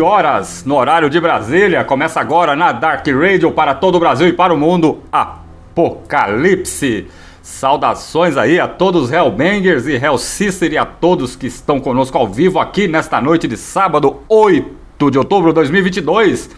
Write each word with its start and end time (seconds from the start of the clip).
horas, 0.00 0.64
no 0.64 0.76
horário 0.76 1.10
de 1.10 1.20
Brasília. 1.20 1.84
Começa 1.84 2.20
agora 2.20 2.56
na 2.56 2.72
Dark 2.72 3.06
Radio 3.06 3.52
para 3.52 3.74
todo 3.74 3.96
o 3.96 4.00
Brasil 4.00 4.28
e 4.28 4.32
para 4.32 4.52
o 4.52 4.56
mundo. 4.56 5.00
Apocalipse. 5.12 7.06
Saudações 7.42 8.36
aí 8.36 8.60
a 8.60 8.68
todos 8.68 9.10
Hellbangers 9.10 9.86
e 9.86 9.94
Hellsister 9.94 10.72
e 10.72 10.78
a 10.78 10.84
todos 10.84 11.36
que 11.36 11.46
estão 11.46 11.80
conosco 11.80 12.16
ao 12.16 12.28
vivo 12.28 12.58
aqui 12.58 12.86
nesta 12.86 13.20
noite 13.20 13.48
de 13.48 13.56
sábado, 13.56 14.20
8 14.28 15.10
de 15.10 15.18
outubro 15.18 15.50
de 15.50 15.54
2022. 15.54 16.50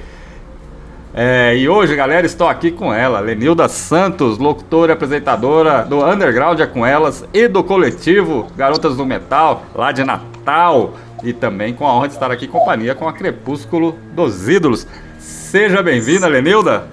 É, 1.14 1.56
e 1.56 1.70
hoje, 1.70 1.96
galera, 1.96 2.26
estou 2.26 2.48
aqui 2.48 2.72
com 2.72 2.92
ela, 2.92 3.20
Lenilda 3.20 3.68
Santos, 3.68 4.40
locutora 4.40 4.94
e 4.94 4.96
apresentadora 4.96 5.84
do 5.84 6.04
Underground 6.04 6.60
é 6.60 6.66
com 6.66 6.84
elas 6.84 7.24
e 7.32 7.48
do 7.48 7.64
coletivo 7.64 8.48
Garotas 8.58 8.98
do 8.98 9.06
Metal, 9.06 9.64
lá 9.76 9.92
de 9.92 10.04
Natal. 10.04 10.96
E 11.24 11.34
também 11.34 11.74
com 11.74 11.86
a 11.86 11.94
honra 11.94 12.08
de 12.08 12.14
estar 12.14 12.32
aqui 12.32 12.46
em 12.46 12.50
companhia 12.50 12.96
com 12.96 13.08
a 13.08 13.14
Crepúsculo 13.14 13.98
dos 14.14 14.48
Ídolos. 14.48 14.88
Seja 15.20 15.82
bem-vinda, 15.82 16.28
Lenilda. 16.28 16.88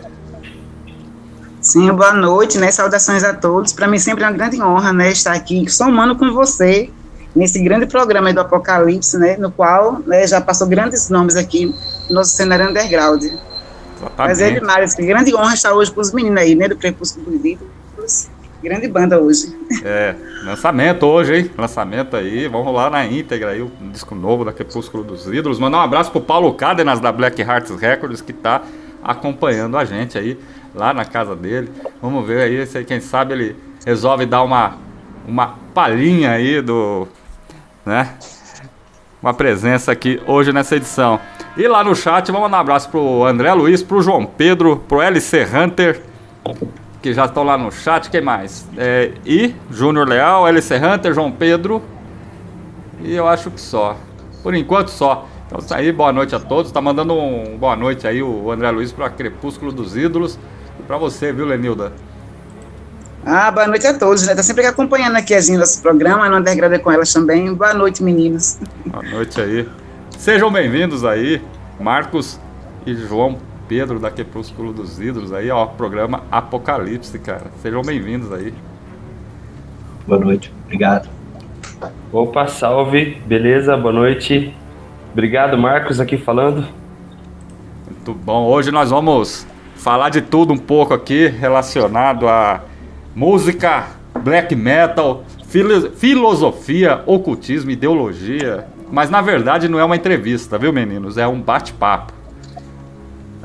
Sim, 1.61 1.91
boa 1.93 2.13
noite, 2.13 2.59
né? 2.59 2.71
Saudações 2.71 3.25
a 3.25 3.35
todos. 3.35 3.73
Para 3.73 3.89
mim 3.89 3.99
sempre 3.99 4.25
é 4.25 4.27
uma 4.29 4.33
grande 4.33 4.63
honra, 4.63 4.93
né, 4.93 5.11
estar 5.11 5.33
aqui 5.33 5.69
somando 5.69 6.17
com 6.17 6.33
você 6.33 6.91
nesse 7.35 7.59
grande 7.61 7.87
programa 7.87 8.33
do 8.33 8.41
Apocalipse, 8.41 9.19
né, 9.19 9.37
no 9.37 9.51
qual 9.51 10.01
né, 10.07 10.27
já 10.27 10.41
passou 10.41 10.67
grandes 10.67 11.11
nomes 11.11 11.37
aqui 11.37 11.67
no 12.09 12.15
nosso 12.15 12.31
cenário 12.31 12.71
underground. 12.71 13.23
Exatamente. 13.25 14.13
Mas 14.17 14.41
é 14.41 14.51
demais, 14.53 14.95
que 14.95 15.05
grande 15.05 15.35
honra 15.35 15.55
estar 15.55 15.75
hoje 15.75 15.91
com 15.91 16.01
os 16.01 16.13
meninos 16.13 16.41
aí, 16.41 16.55
né, 16.55 16.69
do 16.69 16.77
Crepúsculo 16.77 17.31
dos 17.31 17.45
Ídolos. 17.45 18.29
Grande 18.67 18.89
banda 18.89 19.21
hoje. 19.21 19.57
É, 19.85 20.17
lançamento 20.43 21.07
hoje, 21.07 21.37
hein? 21.37 21.51
Lançamento 21.57 22.17
aí, 22.17 22.49
vamos 22.49 22.67
rolar 22.67 22.91
na 22.91 23.07
íntegra 23.07 23.51
aí, 23.51 23.63
o 23.63 23.71
um 23.81 23.91
disco 23.91 24.13
novo 24.13 24.45
da 24.45 24.53
Crepúsculo 24.53 25.05
dos 25.05 25.25
Ídolos. 25.29 25.61
Mandar 25.61 25.79
um 25.79 25.83
abraço 25.83 26.11
pro 26.11 26.21
Paulo 26.21 26.53
Cárdenas 26.53 26.99
da 26.99 27.13
Black 27.13 27.41
Hearts 27.41 27.71
Records, 27.81 28.21
que 28.21 28.33
tá 28.33 28.63
acompanhando 29.05 29.79
a 29.79 29.85
gente 29.85 30.19
aí, 30.19 30.37
lá 30.75 30.93
na 30.93 31.05
casa 31.05 31.37
dele. 31.37 31.71
Vamos 32.03 32.27
ver 32.27 32.43
aí, 32.43 32.67
se 32.67 32.83
quem 32.83 32.99
sabe 32.99 33.35
ele 33.35 33.57
resolve 33.87 34.27
dar 34.27 34.43
uma, 34.43 34.77
uma 35.29 35.55
palhinha 35.73 36.33
aí 36.33 36.61
do. 36.61 37.07
né? 37.85 38.15
Uma 39.23 39.33
presença 39.33 39.93
aqui 39.93 40.21
hoje 40.27 40.53
nessa 40.53 40.75
edição. 40.75 41.21
E 41.57 41.69
lá 41.69 41.85
no 41.85 41.95
chat, 41.95 42.33
vamos 42.33 42.43
mandar 42.43 42.57
um 42.57 42.63
abraço 42.63 42.91
pro 42.91 43.25
André 43.25 43.53
Luiz, 43.53 43.81
pro 43.81 44.03
João 44.03 44.27
Pedro, 44.27 44.77
pro 44.89 45.01
LC 45.01 45.47
Hunter 45.55 46.03
que 47.07 47.15
já 47.15 47.27
estão 47.27 47.45
lá 47.45 47.57
no 47.57 47.71
chat. 47.71 48.11
Quem 48.11 48.21
mais? 48.21 48.67
É, 48.77 49.13
e 49.25 49.55
Júnior 49.71 50.09
Leal, 50.09 50.49
LC 50.49 50.75
Hunter, 50.75 51.15
João 51.15 51.31
Pedro. 51.31 51.81
E 53.01 53.15
eu 53.15 53.29
acho 53.29 53.49
que 53.49 53.61
só. 53.61 53.97
Por 54.43 54.57
enquanto 54.57 54.89
só. 54.89 55.25
Então 55.47 55.61
isso 55.61 55.73
aí, 55.73 55.93
boa 55.93 56.13
noite 56.13 56.35
a 56.35 56.41
todos. 56.41 56.73
Tá 56.73 56.81
mandando 56.81 57.15
um 57.15 57.57
boa 57.57 57.77
noite 57.77 58.09
aí 58.09 58.21
o 58.25 58.51
André 58.51 58.73
Luiz 58.73 58.91
para 58.91 59.09
Crepúsculo 59.09 59.71
dos 59.71 59.97
Ídolos. 59.97 60.37
E 60.81 60.83
para 60.83 60.99
você, 60.99 61.33
viu, 61.33 61.47
Lenilda? 61.47 61.93
Ah, 63.25 63.53
boa 63.53 63.69
noite 63.69 63.87
a 63.87 63.95
todos, 63.95 64.27
né? 64.27 64.35
Tá 64.35 64.43
sempre 64.43 64.67
acompanhando 64.67 65.15
aqui 65.15 65.33
as 65.33 65.49
nosso 65.49 65.81
programa, 65.83 66.29
no 66.29 66.39
Underground 66.39 66.77
com 66.81 66.91
elas 66.91 67.13
também. 67.13 67.55
Boa 67.55 67.73
noite, 67.73 68.03
meninos. 68.03 68.59
Boa 68.85 69.05
noite 69.05 69.41
aí. 69.41 69.69
Sejam 70.19 70.51
bem-vindos 70.51 71.05
aí, 71.05 71.41
Marcos 71.79 72.41
e 72.85 72.95
João 72.95 73.39
Pedro 73.69 73.99
da 73.99 74.11
Crepúsculo 74.11 74.73
dos 74.73 75.01
Ídolos 75.01 75.33
aí, 75.33 75.51
ó, 75.51 75.67
programa 75.67 76.23
Apocalipse, 76.31 77.19
cara. 77.19 77.47
Sejam 77.61 77.83
bem-vindos 77.83 78.33
aí. 78.33 78.55
Boa 80.07 80.21
noite, 80.21 80.53
obrigado. 80.65 81.09
Opa, 82.13 82.47
salve, 82.47 83.21
beleza? 83.27 83.77
Boa 83.77 83.93
noite. 83.93 84.55
Obrigado, 85.13 85.59
Marcos, 85.59 85.99
aqui 85.99 86.17
falando. 86.17 86.65
Muito 87.87 88.15
bom. 88.15 88.47
Hoje 88.47 88.71
nós 88.71 88.91
vamos 88.91 89.47
falar 89.75 90.11
de 90.11 90.23
tudo 90.23 90.53
um 90.53 90.59
pouco 90.59 90.95
aqui 90.95 91.27
relacionado 91.27 92.29
a 92.29 92.63
música, 93.15 93.89
black 94.23 94.55
metal, 94.55 95.25
filosofia, 95.97 97.03
ocultismo, 97.05 97.71
ideologia. 97.71 98.67
Mas 98.91 99.11
na 99.11 99.21
verdade 99.21 99.69
não 99.69 99.81
é 99.81 99.85
uma 99.85 99.97
entrevista, 99.97 100.57
viu, 100.57 100.73
meninos? 100.73 101.19
É 101.19 101.27
um 101.27 101.41
bate-papo. 101.41 102.16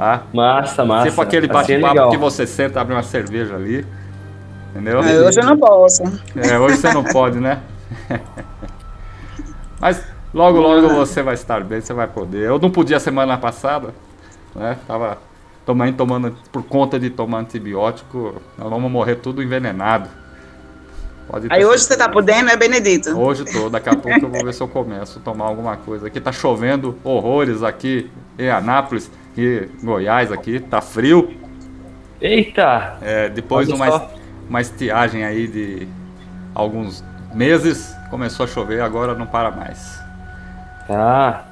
Tá? 0.02 0.24
Massa, 0.34 0.84
massa. 0.84 1.10
Tipo 1.12 1.22
aquele 1.22 1.48
bate-papo 1.48 2.10
que 2.10 2.18
você 2.18 2.48
senta, 2.48 2.82
abre 2.82 2.96
uma 2.96 3.04
cerveja 3.04 3.54
ali. 3.54 3.86
Entendeu? 4.72 5.00
É, 5.04 5.20
hoje 5.20 5.40
eu 5.40 5.46
não 5.46 5.56
posso. 5.56 6.02
É, 6.36 6.58
hoje 6.58 6.78
você 6.78 6.92
não 6.92 7.04
pode, 7.04 7.40
né? 7.40 7.62
Mas 9.80 10.04
logo, 10.34 10.60
logo 10.60 10.90
você 10.90 11.22
vai 11.22 11.36
estar 11.36 11.64
bem, 11.64 11.82
você 11.82 11.94
vai 11.94 12.08
poder. 12.08 12.48
Eu 12.48 12.58
não 12.58 12.72
podia 12.72 13.00
semana 13.00 13.38
passada, 13.38 13.94
né? 14.56 14.76
Tava 14.88 15.20
tomando, 15.68 15.96
tomando 15.96 16.36
por 16.52 16.64
conta 16.64 17.00
de 17.00 17.12
tomar 17.12 17.38
antibiótico, 17.38 18.42
nós 18.58 18.70
vamos 18.72 18.92
morrer 18.92 19.18
tudo 19.18 19.44
envenenado. 19.44 20.10
Aí 21.52 21.64
hoje 21.64 21.84
você 21.84 21.96
tá 21.96 22.10
podendo, 22.10 22.50
é 22.50 22.58
Benedito? 22.58 23.16
Hoje 23.16 23.46
tô, 23.46 23.70
daqui 23.70 23.88
a 23.88 23.96
pouco 23.96 24.26
eu 24.26 24.30
vou 24.30 24.44
ver 24.44 24.54
se 24.56 24.62
eu 24.62 24.68
começo 24.68 25.20
a 25.20 25.22
tomar 25.22 25.46
alguma 25.46 25.78
coisa. 25.78 26.08
Aqui 26.08 26.20
tá 26.20 26.32
chovendo 26.32 26.98
horrores 27.04 27.62
aqui 27.62 28.10
em 28.40 28.50
Anápolis 28.50 29.12
aqui 29.32 29.70
Goiás 29.82 30.32
aqui, 30.32 30.60
tá 30.60 30.82
frio. 30.82 31.34
Eita! 32.20 32.98
É, 33.02 33.30
depois 33.30 33.68
de 33.68 33.74
uma, 33.74 34.10
uma 34.48 34.62
estiagem 34.62 35.24
aí 35.24 35.48
de 35.48 35.88
alguns 36.54 37.04
meses, 37.34 37.96
começou 38.10 38.44
a 38.44 38.48
chover, 38.48 38.82
agora 38.82 39.16
não 39.16 39.26
para 39.26 39.50
mais. 39.50 40.00
Tá. 40.88 41.46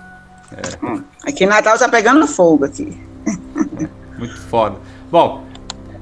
É. 0.51 0.85
Hum, 0.85 1.03
aqui 1.25 1.45
em 1.45 1.47
Natal 1.47 1.77
tá 1.77 1.89
pegando 1.89 2.27
fogo 2.27 2.65
aqui. 2.65 3.01
É, 3.25 3.87
muito 4.17 4.37
foda. 4.37 4.77
Bom, 5.09 5.45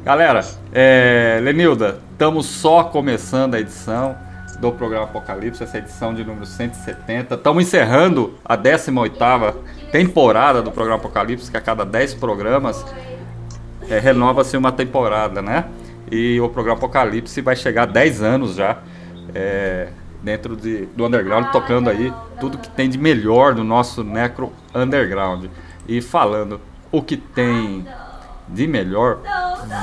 galera, 0.04 0.42
é, 0.74 1.40
Lenilda, 1.42 2.00
estamos 2.12 2.46
só 2.46 2.86
começando 2.86 3.56
a 3.56 3.60
edição 3.60 4.18
do 4.60 4.72
programa 4.72 5.06
Apocalipse, 5.06 5.64
essa 5.64 5.78
edição 5.78 6.14
de 6.14 6.24
número 6.24 6.46
170. 6.46 7.36
Estamos 7.36 7.64
encerrando 7.64 8.34
a 8.44 8.58
18ª 8.58 9.54
temporada 9.92 10.62
do 10.62 10.72
programa 10.72 10.98
Apocalipse, 10.98 11.50
que 11.50 11.58
a 11.58 11.62
cada 11.62 11.86
10 11.86 12.16
programas 12.16 12.86
é, 13.90 14.00
renova-se 14.00 14.56
uma 14.58 14.72
temporada, 14.72 15.42
né? 15.42 15.66
E 16.12 16.40
o 16.40 16.50
programa 16.50 16.78
Apocalipse 16.78 17.42
vai 17.42 17.56
chegar 17.56 17.84
a 17.84 17.86
10 17.86 18.22
anos 18.22 18.56
já 18.56 18.80
é, 19.34 19.90
dentro 20.22 20.56
de, 20.56 20.86
do 20.88 21.06
underground, 21.06 21.48
tocando 21.52 21.90
aí 21.90 22.14
tudo 22.40 22.58
que 22.58 22.70
tem 22.70 22.90
de 22.90 22.98
melhor 22.98 23.56
no 23.56 23.64
nosso 23.64 24.04
necro 24.04 24.52
underground. 24.74 25.46
E 25.88 26.02
falando 26.02 26.60
o 26.92 27.02
que 27.02 27.18
tem 27.18 27.86
de 28.48 28.68
melhor, 28.68 29.20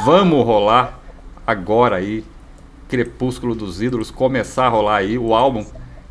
vamos 0.04 0.44
rolar 0.44 0.98
agora 1.46 1.96
aí 1.96 2.24
Crepúsculo 2.88 3.54
dos 3.54 3.82
Ídolos, 3.82 4.10
começar 4.10 4.66
a 4.66 4.68
rolar 4.68 4.96
aí 4.96 5.18
o 5.18 5.34
álbum 5.34 5.64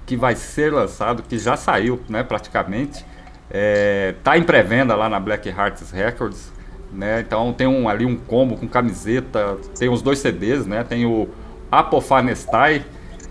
que 0.05 0.17
vai 0.17 0.35
ser 0.35 0.71
lançado, 0.73 1.23
que 1.23 1.37
já 1.37 1.55
saiu, 1.55 2.01
né, 2.09 2.23
praticamente, 2.23 3.05
é, 3.53 4.15
tá 4.23 4.35
em 4.35 4.43
pré-venda 4.43 4.95
lá 4.95 5.07
na 5.07 5.19
Black 5.19 5.47
Hearts 5.47 5.91
Records, 5.91 6.51
né? 6.91 7.19
Então 7.19 7.53
tem 7.53 7.67
um, 7.67 7.87
ali 7.87 8.03
um 8.03 8.17
combo 8.17 8.57
com 8.57 8.67
camiseta, 8.67 9.57
tem 9.77 9.89
os 9.89 10.01
dois 10.01 10.17
CDs, 10.17 10.65
né? 10.65 10.83
Tem 10.83 11.05
o 11.05 11.29
Apofanestai, 11.71 12.83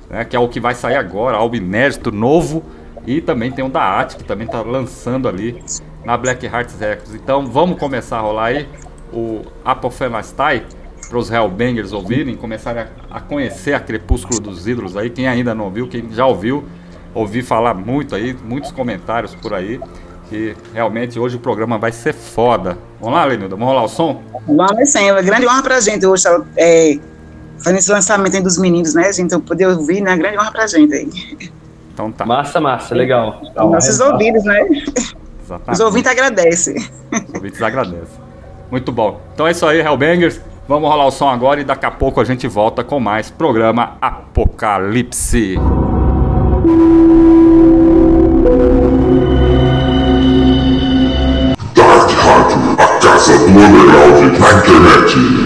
né? 0.09 0.25
que 0.25 0.37
é 0.37 0.39
o 0.39 0.49
que 0.49 0.61
vai 0.61 0.75
sair 0.77 0.95
agora, 0.95 1.37
álbum 1.37 1.57
inédito, 1.57 2.13
novo, 2.13 2.65
e 3.05 3.21
também 3.21 3.51
tem 3.51 3.65
o 3.65 3.69
da 3.69 4.01
At, 4.01 4.17
que 4.17 4.23
também 4.23 4.47
tá 4.47 4.63
lançando 4.63 5.29
ali 5.29 5.61
na 6.05 6.17
Black 6.17 6.47
Hearts 6.47 6.79
Records. 6.79 7.15
Então 7.15 7.45
vamos 7.47 7.79
começar 7.79 8.19
a 8.19 8.21
rolar 8.21 8.47
aí 8.47 8.69
o 9.13 9.43
Apofanestai 9.65 10.65
para 11.09 11.19
os 11.19 11.31
Hellbangers 11.31 11.93
ouvirem, 11.93 12.37
começarem 12.37 12.85
a, 13.11 13.17
a 13.17 13.21
conhecer 13.21 13.75
a 13.75 13.81
Crepúsculo 13.81 14.41
dos 14.41 14.69
Ídolos 14.69 14.97
aí, 14.97 15.11
quem 15.11 15.27
ainda 15.27 15.53
não 15.53 15.69
viu, 15.69 15.89
quem 15.89 16.11
já 16.13 16.25
ouviu, 16.27 16.65
ouvi 17.13 17.43
falar 17.43 17.75
muito 17.75 18.15
aí, 18.15 18.35
muitos 18.45 18.71
comentários 18.71 19.35
por 19.35 19.53
aí 19.53 19.81
que 20.33 20.57
realmente 20.73 21.19
hoje 21.19 21.37
o 21.37 21.39
programa 21.39 21.77
vai 21.77 21.93
ser 21.93 22.15
foda. 22.15 22.79
Vamos 22.99 23.19
lá, 23.19 23.25
Lenilda, 23.27 23.55
vamos 23.55 23.69
rolar 23.69 23.85
o 23.85 23.89
som? 23.89 24.23
Vamos 24.47 24.91
sim, 24.91 25.07
é 25.07 25.13
uma 25.13 25.21
grande 25.21 25.47
honra 25.47 25.63
pra 25.63 25.79
gente 25.79 26.07
hoje 26.07 26.25
é, 26.57 26.99
fazer 27.59 27.77
esse 27.77 27.93
lançamento 27.93 28.35
aí 28.35 28.43
dos 28.43 28.57
meninos, 28.57 28.95
né, 28.95 29.13
gente? 29.13 29.27
Então 29.27 29.41
poder 29.43 29.67
ouvir, 29.67 30.01
né? 30.01 30.17
Grande 30.17 30.39
honra 30.39 30.51
pra 30.51 30.67
gente 30.67 30.95
aí. 30.95 31.51
Então 31.93 32.11
tá. 32.11 32.25
Massa, 32.25 32.59
massa, 32.63 32.95
legal. 32.95 33.43
Nossos 33.55 34.01
é, 34.01 34.05
ouvidos, 34.07 34.43
né? 34.45 34.61
Exatamente. 35.45 35.73
Os 35.73 35.81
ouvintes 35.81 36.11
agradecem. 36.11 36.77
Os 36.79 37.35
ouvintes 37.35 37.63
agradecem. 37.63 38.23
Muito 38.71 38.91
bom. 38.91 39.21
Então 39.35 39.47
é 39.47 39.51
isso 39.51 39.67
aí, 39.67 39.81
Hellbangers. 39.81 40.41
Vamos 40.67 40.89
rolar 40.89 41.07
o 41.07 41.11
som 41.11 41.29
agora 41.29 41.61
e 41.61 41.65
daqui 41.65 41.85
a 41.85 41.91
pouco 41.91 42.23
a 42.23 42.25
gente 42.25 42.49
volta 42.49 42.83
com 42.83 42.99
mais 42.99 43.31
programa 43.31 43.99
Apocalipse. 44.01 45.59
Underground 53.55 54.39
na 54.39 54.49
internet. 54.97 55.42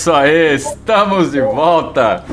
Isso 0.00 0.12
aí, 0.12 0.54
estamos 0.54 1.30
de 1.30 1.42
volta. 1.42 2.24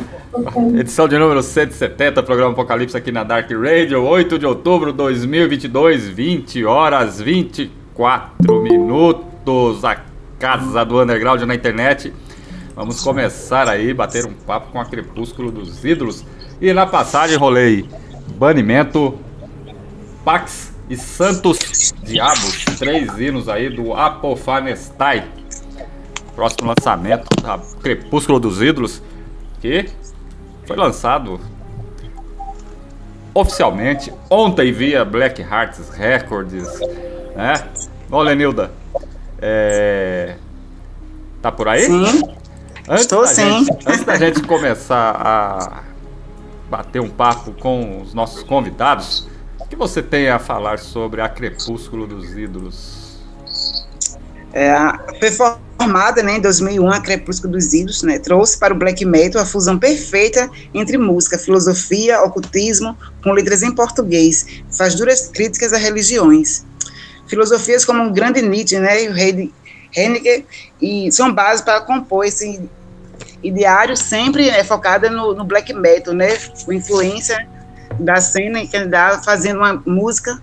Edição 0.79 1.05
de 1.05 1.17
número 1.17 1.43
170, 1.43 2.23
programa 2.23 2.53
Apocalipse 2.53 2.95
aqui 2.95 3.11
na 3.11 3.25
Dark 3.25 3.51
Radio, 3.51 4.05
8 4.05 4.39
de 4.39 4.45
outubro 4.45 4.93
de 4.93 4.97
2022, 4.99 6.07
20 6.07 6.63
horas 6.63 7.19
24 7.19 8.61
minutos, 8.61 9.83
a 9.83 10.01
casa 10.39 10.85
do 10.85 11.01
underground 11.01 11.41
na 11.41 11.53
internet. 11.53 12.13
Vamos 12.73 13.03
começar 13.03 13.67
aí, 13.67 13.93
bater 13.93 14.25
um 14.25 14.33
papo 14.33 14.71
com 14.71 14.79
a 14.79 14.85
Crepúsculo 14.85 15.51
dos 15.51 15.83
Ídolos. 15.83 16.23
E 16.61 16.71
na 16.71 16.85
passagem 16.87 17.35
rolei 17.35 17.85
Banimento, 18.37 19.13
Pax 20.23 20.73
e 20.89 20.95
Santos 20.95 21.93
Diabos, 22.01 22.63
três 22.79 23.19
hinos 23.19 23.49
aí 23.49 23.69
do 23.69 23.93
Apofanestai. 23.93 25.27
Próximo 26.33 26.67
lançamento, 26.67 27.36
a 27.43 27.59
Crepúsculo 27.81 28.39
dos 28.39 28.61
Ídolos, 28.61 29.01
que 29.61 29.89
foi 30.65 30.75
lançado 30.75 31.39
oficialmente 33.33 34.11
ontem 34.29 34.71
via 34.71 35.05
Black 35.05 35.41
Hearts 35.41 35.89
Records, 35.89 36.67
né? 37.35 37.53
Ô 38.09 38.21
Lenilda, 38.21 38.71
é... 39.39 40.35
tá 41.41 41.51
por 41.51 41.67
aí? 41.67 41.85
Sim. 41.85 42.23
Antes 42.89 43.01
Estou 43.01 43.27
sim. 43.27 43.65
Gente, 43.65 43.85
antes 43.85 44.03
da 44.05 44.15
gente 44.15 44.41
começar 44.43 45.11
a 45.19 45.83
bater 46.69 47.01
um 47.01 47.09
papo 47.09 47.51
com 47.51 48.01
os 48.01 48.13
nossos 48.13 48.43
convidados, 48.43 49.27
o 49.59 49.65
que 49.65 49.75
você 49.75 50.01
tem 50.01 50.29
a 50.29 50.39
falar 50.39 50.79
sobre 50.79 51.21
a 51.21 51.27
Crepúsculo 51.27 52.07
dos 52.07 52.31
Ídolos? 52.37 52.96
É, 54.59 54.75
foi 55.19 55.29
formada 55.77 56.23
né, 56.23 56.37
em 56.37 56.41
2001 56.41 56.89
a 56.91 56.99
Crepúsculo 56.99 57.53
dos 57.53 57.71
Ídolos, 57.75 58.01
né, 58.01 58.17
trouxe 58.17 58.57
para 58.57 58.73
o 58.73 58.77
black 58.77 59.05
metal 59.05 59.39
a 59.39 59.45
fusão 59.45 59.77
perfeita 59.77 60.49
entre 60.73 60.97
música, 60.97 61.37
filosofia, 61.37 62.23
ocultismo, 62.23 62.97
com 63.23 63.33
letras 63.33 63.61
em 63.61 63.71
português, 63.71 64.63
faz 64.75 64.95
duras 64.95 65.27
críticas 65.27 65.73
a 65.73 65.77
religiões. 65.77 66.65
Filosofias 67.27 67.85
como 67.85 68.03
o 68.05 68.11
grande 68.11 68.41
Nietzsche 68.41 68.79
né, 68.79 69.03
e 69.03 69.09
o 69.09 69.15
Heide- 69.15 69.53
e 70.81 71.11
são 71.11 71.31
base 71.31 71.63
para 71.63 71.81
compor 71.81 72.25
esse 72.25 72.59
ideário 73.43 73.95
sempre 73.95 74.49
é 74.49 74.63
focada 74.63 75.07
no, 75.07 75.35
no 75.35 75.43
black 75.43 75.71
metal, 75.71 76.15
né, 76.15 76.35
com 76.65 76.73
influência 76.73 77.47
da 77.99 78.15
cena 78.15 78.65
que 78.65 78.75
ele 78.75 78.87
dá 78.87 79.21
fazendo 79.23 79.57
uma 79.57 79.83
música 79.85 80.41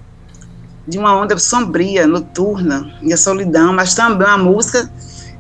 de 0.87 0.99
uma 0.99 1.17
onda 1.17 1.39
sombria, 1.39 2.07
noturna, 2.07 2.95
e 3.03 3.13
a 3.13 3.17
solidão, 3.17 3.73
mas 3.73 3.95
também 3.95 4.27
uma 4.27 4.39
música 4.39 4.91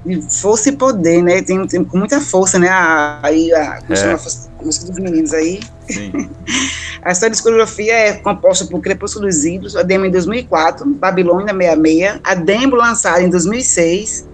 de 0.04 0.20
força 0.20 0.68
e 0.68 0.72
poder, 0.72 1.22
né? 1.22 1.42
Tem, 1.42 1.66
tem 1.66 1.82
com 1.84 1.98
muita 1.98 2.20
força, 2.20 2.58
né? 2.58 2.68
A, 2.68 3.20
aí 3.22 3.52
a, 3.52 3.80
como 3.80 3.92
É. 3.92 3.96
chama 3.96 4.14
a 4.14 4.16
a 4.60 4.64
música 4.64 4.86
dos 4.86 4.98
meninos 4.98 5.32
aí. 5.32 5.60
Sim. 5.88 6.30
A 7.02 7.14
sua 7.14 7.28
discografia 7.28 7.92
é 7.92 8.12
composta 8.14 8.64
por 8.64 8.80
Crepúsculo 8.80 9.26
dos 9.26 9.44
Ídolos, 9.44 9.76
a 9.76 9.82
demo 9.82 10.06
em 10.06 10.10
2004, 10.10 10.86
Babilônia 10.86 11.52
66, 11.52 12.20
a 12.24 12.34
demo 12.34 12.76
lançada 12.76 13.20
em 13.22 13.28
2006. 13.28 14.26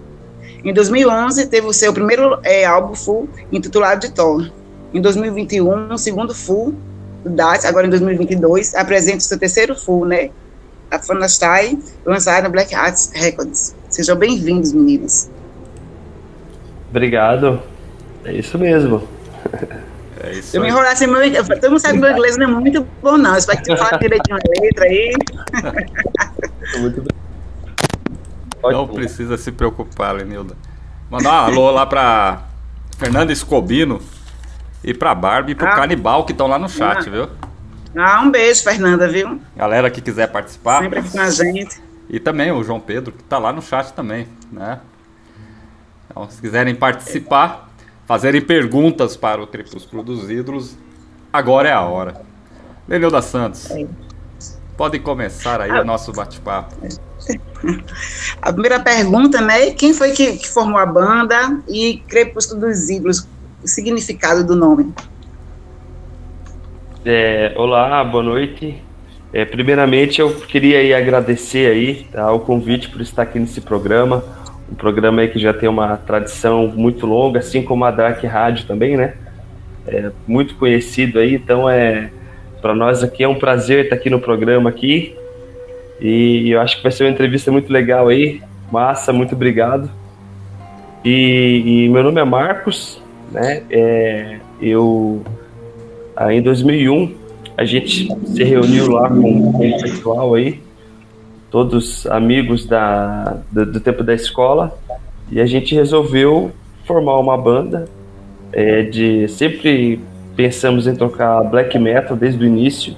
Em 0.63 0.73
2011, 0.73 1.47
teve 1.47 1.67
o 1.67 1.73
seu 1.73 1.91
primeiro 1.91 2.39
eh, 2.43 2.63
álbum 2.63 2.95
full, 2.95 3.27
intitulado 3.51 3.99
de 3.99 4.13
Thor. 4.13 4.49
Em 4.93 5.01
2021, 5.01 5.91
um 5.91 5.97
segundo 5.97 6.33
full, 6.33 6.73
do 7.25 7.29
DAT, 7.29 7.65
agora 7.65 7.87
em 7.87 7.89
2022, 7.89 8.73
apresenta 8.75 9.17
o 9.17 9.21
seu 9.21 9.37
terceiro 9.37 9.75
full, 9.75 10.05
né? 10.05 10.29
A 10.91 10.99
Fanastai, 10.99 11.77
lançado 12.05 12.43
na 12.43 12.49
Black 12.49 12.75
Arts 12.75 13.11
Records. 13.15 13.73
Sejam 13.89 14.17
bem-vindos, 14.17 14.73
meninos. 14.73 15.29
Obrigado. 16.89 17.61
É 18.25 18.33
isso 18.33 18.57
mesmo. 18.59 19.07
É 20.21 20.33
isso 20.33 20.55
Eu 20.55 20.61
me 20.61 20.67
enrolasse 20.67 21.07
muito, 21.07 21.47
todo 21.47 21.69
mundo 21.69 21.79
sabe 21.79 21.93
que 21.95 21.99
meu 22.01 22.11
inglês 22.11 22.37
não 22.37 22.45
é 22.45 22.51
muito 22.51 22.85
bom, 23.01 23.17
não. 23.17 23.31
Eu 23.31 23.37
espero 23.37 23.57
que 23.61 23.73
tu 23.73 23.77
fale 23.77 23.97
direitinho 23.99 24.37
a 24.37 24.61
letra 24.61 24.85
aí. 24.85 25.13
Muito 26.79 27.03
Não 28.63 28.87
precisa 28.87 29.37
se 29.37 29.51
preocupar, 29.51 30.13
Lenilda. 30.15 30.55
Mandar 31.09 31.31
um 31.31 31.45
alô 31.53 31.71
lá 31.71 31.85
pra 31.85 32.43
Fernanda 32.97 33.31
Escobino 33.31 34.01
e 34.83 34.93
pra 34.93 35.15
Barbie 35.15 35.53
e 35.53 35.55
pro 35.55 35.67
Ah. 35.67 35.75
Canibal 35.75 36.25
que 36.25 36.33
estão 36.33 36.47
lá 36.47 36.59
no 36.59 36.67
chat, 36.69 37.07
Ah. 37.07 37.11
viu? 37.11 37.27
Ah, 37.95 38.21
um 38.21 38.31
beijo, 38.31 38.63
Fernanda, 38.63 39.07
viu? 39.07 39.39
Galera 39.55 39.89
que 39.89 40.01
quiser 40.01 40.27
participar. 40.27 40.81
Sempre 40.81 40.99
aqui 40.99 41.11
com 41.11 41.19
a 41.19 41.29
gente. 41.29 41.81
E 42.09 42.19
também 42.19 42.51
o 42.51 42.63
João 42.63 42.79
Pedro, 42.79 43.11
que 43.11 43.23
tá 43.23 43.37
lá 43.37 43.51
no 43.51 43.61
chat 43.61 43.93
também, 43.93 44.27
né? 44.51 44.79
Então, 46.09 46.29
se 46.29 46.41
quiserem 46.41 46.75
participar, 46.75 47.69
fazerem 48.05 48.41
perguntas 48.41 49.15
para 49.15 49.41
o 49.41 49.47
Crepúsculo 49.47 50.03
dos 50.03 50.29
Ídolos, 50.29 50.75
agora 51.31 51.69
é 51.69 51.73
a 51.73 51.81
hora. 51.81 52.21
Lenilda 52.87 53.21
Santos, 53.21 53.69
pode 54.75 54.99
começar 54.99 55.61
aí 55.61 55.71
o 55.71 55.85
nosso 55.85 56.11
bate-papo. 56.11 56.75
A 58.41 58.51
primeira 58.51 58.79
pergunta, 58.79 59.39
né? 59.39 59.71
Quem 59.71 59.93
foi 59.93 60.11
que, 60.11 60.37
que 60.37 60.49
formou 60.49 60.79
a 60.79 60.85
banda 60.85 61.61
e 61.67 61.99
Crepúsculo 62.07 62.61
dos 62.61 62.89
Ídolos? 62.89 63.27
O 63.63 63.67
significado 63.67 64.43
do 64.43 64.55
nome. 64.55 64.91
É, 67.03 67.53
olá, 67.55 68.03
boa 68.03 68.23
noite. 68.23 68.75
É, 69.33 69.43
primeiramente, 69.43 70.21
eu 70.21 70.35
queria 70.35 70.77
aí 70.77 70.93
agradecer 70.93 71.71
aí 71.71 72.05
tá, 72.11 72.31
o 72.31 72.41
convite 72.41 72.89
por 72.89 73.01
estar 73.01 73.23
aqui 73.23 73.39
nesse 73.39 73.59
programa. 73.59 74.23
Um 74.71 74.75
programa 74.75 75.21
aí 75.21 75.27
que 75.27 75.39
já 75.39 75.51
tem 75.51 75.67
uma 75.67 75.97
tradição 75.97 76.67
muito 76.67 77.07
longa, 77.07 77.39
assim 77.39 77.63
como 77.63 77.85
a 77.85 77.91
Dark 77.91 78.23
Rádio 78.23 78.67
também, 78.67 78.97
né? 78.97 79.15
É 79.87 80.11
muito 80.27 80.53
conhecido 80.55 81.17
aí, 81.17 81.33
então 81.33 81.67
é 81.67 82.11
para 82.61 82.75
nós 82.75 83.03
aqui 83.03 83.23
é 83.23 83.27
um 83.27 83.39
prazer 83.39 83.85
estar 83.85 83.95
aqui 83.95 84.09
no 84.09 84.19
programa 84.19 84.69
aqui. 84.69 85.15
E 85.99 86.51
eu 86.51 86.61
acho 86.61 86.77
que 86.77 86.83
vai 86.83 86.91
ser 86.91 87.05
uma 87.05 87.09
entrevista 87.09 87.51
muito 87.51 87.73
legal 87.73 88.09
aí. 88.09 88.43
Massa, 88.71 89.11
muito 89.11 89.33
obrigado. 89.33 89.89
E, 91.03 91.85
e 91.85 91.89
meu 91.89 92.03
nome 92.03 92.21
é 92.21 92.23
Marcos, 92.23 93.01
né? 93.31 93.63
É, 93.71 94.37
eu 94.61 95.23
Aí 96.15 96.37
em 96.37 96.41
2001 96.41 97.13
a 97.57 97.65
gente 97.65 98.07
se 98.25 98.43
reuniu 98.43 98.91
lá 98.91 99.09
com, 99.09 99.51
com 99.51 99.69
o 99.69 99.81
pessoal 99.81 100.33
aí, 100.35 100.59
todos 101.49 102.07
amigos 102.07 102.65
da, 102.65 103.37
do, 103.51 103.65
do 103.65 103.79
tempo 103.79 104.03
da 104.03 104.13
escola, 104.13 104.77
e 105.31 105.39
a 105.39 105.45
gente 105.45 105.75
resolveu 105.75 106.51
formar 106.85 107.19
uma 107.19 107.37
banda. 107.37 107.87
é, 108.53 108.83
de 108.83 109.27
sempre 109.29 109.99
pensamos 110.35 110.87
em 110.87 110.95
tocar 110.95 111.43
black 111.43 111.77
metal 111.77 112.17
desde 112.17 112.43
o 112.43 112.47
início 112.47 112.95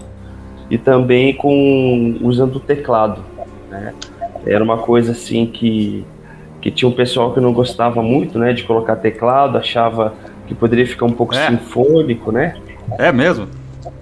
e 0.70 0.78
também 0.78 1.34
com 1.36 2.18
usando 2.22 2.56
o 2.56 2.60
teclado, 2.60 3.22
né? 3.70 3.94
Era 4.46 4.64
uma 4.64 4.78
coisa 4.78 5.12
assim 5.12 5.46
que, 5.46 6.04
que 6.62 6.72
tinha 6.72 6.88
um 6.90 6.92
pessoal 6.94 7.34
que 7.34 7.40
não 7.40 7.54
gostava 7.54 8.02
muito, 8.02 8.38
né, 8.40 8.52
de 8.54 8.64
colocar 8.64 8.96
teclado, 8.96 9.58
achava 9.58 10.14
que 10.48 10.54
poderia 10.56 10.86
ficar 10.88 11.06
um 11.06 11.12
pouco 11.12 11.36
É. 11.36 11.48
sinfônico, 11.50 12.32
né? 12.32 12.56
É 12.98 13.12
mesmo? 13.12 13.48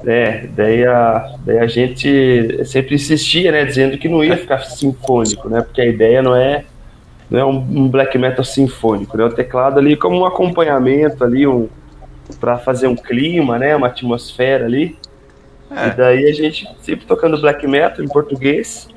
É, 0.05 0.47
daí 0.55 0.85
a, 0.85 1.35
daí 1.45 1.59
a 1.59 1.67
gente 1.67 2.65
sempre 2.65 2.95
insistia, 2.95 3.51
né, 3.51 3.65
dizendo 3.65 3.97
que 3.97 4.09
não 4.09 4.23
ia 4.23 4.37
ficar 4.37 4.59
sinfônico, 4.59 5.47
né, 5.47 5.61
porque 5.61 5.81
a 5.81 5.85
ideia 5.85 6.21
não 6.21 6.35
é 6.35 6.65
não 7.29 7.39
é 7.39 7.45
um, 7.45 7.87
black 7.87 8.17
metal 8.17 8.43
sinfônico, 8.43 9.15
né, 9.15 9.23
o 9.23 9.29
teclado 9.29 9.79
ali 9.79 9.95
como 9.95 10.19
um 10.19 10.25
acompanhamento 10.25 11.23
ali, 11.23 11.47
um, 11.47 11.69
para 12.39 12.57
fazer 12.57 12.87
um 12.87 12.95
clima, 12.95 13.57
né, 13.57 13.75
uma 13.75 13.87
atmosfera 13.87 14.65
ali. 14.65 14.97
É. 15.69 15.87
E 15.87 15.91
daí 15.91 16.29
a 16.29 16.33
gente 16.33 16.67
sempre 16.81 17.05
tocando 17.05 17.39
black 17.39 17.65
metal 17.65 18.03
em 18.03 18.07
português 18.07 18.89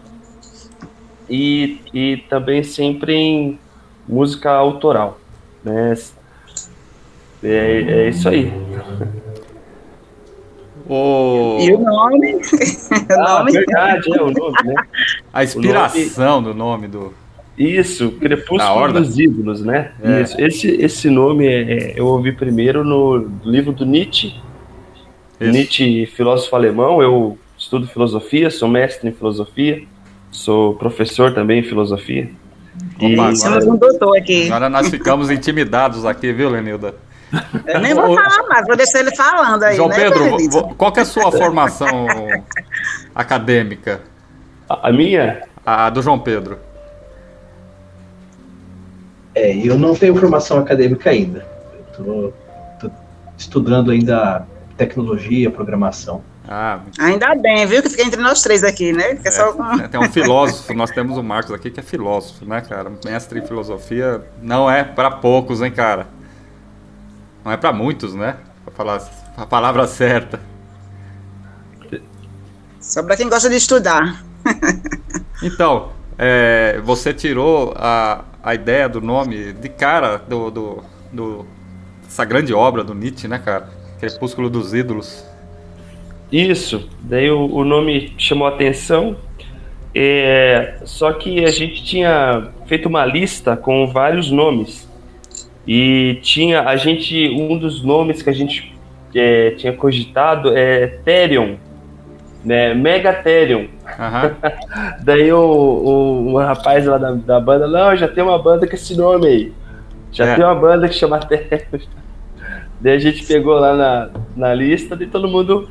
e, 1.31 1.79
e 1.93 2.17
também 2.29 2.65
sempre 2.65 3.15
em 3.15 3.59
música 4.09 4.51
autoral, 4.51 5.21
né. 5.63 5.95
É, 7.43 7.85
é 8.07 8.09
isso 8.09 8.29
aí. 8.29 8.53
O... 10.89 11.59
E 11.61 11.73
o 11.73 11.79
nome? 11.81 12.35
o 12.37 12.41
Ah, 13.21 13.39
nome? 13.39 13.53
verdade, 13.53 14.13
é 14.13 14.23
o 14.23 14.31
nome, 14.31 14.57
né? 14.65 14.75
A 15.33 15.43
inspiração 15.45 16.43
do 16.43 16.53
nome 16.55 16.89
do. 16.89 17.13
Isso, 17.57 18.11
Crepúsculo 18.13 18.93
dos 18.93 19.19
Ídolos, 19.19 19.63
né? 19.63 19.93
É. 20.03 20.23
Isso. 20.23 20.41
Esse, 20.41 20.69
esse 20.73 21.09
nome 21.09 21.47
é- 21.47 21.73
é- 21.93 21.93
eu 21.97 22.07
ouvi 22.07 22.33
primeiro 22.33 22.83
no 22.85 23.31
livro 23.45 23.73
do 23.73 23.87
Nietzsche. 23.87 24.35
Isso. 25.41 25.51
Nietzsche, 25.53 26.07
filósofo 26.07 26.55
alemão. 26.57 27.01
Eu 27.01 27.39
estudo 27.57 27.87
filosofia, 27.87 28.51
sou 28.51 28.69
mestre 28.69 29.09
em 29.09 29.13
filosofia, 29.13 29.83
sou 30.33 30.75
professor 30.75 31.33
também 31.33 31.61
em 31.61 31.63
filosofia. 31.63 32.29
E 33.01 33.15
Opa, 33.15 33.33
Temos 33.41 33.67
um 33.67 33.77
doutor 33.77 34.17
aqui. 34.19 34.47
Agora 34.47 34.69
nós 34.69 34.89
ficamos 34.91 35.31
intimidados 35.31 36.05
aqui, 36.05 36.33
viu, 36.33 36.51
Lenilda? 36.51 36.95
Eu 37.67 37.81
nem 37.81 37.95
vou 37.95 38.15
falar 38.15 38.47
mais, 38.49 38.67
vou 38.67 38.77
deixar 38.77 39.01
ele 39.01 39.15
falando 39.17 39.63
aí, 39.63 39.77
João 39.77 39.89
né, 39.89 39.97
Pedro, 39.97 40.37
vo- 40.51 40.75
qual 40.75 40.93
que 40.93 41.01
é 41.01 41.03
a 41.03 41.07
sua 41.07 41.33
formação 41.33 42.07
acadêmica? 43.15 44.01
a 44.69 44.89
a 44.89 44.93
minha, 44.93 45.43
A 45.67 45.91
do 45.91 46.01
João 46.03 46.19
Pedro. 46.19 46.59
É, 49.35 49.55
eu 49.57 49.77
não 49.79 49.95
tenho 49.95 50.17
formação 50.17 50.59
acadêmica 50.59 51.11
ainda. 51.11 51.45
Tô 51.97 52.33
estudando 53.37 53.91
ainda 53.91 54.47
tecnologia, 54.77 55.51
programação. 55.51 56.23
Ah, 56.47 56.81
Ainda 57.01 57.35
bem, 57.35 57.65
viu, 57.67 57.83
que 57.83 57.89
fica 57.89 58.03
entre 58.03 58.21
nós 58.21 58.43
três 58.43 58.63
aqui, 58.63 58.93
né? 58.93 59.17
Fica 59.17 59.33
só. 59.33 59.55
É, 59.83 59.89
tem 59.89 59.99
um 59.99 60.11
filósofo, 60.11 60.75
nós 60.75 60.91
temos 60.91 61.17
o 61.17 61.23
Marcos 61.23 61.53
aqui 61.53 61.71
que 61.71 61.81
é 61.81 61.83
filósofo, 61.83 62.45
né, 62.45 62.61
cara? 62.61 62.93
Mestre 63.05 63.39
em 63.41 63.47
filosofia 63.47 64.23
não 64.43 64.71
é 64.71 64.85
pra 64.85 65.11
poucos, 65.11 65.63
hein, 65.63 65.71
cara? 65.73 66.07
Não 67.45 67.53
é 67.53 67.57
pra 67.57 67.73
muitos, 67.73 68.15
né? 68.15 68.39
Pra 68.65 68.75
falar 68.75 69.03
a 69.37 69.47
palavra 69.47 69.87
certa. 69.87 70.41
Só 72.81 73.03
pra 73.03 73.17
quem 73.17 73.29
gosta 73.29 73.49
de 73.49 73.57
estudar. 73.57 74.23
Então, 75.43 75.93
é, 76.19 76.81
você 76.85 77.13
tirou 77.13 77.75
a, 77.77 78.25
a 78.43 78.55
ideia 78.55 78.89
do 78.89 79.01
nome 79.01 79.53
de 79.53 79.69
cara 79.69 80.19
do, 80.19 80.51
do, 80.51 80.85
do- 81.13 81.47
essa 82.07 82.25
grande 82.25 82.55
obra 82.55 82.85
do 82.85 82.95
Nietzsche, 82.95 83.27
né, 83.29 83.39
cara? 83.39 83.69
Crepúsculo 83.99 84.49
dos 84.51 84.73
Ídolos. 84.75 85.25
Isso, 86.31 86.89
daí 87.01 87.31
o, 87.31 87.47
o 87.53 87.65
nome 87.65 88.15
chamou 88.19 88.47
a 88.47 88.51
atenção. 88.51 89.17
É, 89.95 90.81
só 90.85 91.13
que 91.13 91.45
a 91.45 91.51
gente 91.51 91.85
tinha 91.85 92.51
feito 92.67 92.89
uma 92.89 93.05
lista 93.07 93.57
com 93.57 93.87
vários 93.93 94.31
nomes. 94.31 94.84
E 95.67 96.19
tinha 96.23 96.63
a 96.63 96.77
gente, 96.77 97.29
um 97.31 97.57
dos 97.59 97.83
nomes 97.83 98.23
que 98.23 98.29
a 98.31 98.35
gente 98.35 98.75
é, 99.15 99.53
tinha 99.53 99.73
cogitado 99.73 100.57
é 100.57 100.87
Therion, 101.05 101.55
né? 102.45 102.75
Megatherion. 102.75 103.67
Aham. 103.99 104.35
Daí 105.03 105.33
o, 105.33 105.39
o, 105.39 106.33
o 106.33 106.39
rapaz 106.39 106.85
lá 106.87 106.99
da, 106.99 107.13
da 107.13 107.41
banda, 107.41 107.67
não, 107.67 107.97
já 107.97 108.09
tem 108.09 108.23
uma 108.23 108.39
banda 108.39 108.67
com 108.67 108.75
esse 108.75 108.97
nome 108.97 109.27
aí. 109.27 109.53
Já 110.13 110.27
É. 110.27 110.35
tem 110.37 110.45
uma 110.45 110.55
banda 110.55 110.89
que 110.89 110.95
chama 110.95 111.19
Therion. 111.19 111.59
Daí 112.81 112.97
a 112.97 112.99
gente 112.99 113.25
pegou 113.25 113.55
lá 113.59 113.75
na, 113.75 114.11
na 114.37 114.55
lista 114.55 114.97
e 115.01 115.07
todo 115.07 115.27
mundo 115.29 115.69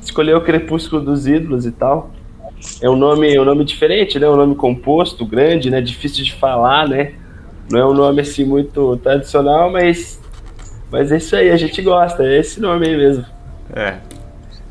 escolheu 0.00 0.36
o 0.38 0.40
Crepúsculo 0.42 1.00
dos 1.00 1.26
Ídolos 1.26 1.64
e 1.64 1.72
tal. 1.72 2.10
É 2.82 2.90
um 2.90 2.96
nome, 2.96 3.38
um 3.38 3.44
nome 3.44 3.64
diferente, 3.64 4.18
né? 4.18 4.28
Um 4.28 4.36
nome 4.36 4.54
composto, 4.54 5.24
grande, 5.24 5.70
né? 5.70 5.80
Difícil 5.80 6.22
de 6.24 6.34
falar, 6.34 6.86
né? 6.88 7.14
Não 7.70 7.78
é 7.78 7.86
um 7.86 7.94
nome 7.94 8.20
assim 8.20 8.44
muito 8.44 8.96
tradicional, 8.98 9.70
mas 9.70 10.20
mas 10.92 11.10
é 11.10 11.16
isso 11.16 11.34
aí, 11.34 11.50
a 11.50 11.56
gente 11.56 11.80
gosta, 11.80 12.22
é 12.22 12.38
esse 12.38 12.60
nome 12.60 12.86
aí 12.86 12.94
mesmo. 12.94 13.24
É. 13.74 13.96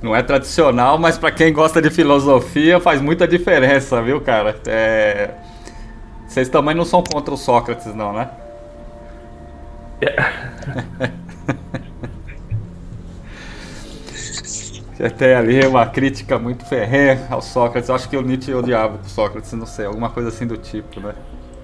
Não 0.04 0.16
é 0.16 0.22
tradicional, 0.22 1.00
mas 1.00 1.18
pra 1.18 1.32
quem 1.32 1.52
gosta 1.52 1.82
de 1.82 1.90
filosofia 1.90 2.80
faz 2.80 3.02
muita 3.02 3.28
diferença, 3.28 4.00
viu, 4.04 4.22
cara? 4.22 4.56
É... 4.68 5.32
Vocês 6.28 6.48
também 6.48 6.76
não 6.76 6.86
são 6.86 7.04
contra 7.04 7.34
o 7.34 7.38
Sócrates, 7.38 7.88
não, 7.96 8.14
né? 8.14 8.30
Você 14.94 15.10
tem 15.10 15.34
ali 15.34 15.66
uma 15.66 15.88
crítica 15.88 16.38
muito 16.38 16.64
ferrenha 16.66 17.26
ao 17.32 17.42
Sócrates. 17.42 17.90
Acho 17.90 18.08
que 18.08 18.16
o 18.16 18.22
Nietzsche 18.22 18.54
odiava 18.54 19.00
o 19.04 19.10
Sócrates, 19.10 19.52
não 19.54 19.66
sei, 19.66 19.88
alguma 19.88 20.12
coisa 20.12 20.30
assim 20.30 20.46
do 20.46 20.58
tipo, 20.58 21.00
né? 21.00 21.16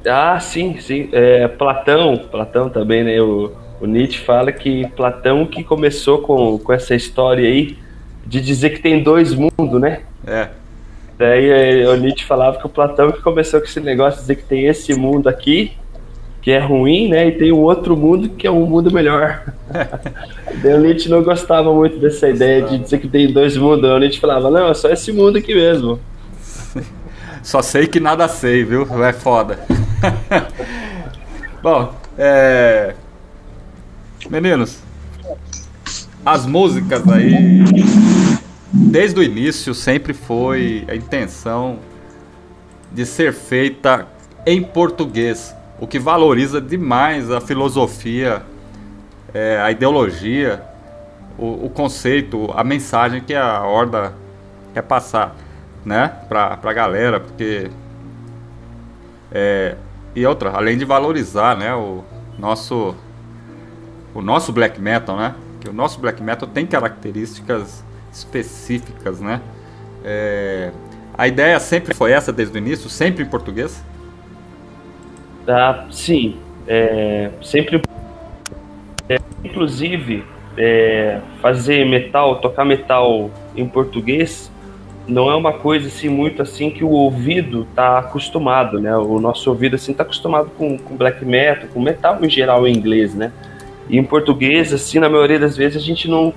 Ah, 0.05 0.39
sim, 0.39 0.77
sim. 0.79 1.09
É, 1.11 1.47
Platão, 1.47 2.17
Platão 2.17 2.69
também, 2.69 3.03
né? 3.03 3.21
O, 3.21 3.51
o 3.79 3.85
Nietzsche 3.85 4.19
fala 4.19 4.51
que 4.51 4.87
Platão 4.95 5.45
que 5.45 5.63
começou 5.63 6.19
com, 6.19 6.57
com 6.57 6.73
essa 6.73 6.95
história 6.95 7.47
aí 7.47 7.77
de 8.25 8.41
dizer 8.41 8.71
que 8.71 8.81
tem 8.81 9.01
dois 9.01 9.33
mundos, 9.33 9.79
né? 9.79 10.01
É. 10.25 10.49
Daí 11.17 11.49
é, 11.49 11.89
o 11.89 11.95
Nietzsche 11.95 12.25
falava 12.25 12.57
que 12.57 12.65
o 12.65 12.69
Platão 12.69 13.11
que 13.11 13.21
começou 13.21 13.59
com 13.59 13.65
esse 13.65 13.79
negócio 13.79 14.19
de 14.19 14.21
dizer 14.21 14.35
que 14.35 14.43
tem 14.43 14.65
esse 14.65 14.93
mundo 14.93 15.27
aqui, 15.27 15.71
que 16.41 16.51
é 16.51 16.59
ruim, 16.59 17.09
né? 17.09 17.27
E 17.27 17.31
tem 17.31 17.51
um 17.51 17.61
outro 17.61 17.95
mundo 17.97 18.29
que 18.29 18.45
é 18.45 18.51
um 18.51 18.65
mundo 18.65 18.91
melhor. 18.91 19.43
Daí 20.61 20.73
o 20.73 20.79
Nietzsche 20.79 21.09
não 21.09 21.23
gostava 21.23 21.73
muito 21.73 21.97
dessa 21.97 22.29
ideia 22.29 22.61
de 22.61 22.77
dizer 22.77 22.99
que 22.99 23.07
tem 23.07 23.31
dois 23.31 23.57
mundos. 23.57 23.89
O 23.89 23.97
Nietzsche 23.97 24.19
falava, 24.19 24.51
não, 24.51 24.69
é 24.69 24.73
só 24.73 24.89
esse 24.89 25.11
mundo 25.11 25.37
aqui 25.37 25.55
mesmo. 25.55 25.99
Só 27.41 27.61
sei 27.61 27.87
que 27.87 27.97
nada 27.97 28.27
sei, 28.27 28.65
viu? 28.65 28.85
É 29.05 29.13
foda. 29.13 29.57
Bom, 31.61 31.93
é. 32.17 32.95
Meninos, 34.29 34.79
as 36.25 36.45
músicas 36.45 37.07
aí, 37.07 37.63
desde 38.73 39.19
o 39.19 39.23
início, 39.23 39.73
sempre 39.73 40.13
foi 40.13 40.85
a 40.89 40.95
intenção 40.95 41.79
de 42.91 43.05
ser 43.05 43.33
feita 43.33 44.07
em 44.45 44.61
português, 44.61 45.55
o 45.79 45.87
que 45.87 45.99
valoriza 45.99 46.59
demais 46.59 47.31
a 47.31 47.39
filosofia, 47.39 48.43
é, 49.33 49.59
a 49.61 49.71
ideologia, 49.71 50.61
o, 51.37 51.65
o 51.65 51.69
conceito, 51.69 52.51
a 52.55 52.63
mensagem 52.63 53.21
que 53.21 53.33
a 53.33 53.63
Horda 53.63 54.13
quer 54.73 54.81
passar, 54.81 55.35
né, 55.85 56.11
pra, 56.27 56.57
pra 56.57 56.73
galera, 56.73 57.19
porque. 57.19 57.69
É, 59.31 59.75
e 60.17 60.25
outra, 60.25 60.49
além 60.49 60.75
de 60.75 60.83
valorizar, 60.83 61.55
né, 61.55 61.75
o 61.75 62.03
nosso. 62.39 62.95
O 64.15 64.21
nosso 64.21 64.51
black 64.51 64.81
metal, 64.81 65.15
né? 65.15 65.35
Que 65.61 65.69
o 65.69 65.73
nosso 65.73 65.99
black 65.99 66.23
metal 66.23 66.49
tem 66.49 66.65
características 66.65 67.85
específicas, 68.11 69.21
né? 69.21 69.39
É, 70.03 70.71
a 71.15 71.27
ideia 71.27 71.59
sempre 71.59 71.93
foi 71.93 72.13
essa 72.13 72.33
desde 72.33 72.57
o 72.57 72.57
início, 72.57 72.89
sempre 72.89 73.23
em 73.23 73.27
português? 73.27 73.83
Tá, 75.45 75.85
sim. 75.91 76.39
É, 76.67 77.29
sempre. 77.43 77.79
é, 79.07 79.19
inclusive, 79.43 80.25
é, 80.57 81.21
fazer 81.43 81.85
metal, 81.85 82.41
tocar 82.41 82.65
metal 82.65 83.29
em 83.55 83.69
português, 83.69 84.51
não 85.07 85.31
é 85.31 85.35
uma 85.35 85.53
coisa 85.53 85.87
assim 85.87 86.09
muito 86.09 86.41
assim 86.41 86.69
que 86.69 86.83
o 86.83 86.89
ouvido 86.89 87.65
tá 87.73 87.99
acostumado, 87.99 88.79
né? 88.79 88.95
O 88.97 89.19
nosso 89.19 89.49
ouvido 89.49 89.75
assim 89.75 89.93
tá 89.93 90.03
acostumado 90.03 90.51
com, 90.57 90.77
com 90.77 90.95
black 90.97 91.23
metal, 91.23 91.69
com 91.73 91.79
metal 91.79 92.23
em 92.23 92.29
geral 92.29 92.67
em 92.67 92.75
inglês, 92.75 93.15
né? 93.15 93.31
E 93.89 93.97
em 93.97 94.03
português, 94.03 94.73
assim, 94.73 94.99
na 94.99 95.07
maioria 95.07 95.39
das 95.39 95.55
vezes 95.55 95.81
a 95.81 95.85
gente 95.85 96.09
não 96.09 96.33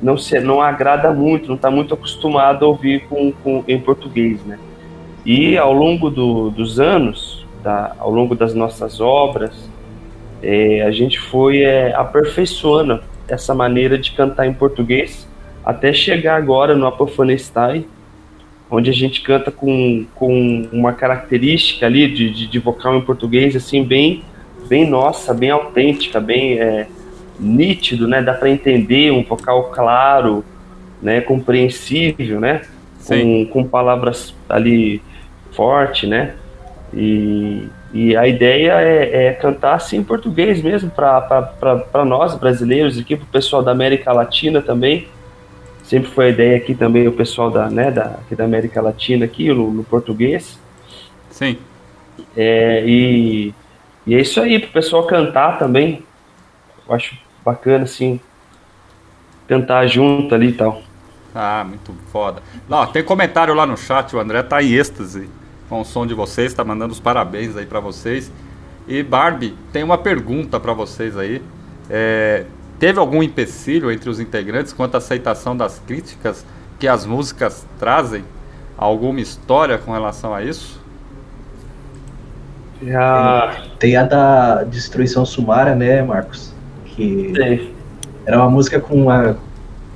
não 0.00 0.18
se 0.18 0.38
não 0.40 0.60
agrada 0.60 1.12
muito, 1.12 1.48
não 1.48 1.56
tá 1.56 1.70
muito 1.70 1.94
acostumado 1.94 2.64
a 2.64 2.68
ouvir 2.68 3.06
com, 3.08 3.32
com 3.32 3.64
em 3.66 3.78
português, 3.78 4.44
né? 4.44 4.58
E 5.24 5.56
ao 5.56 5.72
longo 5.72 6.10
do, 6.10 6.50
dos 6.50 6.78
anos, 6.78 7.46
tá, 7.62 7.96
ao 7.98 8.10
longo 8.10 8.34
das 8.34 8.54
nossas 8.54 9.00
obras, 9.00 9.68
é, 10.42 10.82
a 10.82 10.90
gente 10.90 11.18
foi 11.18 11.62
é, 11.62 11.94
aperfeiçoando 11.94 13.02
essa 13.26 13.54
maneira 13.54 13.98
de 13.98 14.12
cantar 14.12 14.46
em 14.46 14.52
português 14.52 15.26
até 15.64 15.92
chegar 15.92 16.36
agora 16.36 16.76
no 16.76 16.86
Apofanestai, 16.86 17.86
onde 18.70 18.90
a 18.90 18.92
gente 18.92 19.20
canta 19.20 19.50
com, 19.50 20.06
com 20.14 20.68
uma 20.72 20.92
característica 20.92 21.86
ali 21.86 22.08
de, 22.08 22.30
de, 22.30 22.46
de 22.46 22.58
vocal 22.58 22.96
em 22.96 23.00
português, 23.00 23.54
assim, 23.54 23.84
bem, 23.84 24.22
bem 24.68 24.88
nossa, 24.88 25.32
bem 25.32 25.50
autêntica, 25.50 26.20
bem 26.20 26.58
é, 26.58 26.86
nítido, 27.38 28.08
né? 28.08 28.20
Dá 28.22 28.34
para 28.34 28.50
entender 28.50 29.12
um 29.12 29.22
vocal 29.22 29.64
claro, 29.64 30.44
né? 31.00 31.20
Compreensível, 31.20 32.40
né? 32.40 32.62
Com, 33.06 33.46
com 33.46 33.64
palavras 33.64 34.34
ali 34.48 35.00
forte, 35.52 36.06
né? 36.06 36.34
E, 36.92 37.68
e 37.92 38.16
a 38.16 38.26
ideia 38.26 38.80
é, 38.80 39.26
é 39.26 39.32
cantar 39.32 39.74
assim 39.74 39.98
em 39.98 40.04
português 40.04 40.60
mesmo, 40.60 40.90
para 40.90 42.04
nós 42.04 42.34
brasileiros 42.34 42.98
aqui, 42.98 43.16
para 43.16 43.24
o 43.24 43.28
pessoal 43.28 43.62
da 43.62 43.70
América 43.70 44.12
Latina 44.12 44.60
também. 44.60 45.06
Sempre 45.86 46.10
foi 46.10 46.26
a 46.26 46.28
ideia 46.30 46.56
aqui 46.56 46.74
também, 46.74 47.06
o 47.06 47.12
pessoal 47.12 47.48
da, 47.48 47.70
né, 47.70 47.92
da, 47.92 48.06
aqui 48.06 48.34
da 48.34 48.44
América 48.44 48.82
Latina, 48.82 49.24
aqui 49.24 49.48
no, 49.52 49.70
no 49.70 49.84
português. 49.84 50.58
Sim. 51.30 51.58
É, 52.36 52.82
e, 52.84 53.54
e 54.04 54.14
é 54.16 54.20
isso 54.20 54.40
aí, 54.40 54.58
para 54.58 54.68
o 54.68 54.72
pessoal 54.72 55.06
cantar 55.06 55.60
também. 55.60 56.02
Eu 56.88 56.92
acho 56.92 57.16
bacana, 57.44 57.84
assim, 57.84 58.18
cantar 59.46 59.86
junto 59.86 60.34
ali 60.34 60.48
e 60.48 60.52
tal. 60.54 60.82
Ah, 61.32 61.64
muito 61.64 61.94
foda. 62.10 62.42
Não, 62.68 62.84
tem 62.86 63.04
comentário 63.04 63.54
lá 63.54 63.64
no 63.64 63.76
chat, 63.76 64.16
o 64.16 64.18
André 64.18 64.42
tá 64.42 64.60
em 64.60 64.72
êxtase 64.72 65.28
com 65.68 65.82
o 65.82 65.84
som 65.84 66.04
de 66.04 66.14
vocês, 66.14 66.52
tá 66.52 66.64
mandando 66.64 66.92
os 66.92 67.00
parabéns 67.00 67.56
aí 67.56 67.64
para 67.64 67.78
vocês. 67.78 68.32
E 68.88 69.04
Barbie, 69.04 69.54
tem 69.72 69.84
uma 69.84 69.98
pergunta 69.98 70.58
para 70.58 70.72
vocês 70.72 71.16
aí. 71.16 71.40
É, 71.88 72.44
teve 72.78 72.98
algum 72.98 73.22
empecilho 73.22 73.90
entre 73.90 74.08
os 74.08 74.20
integrantes 74.20 74.72
quanto 74.72 74.94
à 74.94 74.98
aceitação 74.98 75.56
das 75.56 75.78
críticas 75.86 76.44
que 76.78 76.86
as 76.86 77.06
músicas 77.06 77.66
trazem? 77.78 78.24
Alguma 78.76 79.20
história 79.20 79.78
com 79.78 79.92
relação 79.92 80.34
a 80.34 80.42
isso? 80.42 80.80
Já... 82.82 83.56
Tem 83.78 83.96
a 83.96 84.04
da 84.04 84.64
Destruição 84.64 85.24
Sumária, 85.24 85.74
né, 85.74 86.02
Marcos? 86.02 86.52
Que 86.84 87.32
Sim. 87.34 87.74
era 88.26 88.38
uma 88.38 88.50
música 88.50 88.78
com 88.80 89.02
uma, 89.02 89.36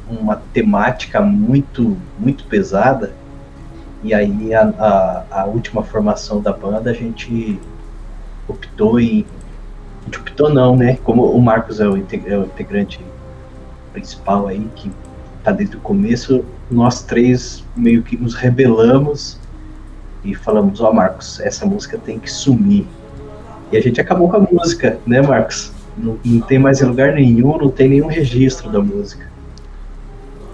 uma 0.08 0.36
temática 0.52 1.20
muito, 1.20 1.96
muito 2.18 2.44
pesada 2.44 3.12
e 4.02 4.14
aí 4.14 4.54
a, 4.54 4.62
a, 4.78 5.24
a, 5.42 5.44
última 5.44 5.82
formação 5.82 6.40
da 6.40 6.52
banda 6.52 6.90
a 6.90 6.94
gente 6.94 7.60
optou 8.48 8.98
em. 8.98 9.26
A 10.00 10.04
gente 10.04 10.18
optou 10.18 10.52
não, 10.52 10.76
né? 10.76 10.98
Como 11.04 11.24
o 11.24 11.40
Marcos 11.40 11.80
é 11.80 11.88
o, 11.88 11.96
é 11.96 12.38
o 12.38 12.44
integrante 12.44 13.00
principal 13.92 14.46
aí, 14.46 14.66
que 14.76 14.90
tá 15.42 15.52
desde 15.52 15.76
o 15.76 15.80
começo, 15.80 16.44
nós 16.70 17.02
três 17.02 17.64
meio 17.76 18.02
que 18.02 18.16
nos 18.16 18.34
rebelamos 18.34 19.38
e 20.22 20.34
falamos, 20.34 20.80
ó 20.80 20.90
oh, 20.90 20.92
Marcos, 20.92 21.40
essa 21.40 21.64
música 21.64 21.98
tem 21.98 22.18
que 22.18 22.30
sumir. 22.30 22.86
E 23.72 23.76
a 23.76 23.80
gente 23.80 24.00
acabou 24.00 24.28
com 24.28 24.36
a 24.36 24.40
música, 24.40 24.98
né, 25.06 25.22
Marcos? 25.22 25.72
Não, 25.96 26.18
não 26.24 26.40
tem 26.40 26.58
mais 26.58 26.80
em 26.80 26.84
lugar 26.84 27.14
nenhum, 27.14 27.56
não 27.56 27.70
tem 27.70 27.88
nenhum 27.88 28.06
registro 28.06 28.70
da 28.70 28.80
música. 28.80 29.30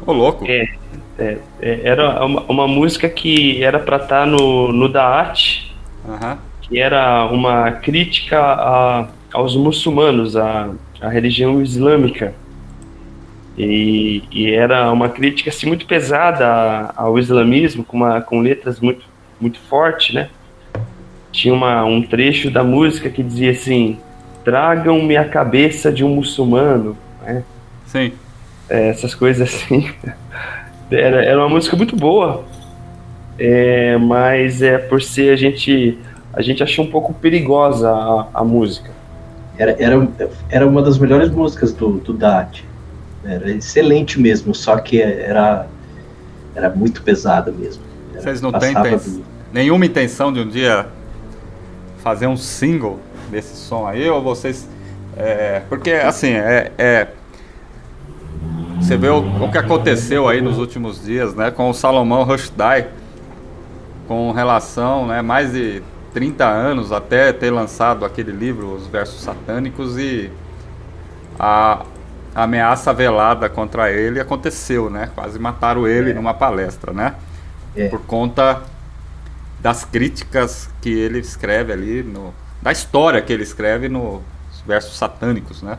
Ô, 0.06 0.12
louco. 0.12 0.44
É. 0.46 0.66
É, 1.18 1.38
é, 1.62 1.80
era 1.82 2.24
uma, 2.26 2.42
uma, 2.42 2.68
música 2.68 3.08
que 3.08 3.64
era 3.64 3.78
para 3.78 3.96
estar 3.96 4.20
tá 4.20 4.26
no, 4.26 4.70
no 4.70 4.86
Daat, 4.86 5.74
uhum. 6.04 6.36
que 6.60 6.78
era 6.78 7.24
uma 7.26 7.72
crítica 7.72 8.38
a, 8.38 9.08
aos 9.36 9.54
muçulmanos, 9.54 10.34
a, 10.34 10.70
a 10.98 11.10
religião 11.10 11.60
islâmica. 11.60 12.32
E, 13.58 14.22
e, 14.32 14.50
era 14.50 14.90
uma 14.90 15.10
crítica 15.10 15.50
assim, 15.50 15.66
muito 15.66 15.84
pesada 15.84 16.90
ao 16.96 17.18
islamismo, 17.18 17.84
com, 17.84 17.98
uma, 17.98 18.22
com 18.22 18.40
letras 18.40 18.80
muito, 18.80 19.04
muito 19.38 19.58
fortes, 19.60 20.14
né? 20.14 20.30
Tinha 21.30 21.52
uma, 21.52 21.84
um 21.84 22.00
trecho 22.00 22.50
da 22.50 22.64
música 22.64 23.10
que 23.10 23.22
dizia 23.22 23.50
assim: 23.50 23.98
Tragam-me 24.42 25.18
a 25.18 25.24
cabeça 25.26 25.92
de 25.92 26.02
um 26.02 26.14
muçulmano. 26.14 26.96
Né? 27.22 27.44
Sim. 27.84 28.12
É, 28.70 28.88
essas 28.88 29.14
coisas 29.14 29.46
assim. 29.48 29.90
Era, 30.88 31.24
era 31.24 31.40
uma 31.40 31.48
música 31.48 31.76
muito 31.76 31.96
boa, 31.96 32.44
é, 33.36 33.96
mas 33.96 34.62
é 34.62 34.78
por 34.78 35.02
ser 35.02 35.32
a 35.32 35.36
gente 35.36 35.98
a 36.32 36.40
gente 36.40 36.62
achou 36.62 36.84
um 36.84 36.88
pouco 36.88 37.12
perigosa 37.12 37.90
a, 37.90 38.28
a 38.32 38.44
música. 38.44 38.95
Era, 39.58 39.76
era, 39.78 40.08
era 40.48 40.66
uma 40.66 40.82
das 40.82 40.98
melhores 40.98 41.30
músicas 41.30 41.72
do, 41.72 41.92
do 41.98 42.12
Dat. 42.12 42.64
Era 43.24 43.50
excelente 43.50 44.20
mesmo, 44.20 44.54
só 44.54 44.76
que 44.78 45.00
era, 45.00 45.66
era 46.54 46.70
muito 46.70 47.02
pesada 47.02 47.50
mesmo. 47.50 47.82
Era, 48.12 48.22
Vocês 48.22 48.40
não 48.40 48.52
têm 48.52 48.74
do... 48.74 49.24
nenhuma 49.52 49.84
intenção 49.86 50.32
de 50.32 50.40
um 50.40 50.48
dia 50.48 50.86
fazer 51.98 52.26
um 52.26 52.36
single 52.36 53.00
desse 53.30 53.56
som 53.56 53.86
aí? 53.86 54.08
Ou 54.08 54.22
vocês. 54.22 54.68
É, 55.16 55.62
porque 55.68 55.92
assim, 55.92 56.32
é, 56.32 56.70
é 56.76 57.08
você 58.80 58.96
vê 58.96 59.08
o, 59.08 59.18
o, 59.42 59.50
que 59.50 59.58
aconteceu 59.58 60.28
aí 60.28 60.40
nos 60.40 60.58
últimos 60.58 61.02
dias, 61.02 61.34
né, 61.34 61.50
com 61.50 61.70
o 61.70 61.74
Salomão 61.74 62.22
Rushdie, 62.22 62.86
com 64.06 64.30
relação, 64.30 65.06
né, 65.06 65.22
mais 65.22 65.52
de 65.52 65.82
30 66.16 66.46
anos 66.46 66.92
até 66.92 67.30
ter 67.30 67.50
lançado 67.50 68.02
aquele 68.02 68.32
livro, 68.32 68.72
Os 68.72 68.86
Versos 68.86 69.20
Satânicos, 69.20 69.98
e 69.98 70.30
a, 71.38 71.84
a 72.34 72.44
ameaça 72.44 72.90
velada 72.90 73.50
contra 73.50 73.92
ele 73.92 74.18
aconteceu, 74.18 74.88
né? 74.88 75.10
Quase 75.14 75.38
mataram 75.38 75.86
ele 75.86 76.12
é. 76.12 76.14
numa 76.14 76.32
palestra, 76.32 76.90
né? 76.90 77.16
É. 77.76 77.90
Por 77.90 78.00
conta 78.00 78.62
das 79.60 79.84
críticas 79.84 80.70
que 80.80 80.88
ele 80.88 81.18
escreve 81.18 81.70
ali, 81.70 82.02
no, 82.02 82.32
da 82.62 82.72
história 82.72 83.20
que 83.20 83.30
ele 83.30 83.42
escreve 83.42 83.86
nos 83.86 84.22
versos 84.66 84.96
satânicos, 84.96 85.60
né? 85.60 85.76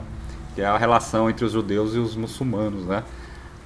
que 0.53 0.61
é 0.61 0.67
a 0.67 0.77
relação 0.77 1.27
entre 1.31 1.45
os 1.45 1.51
judeus 1.51 1.95
e 1.95 1.97
os 1.97 2.15
muçulmanos, 2.15 2.85
né? 2.85 3.03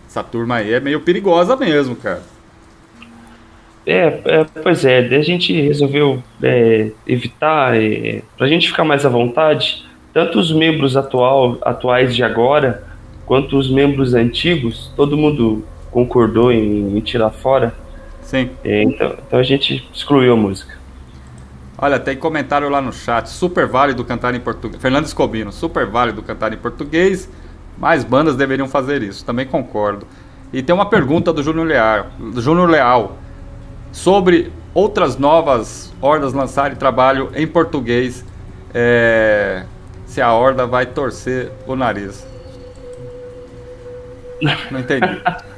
Essa 0.07 0.23
turma 0.23 0.55
aí 0.55 0.71
é 0.71 0.79
meio 0.79 1.01
perigosa 1.01 1.57
mesmo, 1.57 1.97
cara. 1.97 2.23
É, 3.85 4.21
é 4.25 4.45
pois 4.61 4.85
é, 4.85 4.99
a 4.99 5.21
gente 5.21 5.59
resolveu 5.59 6.21
é, 6.41 6.91
evitar, 7.07 7.75
é, 7.75 8.21
para 8.37 8.45
a 8.45 8.49
gente 8.49 8.67
ficar 8.67 8.83
mais 8.83 9.05
à 9.05 9.09
vontade, 9.09 9.85
tanto 10.13 10.39
os 10.39 10.51
membros 10.51 10.95
atual, 10.95 11.57
atuais 11.61 12.15
de 12.15 12.23
agora, 12.23 12.83
quanto 13.25 13.57
os 13.57 13.71
membros 13.71 14.13
antigos, 14.13 14.91
todo 14.95 15.17
mundo 15.17 15.65
concordou 15.89 16.51
em, 16.51 16.97
em 16.97 16.99
tirar 17.01 17.29
fora. 17.29 17.73
Sim. 18.21 18.49
É, 18.63 18.83
então, 18.83 19.15
então 19.27 19.39
a 19.39 19.43
gente 19.43 19.87
excluiu 19.93 20.33
a 20.33 20.35
música. 20.35 20.79
Olha, 21.77 21.99
tem 21.99 22.15
comentário 22.15 22.69
lá 22.69 22.79
no 22.79 22.93
chat. 22.93 23.27
Super 23.27 23.65
válido 23.65 24.05
cantar 24.05 24.35
em 24.35 24.39
português. 24.39 24.79
Fernando 24.81 25.05
Escobino, 25.05 25.51
super 25.51 25.87
válido 25.87 26.21
cantar 26.21 26.53
em 26.53 26.57
português. 26.57 27.29
Mais 27.77 28.03
bandas 28.03 28.35
deveriam 28.35 28.67
fazer 28.67 29.01
isso. 29.01 29.25
Também 29.25 29.47
concordo. 29.47 30.05
E 30.53 30.61
tem 30.61 30.75
uma 30.75 30.85
pergunta 30.85 31.33
do 31.33 31.41
Júnior 31.41 31.65
Leal, 31.65 32.07
do 32.19 32.39
Júnior 32.39 32.69
Leal 32.69 33.17
sobre 33.91 34.51
outras 34.73 35.17
novas 35.17 35.93
hordas 36.01 36.33
lançarem 36.33 36.75
trabalho 36.75 37.31
em 37.35 37.45
português. 37.45 38.25
É, 38.73 39.65
se 40.05 40.21
a 40.21 40.33
horda 40.33 40.65
vai 40.65 40.85
torcer 40.85 41.51
o 41.65 41.75
nariz. 41.75 42.25
Não 44.69 44.79
entendi. 44.79 45.21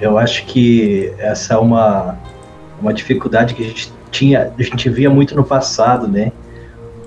Eu 0.00 0.18
acho 0.18 0.44
que 0.46 1.14
essa 1.18 1.54
é 1.54 1.56
uma, 1.56 2.18
uma 2.80 2.92
dificuldade 2.92 3.54
que 3.54 3.62
a 3.62 3.66
gente 3.66 3.92
tinha, 4.10 4.52
a 4.58 4.62
gente 4.62 4.88
via 4.88 5.08
muito 5.08 5.34
no 5.36 5.44
passado, 5.44 6.08
né? 6.08 6.32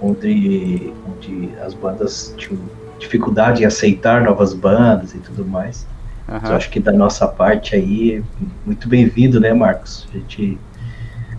Onde, 0.02 0.94
onde 1.08 1.50
as 1.62 1.74
bandas 1.74 2.34
tinham 2.38 2.60
dificuldade 2.98 3.64
em 3.64 3.66
aceitar 3.66 4.24
novas 4.24 4.54
bandas 4.54 5.14
e 5.14 5.20
tudo 5.20 5.46
mais. 5.46 5.86
Uhum. 6.28 6.40
Eu 6.44 6.56
acho 6.56 6.70
que 6.70 6.80
da 6.80 6.92
nossa 6.92 7.28
parte 7.28 7.76
aí, 7.76 8.24
muito 8.66 8.90
bem-vindo, 8.90 9.40
né, 9.40 9.54
Marcos? 9.54 10.08
A 10.10 10.18
gente, 10.18 10.58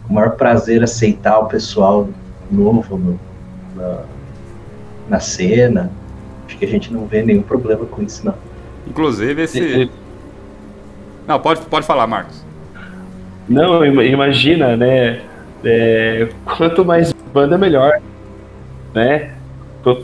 com 0.04 0.12
o 0.12 0.14
maior 0.14 0.32
prazer, 0.32 0.82
aceitar 0.82 1.38
o 1.38 1.46
pessoal 1.46 2.08
novo 2.50 2.96
no, 2.96 3.20
na, 3.74 4.00
na 5.08 5.20
cena. 5.20 5.90
Acho 6.46 6.56
que 6.56 6.64
a 6.64 6.68
gente 6.68 6.92
não 6.92 7.06
vê 7.06 7.22
nenhum 7.22 7.42
problema 7.42 7.84
com 7.84 8.02
isso, 8.02 8.24
não. 8.24 8.34
Inclusive, 8.86 9.42
esse. 9.42 9.90
Não, 11.26 11.40
pode, 11.40 11.60
pode 11.62 11.84
falar, 11.84 12.06
Marcos. 12.06 12.44
Não, 13.48 13.84
imagina, 13.84 14.76
né? 14.76 15.22
É, 15.64 16.28
quanto 16.44 16.84
mais 16.84 17.12
banda, 17.12 17.58
melhor. 17.58 18.00
Né? 18.94 19.32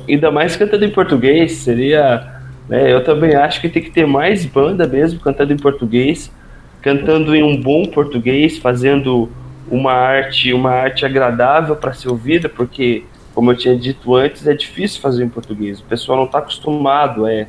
Ainda 0.08 0.30
mais 0.30 0.56
cantando 0.56 0.84
em 0.84 0.90
português, 0.90 1.52
seria. 1.52 2.31
Né, 2.72 2.90
eu 2.90 3.04
também 3.04 3.34
acho 3.34 3.60
que 3.60 3.68
tem 3.68 3.82
que 3.82 3.90
ter 3.90 4.06
mais 4.06 4.46
banda 4.46 4.86
mesmo 4.86 5.20
cantando 5.20 5.52
em 5.52 5.58
português, 5.58 6.32
cantando 6.80 7.36
em 7.36 7.42
um 7.42 7.54
bom 7.60 7.84
português, 7.84 8.56
fazendo 8.56 9.30
uma 9.70 9.92
arte, 9.92 10.54
uma 10.54 10.70
arte 10.70 11.04
agradável 11.04 11.76
para 11.76 11.92
ser 11.92 12.08
ouvida, 12.08 12.48
porque, 12.48 13.04
como 13.34 13.50
eu 13.50 13.56
tinha 13.58 13.76
dito 13.76 14.14
antes, 14.14 14.46
é 14.46 14.54
difícil 14.54 15.02
fazer 15.02 15.22
em 15.22 15.28
português. 15.28 15.80
O 15.80 15.84
pessoal 15.84 16.16
não 16.16 16.24
está 16.24 16.38
acostumado, 16.38 17.26
é, 17.26 17.46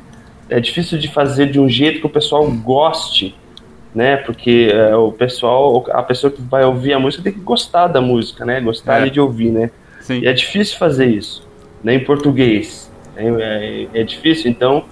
é 0.50 0.60
difícil 0.60 0.98
de 0.98 1.08
fazer 1.08 1.46
de 1.50 1.58
um 1.58 1.70
jeito 1.70 2.00
que 2.00 2.06
o 2.06 2.10
pessoal 2.10 2.46
goste 2.50 3.34
né? 3.94 4.16
Porque 4.16 4.70
é, 4.70 4.94
o 4.94 5.10
pessoal, 5.12 5.86
a 5.92 6.02
pessoa 6.02 6.30
que 6.30 6.42
vai 6.42 6.64
ouvir 6.64 6.92
a 6.92 6.98
música 6.98 7.22
tem 7.22 7.32
que 7.32 7.38
gostar 7.40 7.86
da 7.86 8.00
música, 8.00 8.44
né? 8.44 8.60
Gostar 8.60 9.06
É. 9.06 9.08
de 9.08 9.20
ouvir, 9.20 9.50
né? 9.50 9.70
Sim. 10.00 10.18
E 10.18 10.26
é 10.26 10.32
difícil 10.34 10.76
fazer 10.76 11.06
isso, 11.06 11.46
né? 11.82 11.94
Em 11.94 12.00
português. 12.00 12.92
É, 13.16 13.24
é- 13.94 14.00
é 14.00 14.02
difícil, 14.02 14.50
então 14.50 14.84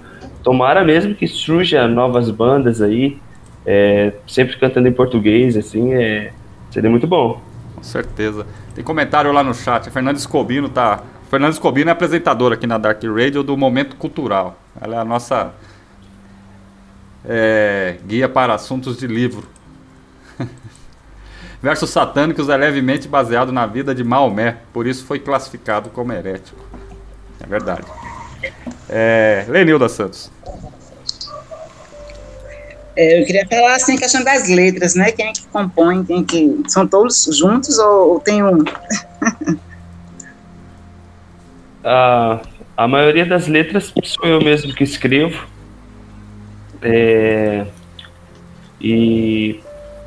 tomara 0.42 0.84
mesmo 0.84 1.14
que 1.14 1.26
surja 1.26 1.86
novas 1.86 2.30
bandas 2.30 2.80
aí, 2.80 3.18
é, 3.64 4.12
sempre 4.26 4.56
cantando 4.58 4.88
em 4.88 4.92
português, 4.92 5.56
assim, 5.56 5.94
é, 5.94 6.32
seria 6.70 6.90
muito 6.90 7.06
bom. 7.06 7.40
Com 7.74 7.82
certeza. 7.82 8.46
Tem 8.74 8.82
comentário 8.84 9.32
lá 9.32 9.42
no 9.42 9.54
chat. 9.54 9.88
A 9.88 9.92
Fernanda 9.92 10.18
Escobino 10.18 10.68
tá. 10.68 11.02
Fernanda 11.30 11.52
Escobino 11.52 11.90
é 11.90 11.92
apresentadora 11.92 12.54
aqui 12.54 12.66
na 12.66 12.78
Dark 12.78 13.02
Radio 13.04 13.42
do 13.42 13.56
Momento 13.56 13.96
Cultural. 13.96 14.58
Ela 14.80 14.96
é 14.96 14.98
a 14.98 15.04
nossa 15.04 15.52
é, 17.24 17.96
guia 18.06 18.28
para 18.28 18.54
assuntos 18.54 18.98
de 18.98 19.06
livro. 19.06 19.46
Versos 21.62 21.90
satânicos 21.90 22.48
é 22.48 22.56
levemente 22.56 23.06
baseado 23.06 23.52
na 23.52 23.66
vida 23.66 23.94
de 23.94 24.02
Maomé, 24.02 24.58
por 24.72 24.86
isso 24.86 25.04
foi 25.04 25.20
classificado 25.20 25.90
como 25.90 26.12
herético. 26.12 26.58
É 27.40 27.46
verdade. 27.46 27.86
É, 28.88 29.44
Lenilda 29.48 29.88
Santos. 29.88 30.30
É, 32.94 33.20
eu 33.20 33.24
queria 33.24 33.46
falar 33.46 33.74
assim, 33.74 33.96
a 33.96 33.98
questão 33.98 34.22
das 34.22 34.48
letras, 34.48 34.94
né? 34.94 35.10
Quem 35.12 35.28
é 35.28 35.32
que 35.32 35.46
compõe, 35.46 36.04
quem 36.04 36.20
é 36.20 36.24
que. 36.24 36.62
São 36.68 36.86
todos 36.86 37.24
juntos 37.32 37.78
ou, 37.78 38.12
ou 38.12 38.20
tem 38.20 38.42
um? 38.42 38.58
A, 41.84 42.40
a 42.76 42.86
maioria 42.86 43.26
das 43.26 43.48
letras 43.48 43.92
sou 44.04 44.24
eu 44.24 44.40
mesmo 44.40 44.72
que 44.72 44.84
escrevo. 44.84 45.46
É, 46.80 47.66
e, 48.80 49.60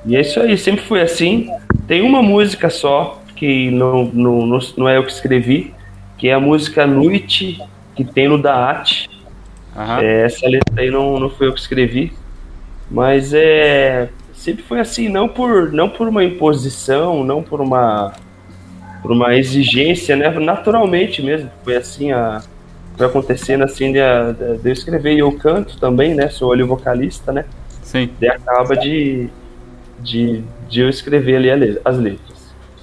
e 0.06 0.16
é 0.16 0.22
isso 0.22 0.40
aí, 0.40 0.58
sempre 0.58 0.86
foi 0.86 1.02
assim. 1.02 1.50
Tem 1.88 2.02
uma 2.02 2.22
música 2.22 2.70
só, 2.70 3.22
que 3.36 3.70
não, 3.72 4.06
não, 4.06 4.46
não, 4.46 4.60
não 4.78 4.90
é 4.90 4.98
eu 4.98 5.06
que 5.06 5.12
escrevi, 5.12 5.74
que 6.18 6.30
é 6.30 6.34
a 6.34 6.40
música 6.40 6.88
Noite, 6.88 7.62
que 7.96 8.04
tem 8.04 8.28
no 8.28 8.42
Daat. 8.42 9.10
Aham. 9.76 10.02
É, 10.02 10.26
essa 10.26 10.48
letra 10.48 10.82
aí 10.82 10.92
não, 10.92 11.20
não 11.20 11.30
foi 11.30 11.48
eu 11.48 11.54
que 11.54 11.60
escrevi. 11.60 12.14
Mas 12.90 13.34
é. 13.34 14.10
Sempre 14.34 14.64
foi 14.64 14.80
assim, 14.80 15.10
não 15.10 15.28
por, 15.28 15.72
não 15.72 15.90
por 15.90 16.08
uma 16.08 16.24
imposição, 16.24 17.24
não 17.24 17.42
por 17.42 17.62
uma, 17.62 18.14
por 19.02 19.12
uma 19.12 19.36
exigência, 19.36 20.16
né? 20.16 20.30
Naturalmente 20.30 21.22
mesmo. 21.22 21.50
Foi 21.64 21.76
assim 21.76 22.12
a. 22.12 22.44
Foi 22.98 23.08
acontecendo 23.08 23.64
assim 23.64 23.92
de, 23.92 24.00
de, 24.62 24.70
eu 24.70 24.74
escrever. 24.74 25.14
E 25.14 25.20
eu 25.20 25.32
canto 25.38 25.80
também, 25.80 26.14
né? 26.14 26.30
Sou 26.30 26.52
ali 26.52 26.64
vocalista, 26.64 27.32
né? 27.32 27.46
Sim. 27.82 28.10
Daí 28.20 28.30
acaba 28.30 28.76
de, 28.76 29.30
de, 30.00 30.44
de 30.70 30.82
eu 30.82 30.90
escrever 30.90 31.36
ali 31.38 31.80
as 31.84 31.98
letras. 31.98 32.35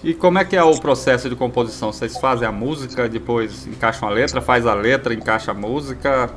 E 0.05 0.12
como 0.14 0.38
é 0.38 0.44
que 0.44 0.57
é 0.57 0.62
o 0.62 0.78
processo 0.80 1.28
de 1.28 1.36
composição? 1.36 1.92
Vocês 1.92 2.16
fazem 2.18 2.46
a 2.46 2.50
música, 2.53 3.09
depois 3.09 3.66
encaixam 3.66 4.09
a 4.09 4.11
letra, 4.12 4.40
faz 4.40 4.66
a 4.66 4.74
letra, 4.74 5.14
encaixa 5.14 5.53
a 5.53 5.55
música. 5.55 6.28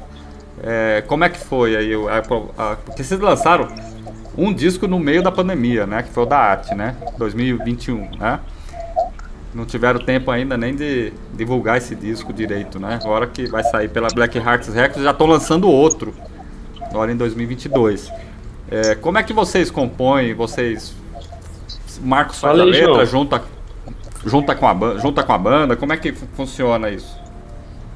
É, 0.63 1.03
como 1.07 1.23
é 1.23 1.29
que 1.29 1.39
foi 1.39 1.75
aí? 1.75 1.93
a- 1.93 2.19
a- 2.71 2.75
porque 2.77 3.03
vocês 3.03 3.19
lançaram 3.19 3.67
um 4.37 4.53
disco 4.53 4.87
no 4.87 4.99
meio 4.99 5.23
da 5.23 5.31
pandemia, 5.31 5.87
né? 5.87 6.03
Que 6.03 6.09
foi 6.11 6.23
o 6.23 6.25
da 6.27 6.37
Arte, 6.37 6.75
né? 6.75 6.95
2021, 7.17 8.09
né? 8.19 8.39
Não 9.53 9.65
tiveram 9.65 9.99
tempo 9.99 10.29
ainda 10.29 10.57
nem 10.57 10.75
de 10.75 11.13
divulgar 11.33 11.77
esse 11.77 11.95
disco 11.95 12.31
direito, 12.33 12.77
né? 12.79 12.99
Agora 13.01 13.25
que 13.25 13.47
vai 13.47 13.63
sair 13.63 13.89
pela 13.89 14.09
Black 14.13 14.37
Hearts 14.37 14.67
Records, 14.73 15.01
já 15.03 15.11
estão 15.11 15.25
lançando 15.25 15.67
outro, 15.69 16.13
agora 16.81 17.11
em 17.11 17.15
2022. 17.15 18.11
É, 18.69 18.95
como 18.95 19.17
é 19.17 19.23
que 19.23 19.33
vocês 19.33 19.71
compõem? 19.71 20.33
Vocês. 20.35 20.93
Marcos 21.99 22.39
faz 22.39 22.51
Fala 22.57 22.63
a 22.63 22.65
letra, 22.71 23.05
João. 23.05 23.05
junta, 23.05 23.43
junta, 24.25 24.55
com 24.55 24.67
a, 24.67 24.97
junta 24.97 25.23
com 25.23 25.33
a 25.33 25.37
banda? 25.37 25.75
Como 25.75 25.93
é 25.93 25.97
que 25.97 26.11
fu- 26.11 26.27
funciona 26.33 26.89
isso? 26.89 27.19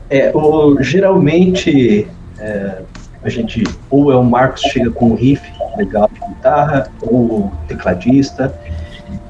É, 0.10 0.32
o, 0.36 0.82
geralmente 0.82 2.08
é, 2.40 2.82
a 3.24 3.30
gente 3.30 3.64
ou 3.90 4.12
é 4.12 4.16
o 4.16 4.24
Marcos 4.24 4.62
chega 4.62 4.90
com 4.92 5.10
um 5.12 5.16
riff 5.16 5.42
legal 5.78 6.10
de 6.14 6.20
guitarra, 6.20 6.92
ou 7.02 7.22
o 7.48 7.52
tecladista, 7.68 8.54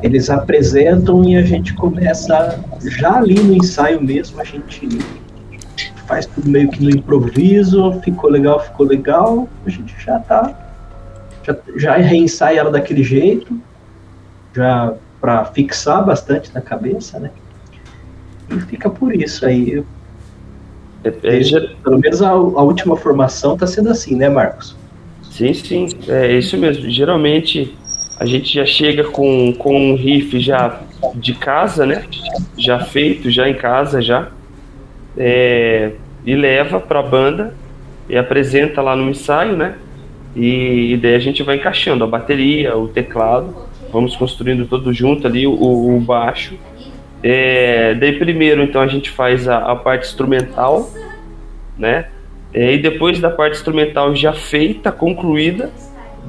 eles 0.01 0.29
apresentam 0.29 1.23
e 1.25 1.35
a 1.35 1.41
gente 1.41 1.73
começa 1.73 2.59
já 2.83 3.17
ali 3.17 3.35
no 3.35 3.53
ensaio 3.53 4.01
mesmo, 4.01 4.39
a 4.39 4.43
gente 4.43 4.87
faz 6.07 6.25
tudo 6.25 6.49
meio 6.49 6.69
que 6.69 6.81
no 6.83 6.89
improviso, 6.89 7.99
ficou 8.01 8.29
legal, 8.29 8.59
ficou 8.61 8.85
legal, 8.85 9.47
a 9.65 9.69
gente 9.69 9.93
já 10.03 10.19
tá 10.19 10.53
já, 11.43 11.55
já 11.75 11.95
reensaia 11.97 12.59
ela 12.59 12.71
daquele 12.71 13.03
jeito, 13.03 13.59
já 14.55 14.93
para 15.19 15.45
fixar 15.45 16.05
bastante 16.05 16.53
na 16.53 16.61
cabeça, 16.61 17.19
né? 17.19 17.31
E 18.49 18.59
fica 18.61 18.89
por 18.89 19.13
isso 19.15 19.45
aí. 19.45 19.83
É, 21.03 21.13
é, 21.23 21.43
ger- 21.43 21.75
Pelo 21.83 21.99
menos 21.99 22.21
a, 22.21 22.29
a 22.29 22.33
última 22.33 22.95
formação 22.95 23.57
tá 23.57 23.67
sendo 23.67 23.89
assim, 23.89 24.15
né, 24.15 24.29
Marcos? 24.29 24.75
Sim, 25.23 25.53
sim, 25.53 25.87
é 26.07 26.37
isso 26.37 26.57
mesmo. 26.57 26.89
Geralmente 26.89 27.77
a 28.19 28.25
gente 28.25 28.53
já 28.53 28.65
chega 28.65 29.05
com, 29.05 29.53
com 29.53 29.91
um 29.91 29.95
riff 29.95 30.39
já 30.39 30.81
de 31.15 31.33
casa, 31.33 31.85
né? 31.85 32.05
Já 32.57 32.79
feito, 32.79 33.29
já 33.29 33.47
em 33.47 33.53
casa, 33.53 34.01
já. 34.01 34.27
É, 35.17 35.93
e 36.25 36.35
leva 36.35 36.79
para 36.79 36.99
a 36.99 37.03
banda 37.03 37.53
e 38.09 38.17
apresenta 38.17 38.81
lá 38.81 38.95
no 38.95 39.09
ensaio, 39.09 39.55
né? 39.55 39.75
E, 40.35 40.93
e 40.93 40.97
daí 40.97 41.15
a 41.15 41.19
gente 41.19 41.41
vai 41.43 41.55
encaixando 41.55 42.03
a 42.03 42.07
bateria, 42.07 42.75
o 42.77 42.87
teclado, 42.87 43.55
vamos 43.91 44.15
construindo 44.15 44.67
tudo 44.67 44.93
junto 44.93 45.27
ali, 45.27 45.45
o, 45.45 45.53
o 45.53 45.99
baixo. 45.99 46.55
É, 47.21 47.93
daí 47.95 48.17
primeiro 48.17 48.63
então 48.63 48.81
a 48.81 48.87
gente 48.87 49.09
faz 49.09 49.47
a, 49.47 49.57
a 49.57 49.75
parte 49.75 50.07
instrumental, 50.07 50.89
né? 51.77 52.07
É, 52.53 52.73
e 52.73 52.77
depois 52.77 53.19
da 53.19 53.29
parte 53.29 53.57
instrumental 53.57 54.15
já 54.15 54.33
feita, 54.33 54.91
concluída, 54.91 55.69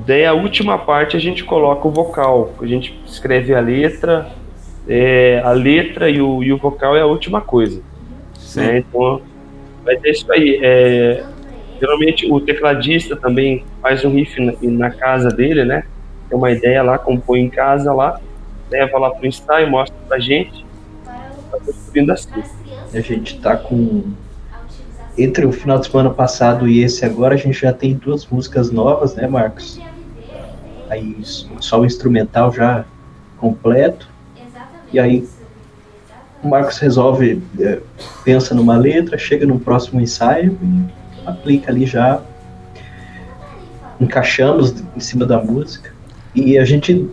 daí 0.06 0.24
a 0.26 0.34
última 0.34 0.78
parte 0.78 1.16
a 1.16 1.20
gente 1.20 1.44
coloca 1.44 1.86
o 1.88 1.90
vocal. 1.90 2.52
A 2.60 2.66
gente 2.66 2.98
escreve 3.06 3.54
a 3.54 3.60
letra, 3.60 4.30
é, 4.88 5.40
a 5.44 5.52
letra 5.52 6.10
e 6.10 6.20
o, 6.20 6.42
e 6.42 6.52
o 6.52 6.58
vocal 6.58 6.96
é 6.96 7.00
a 7.00 7.06
última 7.06 7.40
coisa. 7.40 7.80
Sim. 8.34 8.60
Né? 8.60 8.78
Então, 8.78 9.22
vai 9.84 9.96
ter 9.96 10.10
isso 10.10 10.30
aí. 10.30 10.60
É, 10.62 11.24
geralmente 11.80 12.30
o 12.30 12.40
tecladista 12.40 13.16
também 13.16 13.64
faz 13.80 14.04
um 14.04 14.10
riff 14.10 14.38
na, 14.40 14.52
na 14.60 14.90
casa 14.90 15.30
dele, 15.30 15.64
né? 15.64 15.84
Tem 16.30 16.38
uma 16.38 16.52
ideia 16.52 16.80
lá, 16.80 16.96
compõe 16.96 17.40
em 17.40 17.50
casa 17.50 17.92
lá, 17.92 18.20
leva 18.70 18.98
lá 18.98 19.10
pro 19.10 19.26
ensaio, 19.26 19.68
mostra 19.68 19.96
pra 20.06 20.20
gente, 20.20 20.64
tá 21.04 21.58
construindo 21.58 22.10
assim. 22.10 22.42
A 22.94 23.00
gente 23.00 23.40
tá 23.40 23.56
com. 23.56 24.04
Entre 25.18 25.44
o 25.44 25.52
final 25.52 25.78
de 25.80 25.88
semana 25.88 26.08
passado 26.10 26.68
e 26.68 26.82
esse 26.82 27.04
agora, 27.04 27.34
a 27.34 27.36
gente 27.36 27.60
já 27.60 27.72
tem 27.72 27.94
duas 27.94 28.24
músicas 28.26 28.70
novas, 28.70 29.16
né, 29.16 29.26
Marcos? 29.26 29.80
Aí 30.88 31.16
só 31.58 31.80
o 31.80 31.84
instrumental 31.84 32.52
já 32.52 32.84
completo. 33.38 34.08
E 34.92 35.00
aí 35.00 35.28
o 36.42 36.48
Marcos 36.48 36.78
resolve, 36.78 37.42
é, 37.58 37.80
pensa 38.24 38.54
numa 38.54 38.76
letra, 38.76 39.18
chega 39.18 39.44
no 39.44 39.58
próximo 39.58 40.00
ensaio 40.00 40.56
e 40.62 41.28
aplica 41.28 41.70
ali 41.72 41.86
já. 41.86 42.22
Encaixamos 44.00 44.74
em 44.96 45.00
cima 45.00 45.26
da 45.26 45.38
música. 45.38 45.92
E 46.34 46.58
a 46.58 46.64
gente 46.64 47.08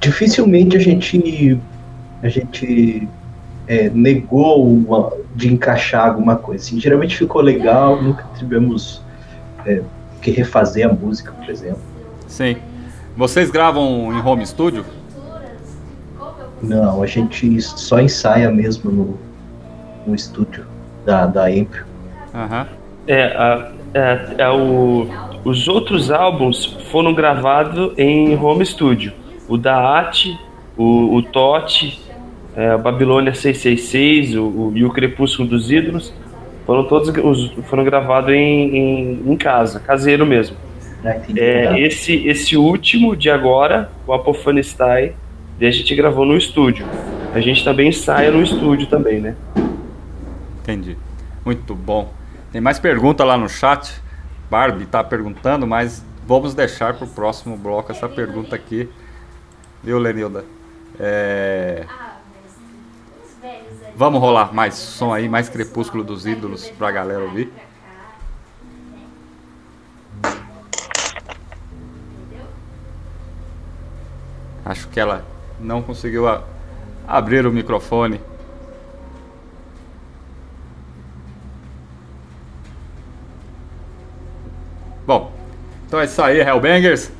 dificilmente 0.00 0.76
a 0.76 0.80
gente 0.80 1.58
a 2.22 2.28
gente 2.28 3.08
é, 3.66 3.88
negou 3.90 4.66
uma- 4.66 5.12
de 5.34 5.52
encaixar 5.52 6.06
alguma 6.08 6.36
coisa. 6.36 6.62
Assim, 6.64 6.78
geralmente 6.80 7.16
ficou 7.16 7.40
legal, 7.42 8.00
nunca 8.02 8.24
tivemos 8.38 9.02
é, 9.66 9.82
que 10.20 10.30
refazer 10.30 10.88
a 10.88 10.92
música, 10.92 11.32
por 11.32 11.48
exemplo. 11.50 11.80
Sim. 12.28 12.56
Vocês 13.16 13.50
gravam 13.50 14.12
em 14.12 14.20
home 14.22 14.46
studio? 14.46 14.84
Não, 16.62 17.02
a 17.02 17.06
gente 17.06 17.60
só 17.60 18.00
ensaia 18.00 18.50
mesmo 18.50 18.90
no, 18.90 19.18
no 20.06 20.14
estúdio 20.14 20.64
da, 21.04 21.26
da. 21.26 21.44
Aham. 22.34 22.66
É, 23.06 23.24
a- 23.36 23.72
é, 23.94 24.34
é 24.38 24.48
o, 24.50 25.06
os 25.44 25.68
outros 25.68 26.10
álbuns 26.10 26.64
foram 26.90 27.12
gravados 27.12 27.92
em 27.98 28.34
home 28.36 28.64
studio. 28.64 29.12
O 29.48 29.56
da 29.56 29.98
At, 30.00 30.26
o, 30.76 31.16
o 31.16 31.22
Tote, 31.22 32.00
é, 32.56 32.70
a 32.70 32.78
Babilônia 32.78 33.34
666 33.34 34.36
o, 34.36 34.42
o, 34.44 34.72
e 34.74 34.84
o 34.84 34.90
Crepúsculo 34.90 35.48
dos 35.48 35.70
Ídolos 35.70 36.12
foram 36.66 36.84
todos 36.84 37.10
os, 37.22 37.52
foram 37.68 37.84
gravados 37.84 38.30
em, 38.32 38.76
em, 38.76 39.22
em 39.32 39.36
casa, 39.36 39.78
caseiro 39.80 40.24
mesmo. 40.24 40.56
Tem- 41.26 41.38
É, 41.38 41.78
esse, 41.80 42.26
esse 42.26 42.56
último 42.56 43.14
de 43.14 43.28
agora, 43.28 43.90
o 44.06 44.12
Apophanistai, 44.14 45.12
a 45.60 45.70
gente 45.70 45.94
gravou 45.94 46.24
no 46.24 46.36
estúdio. 46.36 46.86
A 47.34 47.40
gente 47.40 47.62
também 47.64 47.88
ensaia 47.88 48.30
no 48.30 48.42
estúdio 48.42 48.86
também, 48.86 49.20
né? 49.20 49.34
Entendi. 50.62 50.96
Muito 51.44 51.74
bom. 51.74 52.12
Tem 52.52 52.60
mais 52.60 52.78
pergunta 52.78 53.24
lá 53.24 53.36
no 53.36 53.48
chat. 53.48 53.92
Barbie 54.54 54.86
tá 54.86 55.02
perguntando, 55.02 55.66
mas 55.66 56.00
vamos 56.24 56.54
deixar 56.54 56.94
para 56.94 57.04
o 57.04 57.08
próximo 57.08 57.56
bloco 57.56 57.90
essa 57.90 58.08
pergunta 58.08 58.54
aqui, 58.54 58.88
viu, 59.82 59.98
Lenilda? 59.98 60.44
É... 60.96 61.84
Vamos 63.96 64.20
rolar 64.20 64.54
mais 64.54 64.74
som 64.74 65.12
aí, 65.12 65.28
mais 65.28 65.48
Crepúsculo 65.48 66.04
dos 66.04 66.24
Ídolos 66.24 66.70
pra 66.70 66.92
galera 66.92 67.24
ouvir. 67.24 67.52
Acho 74.64 74.86
que 74.86 75.00
ela 75.00 75.24
não 75.58 75.82
conseguiu 75.82 76.28
a- 76.28 76.44
abrir 77.08 77.44
o 77.44 77.50
microfone. 77.50 78.20
Bom, 85.06 85.32
então 85.86 86.00
é 86.00 86.04
isso 86.04 86.22
aí, 86.22 86.40
Hellbangers. 86.40 87.10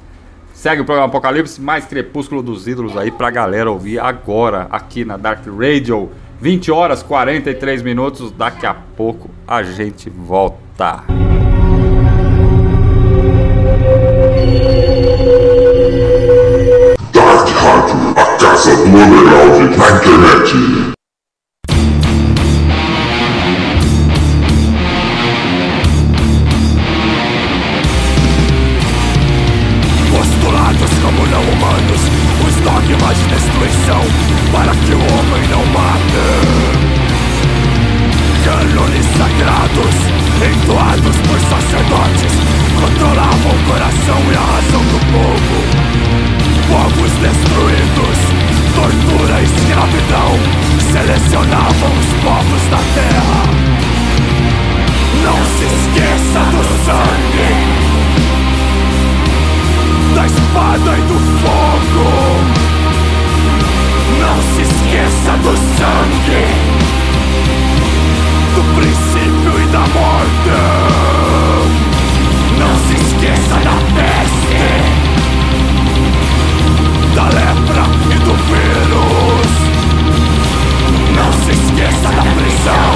Segue 0.55 0.81
o 0.81 0.85
programa 0.85 1.09
Apocalipse, 1.09 1.61
mais 1.61 1.85
Crepúsculo 1.85 2.43
dos 2.43 2.67
Ídolos 2.67 2.97
aí 2.97 3.11
pra 3.11 3.31
galera 3.31 3.71
ouvir 3.71 3.99
agora 3.99 4.67
aqui 4.71 5.05
na 5.05 5.17
Dark 5.17 5.45
Radio. 5.47 6.11
20 6.41 6.71
horas 6.71 7.03
43 7.03 7.83
minutos. 7.83 8.31
Daqui 8.33 8.65
a 8.65 8.75
pouco 8.75 9.29
a 9.47 9.63
gente 9.63 10.09
volta. 10.09 11.03
Dark 17.13 17.49
Rádio, 17.49 18.15
a 18.17 18.37
casa 18.39 18.77
do 18.77 18.85
underground 18.85 19.77
na 19.77 19.91
internet. 19.91 20.84
Destruição 33.29 34.01
para 34.53 34.75
que 34.75 34.93
o 34.93 34.99
homem 34.99 35.49
não 35.49 35.65
mate. 35.73 36.25
Cânones 38.45 39.07
sagrados, 39.17 39.95
entoados 40.43 41.17
por 41.27 41.39
sacerdotes, 41.41 42.35
controlavam 42.81 43.53
o 43.53 43.65
coração 43.71 44.21
e 44.31 44.35
a 44.35 44.45
razão 44.55 44.85
do 44.93 44.99
povo. 45.13 45.59
Povos 46.69 47.13
destruídos, 47.23 48.19
tortura 48.75 49.41
e 49.41 49.45
escravidão 49.45 50.33
selecionavam 50.93 51.93
os 51.99 52.11
povos 52.23 52.65
da 52.71 52.81
terra. 52.95 53.43
Não 55.23 55.39
se 55.57 55.65
esqueça 55.65 56.41
do 56.51 56.63
sangue 56.85 57.85
da 60.15 60.27
espada 60.27 60.97
e 60.97 61.03
do 61.03 61.19
fogo. 61.41 62.64
Não 64.35 64.43
se 64.43 64.63
esqueça 64.63 65.33
do 65.45 65.57
sangue, 65.57 66.43
do 68.57 68.63
princípio 68.75 69.55
e 69.63 69.67
da 69.69 69.79
morte. 69.79 70.59
Não 72.59 72.75
se 72.89 72.95
esqueça 73.01 73.57
da 73.63 73.77
peste, 73.95 74.67
da 77.15 77.27
lepra 77.27 77.85
e 78.11 78.19
do 78.25 78.35
vírus. 78.51 79.53
Não 81.15 81.31
se 81.45 81.53
esqueça 81.53 82.09
da 82.11 82.25
prisão 82.35 82.95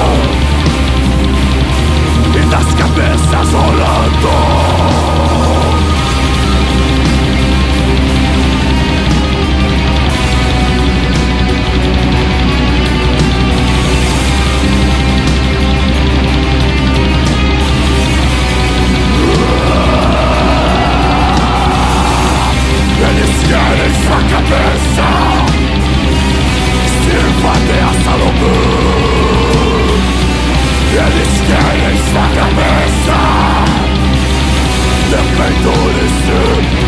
e 2.34 2.42
das 2.50 2.68
cabeças 2.74 3.48
rolando. 3.52 4.97
Querem 23.88 23.94
sua 23.94 24.16
cabeça 24.16 25.06
Sirva 27.02 27.54
de 27.66 27.78
Assalombu 27.90 28.56
Eles 30.92 31.34
querem 31.46 31.96
sua 32.10 32.26
cabeça 32.34 33.18
Defendores-se 35.10 36.38
Defendores-se 36.70 36.87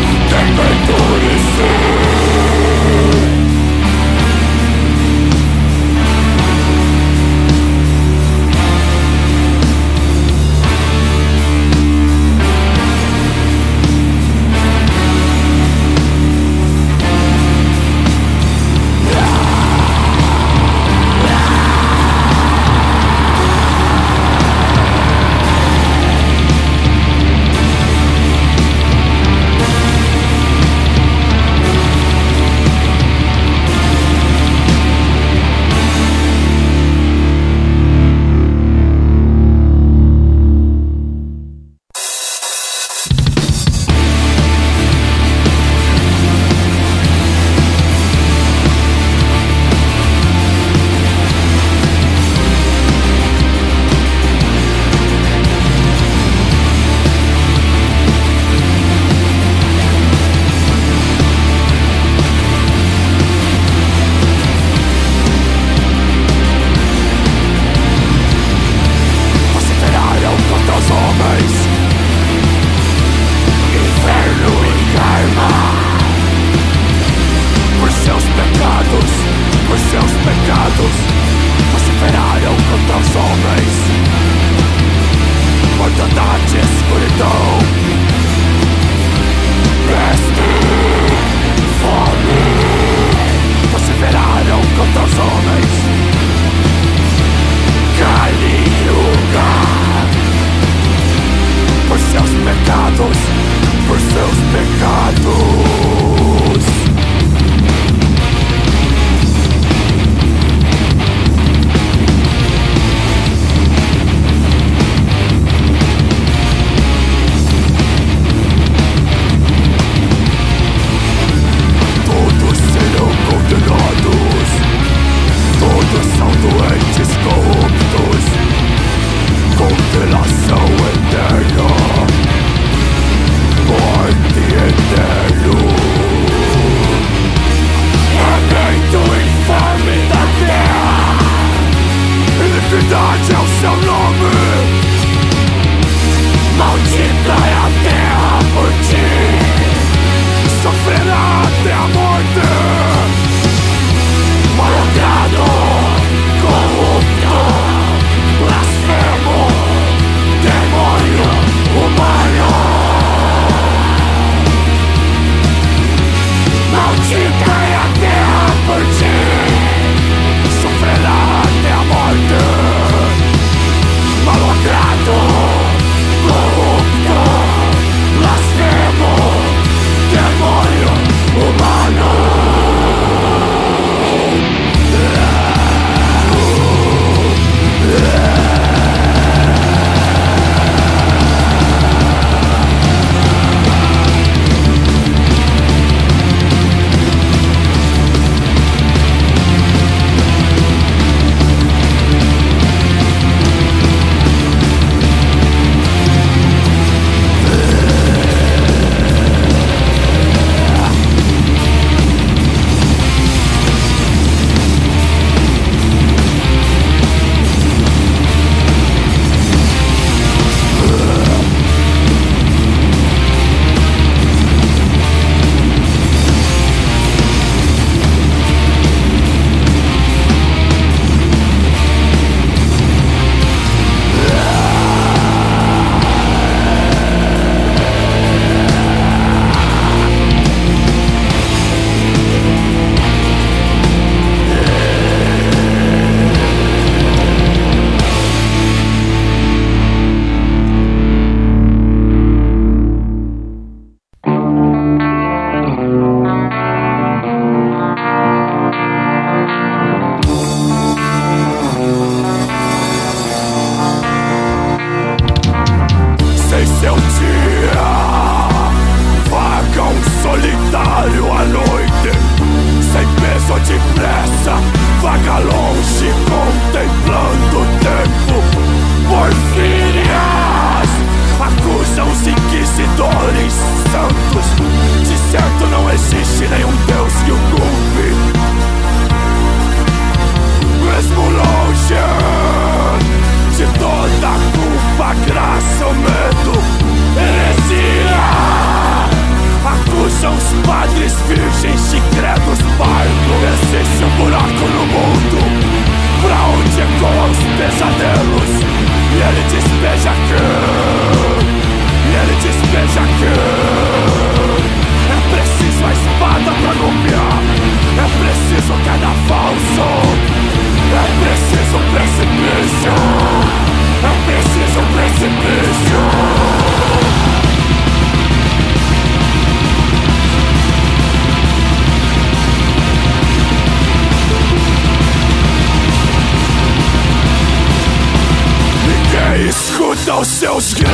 escuta 340.21 340.23
os 340.23 340.27
seus 340.27 340.73
gritos. 340.73 340.90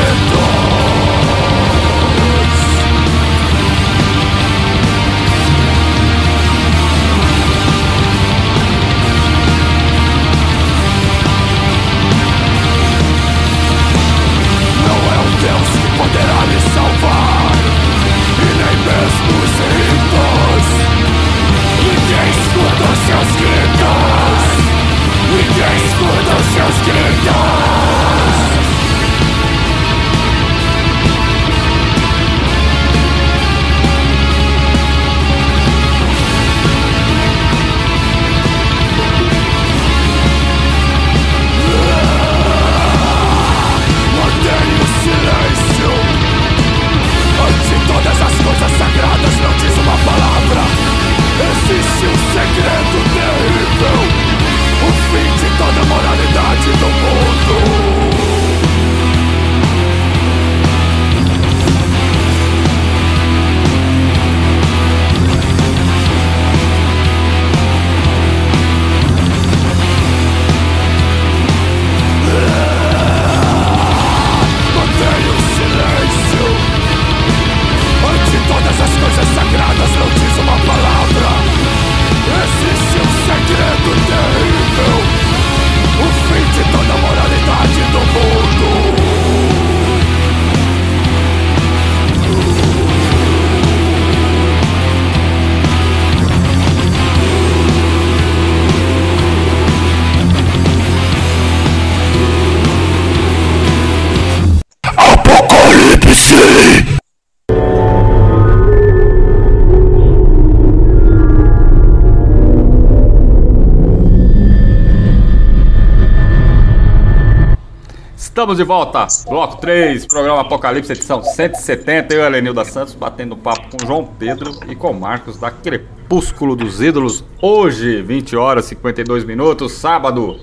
Estamos 118.57 118.59
de 118.59 118.63
volta, 118.63 119.07
bloco 119.29 119.57
3, 119.57 120.07
programa 120.07 120.41
Apocalipse, 120.41 120.91
edição 120.91 121.21
170. 121.21 122.15
Eu, 122.15 122.25
Helenilda 122.25 122.65
Santos, 122.65 122.95
batendo 122.95 123.37
papo 123.37 123.69
com 123.69 123.85
João 123.85 124.03
Pedro 124.03 124.51
e 124.67 124.75
com 124.75 124.93
Marcos 124.93 125.37
da 125.37 125.51
Crepúsculo 125.51 126.55
dos 126.55 126.81
Ídolos. 126.81 127.23
Hoje, 127.39 128.01
20 128.01 128.35
horas 128.35 128.65
e 128.65 128.69
52 128.69 129.25
minutos, 129.25 129.73
sábado, 129.73 130.39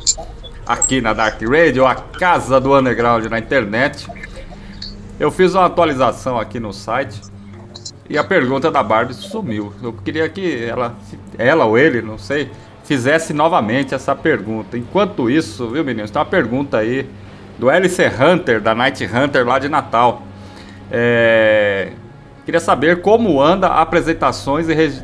aqui 0.65 1.01
na 1.01 1.13
Dark 1.13 1.43
Radio, 1.43 1.85
a 1.87 1.97
casa 1.97 2.61
do 2.61 2.79
underground 2.79 3.25
na 3.27 3.41
internet. 3.41 4.07
Eu 5.19 5.33
fiz 5.33 5.55
uma 5.55 5.65
atualização 5.65 6.39
aqui 6.39 6.61
no 6.61 6.73
site 6.73 7.21
e 8.09 8.17
a 8.17 8.23
pergunta 8.23 8.71
da 8.71 8.83
Barbie 8.83 9.15
sumiu. 9.15 9.73
Eu 9.83 9.93
queria 9.93 10.29
que 10.29 10.65
ela, 10.65 10.95
ela 11.37 11.65
ou 11.65 11.77
ele, 11.77 12.01
não 12.01 12.19
sei, 12.19 12.49
fizesse 12.85 13.33
novamente 13.33 13.93
essa 13.93 14.15
pergunta. 14.15 14.79
Enquanto 14.79 15.29
isso, 15.29 15.69
viu, 15.69 15.83
meninos, 15.85 16.13
tem 16.13 16.21
uma 16.21 16.27
pergunta 16.27 16.79
aí 16.79 17.09
do 17.59 17.71
LC 17.71 18.07
Hunter, 18.09 18.61
da 18.61 18.75
Night 18.75 19.05
Hunter 19.05 19.47
lá 19.47 19.59
de 19.59 19.69
Natal. 19.69 20.23
É, 20.91 21.89
Queria 22.45 22.61
saber 22.61 23.01
como 23.01 23.41
anda 23.41 23.69
apresentações 23.69 24.69
e 24.69 24.75
regi- 24.75 25.03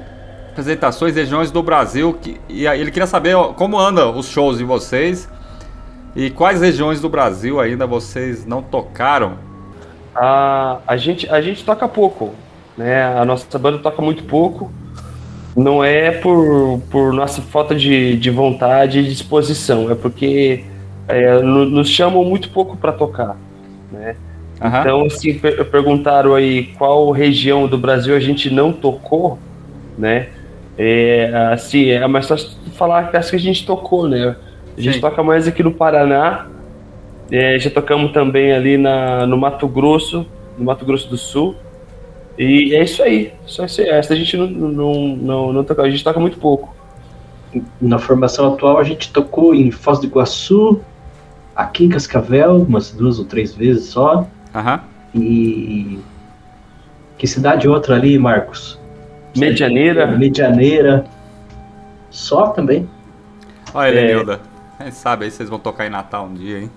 apresentações 0.50 1.14
regiões 1.14 1.50
do 1.50 1.62
Brasil. 1.62 2.12
Que... 2.20 2.38
E 2.48 2.66
ele 2.66 2.90
queria 2.90 3.06
saber 3.06 3.34
como 3.56 3.78
anda 3.78 4.08
os 4.10 4.28
shows 4.28 4.58
de 4.58 4.64
vocês 4.64 5.26
e 6.14 6.28
quais 6.28 6.60
regiões 6.60 7.00
do 7.00 7.08
Brasil 7.08 7.58
ainda 7.58 7.86
vocês 7.86 8.44
não 8.44 8.62
tocaram. 8.62 9.38
A, 10.14 10.78
a, 10.86 10.96
gente, 10.98 11.30
a 11.30 11.40
gente 11.40 11.64
toca 11.64 11.88
pouco, 11.88 12.34
né? 12.76 13.04
A 13.18 13.24
nossa 13.24 13.58
banda 13.58 13.78
toca 13.78 14.02
muito 14.02 14.24
pouco. 14.24 14.70
Não 15.56 15.82
é 15.82 16.10
por, 16.10 16.80
por 16.90 17.12
nossa 17.12 17.40
falta 17.40 17.74
de, 17.74 18.16
de 18.16 18.30
vontade 18.30 18.98
e 18.98 19.04
disposição, 19.08 19.90
é 19.90 19.94
porque 19.94 20.64
é, 21.14 21.42
no- 21.42 21.64
nos 21.66 21.88
chamam 21.88 22.24
muito 22.24 22.50
pouco 22.50 22.76
para 22.76 22.92
tocar, 22.92 23.36
né? 23.92 24.16
Aham. 24.60 24.80
Então, 24.80 25.04
assim, 25.06 25.38
per- 25.38 25.64
perguntaram 25.66 26.34
aí 26.34 26.64
qual 26.78 27.10
região 27.10 27.66
do 27.66 27.78
Brasil 27.78 28.14
a 28.14 28.20
gente 28.20 28.50
não 28.50 28.72
tocou, 28.72 29.38
né? 29.96 30.28
É, 30.78 31.30
assim, 31.52 31.88
é 31.90 32.06
mais 32.06 32.26
fácil 32.28 32.50
falar 32.74 33.10
que 33.10 33.16
as 33.16 33.30
que 33.30 33.36
a 33.36 33.40
gente 33.40 33.66
tocou, 33.66 34.08
né? 34.08 34.36
A 34.76 34.80
gente 34.80 34.94
Sim. 34.94 35.00
toca 35.00 35.22
mais 35.22 35.46
aqui 35.48 35.62
no 35.62 35.72
Paraná, 35.72 36.46
é, 37.30 37.58
já 37.58 37.70
tocamos 37.70 38.12
também 38.12 38.52
ali 38.52 38.76
na, 38.76 39.26
no 39.26 39.36
Mato 39.36 39.66
Grosso, 39.68 40.26
no 40.58 40.64
Mato 40.64 40.84
Grosso 40.84 41.08
do 41.08 41.16
Sul. 41.16 41.54
E 42.38 42.74
é 42.74 42.82
isso 42.82 43.02
aí. 43.02 43.32
Só 43.46 43.64
isso 43.64 43.80
aí. 43.82 43.88
Essa 43.88 44.14
a 44.14 44.16
gente 44.16 44.36
não, 44.36 44.46
não, 44.46 44.94
não, 45.16 45.52
não 45.52 45.64
toca, 45.64 45.82
a 45.82 45.90
gente 45.90 46.02
toca 46.02 46.18
muito 46.18 46.38
pouco. 46.38 46.74
Na 47.80 47.98
formação 47.98 48.52
atual, 48.54 48.78
a 48.78 48.84
gente 48.84 49.12
tocou 49.12 49.54
em 49.54 49.70
Foz 49.70 49.98
do 49.98 50.06
Iguaçu, 50.06 50.80
aqui 51.60 51.84
em 51.84 51.88
Cascavel, 51.88 52.56
umas 52.62 52.90
duas 52.90 53.18
ou 53.18 53.24
três 53.24 53.54
vezes 53.54 53.86
só. 53.86 54.26
Aham. 54.54 54.80
E. 55.14 55.98
Que 57.18 57.26
cidade 57.26 57.68
outra 57.68 57.96
ali, 57.96 58.18
Marcos? 58.18 58.78
Medianeira. 59.36 60.06
Medianeira. 60.06 61.04
Só 62.10 62.48
também. 62.48 62.88
Olha, 63.74 63.88
É. 63.94 64.04
Elenilda. 64.04 64.40
Quem 64.78 64.90
sabe 64.90 65.24
aí 65.26 65.30
vocês 65.30 65.48
vão 65.48 65.58
tocar 65.58 65.86
em 65.86 65.90
Natal 65.90 66.24
um 66.26 66.34
dia, 66.34 66.60
hein? 66.60 66.70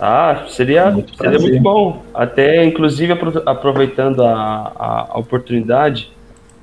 Ah, 0.00 0.44
seria, 0.48 0.90
Muito 0.90 1.14
seria 1.16 1.38
muito 1.38 1.60
bom. 1.60 2.02
Até, 2.14 2.64
inclusive, 2.64 3.12
apro- 3.12 3.42
aproveitando 3.46 4.22
a, 4.24 4.72
a, 4.76 5.06
a 5.10 5.18
oportunidade, 5.18 6.10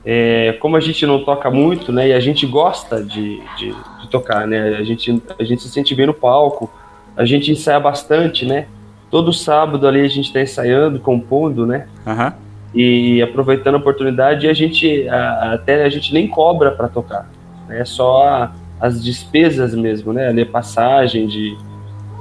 é, 0.03 0.57
como 0.59 0.75
a 0.75 0.79
gente 0.79 1.05
não 1.05 1.23
toca 1.23 1.49
muito, 1.51 1.91
né, 1.91 2.09
e 2.09 2.13
a 2.13 2.19
gente 2.19 2.45
gosta 2.47 3.03
de, 3.03 3.39
de, 3.57 3.75
de 4.01 4.09
tocar, 4.09 4.47
né, 4.47 4.75
a 4.77 4.83
gente, 4.83 5.21
a 5.39 5.43
gente 5.43 5.61
se 5.61 5.69
sente 5.69 5.93
bem 5.93 6.07
no 6.07 6.13
palco, 6.15 6.69
a 7.17 7.25
gente 7.25 7.51
ensaia 7.51 7.79
bastante, 7.79 8.45
né, 8.45 8.67
todo 9.11 9.33
sábado 9.33 9.87
ali 9.87 10.01
a 10.01 10.07
gente 10.07 10.27
está 10.27 10.41
ensaiando, 10.41 10.99
compondo, 10.99 11.65
né, 11.65 11.87
Aham. 12.05 12.33
e 12.73 13.21
aproveitando 13.21 13.75
a 13.75 13.77
oportunidade, 13.79 14.47
a 14.47 14.53
gente 14.53 15.07
a- 15.09 15.53
até 15.55 15.83
a 15.83 15.89
gente 15.89 16.13
nem 16.13 16.27
cobra 16.27 16.71
para 16.71 16.87
tocar, 16.87 17.29
né? 17.67 17.83
Só 17.85 18.23
a- 18.27 18.51
as 18.79 19.03
despesas 19.03 19.73
mesmo, 19.73 20.13
né? 20.13 20.27
Ali 20.27 20.41
a 20.43 20.45
passagem 20.45 21.25
de, 21.25 21.57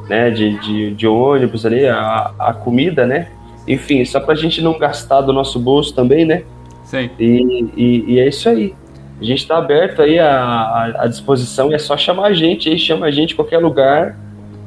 né? 0.08 0.30
De, 0.30 0.58
de, 0.60 0.94
de 0.94 1.06
ônibus 1.06 1.66
ali, 1.66 1.86
a, 1.86 2.30
a 2.38 2.54
comida, 2.54 3.04
né? 3.06 3.28
Enfim, 3.68 4.04
só 4.04 4.20
para 4.20 4.32
a 4.32 4.36
gente 4.36 4.62
não 4.62 4.78
gastar 4.78 5.20
do 5.22 5.32
nosso 5.32 5.58
bolso 5.58 5.92
também, 5.94 6.24
né? 6.24 6.44
Sim. 6.84 7.10
E, 7.18 7.66
e, 7.76 8.04
e 8.14 8.18
é 8.20 8.28
isso 8.28 8.48
aí. 8.48 8.74
A 9.20 9.24
gente 9.24 9.38
está 9.40 9.58
aberto 9.58 10.00
aí 10.00 10.18
à, 10.18 10.30
à, 10.30 11.02
à 11.02 11.06
disposição, 11.08 11.72
é 11.72 11.78
só 11.78 11.96
chamar 11.96 12.26
a 12.28 12.32
gente 12.32 12.68
aí, 12.68 12.78
chama 12.78 13.06
a 13.06 13.10
gente 13.10 13.32
em 13.32 13.36
qualquer 13.36 13.58
lugar, 13.58 14.16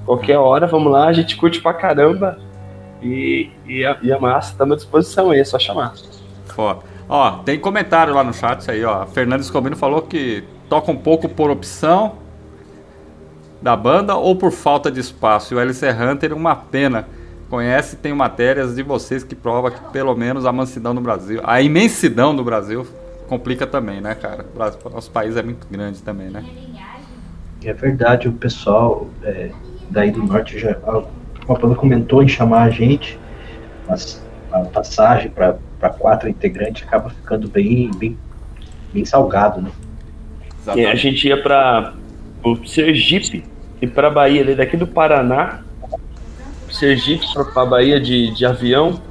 qualquer 0.09 0.39
hora, 0.39 0.65
vamos 0.65 0.91
lá, 0.91 1.05
a 1.05 1.13
gente 1.13 1.37
curte 1.37 1.61
pra 1.61 1.71
caramba. 1.71 2.39
E, 2.99 3.51
e, 3.67 3.85
a, 3.85 3.95
e 4.01 4.11
a 4.11 4.19
massa 4.19 4.55
tá 4.57 4.63
à 4.63 4.75
disposição 4.75 5.29
aí, 5.29 5.39
é 5.39 5.43
só 5.45 5.59
chamar. 5.59 5.93
Foda. 6.47 6.79
Ó, 7.07 7.31
tem 7.43 7.59
comentário 7.59 8.13
lá 8.13 8.23
no 8.23 8.33
chat 8.33 8.69
aí, 8.71 8.83
ó. 8.83 9.03
A 9.03 9.05
Fernanda 9.05 9.43
Escobino 9.43 9.75
falou 9.75 10.01
que 10.01 10.43
toca 10.67 10.91
um 10.91 10.95
pouco 10.95 11.29
por 11.29 11.51
opção 11.51 12.15
da 13.61 13.75
banda 13.75 14.15
ou 14.15 14.35
por 14.35 14.51
falta 14.51 14.91
de 14.91 14.99
espaço. 14.99 15.53
E 15.53 15.57
o 15.57 15.59
LC 15.59 15.91
Hunter, 15.91 16.33
uma 16.33 16.55
pena. 16.55 17.07
Conhece 17.47 17.95
e 17.95 17.97
tem 17.99 18.13
matérias 18.13 18.75
de 18.75 18.83
vocês 18.83 19.23
que 19.23 19.35
prova 19.35 19.71
que 19.71 19.81
pelo 19.91 20.15
menos 20.15 20.45
a 20.45 20.51
mansidão 20.51 20.93
do 20.93 21.01
Brasil, 21.01 21.41
a 21.43 21.59
imensidão 21.59 22.35
do 22.35 22.43
Brasil 22.43 22.85
complica 23.27 23.65
também, 23.65 24.01
né, 24.01 24.13
cara? 24.13 24.45
O 24.85 24.89
nosso 24.89 25.09
país 25.09 25.35
é 25.35 25.41
muito 25.41 25.67
grande 25.67 26.01
também, 26.03 26.29
né? 26.29 26.45
É 27.63 27.73
verdade, 27.73 28.27
o 28.27 28.33
pessoal 28.33 29.07
é, 29.23 29.49
daí 29.89 30.11
do 30.11 30.23
norte 30.23 30.57
já. 30.59 30.77
última 30.85 31.59
banda 31.59 31.75
comentou 31.75 32.23
em 32.23 32.27
chamar 32.27 32.63
a 32.63 32.69
gente, 32.69 33.19
mas 33.87 34.23
a 34.51 34.59
passagem 34.59 35.31
para 35.31 35.89
quatro 35.89 36.29
integrantes 36.29 36.83
acaba 36.87 37.09
ficando 37.09 37.47
bem, 37.47 37.89
bem, 37.97 38.17
bem 38.93 39.05
salgado, 39.05 39.61
né? 39.61 39.71
E 40.75 40.85
a 40.85 40.95
gente 40.95 41.27
ia 41.27 41.41
para 41.41 41.93
o 42.43 42.55
Sergipe 42.65 43.43
e 43.81 43.87
para 43.87 44.09
Bahia, 44.09 44.41
ali 44.41 44.55
daqui 44.55 44.77
do 44.77 44.85
Paraná, 44.85 45.61
Sergipe 46.69 47.25
para 47.53 47.65
Bahia 47.65 47.99
de, 47.99 48.31
de 48.35 48.45
avião, 48.45 49.01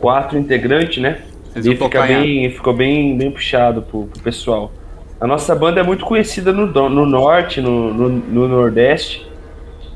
quatro 0.00 0.38
integrantes, 0.38 1.00
né? 1.00 1.22
e 1.54 1.76
fica 1.76 2.06
bem, 2.06 2.50
ficou 2.50 2.74
bem, 2.74 3.16
bem 3.16 3.30
puxado 3.30 3.82
pro, 3.82 4.06
pro 4.06 4.22
pessoal. 4.22 4.72
A 5.20 5.26
nossa 5.26 5.54
banda 5.54 5.80
é 5.80 5.82
muito 5.82 6.04
conhecida 6.04 6.52
no, 6.52 6.66
no 6.88 7.06
norte, 7.06 7.60
no, 7.60 7.92
no, 7.92 8.08
no 8.08 8.48
nordeste. 8.48 9.26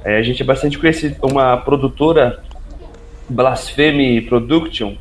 É, 0.07 0.18
a 0.18 0.22
gente 0.22 0.40
é 0.40 0.44
bastante 0.46 0.78
conhecido. 0.78 1.16
Uma 1.20 1.57
produtora, 1.57 2.40
Blasphemy 3.28 4.20
Production, 4.20 4.94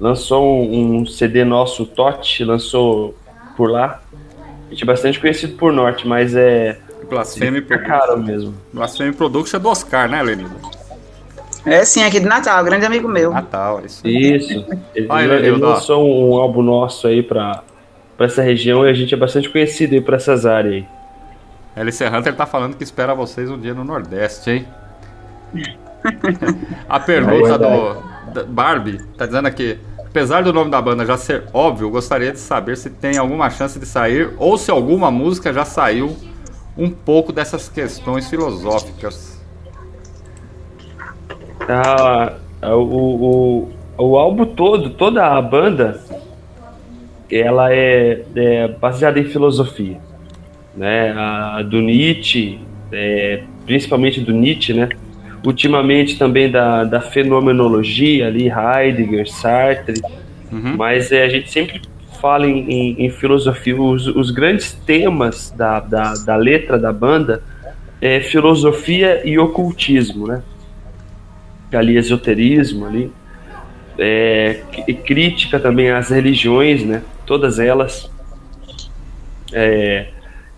lançou 0.00 0.64
um, 0.64 0.96
um 0.96 1.06
CD 1.06 1.44
nosso, 1.44 1.86
Tot, 1.86 2.42
lançou 2.42 3.14
por 3.56 3.70
lá. 3.70 4.02
A 4.66 4.70
gente 4.70 4.82
é 4.82 4.86
bastante 4.86 5.20
conhecido 5.20 5.56
por 5.56 5.72
norte, 5.72 6.08
mas 6.08 6.34
é. 6.34 6.76
Blasphemy 7.08 7.60
Production. 7.60 7.88
caro 7.88 8.18
mesmo. 8.20 8.52
Blasphemy 8.72 9.12
Production 9.12 9.58
é 9.58 9.60
do 9.60 9.68
Oscar, 9.68 10.10
né, 10.10 10.20
Lenildo? 10.20 10.56
É 11.64 11.84
sim, 11.84 12.02
aqui 12.02 12.18
de 12.18 12.26
Natal, 12.26 12.64
grande 12.64 12.84
amigo 12.84 13.06
meu. 13.06 13.30
Natal, 13.30 13.80
isso. 13.86 14.04
Isso. 14.04 14.66
Ele, 14.92 15.06
Olha, 15.08 15.34
ele, 15.34 15.46
ele 15.46 15.56
lançou 15.56 16.04
um 16.04 16.34
álbum 16.34 16.62
nosso 16.62 17.06
aí 17.06 17.22
pra, 17.22 17.62
pra 18.16 18.26
essa 18.26 18.42
região 18.42 18.84
e 18.84 18.90
a 18.90 18.94
gente 18.94 19.14
é 19.14 19.16
bastante 19.16 19.48
conhecido 19.48 19.94
aí 19.94 20.00
pra 20.00 20.16
essas 20.16 20.44
áreas 20.44 20.74
aí. 20.74 20.97
LC 21.78 22.08
Hunter 22.08 22.34
tá 22.34 22.44
falando 22.44 22.76
que 22.76 22.82
espera 22.82 23.14
vocês 23.14 23.48
um 23.48 23.58
dia 23.58 23.72
no 23.72 23.84
Nordeste, 23.84 24.50
hein? 24.50 24.66
A 26.88 26.98
pergunta 26.98 27.54
é 27.54 27.58
do 27.58 28.46
Barbie 28.46 28.98
tá 29.16 29.26
dizendo 29.26 29.46
aqui: 29.46 29.78
apesar 29.98 30.42
do 30.42 30.52
nome 30.52 30.70
da 30.70 30.82
banda 30.82 31.06
já 31.06 31.16
ser 31.16 31.44
óbvio, 31.52 31.88
gostaria 31.90 32.32
de 32.32 32.38
saber 32.38 32.76
se 32.76 32.90
tem 32.90 33.16
alguma 33.16 33.48
chance 33.50 33.78
de 33.78 33.86
sair 33.86 34.32
ou 34.38 34.58
se 34.58 34.70
alguma 34.70 35.10
música 35.10 35.52
já 35.52 35.64
saiu 35.64 36.16
um 36.76 36.90
pouco 36.90 37.32
dessas 37.32 37.68
questões 37.68 38.28
filosóficas. 38.28 39.40
Ah, 41.68 42.36
o, 42.62 43.68
o, 43.68 43.72
o 43.98 44.16
álbum 44.16 44.46
todo, 44.46 44.90
toda 44.90 45.26
a 45.26 45.42
banda, 45.42 46.00
ela 47.30 47.72
é, 47.72 48.24
é 48.34 48.68
baseada 48.68 49.18
em 49.18 49.24
filosofia 49.24 50.07
né? 50.78 51.10
A 51.10 51.62
do 51.62 51.80
Nietzsche, 51.80 52.60
é, 52.92 53.42
principalmente 53.66 54.20
do 54.20 54.32
Nietzsche, 54.32 54.72
né? 54.72 54.88
Ultimamente 55.44 56.18
também 56.18 56.50
da, 56.50 56.84
da 56.84 57.00
fenomenologia 57.00 58.28
ali, 58.28 58.50
Heidegger, 58.50 59.28
Sartre, 59.30 60.00
uhum. 60.50 60.76
mas 60.76 61.12
é, 61.12 61.24
a 61.24 61.28
gente 61.28 61.50
sempre 61.50 61.82
fala 62.20 62.46
em, 62.46 62.70
em, 62.70 63.06
em 63.06 63.10
filosofia, 63.10 63.80
os, 63.80 64.06
os, 64.08 64.30
grandes 64.30 64.72
temas 64.72 65.50
da, 65.56 65.78
da, 65.80 66.14
da, 66.14 66.36
letra 66.36 66.76
da 66.76 66.92
banda 66.92 67.42
é 68.00 68.20
filosofia 68.20 69.22
e 69.24 69.38
ocultismo, 69.38 70.26
né? 70.26 70.42
Ali 71.72 71.96
esoterismo 71.96 72.86
ali, 72.86 73.12
é, 73.98 74.62
crítica 75.04 75.60
também 75.60 75.90
às 75.90 76.08
religiões, 76.10 76.84
né? 76.84 77.02
Todas 77.26 77.58
elas. 77.58 78.10
É, 79.52 80.08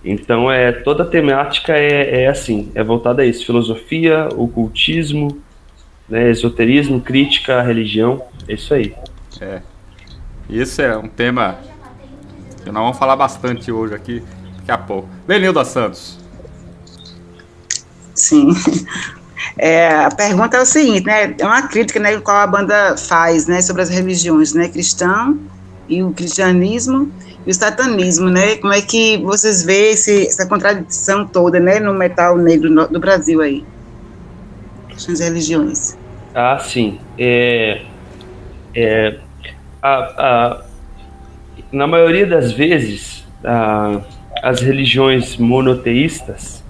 então 0.05 0.51
é 0.51 0.73
toda 0.73 1.03
a 1.03 1.07
temática 1.07 1.77
é, 1.77 2.23
é 2.23 2.29
assim, 2.29 2.71
é 2.75 2.83
voltada 2.83 3.23
a 3.23 3.27
isso: 3.27 3.45
filosofia, 3.45 4.29
ocultismo, 4.35 5.41
né, 6.09 6.31
esoterismo, 6.31 7.01
crítica 7.01 7.59
à 7.59 7.63
religião, 7.63 8.25
é 8.49 8.55
isso 8.55 8.73
aí. 8.73 8.95
É. 9.41 9.61
Isso 10.49 10.83
é 10.83 10.97
um 10.97 11.09
tema 11.09 11.59
que 12.65 12.71
nós 12.71 12.83
vamos 12.83 12.99
falar 12.99 13.17
bastante 13.17 13.71
hoje 13.71 13.95
aqui, 13.95 14.23
daqui 14.59 14.71
a 14.71 14.79
pouco. 14.79 15.09
Lenilda 15.29 15.65
Santos. 15.65 16.19
Sim. 18.15 18.49
É, 19.57 20.05
a 20.05 20.11
pergunta 20.11 20.57
é 20.57 20.61
o 20.61 20.67
seguinte, 20.67 21.05
né? 21.05 21.35
É 21.39 21.45
uma 21.45 21.63
crítica, 21.63 21.99
né, 21.99 22.19
qual 22.21 22.37
a 22.37 22.47
banda 22.47 22.97
faz, 22.97 23.47
né, 23.47 23.61
sobre 23.61 23.83
as 23.83 23.89
religiões, 23.89 24.55
né, 24.55 24.69
cristão 24.69 25.39
e 25.91 26.03
o 26.03 26.13
cristianismo 26.13 27.11
e 27.45 27.51
o 27.51 27.55
satanismo, 27.55 28.31
né? 28.31 28.57
Como 28.57 28.73
é 28.73 28.81
que 28.81 29.19
vocês 29.19 29.65
veem 29.65 29.93
esse, 29.93 30.27
essa 30.27 30.47
contradição 30.47 31.27
toda, 31.27 31.59
né, 31.59 31.81
no 31.81 31.93
metal 31.93 32.37
negro 32.39 32.89
do 32.89 33.01
Brasil 33.01 33.41
aí? 33.43 33.65
As 34.95 35.19
religiões. 35.19 35.99
Ah, 36.35 36.59
sim. 36.59 37.01
É, 37.19 37.83
é, 38.75 39.19
a, 39.83 39.93
a, 39.93 40.65
na 41.73 41.87
maioria 41.87 42.27
das 42.27 42.53
vezes, 42.53 43.25
a, 43.43 44.01
as 44.43 44.61
religiões 44.61 45.37
monoteístas, 45.37 46.63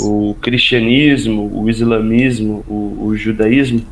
o 0.00 0.34
cristianismo, 0.40 1.50
o 1.52 1.68
islamismo, 1.68 2.64
o, 2.68 3.06
o 3.06 3.16
judaísmo, 3.16 3.84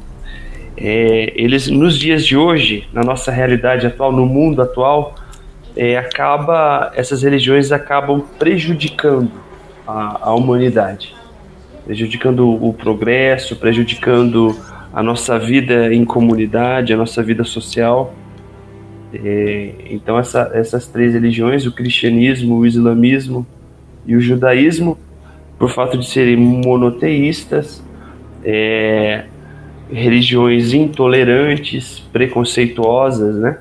é, 0.80 1.32
eles 1.36 1.68
nos 1.68 1.98
dias 1.98 2.24
de 2.24 2.36
hoje, 2.36 2.88
na 2.90 3.02
nossa 3.02 3.30
realidade 3.30 3.86
atual, 3.86 4.10
no 4.10 4.24
mundo 4.24 4.62
atual, 4.62 5.14
é, 5.76 5.98
acaba 5.98 6.90
essas 6.94 7.22
religiões 7.22 7.70
acabam 7.70 8.24
prejudicando 8.38 9.30
a, 9.86 10.28
a 10.28 10.34
humanidade, 10.34 11.14
prejudicando 11.84 12.48
o, 12.48 12.72
progresso, 12.72 13.56
prejudicando 13.56 14.56
a 14.92 15.02
nossa 15.02 15.38
vida 15.38 15.92
em 15.94 16.04
comunidade, 16.04 16.94
a 16.94 16.96
nossa 16.96 17.22
vida 17.22 17.44
social. 17.44 18.14
É, 19.12 19.74
então 19.90 20.18
essa, 20.18 20.50
essas 20.54 20.88
três 20.88 21.12
religiões, 21.12 21.66
o 21.66 21.72
cristianismo, 21.72 22.56
o 22.56 22.66
islamismo 22.66 23.46
e 24.06 24.16
o 24.16 24.20
judaísmo, 24.20 24.96
por 25.58 25.68
fato 25.68 25.98
de 25.98 26.08
serem 26.08 26.38
monoteístas, 26.38 27.84
é, 28.42 29.24
religiões 29.92 30.72
intolerantes, 30.72 31.98
preconceituosas, 32.12 33.36
né? 33.36 33.58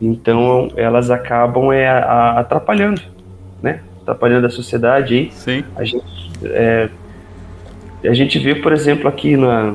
Então 0.00 0.70
elas 0.76 1.10
acabam 1.10 1.72
é, 1.72 1.88
atrapalhando, 1.88 3.00
né? 3.62 3.80
Atrapalhando 4.02 4.46
a 4.46 4.50
sociedade 4.50 5.14
aí. 5.14 5.30
Sim. 5.32 5.64
A 5.76 5.84
gente, 5.84 6.04
é, 6.44 6.88
a 8.04 8.14
gente 8.14 8.38
vê, 8.38 8.54
por 8.54 8.72
exemplo, 8.72 9.08
aqui 9.08 9.36
na, 9.36 9.74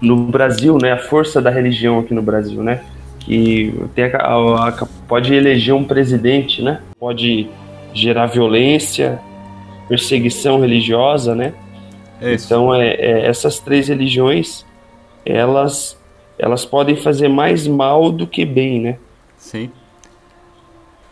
no 0.00 0.16
Brasil, 0.16 0.78
né? 0.80 0.92
A 0.92 0.98
força 0.98 1.40
da 1.40 1.50
religião 1.50 1.98
aqui 1.98 2.14
no 2.14 2.22
Brasil, 2.22 2.62
né? 2.62 2.80
Que 3.20 3.74
tem 3.94 4.04
a, 4.04 4.16
a, 4.18 4.68
a, 4.68 4.86
pode 5.08 5.34
eleger 5.34 5.74
um 5.74 5.84
presidente, 5.84 6.62
né? 6.62 6.80
Pode 6.98 7.48
gerar 7.92 8.26
violência, 8.26 9.18
perseguição 9.88 10.60
religiosa, 10.60 11.34
né? 11.34 11.54
Isso. 12.20 12.46
Então, 12.46 12.74
é, 12.74 12.88
é, 12.94 13.26
essas 13.26 13.58
três 13.58 13.88
religiões, 13.88 14.64
elas 15.24 15.96
elas 16.38 16.64
podem 16.64 16.96
fazer 16.96 17.28
mais 17.28 17.66
mal 17.66 18.12
do 18.12 18.26
que 18.26 18.44
bem, 18.44 18.80
né? 18.80 18.98
Sim. 19.38 19.70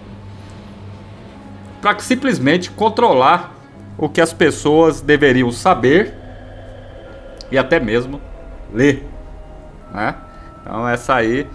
Para 1.80 1.98
simplesmente 1.98 2.70
controlar 2.70 3.54
o 3.98 4.08
que 4.08 4.20
as 4.20 4.32
pessoas 4.32 5.00
deveriam 5.00 5.50
saber 5.52 6.14
e 7.50 7.58
até 7.58 7.80
mesmo 7.80 8.20
ler, 8.72 9.04
né? 9.92 10.14
Então 10.62 10.88
essa 10.88 11.14
aí, 11.14 11.46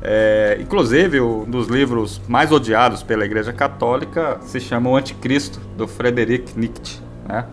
é, 0.00 0.56
inclusive 0.60 1.20
um 1.20 1.44
dos 1.44 1.68
livros 1.68 2.20
mais 2.26 2.50
odiados 2.50 3.02
pela 3.02 3.24
Igreja 3.24 3.52
Católica 3.52 4.38
se 4.42 4.58
chama 4.58 4.90
O 4.90 4.96
Anticristo 4.96 5.60
do 5.76 5.86
Frederick 5.86 6.58
Nietzsche, 6.58 7.00
né? 7.28 7.46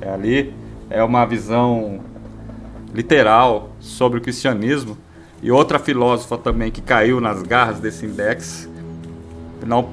É 0.00 0.10
ali 0.10 0.54
é 0.90 1.02
uma 1.02 1.24
visão 1.24 2.00
literal 2.94 3.70
sobre 3.78 4.18
o 4.18 4.22
cristianismo 4.22 4.96
e 5.46 5.50
outra 5.52 5.78
filósofa 5.78 6.36
também 6.36 6.72
que 6.72 6.80
caiu 6.80 7.20
nas 7.20 7.40
garras 7.40 7.78
desse 7.78 8.04
index, 8.04 8.68
não 9.64 9.90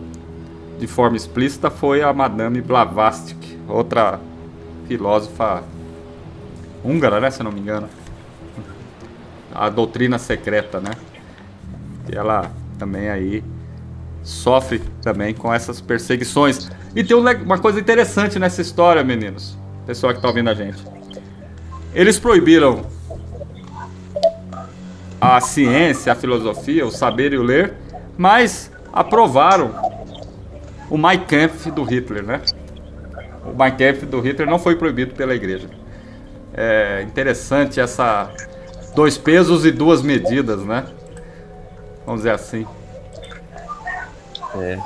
de 0.80 0.88
forma 0.88 1.16
explícita, 1.16 1.70
foi 1.70 2.01
a 2.01 2.12
Madame 2.12 2.60
Blavatsky, 2.60 3.60
outra 3.68 4.20
filósofa 4.88 5.64
húngara, 6.84 7.20
né, 7.20 7.30
se 7.30 7.43
não 7.43 7.51
me 7.51 7.60
engano. 7.60 7.88
A 9.54 9.70
doutrina 9.70 10.18
secreta, 10.18 10.80
né? 10.80 10.89
E 12.12 12.16
ela 12.16 12.51
também 12.80 13.12
aí 13.12 13.43
sofre 14.24 14.80
também 15.04 15.36
com 15.36 15.54
essas 15.54 15.80
perseguições. 15.80 16.68
E 16.95 17.04
tem 17.04 17.16
uma 17.16 17.60
coisa 17.60 17.80
interessante 17.80 18.39
nessa 18.39 18.60
história, 18.60 19.04
meninos. 19.04 19.56
Pessoal 19.86 20.14
que 20.14 20.18
está 20.18 20.30
ouvindo 20.30 20.49
a 20.49 20.56
gente. 20.56 20.84
Eles 21.93 22.18
proibiram 22.18 22.88
a 25.24 25.39
ciência, 25.39 26.11
a 26.11 26.15
filosofia, 26.15 26.86
o 26.86 26.91
saber 26.91 27.32
e 27.32 27.38
o 27.38 27.43
ler, 27.43 27.74
mas 28.17 28.69
aprovaram 28.91 29.74
o 30.89 30.97
Mein 30.97 31.19
Kampf 31.19 31.71
do 31.71 31.84
Hitler, 31.84 32.24
né? 32.24 32.41
O 33.45 33.57
Mein 33.57 33.71
Kampf 33.71 34.05
do 34.05 34.19
Hitler 34.19 34.49
não 34.49 34.59
foi 34.59 34.76
proibido 34.76 35.15
pela 35.15 35.34
igreja. 35.34 35.69
É 36.53 37.01
interessante 37.03 37.80
essa 37.80 38.30
dois 38.93 39.17
pesos 39.17 39.65
e 39.65 39.71
duas 39.71 40.01
medidas, 40.01 40.59
né? 40.65 40.86
Vamos 42.05 42.21
dizer 42.21 42.32
assim. 42.32 42.67
É. 44.55 44.78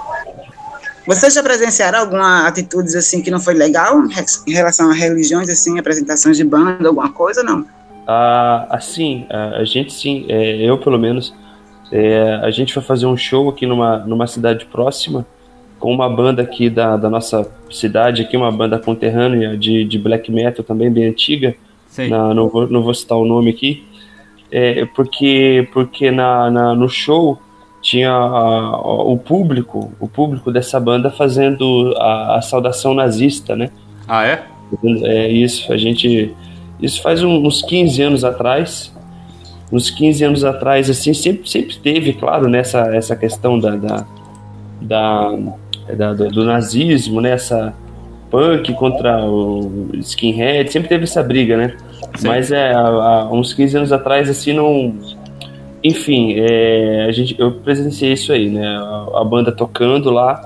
Vocês 1.08 1.34
já 1.34 1.42
presenciaram 1.42 2.00
alguma 2.00 2.48
atitudes 2.48 2.94
assim 2.94 3.24
que 3.24 3.32
não 3.32 3.40
foi 3.40 3.56
legal 3.56 4.04
em 4.46 4.54
relação 4.54 4.92
a 4.92 4.94
religiões, 4.94 5.50
assim, 5.50 5.80
apresentações 5.80 6.38
de 6.38 6.44
banda, 6.44 6.88
alguma 6.88 7.12
coisa, 7.12 7.42
não? 7.42 7.66
Ah, 8.08 8.68
assim, 8.70 9.26
a, 9.30 9.58
a 9.58 9.66
gente 9.66 9.92
sim, 9.92 10.26
é, 10.30 10.62
eu 10.62 10.78
pelo 10.78 10.98
menos, 10.98 11.36
é, 11.92 12.40
a 12.42 12.50
gente 12.50 12.74
vai 12.74 12.84
fazer 12.84 13.06
um 13.06 13.18
show 13.18 13.50
aqui 13.50 13.66
numa, 13.66 13.98
numa 13.98 14.26
cidade 14.28 14.66
próxima 14.66 15.26
com 15.78 15.92
uma 15.92 16.10
banda 16.10 16.42
aqui 16.42 16.70
da, 16.70 16.98
da 16.98 17.10
nossa 17.10 17.50
cidade, 17.70 18.22
aqui 18.22 18.36
uma 18.36 18.52
banda 18.52 18.80
conterrânea 18.80 19.58
de, 19.58 19.84
de 19.84 20.00
black 20.00 20.32
metal 20.32 20.64
também 20.64 20.90
bem 20.90 21.08
antiga. 21.08 21.56
Na, 22.10 22.34
não, 22.34 22.48
vou, 22.48 22.68
não 22.68 22.82
vou 22.84 22.94
citar 22.94 23.18
o 23.18 23.26
nome 23.26 23.50
aqui, 23.50 23.84
é, 24.52 24.86
porque 24.86 25.68
porque 25.74 26.12
na, 26.12 26.50
na 26.52 26.76
no 26.76 26.88
show 26.88 27.40
tinha 27.82 28.12
a, 28.12 28.16
a, 28.16 29.02
o 29.04 29.18
público, 29.18 29.92
o 30.00 30.08
público 30.08 30.52
dessa 30.52 30.80
banda 30.80 31.10
fazendo 31.10 31.96
a, 31.98 32.38
a 32.38 32.42
saudação 32.42 32.94
nazista, 32.94 33.56
né? 33.56 33.72
Ah, 34.08 34.26
é? 34.26 34.44
É 35.04 35.28
isso, 35.30 35.72
a 35.72 35.78
gente 35.78 36.36
isso 36.82 37.02
faz 37.02 37.24
uns 37.24 37.62
15 37.62 38.02
anos 38.02 38.24
atrás. 38.24 38.94
Uns 39.72 39.90
15 39.90 40.24
anos 40.24 40.44
atrás, 40.46 40.90
assim, 40.90 41.14
sempre, 41.14 41.50
sempre 41.50 41.76
teve, 41.78 42.14
claro, 42.14 42.48
nessa 42.48 42.96
essa 42.96 43.16
questão 43.16 43.60
da, 43.60 43.76
da, 43.76 44.06
da, 44.82 45.32
da 45.94 46.14
do, 46.14 46.30
do, 46.30 46.46
nazismo, 46.46 47.20
né? 47.20 47.32
Essa 47.32 47.74
punk 48.30 48.74
contra 48.74 49.26
o 49.26 49.90
skinhead, 49.96 50.72
sempre 50.72 50.88
teve 50.88 51.04
essa 51.04 51.22
briga, 51.22 51.58
né? 51.58 51.76
Sim. 52.16 52.28
Mas 52.28 52.52
é, 52.52 52.72
há, 52.74 53.28
uns 53.32 53.54
15 53.54 53.78
anos 53.78 53.92
atrás, 53.92 54.30
assim, 54.30 54.54
não. 54.54 54.96
Enfim, 55.84 56.36
é, 56.38 57.06
a 57.08 57.12
gente, 57.12 57.36
eu 57.38 57.52
presenciei 57.52 58.14
isso 58.14 58.32
aí, 58.32 58.50
né? 58.50 58.66
A, 58.66 59.22
a, 59.22 59.24
banda 59.24 59.52
tocando 59.52 60.10
lá 60.10 60.42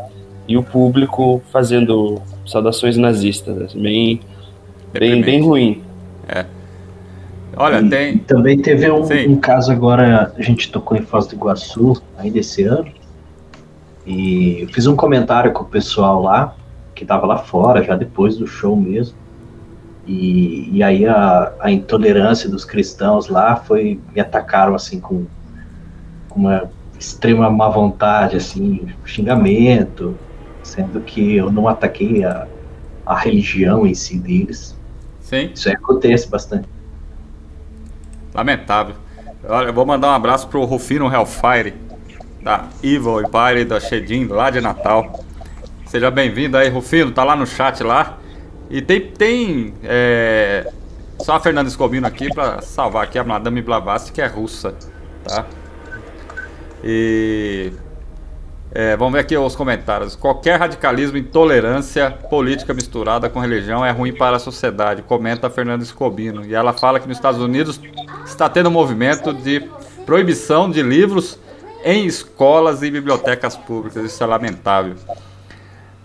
e 0.48 0.58
o 0.58 0.64
público 0.64 1.42
fazendo 1.52 2.20
saudações 2.46 2.98
nazistas, 2.98 3.62
assim, 3.62 3.80
bem, 3.80 4.20
bem, 4.92 5.22
bem 5.22 5.42
ruim. 5.42 5.82
É. 6.28 6.46
Olha, 7.56 7.82
e, 7.82 7.90
tem. 7.90 8.18
Também 8.20 8.62
teve 8.62 8.90
um, 8.90 9.04
um, 9.30 9.36
caso 9.38 9.72
agora, 9.72 10.34
a 10.38 10.42
gente 10.42 10.72
tocou 10.72 10.98
em 10.98 11.02
Foz 11.02 11.28
do 11.28 11.36
Iguaçu 11.36 12.02
ainda 12.18 12.40
esse 12.40 12.64
ano. 12.64 12.92
E 14.06 14.62
eu 14.62 14.68
fiz 14.70 14.88
um 14.88 14.96
comentário 14.96 15.52
com 15.52 15.64
o 15.64 15.68
pessoal 15.68 16.22
lá, 16.22 16.56
que 16.96 17.06
tava 17.06 17.26
lá 17.26 17.38
fora, 17.38 17.84
já 17.84 17.96
depois 17.96 18.38
do 18.38 18.48
show 18.48 18.76
mesmo. 18.76 19.16
E, 20.08 20.70
e 20.78 20.84
aí 20.84 21.06
a, 21.06 21.54
a 21.60 21.72
intolerância 21.72 22.50
dos 22.50 22.66
cristãos 22.66 23.28
lá 23.28 23.56
foi. 23.56 24.00
me 24.14 24.22
atacaram 24.22 24.74
assim 24.74 25.00
com, 25.00 25.26
com 26.30 26.40
uma 26.40 26.70
extrema 26.98 27.50
má 27.50 27.68
vontade, 27.68 28.38
assim, 28.38 28.88
xingamento, 29.06 30.16
sendo 30.64 31.02
que 31.02 31.36
eu 31.36 31.52
não 31.52 31.68
ataquei 31.68 32.24
a, 32.24 32.48
a 33.06 33.18
religião 33.18 33.86
em 33.86 33.94
si 33.94 34.18
deles. 34.18 34.80
Sim. 35.32 35.50
Isso 35.56 35.70
aí 35.70 35.76
acontece 35.76 36.28
bastante. 36.28 36.68
Lamentável. 38.34 38.96
Olha, 39.48 39.68
eu 39.68 39.74
vou 39.74 39.86
mandar 39.86 40.10
um 40.10 40.14
abraço 40.14 40.46
pro 40.50 40.66
Rufino 40.66 41.10
Hellfire, 41.12 41.74
da 42.42 42.68
Evil 42.84 43.22
Empire, 43.22 43.64
da 43.64 43.80
Shedin, 43.80 44.28
lá 44.28 44.50
de 44.50 44.60
Natal. 44.60 45.24
Seja 45.86 46.12
bem-vindo 46.12 46.58
aí, 46.58 46.68
Rufino, 46.68 47.14
tá 47.14 47.24
lá 47.24 47.34
no 47.34 47.48
chat 47.48 47.82
lá. 47.82 48.18
E 48.70 48.82
tem, 48.82 49.10
tem 49.10 49.74
é, 49.84 50.70
só 51.22 51.38
a 51.38 51.40
Fernanda 51.40 51.70
Escobino 51.70 52.06
aqui 52.06 52.28
para 52.34 52.62
salvar 52.62 53.06
aqui 53.06 53.18
a 53.18 53.24
Madame 53.24 53.62
Blavatsky, 53.62 54.12
que 54.12 54.22
é 54.22 54.28
russa, 54.28 54.76
tá? 55.26 55.46
E 56.84 57.72
é, 58.74 58.96
vamos 58.96 59.14
ver 59.14 59.20
aqui 59.20 59.38
os 59.38 59.54
comentários. 59.54 60.16
Qualquer 60.16 60.58
radicalismo, 60.58 61.18
intolerância 61.18 62.10
política 62.10 62.74
misturada 62.74 63.30
com 63.30 63.40
religião 63.40 63.86
é 63.86 63.92
ruim 63.92 64.14
para 64.14 64.38
a 64.38 64.40
sociedade, 64.40 65.02
comenta 65.02 65.48
a 65.48 65.50
Fernanda 65.50 65.84
Escobino. 65.84 66.46
E 66.46 66.54
ela 66.54 66.72
fala 66.72 66.98
que 66.98 67.08
nos 67.08 67.18
Estados 67.18 67.42
Unidos 67.42 67.82
está 68.26 68.48
tendo 68.48 68.70
um 68.70 68.72
movimento 68.72 69.34
de 69.34 69.70
proibição 70.06 70.72
de 70.72 70.82
livros 70.82 71.38
em 71.84 72.06
escolas 72.06 72.82
e 72.82 72.90
bibliotecas 72.90 73.58
públicas. 73.58 74.06
Isso 74.06 74.24
é 74.24 74.26
lamentável. 74.26 74.96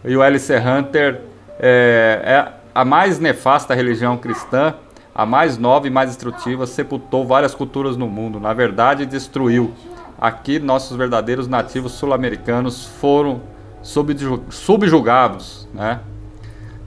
E 0.04 0.16
o 0.16 0.22
Alice 0.22 0.52
Hunter 0.52 1.20
é, 1.60 2.20
é 2.24 2.52
a 2.74 2.84
mais 2.84 3.20
nefasta 3.20 3.74
religião 3.74 4.16
cristã, 4.16 4.74
a 5.14 5.24
mais 5.24 5.56
nova 5.56 5.86
e 5.86 5.90
mais 5.90 6.10
destrutiva, 6.10 6.66
sepultou 6.66 7.24
várias 7.24 7.54
culturas 7.54 7.96
no 7.96 8.08
mundo. 8.08 8.40
Na 8.40 8.52
verdade, 8.52 9.06
destruiu 9.06 9.72
aqui 10.18 10.58
nossos 10.58 10.96
verdadeiros 10.96 11.46
nativos 11.46 11.92
sul-americanos 11.92 12.84
foram 12.84 13.40
subjugados, 13.82 15.68
né? 15.72 16.00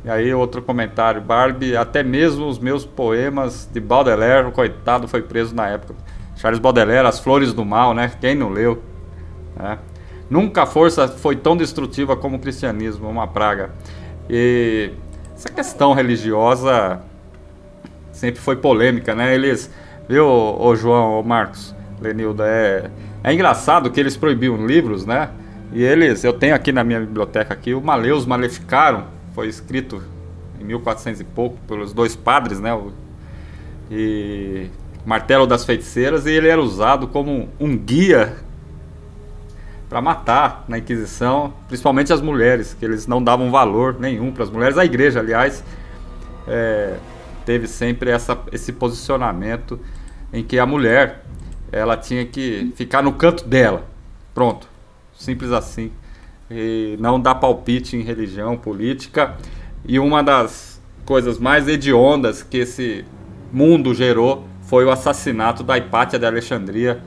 E 0.03 0.09
aí 0.09 0.33
outro 0.33 0.61
comentário, 0.61 1.21
Barbie, 1.21 1.75
até 1.75 2.01
mesmo 2.03 2.47
os 2.47 2.57
meus 2.57 2.85
poemas 2.85 3.69
de 3.71 3.79
Baudelaire, 3.79 4.47
o 4.47 4.51
coitado 4.51 5.07
foi 5.07 5.21
preso 5.21 5.53
na 5.53 5.67
época. 5.67 5.93
Charles 6.37 6.59
Baudelaire, 6.59 7.05
As 7.05 7.19
Flores 7.19 7.53
do 7.53 7.65
Mal, 7.65 7.93
né? 7.93 8.11
Quem 8.19 8.33
não 8.33 8.49
leu? 8.49 8.81
Né? 9.55 9.77
Nunca 10.29 10.63
a 10.63 10.65
força 10.65 11.07
foi 11.07 11.35
tão 11.35 11.57
destrutiva 11.57 12.15
como 12.15 12.37
o 12.37 12.39
cristianismo, 12.39 13.09
uma 13.09 13.27
praga. 13.27 13.71
E 14.29 14.91
essa 15.35 15.49
questão 15.49 15.93
religiosa 15.93 17.01
sempre 18.11 18.39
foi 18.39 18.55
polêmica, 18.55 19.13
né? 19.13 19.33
Eles, 19.33 19.69
viu, 20.07 20.25
o 20.25 20.75
João, 20.75 21.19
o 21.19 21.23
Marcos, 21.23 21.75
Lenilda, 21.99 22.45
é 22.47 22.89
é 23.23 23.33
engraçado 23.33 23.91
que 23.91 23.99
eles 23.99 24.15
proibiam 24.15 24.65
livros, 24.65 25.05
né? 25.05 25.29
E 25.71 25.83
eles, 25.83 26.23
eu 26.23 26.33
tenho 26.33 26.55
aqui 26.55 26.71
na 26.71 26.83
minha 26.83 26.99
biblioteca 26.99 27.53
aqui, 27.53 27.73
o 27.73 27.81
Maleus 27.81 28.25
Maleficaram, 28.25 29.05
foi 29.35 29.47
escrito 29.47 30.01
em 30.59 30.63
1400 30.63 31.21
e 31.21 31.23
pouco 31.23 31.57
pelos 31.67 31.93
dois 31.93 32.15
padres, 32.15 32.59
né? 32.59 32.77
E 33.91 34.67
Martelo 35.05 35.45
das 35.45 35.65
Feiticeiras, 35.65 36.25
e 36.25 36.31
ele 36.31 36.47
era 36.47 36.61
usado 36.61 37.07
como 37.07 37.49
um 37.59 37.77
guia 37.77 38.37
para 39.89 40.01
matar 40.01 40.65
na 40.67 40.77
Inquisição, 40.77 41.53
principalmente 41.67 42.13
as 42.13 42.21
mulheres, 42.21 42.75
que 42.77 42.85
eles 42.85 43.07
não 43.07 43.23
davam 43.23 43.49
valor 43.49 43.97
nenhum 43.99 44.31
para 44.31 44.43
as 44.43 44.49
mulheres. 44.49 44.77
A 44.77 44.85
igreja, 44.85 45.19
aliás, 45.19 45.63
é, 46.47 46.95
teve 47.45 47.67
sempre 47.67 48.11
essa, 48.11 48.37
esse 48.51 48.71
posicionamento 48.71 49.79
em 50.31 50.43
que 50.43 50.59
a 50.59 50.65
mulher 50.65 51.25
ela 51.71 51.97
tinha 51.97 52.25
que 52.25 52.71
ficar 52.75 53.01
no 53.01 53.13
canto 53.13 53.45
dela. 53.45 53.85
Pronto. 54.33 54.67
simples 55.13 55.51
assim. 55.51 55.91
E 56.49 56.97
não 56.99 57.19
dá 57.19 57.35
palpite 57.35 57.95
em 57.95 58.01
religião, 58.01 58.57
política. 58.57 59.35
E 59.85 59.99
uma 59.99 60.23
das 60.23 60.81
coisas 61.05 61.37
mais 61.37 61.67
hediondas 61.67 62.41
que 62.43 62.57
esse 62.57 63.05
mundo 63.51 63.93
gerou 63.93 64.45
foi 64.61 64.85
o 64.85 64.91
assassinato 64.91 65.63
da 65.63 65.77
Hipátia 65.77 66.19
de 66.19 66.25
Alexandria, 66.25 67.01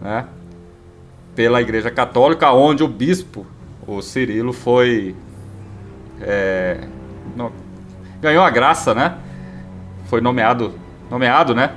né? 0.00 0.26
Pela 1.34 1.60
Igreja 1.60 1.90
Católica, 1.90 2.52
onde 2.52 2.82
o 2.82 2.88
bispo, 2.88 3.46
o 3.86 4.02
Cirilo, 4.02 4.52
foi. 4.52 5.14
É, 6.20 6.86
no, 7.36 7.52
ganhou 8.20 8.44
a 8.44 8.50
graça, 8.50 8.94
né? 8.94 9.16
Foi 10.06 10.20
nomeado, 10.20 10.74
nomeado, 11.10 11.54
né? 11.54 11.74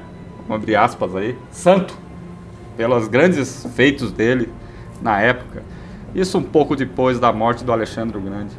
Abre 0.50 0.76
aspas 0.76 1.16
aí, 1.16 1.38
santo, 1.50 1.98
pelos 2.76 3.08
grandes 3.08 3.66
feitos 3.76 4.12
dele 4.12 4.50
na 5.02 5.20
época. 5.22 5.64
Isso 6.14 6.38
um 6.38 6.44
pouco 6.44 6.76
depois 6.76 7.20
da 7.20 7.32
morte 7.32 7.64
do 7.64 7.72
Alexandre 7.72 8.18
o 8.18 8.22
Grande. 8.22 8.54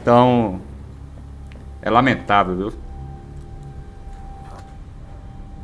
Então, 0.00 0.60
é 1.82 1.90
lamentável, 1.90 2.56
viu? 2.56 2.72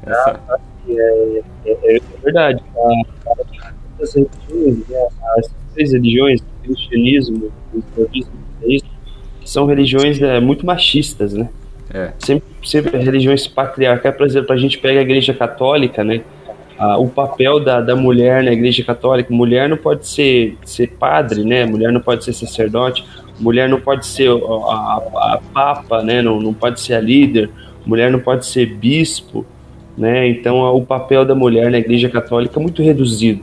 Essa... 0.02 0.40
Ah, 0.48 0.58
é, 0.88 1.42
é, 1.66 1.96
é, 1.96 2.00
verdade. 2.22 2.62
As 4.02 4.14
religiões, 4.14 4.88
né, 4.88 5.08
as 5.36 5.50
três 5.74 5.92
religiões, 5.92 6.40
o 6.40 6.62
cristianismo, 6.62 7.52
o 7.74 8.08
islamismo, 8.12 8.90
são 9.44 9.66
religiões 9.66 10.20
é, 10.22 10.40
muito 10.40 10.64
machistas, 10.64 11.34
né? 11.34 11.48
É. 11.92 12.12
Sempre, 12.18 12.48
sempre 12.64 12.98
religiões 12.98 13.46
patriarcais, 13.48 14.16
por 14.16 14.26
exemplo, 14.26 14.52
a 14.52 14.56
gente 14.56 14.78
pega 14.78 15.00
a 15.00 15.02
igreja 15.02 15.34
católica, 15.34 16.04
né? 16.04 16.22
O 16.98 17.08
papel 17.08 17.60
da, 17.60 17.80
da 17.80 17.94
mulher 17.94 18.42
na 18.42 18.52
igreja 18.52 18.82
católica, 18.82 19.34
mulher 19.34 19.68
não 19.68 19.76
pode 19.76 20.06
ser, 20.06 20.56
ser 20.64 20.86
padre, 20.88 21.44
né? 21.44 21.66
Mulher 21.66 21.92
não 21.92 22.00
pode 22.00 22.24
ser 22.24 22.32
sacerdote, 22.32 23.04
mulher 23.38 23.68
não 23.68 23.78
pode 23.78 24.06
ser 24.06 24.30
a, 24.30 24.34
a, 24.34 25.34
a 25.34 25.40
papa, 25.52 26.02
né? 26.02 26.22
Não, 26.22 26.40
não 26.40 26.54
pode 26.54 26.80
ser 26.80 26.94
a 26.94 27.00
líder, 27.00 27.50
mulher 27.84 28.10
não 28.10 28.18
pode 28.18 28.46
ser 28.46 28.64
bispo, 28.64 29.44
né? 29.96 30.26
Então 30.28 30.58
o 30.74 30.84
papel 30.84 31.24
da 31.24 31.34
mulher 31.34 31.70
na 31.70 31.78
igreja 31.78 32.08
católica 32.08 32.58
é 32.58 32.62
muito 32.62 32.82
reduzido, 32.82 33.42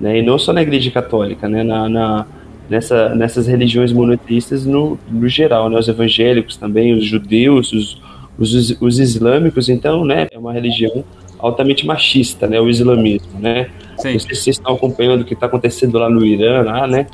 né? 0.00 0.18
E 0.18 0.22
não 0.22 0.38
só 0.38 0.52
na 0.52 0.62
igreja 0.62 0.92
católica, 0.92 1.48
né? 1.48 1.64
Na, 1.64 1.88
na 1.88 2.26
nessa, 2.70 3.12
nessas 3.16 3.48
religiões 3.48 3.92
monoteístas 3.92 4.64
no, 4.64 4.96
no 5.10 5.28
geral, 5.28 5.68
né? 5.68 5.76
Os 5.76 5.88
evangélicos 5.88 6.56
também, 6.56 6.94
os 6.94 7.04
judeus, 7.04 7.72
os, 7.72 8.00
os, 8.38 8.80
os 8.80 8.98
islâmicos, 9.00 9.68
então, 9.68 10.04
né? 10.04 10.28
É 10.30 10.38
uma 10.38 10.52
religião 10.52 11.04
altamente 11.42 11.86
machista, 11.86 12.46
né? 12.46 12.60
O 12.60 12.68
islamismo, 12.68 13.38
né? 13.38 13.70
Sim. 13.98 14.12
Não 14.12 14.20
sei 14.20 14.34
se 14.34 14.42
vocês 14.42 14.56
estão 14.56 14.74
acompanhando 14.74 15.22
o 15.22 15.24
que 15.24 15.34
está 15.34 15.46
acontecendo 15.46 15.98
lá 15.98 16.08
no 16.08 16.24
Irã, 16.24 16.62
lá, 16.62 16.86
né? 16.86 17.06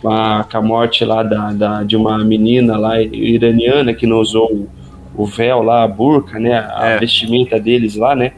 Com 0.00 0.08
a, 0.08 0.44
com 0.44 0.56
a 0.56 0.62
morte 0.62 1.04
lá 1.04 1.22
da, 1.22 1.52
da, 1.52 1.82
de 1.82 1.96
uma 1.96 2.18
menina 2.24 2.76
lá 2.78 3.00
iraniana 3.00 3.92
que 3.92 4.06
não 4.06 4.18
usou 4.18 4.68
o, 5.14 5.26
véu 5.26 5.62
lá, 5.62 5.82
a 5.82 5.88
burca, 5.88 6.38
né? 6.38 6.58
A 6.74 6.86
é. 6.86 6.98
vestimenta 6.98 7.58
deles 7.58 7.96
lá, 7.96 8.14
né? 8.14 8.32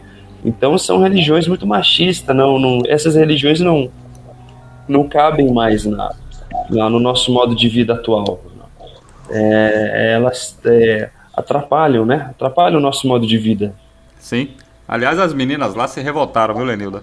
Então 0.44 0.76
são 0.76 1.00
religiões 1.00 1.46
muito 1.46 1.66
machistas, 1.66 2.34
não, 2.34 2.58
não, 2.58 2.82
essas 2.86 3.14
religiões 3.14 3.60
não 3.60 3.90
não 4.88 5.08
cabem 5.08 5.52
mais 5.52 5.84
na, 5.84 6.12
na 6.68 6.90
no 6.90 6.98
nosso 6.98 7.32
modo 7.32 7.54
de 7.54 7.68
vida 7.68 7.94
atual. 7.94 8.42
É, 9.30 10.14
elas 10.14 10.58
é, 10.64 11.08
atrapalham, 11.34 12.04
né? 12.04 12.26
Atrapalham 12.30 12.78
o 12.78 12.82
nosso 12.82 13.06
modo 13.06 13.26
de 13.26 13.38
vida. 13.38 13.74
Sim. 14.18 14.48
Aliás, 14.86 15.18
as 15.18 15.32
meninas 15.32 15.74
lá 15.74 15.88
se 15.88 16.00
revoltaram, 16.00 16.54
viu, 16.54 16.64
Lenilda? 16.64 17.02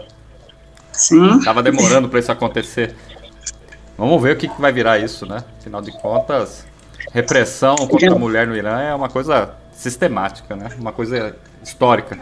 Sim. 0.91 1.39
Tava 1.43 1.63
demorando 1.63 2.09
para 2.09 2.19
isso 2.19 2.31
acontecer. 2.31 2.95
Vamos 3.97 4.21
ver 4.21 4.35
o 4.35 4.37
que, 4.37 4.47
que 4.47 4.61
vai 4.61 4.71
virar 4.71 4.97
isso, 4.97 5.25
né? 5.25 5.43
Afinal 5.59 5.81
de 5.81 5.91
contas, 5.91 6.65
repressão 7.11 7.75
contra 7.75 8.11
a 8.11 8.19
mulher 8.19 8.47
no 8.47 8.55
Irã 8.55 8.79
é 8.79 8.93
uma 8.93 9.09
coisa 9.09 9.53
sistemática, 9.73 10.55
né? 10.55 10.69
Uma 10.79 10.91
coisa 10.91 11.35
histórica. 11.63 12.17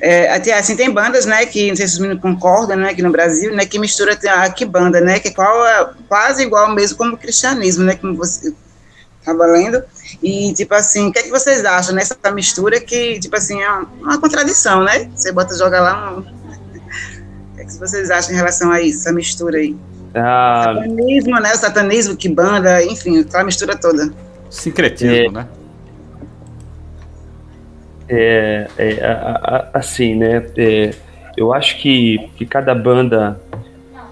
É, 0.00 0.32
até 0.32 0.56
assim 0.56 0.76
tem 0.76 0.90
bandas, 0.90 1.26
né, 1.26 1.44
que 1.46 1.68
não 1.68 1.76
sei 1.76 1.88
se 1.88 1.94
os 1.94 1.98
meninos 1.98 2.22
concordam, 2.22 2.76
né, 2.76 2.90
aqui 2.90 3.02
no 3.02 3.10
Brasil, 3.10 3.54
né, 3.54 3.66
que 3.66 3.78
mistura 3.78 4.16
a 4.30 4.50
que 4.50 4.64
banda, 4.64 5.00
né, 5.00 5.18
que 5.18 5.28
é 5.28 5.30
qual 5.32 5.66
é 5.66 5.90
quase 6.08 6.42
igual 6.42 6.72
mesmo 6.72 6.96
como 6.96 7.14
o 7.14 7.18
cristianismo, 7.18 7.84
né, 7.84 7.96
como 7.96 8.14
você 8.14 8.54
estava 9.18 9.44
lendo. 9.46 9.82
E, 10.22 10.52
tipo 10.54 10.74
assim, 10.74 11.08
o 11.08 11.12
que, 11.12 11.18
é 11.18 11.22
que 11.22 11.30
vocês 11.30 11.64
acham 11.64 11.94
nessa 11.94 12.16
mistura 12.32 12.80
que, 12.80 13.18
tipo 13.18 13.36
assim, 13.36 13.60
é 13.62 13.70
uma 13.70 14.18
contradição, 14.18 14.82
né? 14.82 15.10
Você 15.14 15.32
bota, 15.32 15.56
joga 15.56 15.80
lá 15.80 16.16
um... 16.16 16.20
O 17.52 17.56
que, 17.58 17.62
é 17.62 17.64
que 17.64 17.78
vocês 17.78 18.10
acham 18.10 18.32
em 18.32 18.36
relação 18.36 18.70
a 18.70 18.80
isso, 18.80 19.00
essa 19.00 19.12
mistura 19.12 19.58
aí? 19.58 19.76
Ah, 20.14 20.74
satanismo, 20.74 21.40
né? 21.40 21.52
O 21.52 21.56
satanismo, 21.56 22.16
que 22.16 22.28
banda, 22.28 22.84
enfim, 22.84 23.20
aquela 23.20 23.44
mistura 23.44 23.76
toda. 23.76 24.12
Sincretismo, 24.48 25.14
é, 25.14 25.28
né? 25.30 25.48
É, 28.08 28.68
é 28.78 29.68
assim, 29.74 30.14
né? 30.14 30.46
É, 30.56 30.94
eu 31.36 31.52
acho 31.52 31.78
que, 31.78 32.30
que 32.36 32.46
cada 32.46 32.74
banda, 32.74 33.40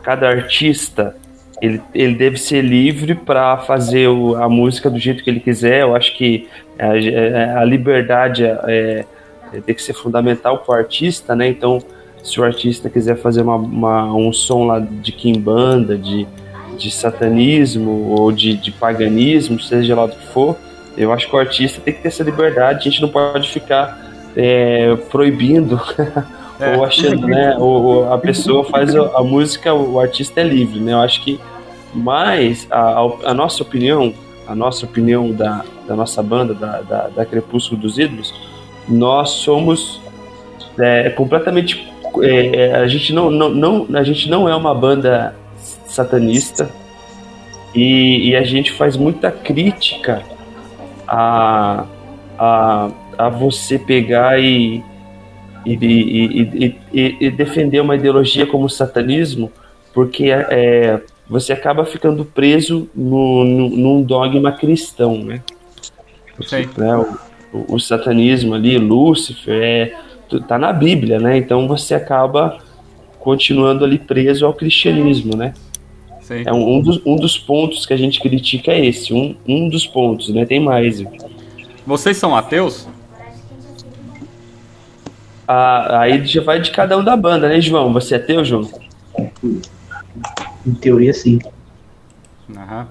cada 0.02 0.28
artista 0.28 1.16
ele, 1.60 1.80
ele 1.94 2.14
deve 2.14 2.36
ser 2.36 2.62
livre 2.62 3.14
para 3.14 3.56
fazer 3.58 4.08
o, 4.08 4.36
a 4.36 4.48
música 4.48 4.90
do 4.90 4.98
jeito 4.98 5.22
que 5.22 5.30
ele 5.30 5.40
quiser. 5.40 5.82
Eu 5.82 5.96
acho 5.96 6.16
que 6.16 6.48
a, 6.78 7.60
a 7.60 7.64
liberdade 7.64 8.44
é, 8.44 9.04
é, 9.52 9.60
tem 9.60 9.74
que 9.74 9.82
ser 9.82 9.94
fundamental 9.94 10.58
para 10.58 10.74
o 10.74 10.78
artista, 10.78 11.34
né? 11.34 11.48
Então, 11.48 11.78
se 12.22 12.40
o 12.40 12.44
artista 12.44 12.90
quiser 12.90 13.16
fazer 13.16 13.42
uma, 13.42 13.56
uma, 13.56 14.14
um 14.14 14.32
som 14.32 14.66
lá 14.66 14.80
de 14.80 15.12
quimbanda, 15.12 15.96
de, 15.96 16.26
de 16.76 16.90
satanismo 16.90 18.14
ou 18.18 18.30
de, 18.32 18.54
de 18.54 18.70
paganismo, 18.72 19.60
seja 19.60 19.94
lá 19.94 20.06
do 20.06 20.16
que 20.16 20.26
for, 20.28 20.56
eu 20.96 21.12
acho 21.12 21.28
que 21.28 21.36
o 21.36 21.38
artista 21.38 21.80
tem 21.80 21.94
que 21.94 22.02
ter 22.02 22.08
essa 22.08 22.22
liberdade. 22.22 22.80
A 22.80 22.90
gente 22.90 23.00
não 23.00 23.08
pode 23.08 23.48
ficar 23.50 23.98
é, 24.36 24.96
proibindo 25.10 25.80
é. 26.60 26.76
ou 26.76 26.84
achando, 26.84 27.26
né? 27.26 27.56
Ou, 27.58 28.12
a 28.12 28.18
pessoa 28.18 28.64
faz 28.64 28.94
a, 28.94 29.22
música, 29.22 29.72
o 29.74 29.98
artista 30.00 30.40
é 30.40 30.44
livre, 30.44 30.80
né? 30.80 30.92
Eu 30.92 31.00
acho 31.00 31.22
que 31.22 31.40
mais 31.94 32.66
a, 32.70 32.80
a, 32.80 33.30
a 33.30 33.34
nossa 33.34 33.62
opinião, 33.62 34.12
a 34.46 34.54
nossa 34.54 34.84
opinião 34.84 35.32
da, 35.32 35.64
da 35.86 35.96
nossa 35.96 36.22
banda, 36.22 36.54
da, 36.54 36.80
da, 36.82 37.08
da 37.08 37.26
Crepúsculo 37.26 37.80
dos 37.80 37.98
Ídolos, 37.98 38.34
nós 38.88 39.30
somos 39.30 40.00
é, 40.78 41.10
completamente. 41.10 41.92
É, 42.22 42.68
é, 42.68 42.74
a, 42.76 42.86
gente 42.86 43.12
não, 43.12 43.30
não, 43.30 43.50
não, 43.50 43.86
a 43.94 44.02
gente 44.02 44.30
não 44.30 44.48
é 44.48 44.54
uma 44.54 44.74
banda 44.74 45.34
satanista 45.86 46.70
e, 47.74 48.30
e 48.30 48.36
a 48.36 48.42
gente 48.42 48.72
faz 48.72 48.96
muita 48.96 49.30
crítica 49.30 50.22
a, 51.06 51.84
a, 52.38 52.90
a 53.18 53.28
você 53.28 53.78
pegar 53.78 54.40
e 54.40 54.82
e, 55.66 55.78
e, 55.84 56.76
e, 56.92 57.16
e, 57.20 57.30
defender 57.30 57.80
uma 57.80 57.96
ideologia 57.96 58.46
como 58.46 58.66
o 58.66 58.70
satanismo, 58.70 59.50
porque 59.92 60.30
é, 60.30 61.00
você 61.28 61.52
acaba 61.52 61.84
ficando 61.84 62.24
preso 62.24 62.88
no, 62.94 63.44
no, 63.44 63.68
num 63.70 64.02
dogma 64.02 64.52
cristão, 64.52 65.18
né? 65.18 65.42
Né, 66.78 66.96
o, 67.52 67.74
o, 67.74 67.80
satanismo 67.80 68.54
ali, 68.54 68.78
Lúcifer, 68.78 69.62
é, 69.62 69.92
tá 70.46 70.58
na 70.58 70.72
Bíblia, 70.72 71.18
né? 71.18 71.36
Então 71.36 71.66
você 71.66 71.94
acaba 71.94 72.58
continuando 73.18 73.84
ali 73.84 73.98
preso 73.98 74.46
ao 74.46 74.54
cristianismo, 74.54 75.36
né? 75.36 75.52
É 76.44 76.52
um, 76.52 76.76
um, 76.76 76.80
dos, 76.80 77.00
um 77.06 77.16
dos 77.16 77.38
pontos 77.38 77.86
que 77.86 77.92
a 77.92 77.96
gente 77.96 78.20
critica 78.20 78.72
é 78.72 78.84
esse, 78.84 79.14
um, 79.14 79.36
um 79.46 79.68
dos 79.68 79.86
pontos, 79.86 80.28
né? 80.28 80.44
Tem 80.44 80.60
mais. 80.60 81.02
Vocês 81.86 82.16
são 82.16 82.36
ateus? 82.36 82.88
Ah, 85.46 86.00
aí 86.00 86.24
já 86.26 86.42
vai 86.42 86.60
de 86.60 86.70
cada 86.70 86.98
um 86.98 87.04
da 87.04 87.16
banda, 87.16 87.48
né, 87.48 87.60
João? 87.60 87.92
Você 87.92 88.16
é 88.16 88.18
teu, 88.18 88.44
João? 88.44 88.68
Em 90.66 90.74
teoria, 90.80 91.12
sim. 91.12 91.38
Uhum. 92.48 92.86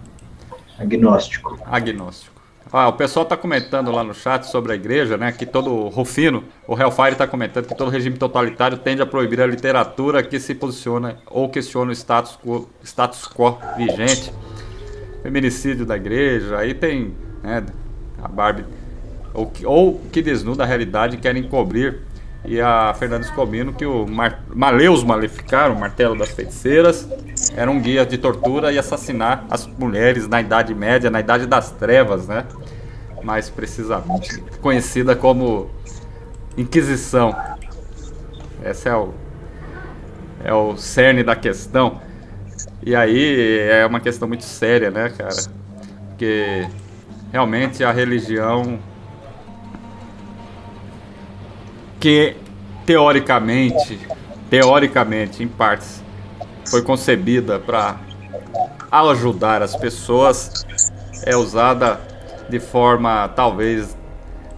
Agnóstico. 0.80 1.60
Agnóstico. 1.66 2.36
Ah, 2.72 2.90
o 2.90 2.94
pessoal 2.94 3.24
está 3.24 3.38
comentando 3.38 3.90
lá 3.90 4.04
no 4.04 4.14
chat 4.14 4.44
sobre 4.44 4.74
a 4.74 4.76
igreja, 4.76 5.18
né? 5.18 5.32
Que 5.32 5.46
todo 5.46 5.88
Rufino, 5.88 6.44
o 6.68 6.78
Hellfire 6.78 7.14
está 7.14 7.26
comentando 7.26 7.68
que 7.68 7.76
todo 7.76 7.90
regime 7.90 8.18
totalitário 8.18 8.78
tende 8.78 9.02
a 9.02 9.06
proibir 9.06 9.40
a 9.40 9.48
literatura 9.48 10.22
que 10.22 10.40
se 10.40 10.54
posiciona 10.54 11.18
ou 11.28 11.48
questiona 11.48 11.92
o 11.92 11.96
status 11.96 12.38
quo, 12.44 12.70
status 12.84 13.28
quo 13.28 13.58
vigente. 13.78 14.34
Feminicídio 15.24 15.86
da 15.86 15.96
igreja, 15.96 16.58
aí 16.58 16.74
tem 16.74 17.16
né, 17.42 17.66
a 18.22 18.28
Barbie. 18.28 18.66
Ou, 19.34 19.52
ou 19.64 20.02
que 20.12 20.22
desnuda 20.22 20.64
a 20.64 20.66
realidade 20.66 21.16
e 21.16 21.20
querem 21.20 21.44
cobrir 21.44 22.02
e 22.48 22.62
a 22.62 22.94
Fernanda 22.94 23.24
Scobino 23.24 23.74
que 23.74 23.86
o 23.86 24.06
Mar 24.08 24.44
Maleus 24.54 25.04
Maleficar, 25.04 25.72
o 25.72 25.80
martelo 25.80 26.18
das 26.18 26.30
feiticeiras, 26.30 27.08
era 27.56 27.70
um 27.70 27.80
guia 27.80 28.06
de 28.06 28.18
tortura 28.18 28.72
e 28.72 28.78
assassinar 28.78 29.46
as 29.50 29.66
mulheres 29.66 30.28
na 30.28 30.42
Idade 30.42 30.74
Média, 30.74 31.10
na 31.10 31.20
Idade 31.20 31.46
das 31.46 31.72
Trevas, 31.72 32.28
né? 32.28 32.46
Mais 33.24 33.50
precisamente 33.50 34.40
conhecida 34.62 35.16
como 35.16 35.70
Inquisição. 36.58 37.36
Esse 38.64 38.88
é 38.88 38.96
o, 38.96 39.14
é 40.44 40.54
o 40.54 40.78
cerne 40.78 41.24
da 41.24 41.36
questão. 41.36 42.00
E 42.82 42.96
aí 42.96 43.60
é 43.70 43.86
uma 43.86 44.00
questão 44.00 44.28
muito 44.28 44.44
séria, 44.44 44.90
né, 44.90 45.10
cara? 45.10 45.36
Porque 46.10 46.68
realmente 47.32 47.84
a 47.84 47.92
religião 47.92 48.80
que 52.06 52.36
teoricamente, 52.86 54.00
teoricamente, 54.48 55.42
em 55.42 55.48
partes, 55.48 56.04
foi 56.70 56.84
concebida 56.84 57.58
para 57.58 57.96
ajudar 58.92 59.64
as 59.64 59.76
pessoas, 59.76 60.64
é 61.24 61.36
usada 61.36 62.00
de 62.48 62.60
forma 62.60 63.28
talvez 63.30 63.98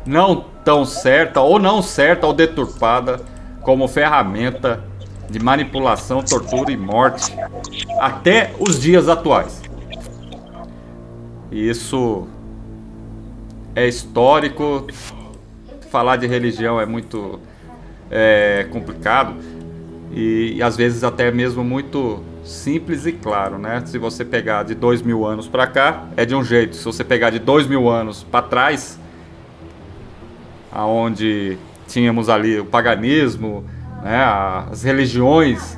não 0.06 0.44
tão 0.66 0.84
certa 0.84 1.40
ou 1.40 1.58
não 1.58 1.82
certa 1.82 2.28
ou 2.28 2.34
deturpada 2.34 3.22
como 3.62 3.88
ferramenta 3.88 4.84
de 5.30 5.40
manipulação, 5.40 6.22
tortura 6.22 6.70
e 6.70 6.76
morte 6.76 7.34
até 7.98 8.54
os 8.60 8.78
dias 8.78 9.08
atuais. 9.08 9.62
Isso 11.50 12.28
é 13.74 13.88
histórico. 13.88 14.86
Falar 15.90 16.18
de 16.18 16.28
religião 16.28 16.80
é 16.80 16.86
muito 16.86 17.40
é, 18.10 18.68
complicado 18.72 19.36
e, 20.12 20.54
e, 20.56 20.64
às 20.64 20.76
vezes 20.78 21.04
até 21.04 21.32
mesmo 21.32 21.64
muito 21.64 22.24
simples 22.44 23.06
e 23.06 23.12
claro, 23.12 23.58
né? 23.58 23.84
Se 23.86 23.98
você 23.98 24.24
pegar 24.24 24.64
de 24.64 24.74
dois 24.74 25.02
mil 25.02 25.26
anos 25.26 25.48
para 25.48 25.68
cá 25.68 26.06
é 26.16 26.26
de 26.26 26.34
um 26.34 26.44
jeito. 26.44 26.76
Se 26.76 26.86
você 26.86 27.04
pegar 27.04 27.30
de 27.30 27.40
dois 27.40 27.68
mil 27.68 27.90
anos 27.90 28.24
para 28.24 28.42
trás, 28.42 29.00
aonde 30.72 31.58
tínhamos 31.88 32.30
ali 32.30 32.60
o 32.60 32.66
paganismo, 32.66 33.66
né, 34.04 34.24
as 34.72 34.84
religiões, 34.84 35.78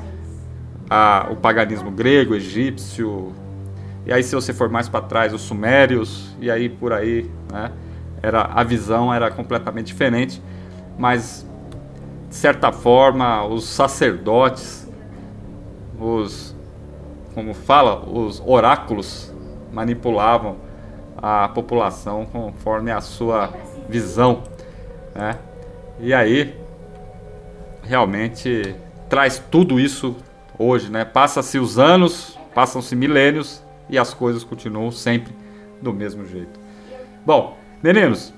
a, 0.88 1.28
o 1.30 1.36
paganismo 1.36 1.90
grego, 1.90 2.34
egípcio, 2.34 3.32
e 4.04 4.12
aí 4.12 4.22
se 4.22 4.34
você 4.34 4.52
for 4.52 4.68
mais 4.68 4.88
para 4.88 5.00
trás, 5.02 5.32
os 5.32 5.40
sumérios, 5.40 6.36
e 6.40 6.50
aí 6.50 6.68
por 6.68 6.92
aí, 6.92 7.30
né, 7.50 7.70
era, 8.22 8.42
a 8.42 8.62
visão 8.62 9.12
era 9.12 9.30
completamente 9.30 9.86
diferente, 9.86 10.42
mas 10.98 11.46
de 12.28 12.34
certa 12.34 12.70
forma 12.72 13.44
os 13.44 13.64
sacerdotes, 13.64 14.88
os, 15.98 16.54
como 17.34 17.54
fala, 17.54 18.08
os 18.08 18.42
oráculos 18.44 19.32
manipulavam 19.72 20.56
a 21.16 21.48
população 21.48 22.26
conforme 22.26 22.90
a 22.90 23.00
sua 23.00 23.52
visão, 23.88 24.42
né? 25.14 25.36
E 25.98 26.14
aí 26.14 26.56
realmente 27.82 28.74
traz 29.08 29.42
tudo 29.50 29.78
isso 29.78 30.16
hoje, 30.58 30.90
né? 30.90 31.04
Passa-se 31.04 31.58
os 31.58 31.78
anos, 31.78 32.38
passam-se 32.54 32.94
milênios 32.94 33.62
e 33.88 33.98
as 33.98 34.14
coisas 34.14 34.44
continuam 34.44 34.90
sempre 34.90 35.34
do 35.82 35.92
mesmo 35.92 36.24
jeito. 36.24 36.58
Bom, 37.26 37.58
meninos, 37.82 38.32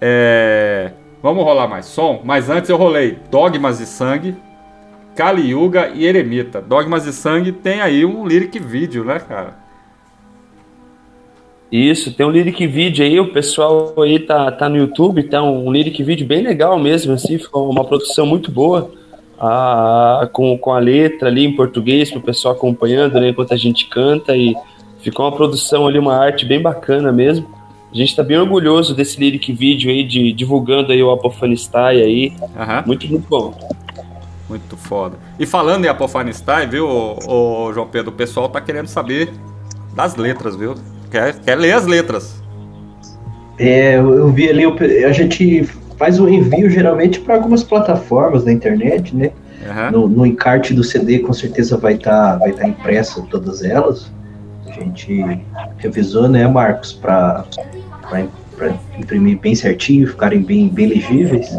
é... 0.00 0.92
vamos 1.22 1.44
rolar 1.44 1.68
mais 1.68 1.86
som, 1.86 2.20
mas 2.24 2.50
antes 2.50 2.68
eu 2.68 2.76
rolei 2.76 3.18
Dogmas 3.30 3.78
de 3.78 3.86
Sangue, 3.86 4.36
Kali 5.14 5.50
Yuga 5.50 5.90
e 5.94 6.04
Eremita. 6.04 6.60
Dogmas 6.60 7.04
de 7.04 7.12
Sangue 7.12 7.52
tem 7.52 7.80
aí 7.80 8.04
um 8.04 8.26
lyric 8.26 8.58
vídeo, 8.58 9.04
né, 9.04 9.18
cara? 9.18 9.62
Isso, 11.70 12.12
tem 12.12 12.26
um 12.26 12.30
lyric 12.30 12.66
vídeo 12.66 13.02
aí, 13.02 13.18
o 13.18 13.32
pessoal 13.32 13.94
aí 14.02 14.18
tá, 14.18 14.52
tá 14.52 14.68
no 14.68 14.76
YouTube, 14.76 15.22
tá 15.22 15.42
um 15.42 15.72
lyric 15.72 16.02
vídeo 16.02 16.26
bem 16.26 16.42
legal 16.42 16.78
mesmo, 16.78 17.14
assim, 17.14 17.38
ficou 17.38 17.70
uma 17.70 17.82
produção 17.82 18.26
muito 18.26 18.50
boa, 18.50 18.90
a, 19.40 20.28
com, 20.32 20.58
com 20.58 20.70
a 20.70 20.78
letra 20.78 21.28
ali 21.28 21.46
em 21.46 21.56
português, 21.56 22.10
para 22.10 22.18
o 22.18 22.22
pessoal 22.22 22.54
acompanhando, 22.54 23.18
né, 23.18 23.30
enquanto 23.30 23.54
a 23.54 23.56
gente 23.56 23.86
canta, 23.86 24.36
e 24.36 24.54
ficou 25.00 25.24
uma 25.24 25.34
produção 25.34 25.86
ali, 25.86 25.98
uma 25.98 26.14
arte 26.14 26.44
bem 26.44 26.60
bacana 26.60 27.10
mesmo. 27.10 27.48
A 27.92 27.96
gente 27.96 28.16
tá 28.16 28.22
bem 28.22 28.38
orgulhoso 28.38 28.94
desse 28.94 29.20
lyric 29.20 29.52
vídeo 29.52 29.90
aí, 29.90 30.02
de, 30.02 30.32
divulgando 30.32 30.92
aí 30.92 31.02
o 31.02 31.10
Apofanistai 31.10 32.00
aí, 32.00 32.32
Aham. 32.56 32.84
muito, 32.86 33.06
muito 33.06 33.28
bom. 33.28 33.54
Muito 34.48 34.78
foda. 34.78 35.16
E 35.38 35.44
falando 35.44 35.84
em 35.84 35.88
Apofanistai, 35.88 36.66
viu, 36.66 36.88
ô, 36.88 37.66
ô, 37.66 37.72
João 37.74 37.86
Pedro, 37.86 38.10
o 38.10 38.14
pessoal 38.14 38.48
tá 38.48 38.62
querendo 38.62 38.86
saber 38.86 39.30
das 39.94 40.16
letras, 40.16 40.56
viu? 40.56 40.74
Quer, 41.10 41.38
quer 41.40 41.54
ler 41.56 41.72
as 41.72 41.86
letras. 41.86 42.42
É, 43.58 43.96
eu 43.96 44.32
vi 44.32 44.48
ali, 44.48 44.66
o 44.66 44.74
a 45.06 45.12
gente 45.12 45.64
faz 45.98 46.18
o 46.18 46.26
envio 46.28 46.70
geralmente 46.70 47.20
para 47.20 47.34
algumas 47.34 47.62
plataformas 47.62 48.44
da 48.44 48.52
internet, 48.52 49.14
né? 49.14 49.32
Aham. 49.68 49.90
No, 49.90 50.08
no 50.08 50.26
encarte 50.26 50.72
do 50.72 50.82
CD 50.82 51.18
com 51.18 51.32
certeza 51.32 51.76
vai 51.76 51.94
estar 51.94 52.38
vai 52.38 52.52
tá 52.52 52.66
impressa 52.66 53.22
todas 53.30 53.62
elas. 53.62 54.10
A 54.66 54.72
gente 54.72 55.44
revisou, 55.76 56.28
né, 56.28 56.48
Marcos, 56.48 56.92
para 56.92 57.44
imprimir 58.98 59.38
bem 59.38 59.54
certinho, 59.54 60.06
ficarem 60.06 60.42
bem, 60.42 60.68
bem 60.68 60.86
legíveis. 60.86 61.50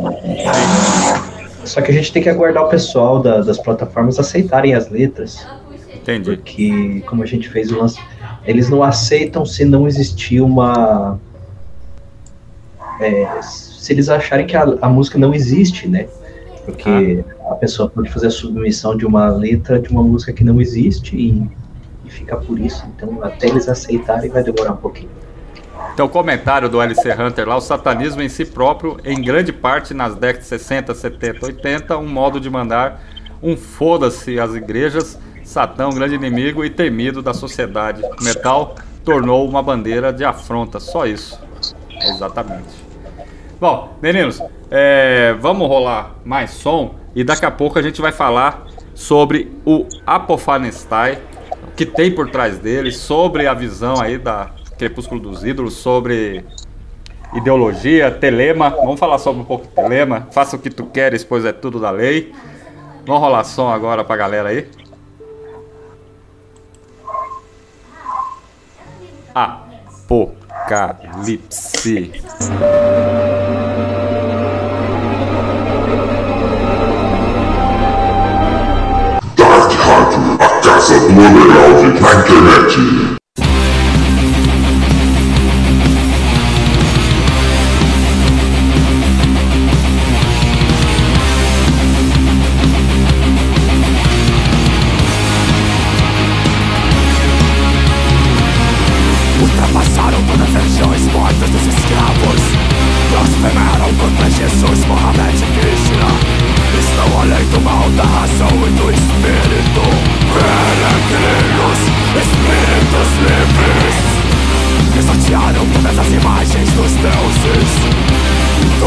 Só 1.66 1.82
que 1.82 1.92
a 1.92 1.94
gente 1.94 2.12
tem 2.12 2.22
que 2.22 2.30
aguardar 2.30 2.64
o 2.64 2.70
pessoal 2.70 3.22
da- 3.22 3.42
das 3.42 3.58
plataformas 3.58 4.20
aceitarem 4.20 4.74
as 4.74 4.90
letras. 4.90 5.46
Entendi. 5.94 6.36
Porque, 6.36 7.02
como 7.06 7.24
a 7.24 7.26
gente 7.26 7.48
fez 7.50 7.72
o 7.72 7.78
lance, 7.80 8.00
eles 8.46 8.70
não 8.70 8.84
aceitam 8.84 9.46
se 9.46 9.64
não 9.64 9.88
existir 9.88 10.42
uma. 10.42 11.20
é, 13.00 13.42
se 13.42 13.92
eles 13.92 14.08
acharem 14.10 14.46
que 14.46 14.56
a, 14.56 14.64
a 14.82 14.90
música 14.90 15.18
não 15.18 15.34
existe, 15.34 15.88
né? 15.88 16.08
Porque 16.66 17.24
a 17.50 17.56
pessoa 17.56 17.90
pode 17.90 18.10
fazer 18.10 18.28
a 18.28 18.32
submissão 18.32 18.96
de 18.96 19.06
uma 19.06 19.28
letra 19.30 19.80
de 19.80 19.90
uma 19.90 20.04
música 20.04 20.32
que 20.32 20.44
não 20.44 20.62
existe 20.62 21.16
e, 21.16 21.50
e 22.06 22.10
fica 22.10 22.38
por 22.38 22.60
isso. 22.60 22.86
Então, 22.96 23.22
até 23.24 23.48
eles 23.48 23.68
aceitarem, 23.68 24.30
vai 24.30 24.44
demorar 24.44 24.74
um 24.74 24.78
pouquinho. 24.78 25.10
Então, 25.94 26.07
comentário 26.07 26.68
do 26.68 26.82
LC 26.82 27.14
Hunter 27.14 27.48
lá, 27.48 27.56
o 27.56 27.61
satanismo 27.61 28.22
em 28.24 28.28
si 28.28 28.45
próprio, 28.45 28.98
em 29.06 29.22
grande 29.22 29.53
parte 29.53 29.94
nas 29.94 30.15
décadas 30.15 30.44
de 30.44 30.49
60, 30.49 30.95
70, 30.95 31.45
80, 31.45 31.98
um 31.99 32.07
modo 32.07 32.40
de 32.40 32.49
mandar 32.49 32.99
um 33.44 33.56
foda-se 33.56 34.40
às 34.40 34.56
igrejas, 34.56 35.20
Satã, 35.44 35.88
um 35.88 35.94
grande 35.94 36.15
inimigo 36.15 36.65
e 36.65 36.70
temido 36.70 37.22
da 37.22 37.34
sociedade. 37.34 38.02
Metal 38.22 38.74
tornou 39.06 39.48
uma 39.48 39.61
bandeira 39.61 40.11
de 40.11 40.26
afronta, 40.26 40.80
só 40.80 41.06
isso. 41.06 41.40
Exatamente. 42.02 42.84
Bom, 43.60 43.95
meninos, 44.02 44.41
é, 44.72 45.36
vamos 45.40 45.68
rolar 45.68 46.15
mais 46.26 46.52
som 46.52 46.95
e 47.14 47.24
daqui 47.24 47.45
a 47.45 47.52
pouco 47.52 47.78
a 47.78 47.82
gente 47.82 48.02
vai 48.02 48.11
falar 48.11 48.65
sobre 48.95 49.52
o 49.64 49.86
Apofanestai, 50.07 51.20
o 51.68 51.72
que 51.76 51.86
tem 51.86 52.10
por 52.10 52.32
trás 52.32 52.57
dele, 52.57 52.91
sobre 52.91 53.45
a 53.45 53.53
visão 53.53 54.02
aí 54.02 54.18
da 54.18 54.49
Crepúsculo 54.84 55.22
dos 55.22 55.46
Ídolos, 55.46 55.76
sobre 55.76 56.44
ideologia, 57.34 58.12
telema. 58.12 58.70
Vamos 58.70 59.00
falar 59.00 59.18
sobre 59.18 59.42
um 59.42 59.46
pouco 59.46 59.66
de 59.66 59.72
telema. 59.72 60.28
Faça 60.34 60.58
o 60.58 60.60
que 60.60 60.70
tu 60.70 60.88
queres, 60.88 61.24
pois 61.24 61.46
é 61.46 61.54
tudo 61.54 61.80
da 61.80 61.90
lei. 61.90 62.34
Vamos 63.06 63.22
rolar 63.22 63.46
som 63.46 63.70
agora 63.70 64.04
pra 64.04 64.18
galera 64.18 64.50
aí. 64.50 64.68
Apocalipse. 69.34 70.52
Dark 79.38 79.72
Rádio, 79.72 80.34
a 80.42 80.50
casa 80.60 81.00
do 81.00 81.14
na 82.02 82.14
internet. 82.20 83.12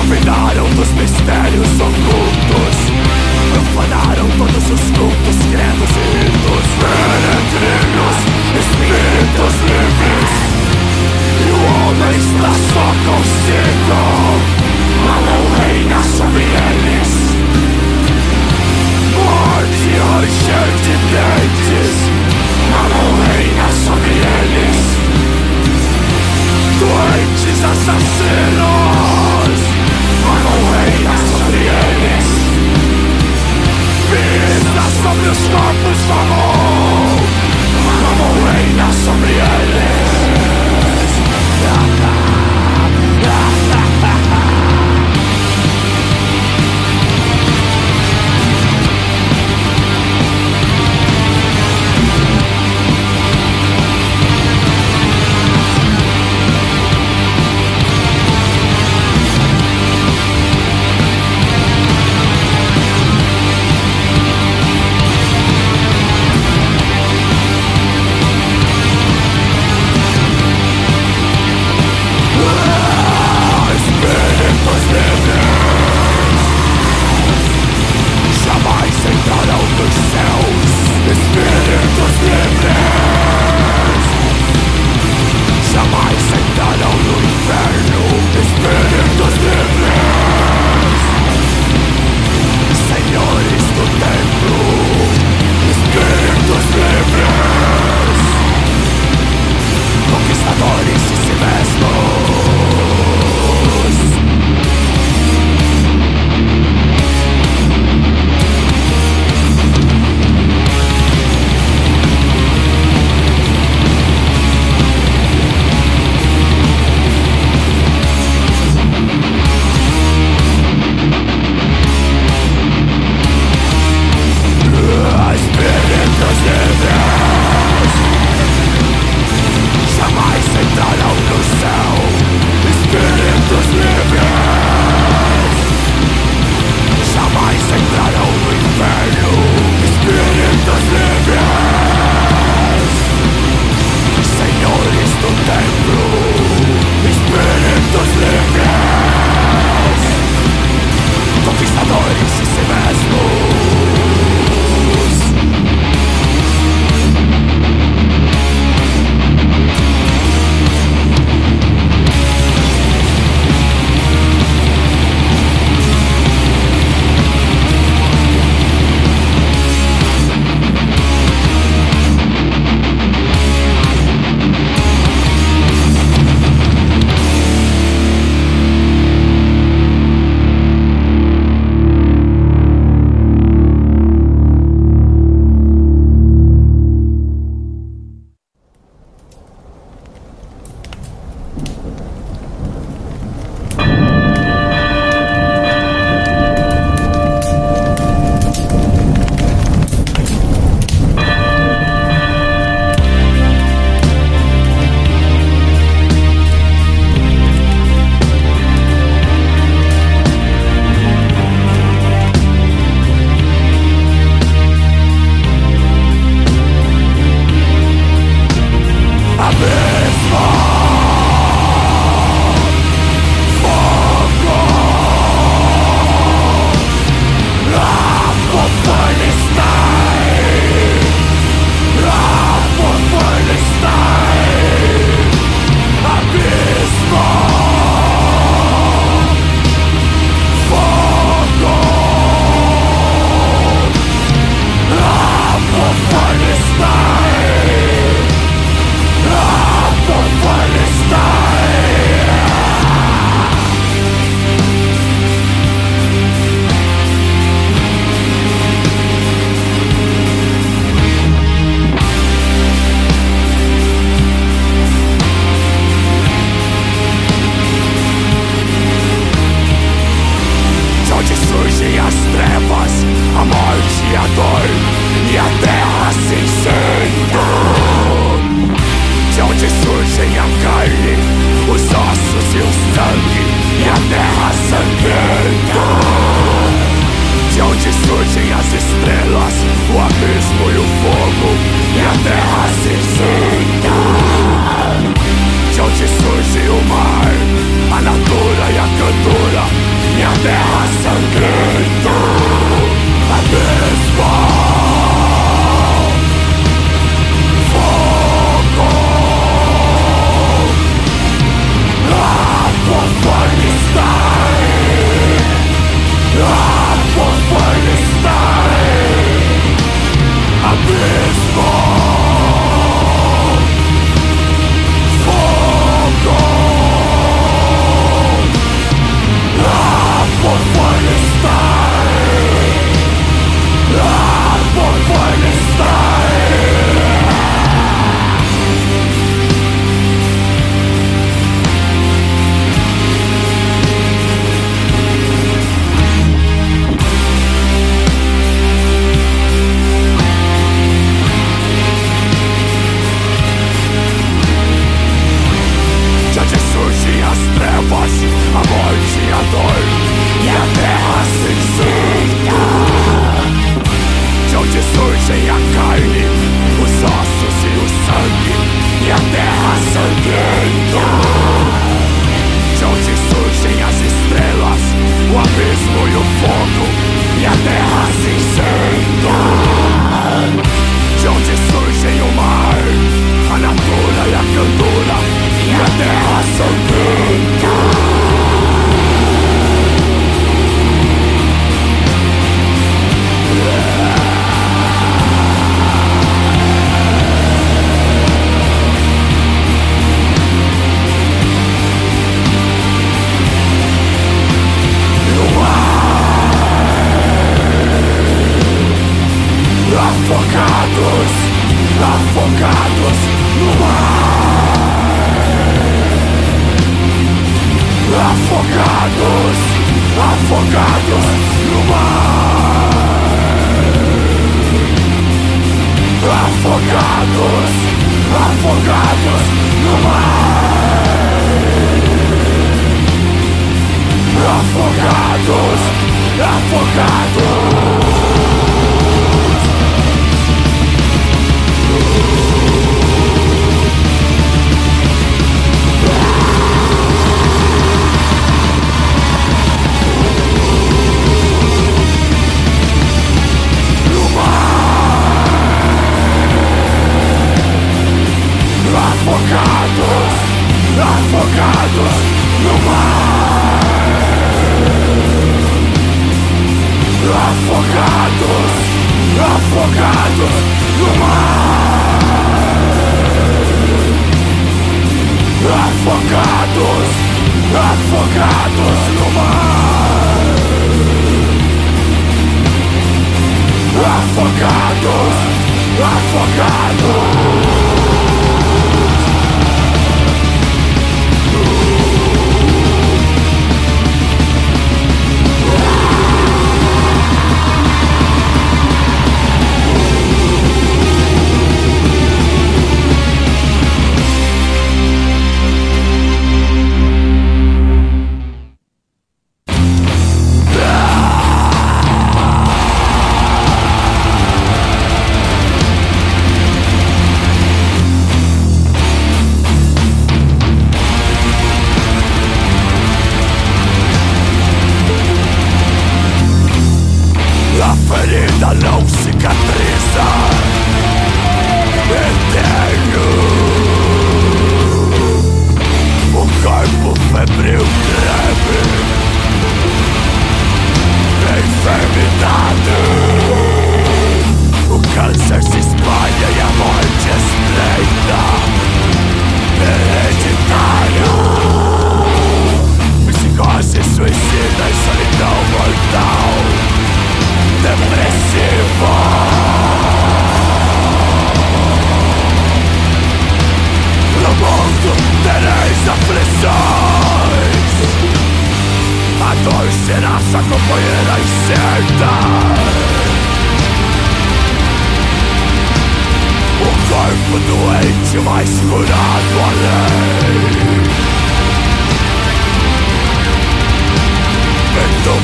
Duvidaram 0.07 0.71
dos 0.77 0.89
mistérios 0.93 1.67
ocultos. 1.81 2.77
Profanaram 3.53 4.29
todos 4.39 4.71
os 4.71 4.81
cultos, 4.97 5.16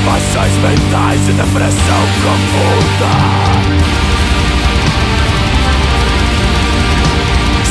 Paixões 0.05 0.53
mentais 0.57 1.29
e 1.29 1.31
depressão 1.31 2.01
profunda. 2.21 3.11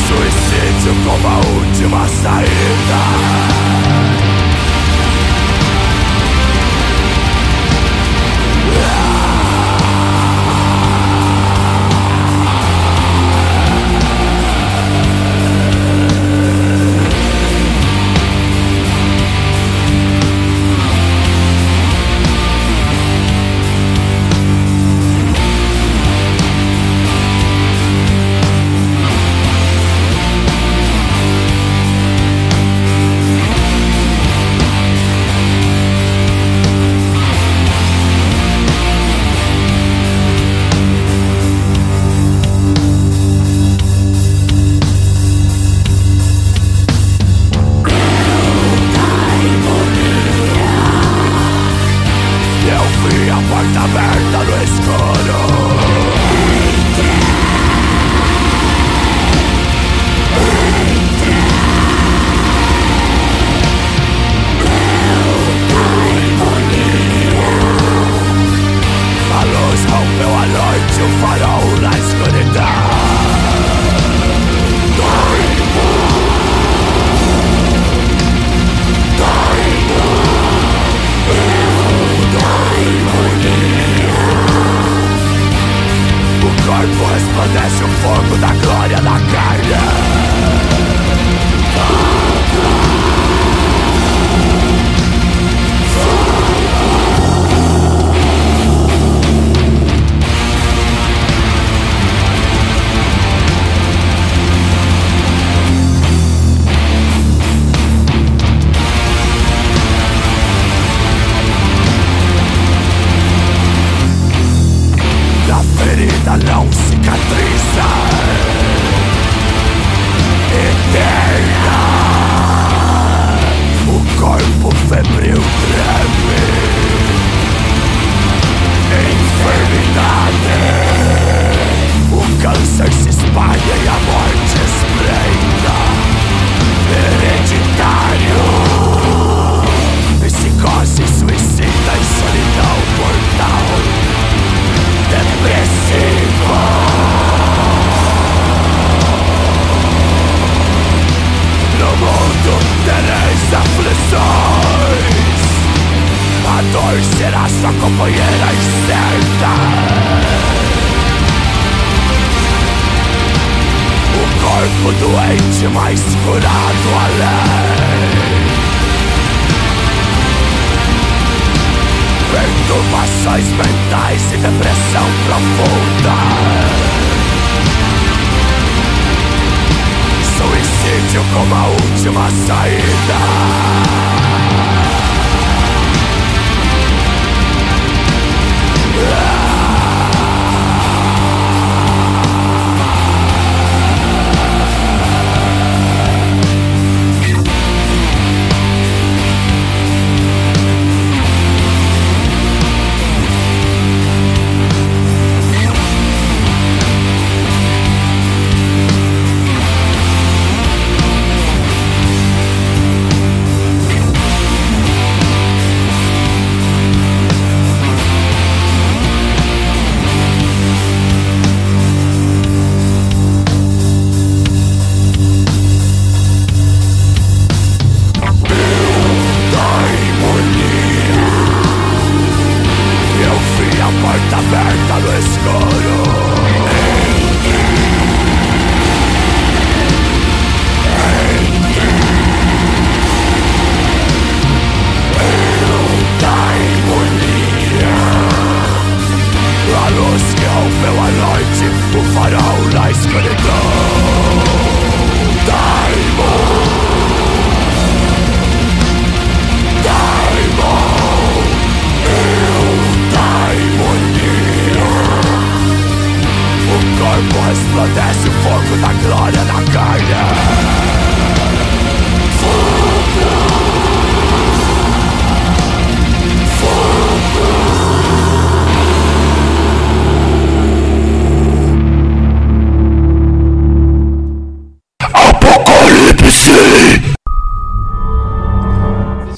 Suicídio 0.07 0.95
como 1.05 1.29
a 1.29 1.37
última 1.37 2.09
saída. 2.09 4.02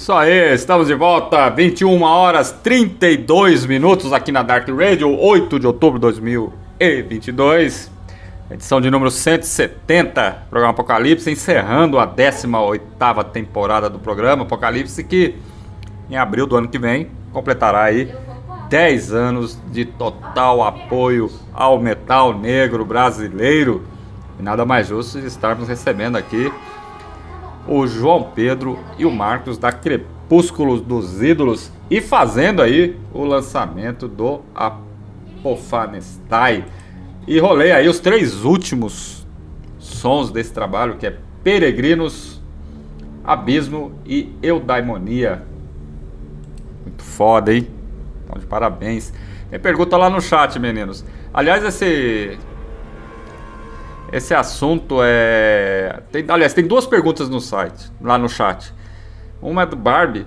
Isso 0.04 0.12
aí, 0.12 0.52
estamos 0.52 0.88
de 0.88 0.94
volta, 0.94 1.48
21 1.48 2.02
horas 2.02 2.52
32 2.62 3.64
minutos 3.64 4.12
aqui 4.12 4.30
na 4.30 4.42
Dark 4.42 4.68
Radio, 4.68 5.18
8 5.18 5.58
de 5.58 5.66
outubro 5.66 5.98
de 5.98 6.02
2022. 6.02 7.90
Edição 8.50 8.82
de 8.82 8.90
número 8.90 9.10
170, 9.10 10.44
programa 10.50 10.72
Apocalipse, 10.72 11.30
encerrando 11.30 11.98
a 11.98 12.06
18ª 12.06 13.24
temporada 13.30 13.88
do 13.88 13.98
programa 13.98 14.42
Apocalipse, 14.42 15.02
que 15.02 15.36
em 16.10 16.18
abril 16.18 16.46
do 16.46 16.54
ano 16.54 16.68
que 16.68 16.78
vem 16.78 17.08
completará 17.32 17.84
aí 17.84 18.14
10 18.68 19.10
anos 19.14 19.58
de 19.72 19.86
total 19.86 20.62
apoio 20.62 21.30
ao 21.54 21.80
metal 21.80 22.38
negro 22.38 22.84
brasileiro. 22.84 23.86
E 24.38 24.42
nada 24.42 24.66
mais 24.66 24.88
justo 24.88 25.18
de 25.18 25.28
estarmos 25.28 25.66
recebendo 25.66 26.16
aqui 26.16 26.52
o 27.66 27.86
João 27.86 28.30
Pedro 28.34 28.78
e 28.98 29.06
o 29.06 29.10
Marcos 29.10 29.58
da 29.58 29.72
Crepúsculos 29.72 30.80
dos 30.80 31.22
Ídolos 31.22 31.70
e 31.90 32.00
fazendo 32.00 32.62
aí 32.62 32.96
o 33.12 33.24
lançamento 33.24 34.08
do 34.08 34.40
Apofanestai. 35.42 36.64
E 37.26 37.38
rolei 37.38 37.72
aí 37.72 37.88
os 37.88 38.00
três 38.00 38.44
últimos 38.44 39.26
sons 39.78 40.30
desse 40.30 40.52
trabalho, 40.52 40.96
que 40.96 41.06
é 41.06 41.16
Peregrinos, 41.42 42.42
Abismo 43.24 43.92
e 44.04 44.34
Eudaimonia. 44.42 45.42
Muito 46.84 47.02
foda, 47.02 47.54
hein? 47.54 47.66
Então, 48.24 48.38
de 48.38 48.46
parabéns. 48.46 49.12
Tem 49.50 49.58
pergunta 49.58 49.96
lá 49.96 50.10
no 50.10 50.20
chat, 50.20 50.58
meninos. 50.58 51.04
Aliás, 51.32 51.64
esse 51.64 52.38
esse 54.14 54.32
assunto 54.32 54.98
é. 55.02 56.00
Tem, 56.12 56.24
aliás, 56.28 56.54
tem 56.54 56.64
duas 56.64 56.86
perguntas 56.86 57.28
no 57.28 57.40
site, 57.40 57.90
lá 58.00 58.16
no 58.16 58.28
chat. 58.28 58.72
Uma 59.42 59.62
é 59.62 59.66
do 59.66 59.74
Barbie. 59.74 60.24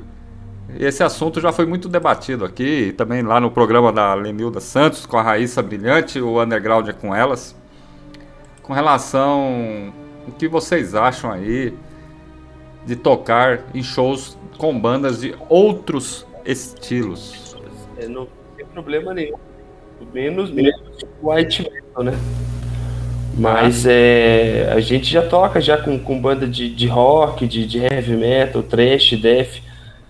Esse 0.77 1.03
assunto 1.03 1.39
já 1.39 1.53
foi 1.53 1.65
muito 1.65 1.87
debatido 1.87 2.43
aqui, 2.43 2.93
também 2.97 3.21
lá 3.21 3.39
no 3.39 3.49
programa 3.49 3.89
da 3.93 4.13
Lenilda 4.13 4.59
Santos, 4.59 5.05
com 5.05 5.17
a 5.17 5.21
Raíssa 5.21 5.63
Brilhante, 5.63 6.19
o 6.19 6.43
Underground 6.43 6.89
é 6.89 6.91
com 6.91 7.15
elas. 7.15 7.55
Com 8.61 8.73
relação. 8.73 9.93
O 10.27 10.33
que 10.33 10.49
vocês 10.49 10.93
acham 10.93 11.31
aí 11.31 11.73
de 12.85 12.97
tocar 12.97 13.63
em 13.73 13.81
shows 13.81 14.37
com 14.57 14.77
bandas 14.77 15.21
de 15.21 15.33
outros 15.47 16.27
estilos? 16.43 17.55
É, 17.97 18.05
não 18.05 18.27
tem 18.57 18.65
problema 18.65 19.13
nenhum. 19.13 19.37
Menos, 20.13 20.51
menos 20.51 20.81
white 21.23 21.63
metal, 21.63 22.03
né? 22.03 22.11
Mas 23.37 23.85
é, 23.85 24.71
a 24.73 24.79
gente 24.79 25.11
já 25.11 25.21
toca 25.21 25.61
já 25.61 25.77
com, 25.77 25.99
com 25.99 26.19
banda 26.19 26.47
de, 26.47 26.69
de 26.69 26.87
rock, 26.87 27.45
de, 27.45 27.67
de 27.67 27.77
heavy 27.77 28.15
metal, 28.15 28.63
trash, 28.63 29.11
death. 29.11 29.61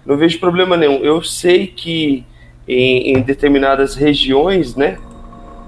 Não 0.06 0.16
vejo 0.16 0.40
problema 0.40 0.78
nenhum. 0.78 1.04
Eu 1.04 1.22
sei 1.22 1.68
que 1.68 2.24
em, 2.66 3.12
em 3.12 3.22
determinadas 3.22 3.96
regiões, 3.96 4.78
né, 4.78 4.98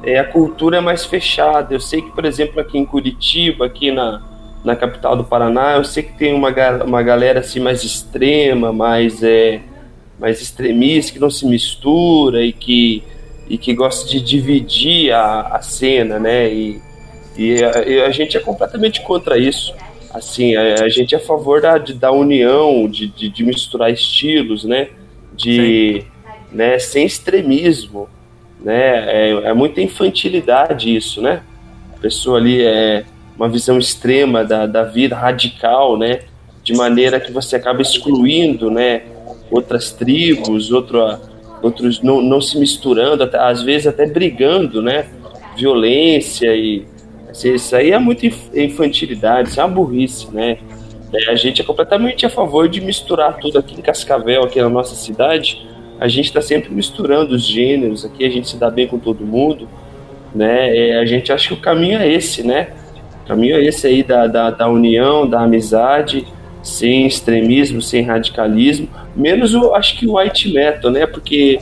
é, 0.02 0.18
a 0.20 0.24
cultura 0.24 0.78
é 0.78 0.82
mais 0.82 1.06
fechada. 1.06 1.74
Eu 1.74 1.82
sei 1.82 2.02
que, 2.02 2.12
por 2.12 2.24
exemplo, 2.24 2.62
aqui 2.62 2.78
em 2.78 2.86
Curitiba, 2.86 3.66
aqui 3.66 3.92
na, 3.92 4.22
na 4.64 4.74
capital 4.74 5.18
do 5.18 5.26
Paraná, 5.26 5.76
eu 5.76 5.84
sei 5.84 6.04
que 6.04 6.18
tem 6.18 6.34
uma, 6.34 6.50
uma 6.86 7.04
galera 7.04 7.42
assim 7.42 7.60
mais 7.60 7.84
extrema, 7.84 8.72
mais, 8.72 9.22
é, 9.22 9.60
mais 10.18 10.42
extremista, 10.42 11.12
que 11.12 11.20
não 11.20 11.30
se 11.30 11.46
mistura 11.46 12.42
e 12.42 12.54
que, 12.54 13.04
e 13.50 13.58
que 13.58 13.74
gosta 13.74 14.10
de 14.10 14.22
dividir 14.22 15.12
a, 15.12 15.42
a 15.58 15.62
cena, 15.62 16.18
né? 16.18 16.50
E, 16.54 16.82
e 17.40 17.64
a, 17.64 17.88
e 17.88 18.02
a, 18.02 18.12
gente 18.12 18.36
é 18.36 18.40
completamente 18.42 19.00
contra 19.00 19.38
isso. 19.38 19.74
Assim, 20.14 20.58
a, 20.58 20.84
a 20.84 20.90
gente 20.90 21.16
é 21.16 21.18
a 21.18 21.22
favor 21.22 21.62
da, 21.62 21.78
de, 21.78 21.94
da 21.94 22.12
união, 22.12 22.86
de, 22.86 23.08
de, 23.08 23.30
de, 23.30 23.44
misturar 23.46 23.90
estilos, 23.90 24.66
né? 24.66 24.90
De, 25.34 26.04
né, 26.52 26.78
sem 26.80 27.06
extremismo, 27.06 28.10
né? 28.60 29.30
É, 29.30 29.30
é, 29.46 29.54
muita 29.54 29.80
infantilidade 29.82 30.94
isso, 30.94 31.22
né? 31.22 31.42
A 31.96 32.02
pessoa 32.02 32.38
ali 32.40 32.62
é 32.62 33.06
uma 33.38 33.48
visão 33.48 33.78
extrema 33.78 34.44
da, 34.44 34.66
da 34.66 34.84
vida, 34.84 35.16
radical, 35.16 35.98
né? 35.98 36.24
De 36.62 36.74
maneira 36.74 37.22
que 37.22 37.32
você 37.32 37.56
acaba 37.56 37.82
excluindo, 37.82 38.70
né? 38.70 39.04
Outras 39.50 39.94
tribos, 39.94 40.74
outro, 40.74 41.00
outros 41.62 42.02
não, 42.02 42.22
não 42.22 42.42
se 42.42 42.60
misturando, 42.60 43.24
até, 43.24 43.40
às 43.40 43.64
vezes 43.64 43.88
até 43.88 44.06
brigando, 44.06 44.82
né? 44.82 45.08
Violência 45.56 46.54
e 46.54 46.86
isso 47.32 47.76
aí 47.76 47.92
é 47.92 48.00
muita 48.00 48.26
infantilidade, 48.54 49.50
isso 49.50 49.60
é 49.60 49.64
uma 49.64 49.74
burrice, 49.74 50.34
né? 50.34 50.58
É, 51.14 51.32
a 51.32 51.36
gente 51.36 51.62
é 51.62 51.66
completamente 51.66 52.26
a 52.26 52.30
favor 52.30 52.68
de 52.68 52.82
misturar 52.82 53.38
tudo 53.38 53.58
aqui 53.58 53.76
em 53.76 53.82
Cascavel, 53.82 54.44
aqui 54.44 54.62
na 54.62 54.70
nossa 54.70 54.96
cidade. 54.96 55.68
A 56.00 56.08
gente 56.08 56.26
está 56.26 56.42
sempre 56.42 56.74
misturando 56.74 57.36
os 57.36 57.44
gêneros 57.44 58.06
aqui, 58.06 58.24
a 58.26 58.30
gente 58.30 58.48
se 58.48 58.58
dá 58.58 58.70
bem 58.70 58.88
com 58.88 59.00
todo 59.00 59.26
mundo, 59.26 59.68
né? 60.34 60.76
É, 60.76 61.00
a 61.00 61.06
gente 61.06 61.32
acha 61.32 61.48
que 61.48 61.54
o 61.54 61.58
caminho 61.58 62.00
é 62.00 62.10
esse, 62.10 62.46
né? 62.46 62.70
O 63.24 63.28
caminho 63.28 63.56
é 63.56 63.64
esse 63.64 63.86
aí 63.88 64.04
da, 64.04 64.28
da, 64.28 64.50
da 64.52 64.70
união, 64.70 65.28
da 65.28 65.42
amizade, 65.42 66.26
sem 66.62 67.08
extremismo, 67.08 67.82
sem 67.82 68.04
radicalismo, 68.04 68.88
menos 69.16 69.54
o, 69.56 69.74
acho 69.74 69.98
que 69.98 70.08
o 70.08 70.18
white 70.18 70.54
metal, 70.54 70.92
né? 70.92 71.06
Porque 71.06 71.60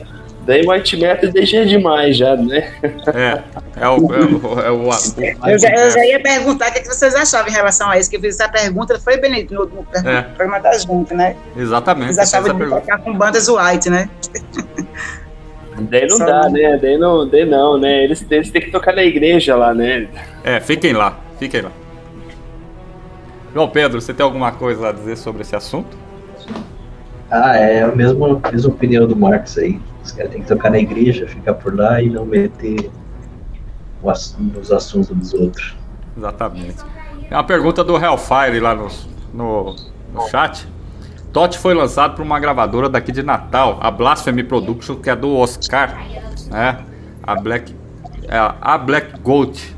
Daí 0.48 0.66
white 0.66 0.96
metal 0.96 1.30
já 1.44 1.58
é 1.58 1.64
demais, 1.66 2.16
já, 2.16 2.34
né? 2.34 2.72
É, 3.14 3.42
é 3.82 3.86
o. 3.86 4.14
É 4.14 4.20
o, 4.20 4.60
é 4.60 4.70
o, 4.70 5.50
eu, 5.50 5.58
já, 5.58 5.68
eu, 5.68 5.90
já, 5.90 6.06
ia 6.06 6.18
perguntar 6.22 6.70
o 6.70 6.72
que, 6.72 6.78
é 6.78 6.80
que 6.80 6.88
vocês 6.88 7.14
achavam 7.14 7.50
em 7.50 7.52
relação 7.52 7.90
a 7.90 7.98
isso, 7.98 8.08
que 8.08 8.16
eu 8.16 8.20
fiz 8.22 8.40
essa 8.40 8.50
pergunta, 8.50 8.98
foi 8.98 9.18
Benito 9.18 9.52
no, 9.52 9.66
no 9.66 9.86
é. 10.08 10.22
programa 10.22 10.58
da 10.58 10.78
junta, 10.78 11.14
né? 11.14 11.36
Exatamente. 11.54 12.14
Vocês 12.14 12.32
achavam 12.32 12.56
de 12.56 12.66
tocar 12.66 12.96
com 12.96 13.12
bandas 13.12 13.46
white, 13.46 13.90
né? 13.90 14.08
Daí 15.80 16.06
não 16.06 16.16
Só 16.16 16.24
dá, 16.24 16.42
não. 16.44 16.52
né? 16.52 16.78
Daí 16.80 16.96
não, 16.96 17.28
daí 17.28 17.44
não, 17.44 17.78
né? 17.78 18.04
Eles, 18.04 18.24
eles 18.30 18.50
têm 18.50 18.62
que 18.62 18.70
tocar 18.70 18.94
na 18.94 19.04
igreja 19.04 19.54
lá, 19.54 19.74
né? 19.74 20.08
É, 20.42 20.60
fiquem 20.60 20.94
lá, 20.94 21.20
fiquem 21.38 21.60
lá. 21.60 21.72
João 23.52 23.68
Pedro, 23.68 24.00
você 24.00 24.14
tem 24.14 24.24
alguma 24.24 24.50
coisa 24.50 24.88
a 24.88 24.92
dizer 24.92 25.18
sobre 25.18 25.42
esse 25.42 25.54
assunto? 25.54 25.94
Ah, 27.30 27.54
é 27.54 27.82
a 27.82 27.88
mesma, 27.88 28.40
mesma 28.50 28.70
opinião 28.70 29.06
do 29.06 29.14
Marcos 29.14 29.58
aí. 29.58 29.78
Os 30.08 30.12
caras 30.12 30.32
têm 30.32 30.40
que 30.40 30.48
tocar 30.48 30.70
na 30.70 30.78
igreja, 30.78 31.28
ficar 31.28 31.52
por 31.52 31.76
lá 31.76 32.00
e 32.00 32.08
não 32.08 32.24
meter 32.24 32.90
nos 34.38 34.72
assuntos 34.72 35.10
dos 35.10 35.34
outros. 35.34 35.76
Exatamente. 36.16 36.76
É 37.30 37.34
uma 37.34 37.44
pergunta 37.44 37.84
do 37.84 37.94
Hellfire 37.94 38.58
lá 38.58 38.74
no, 38.74 38.88
no, 39.34 39.76
no 40.14 40.28
chat. 40.28 40.66
Totti 41.30 41.58
foi 41.58 41.74
lançado 41.74 42.16
por 42.16 42.22
uma 42.22 42.40
gravadora 42.40 42.88
daqui 42.88 43.12
de 43.12 43.22
Natal, 43.22 43.78
a 43.82 43.90
Blasphemy 43.90 44.42
Production, 44.44 44.96
que 44.96 45.10
é 45.10 45.14
do 45.14 45.36
Oscar, 45.36 46.02
né? 46.50 46.78
A 47.22 47.34
Black, 47.34 47.76
é 48.28 48.38
a 48.62 48.78
Black 48.78 49.20
Gold. 49.20 49.76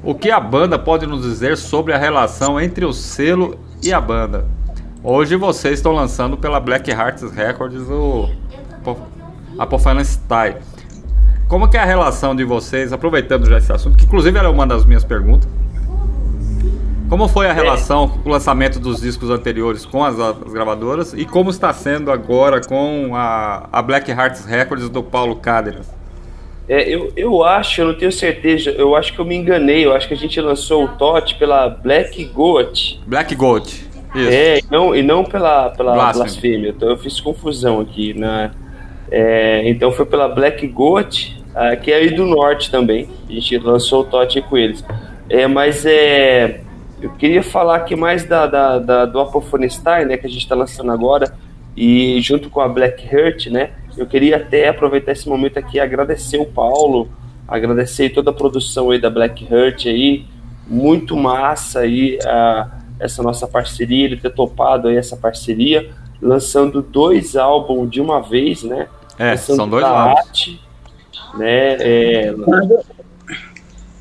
O 0.00 0.14
que 0.14 0.30
a 0.30 0.38
banda 0.38 0.78
pode 0.78 1.08
nos 1.08 1.22
dizer 1.22 1.56
sobre 1.56 1.92
a 1.92 1.98
relação 1.98 2.60
entre 2.60 2.84
o 2.84 2.92
selo 2.92 3.58
e 3.82 3.92
a 3.92 4.00
banda? 4.00 4.46
Hoje 5.02 5.34
vocês 5.34 5.74
estão 5.74 5.90
lançando 5.90 6.36
pela 6.36 6.60
Black 6.60 6.88
Hearts 6.88 7.32
Records 7.32 7.90
o 7.90 8.28
Apophthegms 9.58 10.08
Style. 10.08 10.56
Como 11.48 11.68
que 11.68 11.76
é 11.76 11.80
a 11.80 11.84
relação 11.84 12.36
de 12.36 12.44
vocês, 12.44 12.92
aproveitando 12.92 13.48
já 13.48 13.58
esse 13.58 13.72
assunto, 13.72 13.96
que 13.96 14.04
inclusive 14.04 14.38
era 14.38 14.50
uma 14.50 14.66
das 14.66 14.84
minhas 14.84 15.02
perguntas. 15.02 15.48
Como 17.08 17.26
foi 17.26 17.46
a 17.48 17.54
relação 17.54 18.06
com 18.06 18.28
o 18.28 18.32
lançamento 18.32 18.78
dos 18.78 19.00
discos 19.00 19.30
anteriores 19.30 19.86
com 19.86 20.04
as, 20.04 20.20
as, 20.20 20.52
gravadoras 20.52 21.14
e 21.14 21.24
como 21.24 21.48
está 21.48 21.72
sendo 21.72 22.12
agora 22.12 22.60
com 22.60 23.12
a, 23.14 23.66
a 23.72 23.80
Black 23.80 24.10
Hearts 24.10 24.44
Records 24.44 24.90
do 24.90 25.02
Paulo 25.02 25.36
Cádenas? 25.36 25.90
É, 26.68 26.86
eu, 26.86 27.10
eu 27.16 27.42
acho, 27.42 27.80
eu 27.80 27.86
não 27.86 27.94
tenho 27.94 28.12
certeza, 28.12 28.68
eu 28.72 28.94
acho 28.94 29.14
que 29.14 29.18
eu 29.18 29.24
me 29.24 29.34
enganei, 29.34 29.86
eu 29.86 29.94
acho 29.94 30.06
que 30.06 30.12
a 30.12 30.16
gente 30.16 30.38
lançou 30.38 30.84
o 30.84 30.88
TOT 30.88 31.36
pela 31.36 31.66
Black 31.70 32.22
Goat. 32.26 33.00
Black 33.06 33.34
Goat, 33.34 33.88
isso. 34.14 34.30
É, 34.30 34.58
e 34.58 34.64
não, 34.70 34.94
e 34.94 35.02
não 35.02 35.24
pela, 35.24 35.70
pela 35.70 36.12
blasfêmia, 36.12 36.74
então 36.76 36.90
eu 36.90 36.98
fiz 36.98 37.18
confusão 37.20 37.80
aqui, 37.80 38.12
né? 38.12 38.50
É, 39.10 39.68
então 39.68 39.90
foi 39.90 40.04
pela 40.06 40.28
Black 40.28 40.66
Goat, 40.66 41.42
uh, 41.50 41.80
que 41.80 41.90
é 41.90 41.96
aí 41.96 42.10
do 42.10 42.26
norte 42.26 42.70
também. 42.70 43.08
A 43.28 43.32
gente 43.32 43.58
lançou 43.58 44.02
o 44.02 44.04
Tote 44.04 44.40
com 44.42 44.56
eles. 44.56 44.84
É, 45.30 45.46
mas 45.46 45.84
é, 45.84 46.60
eu 47.00 47.10
queria 47.10 47.42
falar 47.42 47.76
aqui 47.76 47.94
mais 47.94 48.24
da, 48.24 48.46
da, 48.46 48.78
da 48.78 49.04
do 49.04 49.20
Apophonestein, 49.20 50.06
né, 50.06 50.16
que 50.16 50.26
a 50.26 50.28
gente 50.28 50.42
está 50.42 50.54
lançando 50.54 50.90
agora, 50.90 51.34
e 51.76 52.20
junto 52.20 52.50
com 52.50 52.60
a 52.60 52.68
Black 52.68 53.06
Heart, 53.06 53.46
né, 53.48 53.70
eu 53.96 54.06
queria 54.06 54.36
até 54.36 54.68
aproveitar 54.68 55.12
esse 55.12 55.28
momento 55.28 55.58
aqui 55.58 55.76
e 55.76 55.80
agradecer 55.80 56.38
o 56.38 56.46
Paulo, 56.46 57.08
agradecer 57.46 58.10
toda 58.10 58.30
a 58.30 58.32
produção 58.32 58.90
aí 58.90 58.98
da 59.00 59.10
Black 59.10 59.46
Heart 59.52 59.86
aí, 59.86 60.24
muito 60.66 61.16
massa 61.16 61.80
aí 61.80 62.18
a, 62.24 62.80
essa 62.98 63.22
nossa 63.22 63.46
parceria, 63.46 64.06
ele 64.06 64.16
ter 64.16 64.30
topado 64.30 64.88
aí 64.88 64.96
essa 64.96 65.16
parceria, 65.16 65.90
lançando 66.20 66.82
dois 66.82 67.36
álbuns 67.36 67.90
de 67.90 68.00
uma 68.00 68.20
vez, 68.20 68.64
né, 68.64 68.88
é, 69.18 69.36
são 69.36 69.68
dois 69.68 69.82
lados. 69.82 70.60
Né, 71.34 71.76
é... 71.78 72.34
quando, 72.44 72.80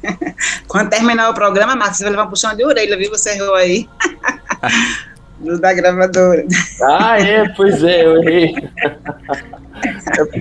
quando 0.68 0.90
terminar 0.90 1.30
o 1.30 1.34
programa, 1.34 1.76
Marcos, 1.76 1.98
você 1.98 2.04
vai 2.04 2.12
levar 2.12 2.26
um 2.26 2.30
puxão 2.30 2.56
de 2.56 2.64
orelha, 2.64 2.98
viu? 2.98 3.10
Você 3.10 3.32
errou 3.32 3.56
aí. 3.56 3.88
da 5.40 5.74
gravadora. 5.74 6.46
Ah, 6.82 7.20
é, 7.20 7.48
pois 7.50 7.84
é, 7.84 8.06
eu 8.06 8.18
errei. 8.18 8.56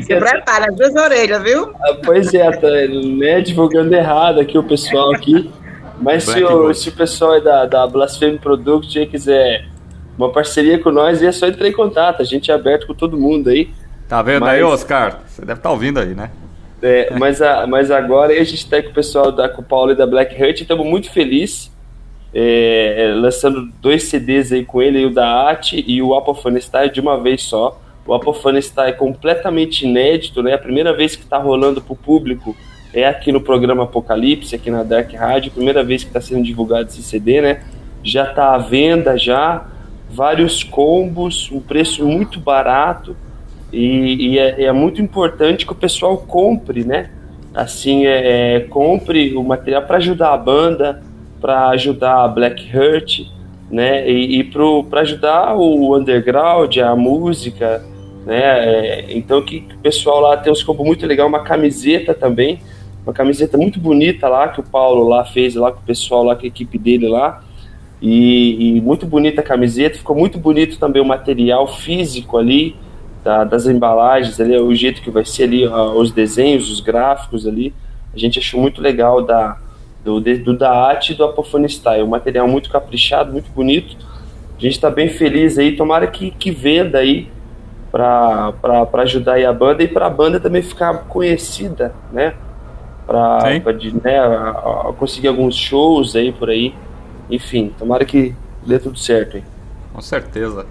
Se 0.02 0.16
prepara, 0.16 0.70
as 0.70 0.76
duas 0.76 0.94
orelhas, 0.94 1.42
viu? 1.42 1.70
Ah, 1.82 1.96
Pois 2.02 2.32
é, 2.32 2.50
tá, 2.50 2.68
né, 2.68 3.40
divulgando 3.42 3.94
errado 3.94 4.40
aqui 4.40 4.56
o 4.56 4.62
pessoal 4.62 5.14
aqui. 5.14 5.50
Mas 6.00 6.24
se 6.24 6.42
o, 6.42 6.72
se 6.74 6.88
o 6.88 6.92
pessoal 6.92 7.32
aí 7.32 7.42
da, 7.42 7.66
da 7.66 7.86
Blasphemy 7.86 8.38
Product 8.38 9.06
quiser 9.06 9.66
uma 10.16 10.30
parceria 10.30 10.78
com 10.78 10.90
nós, 10.90 11.22
é 11.22 11.32
só 11.32 11.46
entrar 11.46 11.68
em 11.68 11.72
contato. 11.72 12.22
A 12.22 12.24
gente 12.24 12.50
é 12.50 12.54
aberto 12.54 12.86
com 12.86 12.94
todo 12.94 13.18
mundo 13.18 13.50
aí. 13.50 13.70
Tá 14.08 14.22
vendo 14.22 14.42
Mas- 14.42 14.54
aí, 14.54 14.62
Oscar? 14.62 15.20
Você 15.26 15.44
deve 15.44 15.58
estar 15.58 15.70
ouvindo 15.70 15.98
aí, 15.98 16.14
né? 16.14 16.30
É, 16.82 17.12
mas, 17.18 17.40
a, 17.40 17.66
mas 17.66 17.90
agora 17.90 18.32
a 18.32 18.36
gente 18.44 18.54
está 18.54 18.80
com 18.82 18.90
o 18.90 18.92
pessoal 18.92 19.32
da 19.32 19.48
com 19.48 19.62
o 19.62 19.64
Paulo 19.64 19.92
e 19.92 19.94
da 19.94 20.06
Black 20.06 20.34
Hut, 20.40 20.62
estamos 20.62 20.86
muito 20.86 21.10
felizes. 21.10 21.74
é, 22.34 23.06
é, 23.08 23.14
lançando 23.14 23.72
dois 23.80 24.02
CDs 24.04 24.52
aí 24.52 24.62
com 24.64 24.82
ele, 24.82 25.06
o 25.06 25.10
da 25.10 25.48
AT 25.50 25.82
e 25.86 26.02
o 26.02 26.14
Apophone 26.14 26.60
Style 26.60 26.90
de 26.92 27.00
uma 27.00 27.18
vez 27.18 27.42
só. 27.42 27.80
O 28.06 28.12
Apophone 28.12 28.60
Style 28.60 28.90
é 28.90 28.92
completamente 28.92 29.86
inédito, 29.86 30.42
né? 30.42 30.52
A 30.52 30.58
primeira 30.58 30.92
vez 30.92 31.16
que 31.16 31.22
está 31.22 31.38
rolando 31.38 31.80
para 31.80 31.94
o 31.94 31.96
público 31.96 32.54
é 32.92 33.06
aqui 33.06 33.32
no 33.32 33.40
programa 33.40 33.84
Apocalipse, 33.84 34.54
aqui 34.54 34.70
na 34.70 34.82
Dark 34.82 35.10
Rádio, 35.14 35.50
primeira 35.50 35.82
vez 35.82 36.02
que 36.02 36.10
está 36.10 36.20
sendo 36.20 36.42
divulgado 36.44 36.88
esse 36.88 37.02
CD, 37.02 37.40
né? 37.40 37.62
Já 38.02 38.28
está 38.28 38.54
à 38.54 38.58
venda 38.58 39.16
já, 39.16 39.66
vários 40.10 40.62
combos, 40.62 41.50
um 41.50 41.60
preço 41.60 42.04
muito 42.06 42.38
barato. 42.38 43.16
E, 43.72 44.32
e 44.32 44.38
é, 44.38 44.64
é 44.64 44.72
muito 44.72 45.02
importante 45.02 45.66
que 45.66 45.72
o 45.72 45.76
pessoal 45.76 46.16
compre, 46.18 46.84
né? 46.84 47.10
Assim, 47.55 48.06
é, 48.06 48.56
é, 48.56 48.60
compre 48.60 49.34
o 49.34 49.43
material 49.43 49.82
para 49.82 49.97
ajudar 49.97 50.32
a 50.32 50.36
banda, 50.36 51.02
para 51.40 51.68
ajudar 51.70 52.24
a 52.24 52.28
Black 52.28 52.76
Hurt, 52.76 53.26
né? 53.70 54.09
E, 54.09 54.40
e 54.40 54.44
para 54.44 55.01
ajudar 55.01 55.56
o 55.56 55.97
underground, 55.97 56.76
a 56.78 56.94
música, 56.94 57.84
né? 58.24 58.40
É, 58.40 59.06
então 59.16 59.43
que, 59.43 59.60
que 59.60 59.74
o 59.74 59.78
pessoal 59.78 60.20
lá 60.20 60.36
tem 60.36 60.52
uns 60.52 60.62
combos 60.62 60.84
muito 60.86 61.06
legal, 61.06 61.26
uma 61.28 61.43
camiseta 61.43 62.12
também, 62.12 62.60
uma 63.05 63.12
camiseta 63.12 63.56
muito 63.56 63.78
bonita 63.78 64.28
lá 64.28 64.48
que 64.48 64.60
o 64.60 64.64
Paulo 64.64 65.09
lá 65.09 65.24
fez 65.24 65.55
lá 65.55 65.70
com 65.70 65.78
o 65.78 65.82
pessoal 65.82 66.24
lá, 66.24 66.34
com 66.34 66.44
a 66.44 66.47
equipe 66.47 66.76
dele 66.76 67.09
lá. 67.09 67.43
E, 68.02 68.76
e 68.76 68.80
muito 68.80 69.06
bonita 69.06 69.40
a 69.40 69.44
camiseta, 69.44 69.97
ficou 69.97 70.14
muito 70.14 70.38
bonito 70.38 70.78
também 70.78 71.01
o 71.01 71.05
material 71.05 71.66
físico 71.66 72.36
ali, 72.36 72.76
da- 73.26 73.42
das 73.42 73.66
embalagens 73.66 74.38
ali, 74.40 74.56
o 74.56 74.72
jeito 74.72 75.02
que 75.02 75.10
vai 75.10 75.24
ser 75.24 75.42
ali, 75.42 75.66
os 75.66 76.12
desenhos, 76.12 76.70
os 76.70 76.78
gráficos 76.78 77.44
ali. 77.44 77.74
A 78.14 78.18
gente 78.18 78.38
achou 78.38 78.60
muito 78.60 78.80
legal 78.80 79.20
da, 79.20 79.58
do, 80.04 80.20
de- 80.20 80.38
do 80.38 80.56
Daat 80.56 81.10
e 81.12 81.16
do 81.16 81.24
Apophone 81.24 81.68
Style. 81.68 82.04
Um 82.04 82.06
material 82.06 82.46
muito 82.46 82.70
caprichado, 82.70 83.32
muito 83.32 83.50
bonito. 83.50 83.96
A 84.56 84.60
gente 84.60 84.74
está 84.76 84.88
bem 84.88 85.08
feliz 85.08 85.58
aí. 85.58 85.76
Tomara 85.76 86.06
que, 86.06 86.30
que 86.30 86.52
venda 86.52 86.98
aí 86.98 87.28
para 87.90 88.54
ajudar 89.02 89.32
aí 89.34 89.44
a 89.44 89.52
banda 89.52 89.82
e 89.82 89.88
para 89.88 90.06
a 90.06 90.10
banda 90.10 90.38
também 90.38 90.62
ficar 90.62 90.94
conhecida, 91.08 91.92
né? 92.12 92.32
Para 93.08 93.38
né, 94.04 94.18
a- 94.20 94.88
a- 94.88 94.92
conseguir 94.96 95.26
alguns 95.28 95.56
shows 95.56 96.14
aí 96.14 96.30
por 96.32 96.48
aí. 96.48 96.72
Enfim, 97.28 97.72
tomara 97.76 98.04
que 98.04 98.34
dê 98.64 98.78
tudo 98.78 98.96
certo 98.98 99.36
aí. 99.36 99.42
Com 99.92 100.00
certeza. 100.00 100.64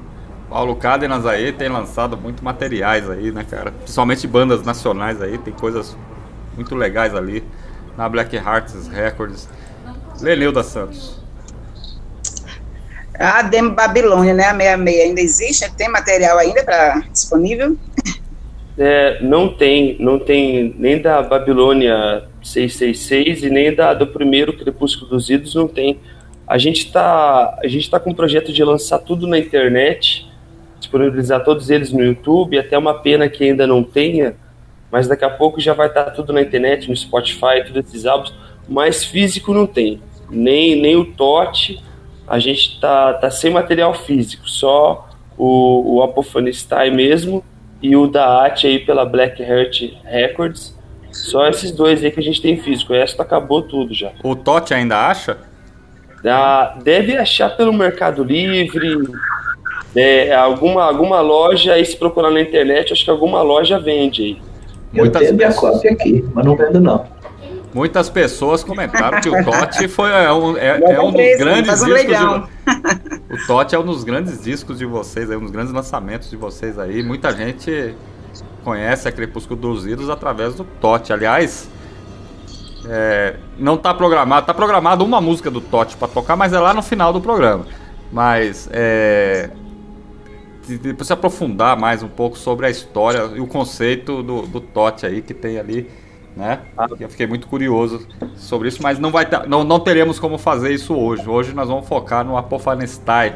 Paulo 0.55 0.73
Cádenas 0.77 1.25
aí 1.25 1.51
tem 1.51 1.67
lançado 1.67 2.15
muito 2.15 2.41
materiais 2.41 3.09
aí, 3.09 3.29
né, 3.29 3.43
cara? 3.43 3.73
Principalmente 3.73 4.25
bandas 4.25 4.63
nacionais 4.63 5.21
aí, 5.21 5.37
tem 5.37 5.53
coisas 5.53 5.97
muito 6.55 6.73
legais 6.75 7.13
ali 7.13 7.43
na 7.97 8.07
Black 8.07 8.33
Hearts 8.37 8.87
Records. 8.87 9.49
Lenilda 10.21 10.63
Santos. 10.63 11.19
A 13.19 13.41
Demo 13.41 13.71
Babilônia, 13.71 14.33
né? 14.33 14.45
A 14.45 14.53
66 14.53 15.01
ainda 15.01 15.19
existe? 15.19 15.75
Tem 15.75 15.89
material 15.89 16.37
ainda 16.37 16.63
pra, 16.63 17.03
disponível? 17.11 17.75
É, 18.77 19.21
não 19.21 19.53
tem, 19.53 19.97
não 19.99 20.17
tem 20.17 20.73
nem 20.79 21.01
da 21.01 21.21
Babilônia 21.21 22.29
666 22.41 23.43
e 23.43 23.49
nem 23.49 23.75
da 23.75 23.93
do 23.93 24.07
primeiro 24.07 24.57
Crepúsculo 24.57 25.09
dos 25.09 25.29
Idos, 25.29 25.53
não 25.53 25.67
tem. 25.67 25.99
A 26.47 26.57
gente 26.57 26.93
tá, 26.93 27.59
a 27.61 27.67
gente 27.67 27.89
tá 27.89 27.99
com 27.99 28.11
um 28.11 28.15
projeto 28.15 28.53
de 28.53 28.63
lançar 28.63 28.99
tudo 28.99 29.27
na 29.27 29.37
internet, 29.37 30.33
disponibilizar 30.85 31.43
todos 31.43 31.69
eles 31.69 31.91
no 31.91 32.03
YouTube, 32.03 32.57
até 32.57 32.77
uma 32.77 32.93
pena 32.93 33.27
que 33.27 33.43
ainda 33.43 33.65
não 33.65 33.83
tenha, 33.83 34.35
mas 34.91 35.07
daqui 35.07 35.25
a 35.25 35.29
pouco 35.29 35.59
já 35.59 35.73
vai 35.73 35.87
estar 35.87 36.05
tudo 36.11 36.31
na 36.31 36.41
internet, 36.41 36.87
no 36.89 36.95
Spotify, 36.95 37.63
todos 37.65 37.87
esses 37.87 38.05
álbuns, 38.05 38.33
mas 38.67 39.03
físico 39.03 39.53
não 39.53 39.65
tem. 39.65 40.01
Nem, 40.29 40.79
nem 40.79 40.95
o 40.95 41.05
TOT, 41.05 41.81
a 42.27 42.39
gente 42.39 42.79
tá, 42.79 43.13
tá 43.13 43.29
sem 43.29 43.51
material 43.51 43.93
físico, 43.93 44.47
só 44.47 45.09
o, 45.37 46.01
o 46.01 46.53
Style 46.53 46.95
mesmo 46.95 47.43
e 47.81 47.95
o 47.95 48.07
da 48.07 48.45
AT 48.45 48.65
aí 48.65 48.79
pela 48.79 49.05
Black 49.05 49.41
Heart 49.41 49.93
Records. 50.03 50.75
Só 51.11 51.47
esses 51.47 51.71
dois 51.71 52.03
aí 52.03 52.11
que 52.11 52.19
a 52.19 52.23
gente 52.23 52.41
tem 52.41 52.57
físico. 52.57 52.91
O 52.91 52.95
resto 52.95 53.21
acabou 53.21 53.61
tudo 53.61 53.93
já. 53.93 54.11
O 54.23 54.35
Totti 54.35 54.73
ainda 54.73 55.07
acha? 55.07 55.37
Ah, 56.25 56.77
deve 56.83 57.15
achar 57.15 57.55
pelo 57.55 57.71
Mercado 57.71 58.23
Livre, 58.23 58.59
é, 59.95 60.33
alguma, 60.35 60.83
alguma 60.83 61.21
loja, 61.21 61.73
aí 61.73 61.85
se 61.85 61.95
procurar 61.95 62.31
na 62.31 62.41
internet, 62.41 62.91
acho 62.93 63.03
que 63.05 63.09
alguma 63.11 63.41
loja 63.41 63.79
vende 63.79 64.21
aí. 64.23 64.41
Eu 64.93 65.03
Muitas 65.03 65.21
tenho 65.23 65.35
minha 65.35 65.47
pessoas- 65.49 65.75
cópia 65.75 65.91
aqui, 65.91 66.25
mas 66.33 66.45
não 66.45 66.55
vendo 66.55 66.79
não. 66.79 67.05
Muitas 67.73 68.09
pessoas 68.09 68.63
comentaram 68.63 69.19
que 69.19 69.27
o 69.27 69.33
Totti 69.43 69.87
foi 69.89 70.09
é 70.09 70.31
um, 70.31 70.55
é, 70.57 70.79
é 70.93 71.01
um 71.01 71.11
dos 71.11 71.37
grandes 71.37 71.81
um 71.81 71.85
discos 71.93 72.17
de, 72.17 73.33
O 73.33 73.47
Totti 73.47 73.75
é 73.75 73.79
um 73.79 73.83
dos 73.85 74.03
grandes 74.05 74.41
discos 74.41 74.77
de 74.77 74.85
vocês, 74.85 75.29
é 75.29 75.35
um 75.35 75.41
dos 75.41 75.51
grandes 75.51 75.73
lançamentos 75.73 76.29
de 76.29 76.37
vocês 76.37 76.79
aí. 76.79 77.03
Muita 77.03 77.33
gente 77.33 77.93
conhece 78.63 79.07
a 79.09 79.11
Crepúsculo 79.11 79.59
dos 79.59 79.85
Idos 79.85 80.09
através 80.09 80.55
do 80.55 80.63
Totti. 80.63 81.11
Aliás, 81.11 81.69
é, 82.87 83.35
não 83.59 83.75
tá 83.75 83.93
programado, 83.93 84.45
tá 84.47 84.53
programado 84.53 85.03
uma 85.03 85.19
música 85.19 85.51
do 85.51 85.59
Totti 85.59 85.97
para 85.97 86.07
tocar, 86.07 86.37
mas 86.37 86.53
é 86.53 86.59
lá 86.59 86.73
no 86.73 86.81
final 86.81 87.11
do 87.11 87.19
programa. 87.19 87.65
Mas 88.11 88.69
é, 88.71 89.49
de- 90.67 90.93
de- 90.93 91.05
se 91.05 91.13
aprofundar 91.13 91.77
mais 91.77 92.01
um 92.03 92.07
pouco 92.07 92.37
sobre 92.37 92.65
a 92.65 92.69
história 92.69 93.29
e 93.35 93.39
o 93.39 93.47
conceito 93.47 94.21
do, 94.23 94.43
do 94.43 94.59
Totti 94.61 95.05
aí 95.05 95.21
que 95.21 95.33
tem 95.33 95.57
ali, 95.57 95.89
né? 96.35 96.59
Eu 96.99 97.09
fiquei 97.09 97.27
muito 97.27 97.47
curioso 97.47 98.05
sobre 98.35 98.67
isso, 98.67 98.81
mas 98.81 98.99
não 98.99 99.11
vai 99.11 99.25
não, 99.47 99.63
não 99.63 99.79
teremos 99.79 100.19
como 100.19 100.37
fazer 100.37 100.73
isso 100.73 100.93
hoje. 100.95 101.27
Hoje 101.29 101.53
nós 101.53 101.67
vamos 101.69 101.87
focar 101.87 102.25
no 102.25 102.37
Apophanestai. 102.37 103.35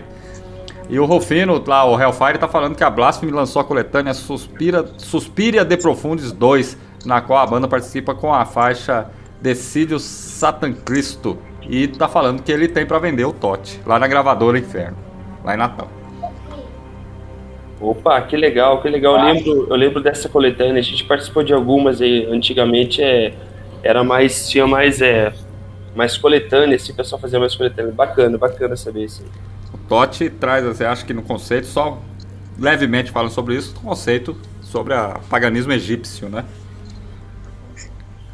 E 0.89 0.99
o 0.99 1.05
Rufino, 1.05 1.63
lá, 1.67 1.85
o 1.85 1.99
Hellfire, 2.01 2.39
tá 2.39 2.47
falando 2.47 2.75
que 2.75 2.83
a 2.83 2.89
Blasphemy 2.89 3.31
lançou 3.31 3.61
a 3.61 3.65
coletânea 3.65 4.13
Suspira, 4.13 4.85
Suspiria 4.97 5.63
de 5.63 5.77
Profundis 5.77 6.31
2, 6.31 6.75
na 7.05 7.21
qual 7.21 7.39
a 7.39 7.45
banda 7.45 7.67
participa 7.67 8.15
com 8.15 8.33
a 8.33 8.43
faixa 8.43 9.07
Decídio 9.39 9.99
Satan 9.99 10.73
Cristo. 10.73 11.37
E 11.61 11.87
tá 11.87 12.07
falando 12.07 12.41
que 12.41 12.51
ele 12.51 12.67
tem 12.67 12.87
pra 12.87 12.97
vender 12.97 13.23
o 13.23 13.31
Tote, 13.31 13.79
lá 13.85 13.99
na 13.99 14.07
gravadora 14.07 14.57
Inferno, 14.57 14.97
lá 15.43 15.53
em 15.53 15.57
Natal. 15.57 15.87
Opa, 17.81 18.21
que 18.21 18.35
legal, 18.35 18.81
que 18.81 18.89
legal. 18.89 19.17
Eu 19.17 19.33
lembro, 19.33 19.67
eu 19.69 19.75
lembro 19.75 20.03
dessa 20.03 20.27
coletânea, 20.27 20.79
a 20.79 20.83
gente 20.83 21.05
participou 21.05 21.43
de 21.43 21.53
algumas 21.53 22.01
aí, 22.01 22.25
antigamente 22.25 23.01
é, 23.01 23.33
era 23.81 24.03
mais, 24.03 24.49
tinha 24.49 24.67
mais, 24.67 25.01
é, 25.01 25.31
mais 25.95 26.17
coletânea, 26.17 26.75
assim, 26.75 26.91
o 26.91 26.95
pessoal 26.95 27.21
fazia 27.21 27.39
mais 27.39 27.55
coletânea. 27.55 27.91
Bacana, 27.91 28.37
bacana 28.37 28.75
saber 28.75 29.05
isso. 29.05 29.23
O 29.73 29.77
Totti 29.77 30.29
traz, 30.29 30.65
você 30.65 30.83
acha 30.83 31.05
que 31.05 31.13
no 31.13 31.21
conceito, 31.21 31.67
só 31.67 32.01
levemente 32.57 33.11
falando 33.11 33.31
sobre 33.31 33.55
isso, 33.55 33.73
o 33.77 33.79
conceito 33.79 34.35
sobre 34.61 34.93
o 34.93 35.19
paganismo 35.29 35.71
egípcio, 35.71 36.27
né? 36.27 36.43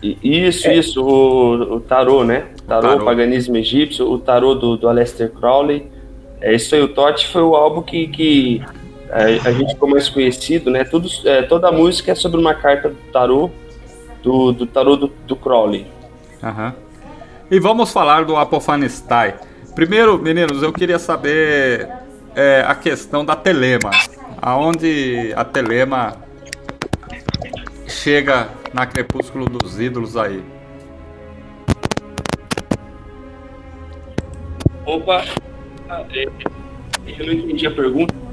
Isso, 0.01 0.69
isso, 0.69 1.03
o, 1.03 1.75
o 1.75 1.79
tarô, 1.79 2.23
né? 2.23 2.49
O 2.59 2.61
tarô, 2.63 2.87
tarô. 2.89 3.01
o 3.01 3.05
paganismo 3.05 3.57
egípcio, 3.57 4.11
o 4.11 4.17
tarô 4.17 4.53
do, 4.53 4.75
do 4.75 4.87
Aleister 4.89 5.31
Crowley. 5.31 5.89
É 6.41 6.53
isso 6.53 6.75
aí, 6.75 6.81
o 6.81 6.87
Totti 6.87 7.27
foi 7.27 7.41
o 7.41 7.55
álbum 7.55 7.81
que, 7.81 8.07
que 8.07 8.61
a, 9.15 9.47
a 9.47 9.51
gente 9.53 9.73
ficou 9.73 9.89
mais 9.89 10.09
conhecido, 10.09 10.69
né? 10.69 10.83
Tudo, 10.83 11.07
é, 11.23 11.41
toda 11.43 11.69
a 11.69 11.71
música 11.71 12.11
é 12.11 12.15
sobre 12.15 12.37
uma 12.37 12.53
carta 12.53 12.89
do 12.89 12.97
tarô, 13.13 13.49
do, 14.21 14.51
do 14.51 14.65
tarô 14.65 14.97
do, 14.97 15.07
do 15.25 15.35
Crowley. 15.37 15.87
Aham. 16.43 16.75
E 17.49 17.57
vamos 17.57 17.93
falar 17.93 18.25
do 18.25 18.35
Apophanestai. 18.35 19.35
Primeiro, 19.73 20.19
meninos, 20.19 20.61
eu 20.61 20.73
queria 20.73 20.99
saber 20.99 21.87
é, 22.35 22.65
a 22.67 22.75
questão 22.75 23.23
da 23.23 23.37
telema. 23.37 23.91
Aonde 24.41 25.31
a 25.35 25.45
telema 25.45 26.17
chega 27.87 28.49
na 28.73 28.85
Crepúsculo 28.85 29.45
dos 29.45 29.79
Ídolos 29.79 30.17
aí? 30.17 30.43
Opa, 34.85 35.23
ah, 35.89 36.03
é, 36.13 36.25
eu 37.17 37.25
não 37.25 37.33
entendi 37.33 37.65
a 37.65 37.71
pergunta. 37.71 38.24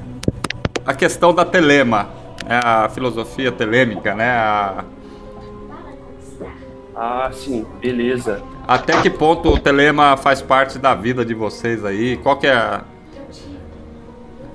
A 0.85 0.93
questão 0.93 1.33
da 1.33 1.45
telema, 1.45 2.09
é 2.47 2.55
a 2.55 2.89
filosofia 2.89 3.51
telêmica, 3.51 4.13
né? 4.13 4.29
A- 4.29 4.83
Ah, 6.95 7.29
sim, 7.33 7.65
beleza. 7.81 8.41
até 8.67 9.01
que 9.01 9.09
ponto 9.09 9.49
o 9.49 9.59
telema 9.59 10.15
faz 10.15 10.41
parte 10.41 10.77
da 10.77 10.93
vida 10.93 11.25
de 11.25 11.33
vocês 11.33 11.83
aí? 11.83 12.17
Qual 12.17 12.37
que 12.37 12.45
é 12.47 12.53
a, 12.53 12.81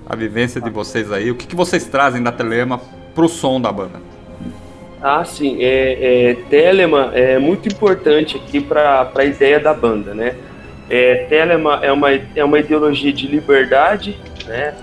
a 0.08 0.14
vivência 0.14 0.60
de 0.60 0.70
vocês 0.70 1.10
aí? 1.10 1.30
O 1.30 1.34
que, 1.34 1.46
que 1.46 1.56
vocês 1.56 1.84
trazem 1.86 2.22
da 2.22 2.30
telema 2.30 2.80
pro 3.14 3.28
som 3.28 3.60
da 3.60 3.72
banda? 3.72 4.00
Ah, 5.02 5.24
sim. 5.24 5.58
É, 5.60 6.30
é, 6.30 6.34
Telemann 6.48 7.10
é 7.12 7.38
muito 7.38 7.68
importante 7.68 8.36
aqui 8.36 8.60
para 8.60 9.10
a 9.14 9.24
ideia 9.24 9.58
da 9.58 9.74
banda, 9.74 10.14
né? 10.14 10.36
É, 10.88 11.26
Telemann 11.28 11.80
é 11.82 11.90
uma, 11.92 12.08
é 12.36 12.44
uma 12.44 12.58
ideologia 12.60 13.12
de 13.12 13.26
liberdade, 13.26 14.16
né? 14.46 14.74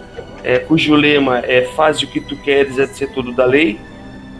É, 0.45 0.59
cujo 0.59 0.93
lema 0.93 1.39
é 1.39 1.63
faz 1.75 2.01
o 2.03 2.07
que 2.07 2.21
tu 2.21 2.35
queres 2.37 2.77
é 2.77 2.85
de 2.85 2.95
ser 2.95 3.09
tudo 3.09 3.31
da 3.31 3.45
lei, 3.45 3.79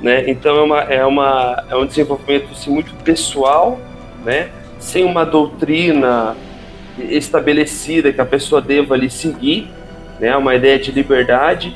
né? 0.01 0.23
Então 0.29 0.55
é, 0.55 0.61
uma, 0.61 0.79
é, 0.81 1.05
uma, 1.05 1.63
é 1.69 1.75
um 1.75 1.85
desenvolvimento 1.85 2.51
assim, 2.51 2.69
muito 2.69 2.93
pessoal, 3.03 3.79
né? 4.23 4.49
Sem 4.79 5.03
uma 5.03 5.25
doutrina 5.25 6.35
estabelecida 7.09 8.13
que 8.13 8.21
a 8.21 8.25
pessoa 8.25 8.61
deva 8.61 8.93
ali 8.93 9.09
seguir, 9.09 9.67
né? 10.19 10.35
Uma 10.37 10.53
ideia 10.53 10.77
de 10.77 10.91
liberdade 10.91 11.75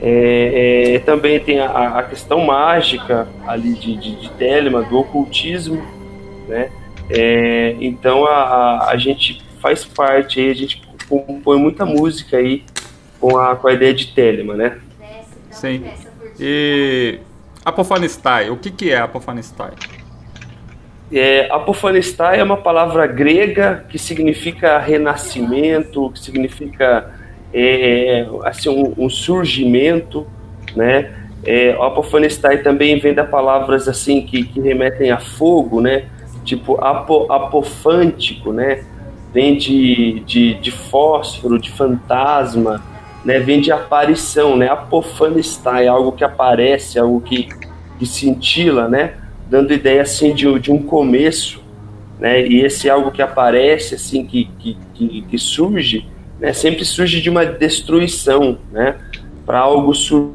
é, 0.00 0.94
é, 0.94 0.98
também 0.98 1.40
tem 1.40 1.60
a, 1.60 1.98
a, 1.98 2.02
questão 2.02 2.40
mágica 2.44 3.26
ali 3.46 3.72
de, 3.72 3.96
de, 3.96 4.16
de 4.16 4.30
Telemann, 4.32 4.84
do 4.88 4.98
ocultismo, 4.98 5.82
né? 6.46 6.70
É, 7.08 7.74
então 7.80 8.26
a, 8.26 8.34
a, 8.34 8.90
a, 8.90 8.96
gente 8.96 9.42
faz 9.60 9.84
parte 9.84 10.40
aí, 10.40 10.50
a 10.50 10.54
gente 10.54 10.82
compõe 11.08 11.58
muita 11.58 11.84
música 11.86 12.36
aí 12.36 12.62
com 13.24 13.38
a, 13.38 13.56
com 13.56 13.68
a 13.68 13.72
ideia 13.72 13.94
de 13.94 14.08
Telemann, 14.08 14.58
né? 14.58 14.78
Sim. 15.50 15.82
E 16.38 17.20
Apofanistai, 17.64 18.50
o 18.50 18.56
que, 18.58 18.70
que 18.70 18.90
é 18.90 18.98
Apofanistai? 18.98 19.70
É, 21.10 21.50
Apofanistai 21.50 22.40
é 22.40 22.44
uma 22.44 22.58
palavra 22.58 23.06
grega 23.06 23.86
que 23.88 23.98
significa 23.98 24.78
renascimento, 24.78 26.10
que 26.10 26.18
significa 26.18 27.14
é, 27.50 28.26
assim, 28.42 28.68
um, 28.68 28.92
um, 29.06 29.08
surgimento, 29.08 30.26
né? 30.76 31.14
É, 31.46 31.74
o 31.78 31.82
apofanestai 31.82 32.58
também 32.58 32.98
vem 32.98 33.14
da 33.14 33.24
palavras 33.24 33.86
assim 33.86 34.22
que, 34.22 34.44
que 34.44 34.60
remetem 34.60 35.10
a 35.10 35.18
fogo, 35.18 35.80
né? 35.80 36.08
Tipo 36.44 36.82
apo, 36.84 37.32
apofântico, 37.32 38.52
né? 38.52 38.84
Vem 39.32 39.56
de, 39.56 40.20
de, 40.20 40.54
de 40.54 40.70
fósforo, 40.70 41.58
de 41.58 41.70
fantasma, 41.70 42.82
né? 43.24 43.38
Vem 43.38 43.60
de 43.60 43.72
aparição, 43.72 44.56
né? 44.56 44.68
Apofanestai, 44.68 45.86
algo 45.86 46.12
que 46.12 46.24
aparece, 46.24 46.98
algo 46.98 47.20
que, 47.20 47.48
que 47.98 48.06
cintila, 48.06 48.88
né? 48.88 49.14
Dando 49.48 49.72
ideia 49.72 50.02
assim 50.02 50.34
de, 50.34 50.58
de 50.58 50.70
um 50.70 50.82
começo, 50.82 51.62
né? 52.18 52.46
E 52.46 52.60
esse 52.60 52.90
algo 52.90 53.10
que 53.10 53.22
aparece, 53.22 53.94
assim, 53.94 54.24
que, 54.24 54.50
que, 54.58 54.76
que, 54.94 55.22
que 55.22 55.38
surge, 55.38 56.06
né, 56.38 56.52
sempre 56.52 56.84
surge 56.84 57.20
de 57.20 57.30
uma 57.30 57.44
destruição, 57.46 58.58
né? 58.70 58.96
Para 59.46 59.60
algo 59.60 59.94
sur 59.94 60.32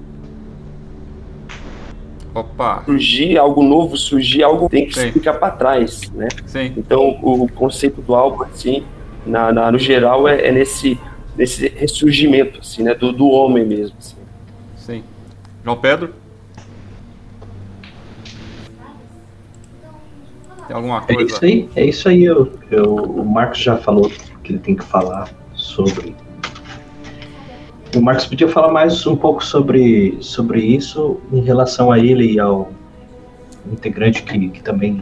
Opa. 2.33 2.83
surgir, 2.85 3.37
algo 3.37 3.63
novo 3.63 3.97
surgir, 3.97 4.43
algo 4.43 4.69
tem 4.69 4.87
que 4.87 4.97
Sim. 4.97 5.11
ficar 5.11 5.33
para 5.33 5.51
trás, 5.51 6.09
né? 6.11 6.27
Sim. 6.45 6.73
Então 6.77 7.19
o 7.21 7.47
conceito 7.49 8.01
do 8.01 8.15
álbum, 8.15 8.43
assim, 8.43 8.83
na, 9.25 9.51
na 9.51 9.71
no 9.71 9.77
geral, 9.77 10.27
é, 10.27 10.47
é, 10.47 10.51
nesse, 10.51 10.97
nesse 11.39 11.69
ressurgimento, 11.69 12.59
assim, 12.59 12.83
né? 12.83 12.93
Do, 12.93 13.13
do 13.13 13.29
homem 13.29 13.65
mesmo. 13.65 13.95
Assim. 13.97 14.17
Sim. 14.75 15.03
João 15.63 15.77
Pedro? 15.77 16.13
Tem 20.67 20.75
alguma 20.75 21.01
coisa? 21.01 21.21
É 21.21 21.23
isso 21.23 21.45
aí, 21.45 21.69
é 21.77 21.85
isso 21.85 22.09
aí. 22.09 22.25
Eu, 22.25 22.51
eu, 22.69 22.93
o 22.93 23.25
Marcos 23.25 23.59
já 23.59 23.77
falou 23.77 24.11
que 24.43 24.51
ele 24.51 24.59
tem 24.59 24.75
que 24.75 24.83
falar 24.83 25.29
sobre. 25.53 26.13
O 27.95 28.01
Marcos 28.01 28.25
podia 28.25 28.49
falar 28.49 28.71
mais 28.71 29.07
um 29.07 29.15
pouco 29.15 29.43
sobre, 29.43 30.17
sobre 30.19 30.61
isso 30.61 31.21
em 31.31 31.39
relação 31.39 31.89
a 31.89 31.97
ele 31.97 32.33
e 32.33 32.39
ao 32.39 32.69
integrante 33.71 34.23
que, 34.23 34.49
que 34.49 34.61
também 34.61 35.01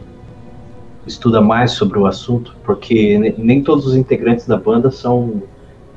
estuda 1.04 1.40
mais 1.40 1.72
sobre 1.72 1.98
o 1.98 2.06
assunto, 2.06 2.56
porque 2.62 3.34
nem 3.36 3.62
todos 3.62 3.86
os 3.86 3.96
integrantes 3.96 4.46
da 4.46 4.56
banda 4.56 4.90
são 4.90 5.42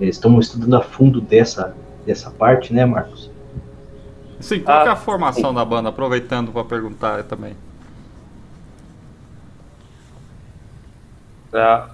estão 0.10 0.40
estudando 0.40 0.76
a 0.76 0.82
fundo 0.82 1.22
dessa, 1.22 1.76
dessa 2.06 2.30
parte, 2.32 2.73
né, 2.73 2.86
Marcos? 2.86 3.30
Sim, 4.40 4.61
qual 4.61 4.82
ah, 4.82 4.86
é 4.86 4.90
a 4.90 4.95
formação 4.95 5.49
sim. 5.49 5.56
da 5.56 5.64
banda? 5.64 5.90
Aproveitando 5.90 6.52
para 6.52 6.64
perguntar 6.64 7.23
também. 7.23 7.56
Ah, 11.53 11.90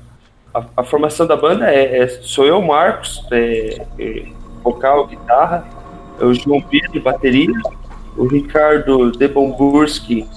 a, 0.53 0.65
a, 0.77 0.83
formação 0.83 1.27
da 1.27 1.35
banda 1.35 1.69
é, 1.69 2.03
é 2.03 2.07
sou 2.07 2.45
eu, 2.45 2.61
Marcos, 2.61 3.25
é, 3.31 3.85
é, 3.99 4.27
vocal, 4.63 5.07
guitarra, 5.07 5.67
é 6.19 6.23
o 6.23 6.33
João 6.33 6.61
Pedro, 6.61 7.01
bateria, 7.01 7.53
o 8.15 8.25
Ricardo 8.27 9.11
Debomburski, 9.11 10.27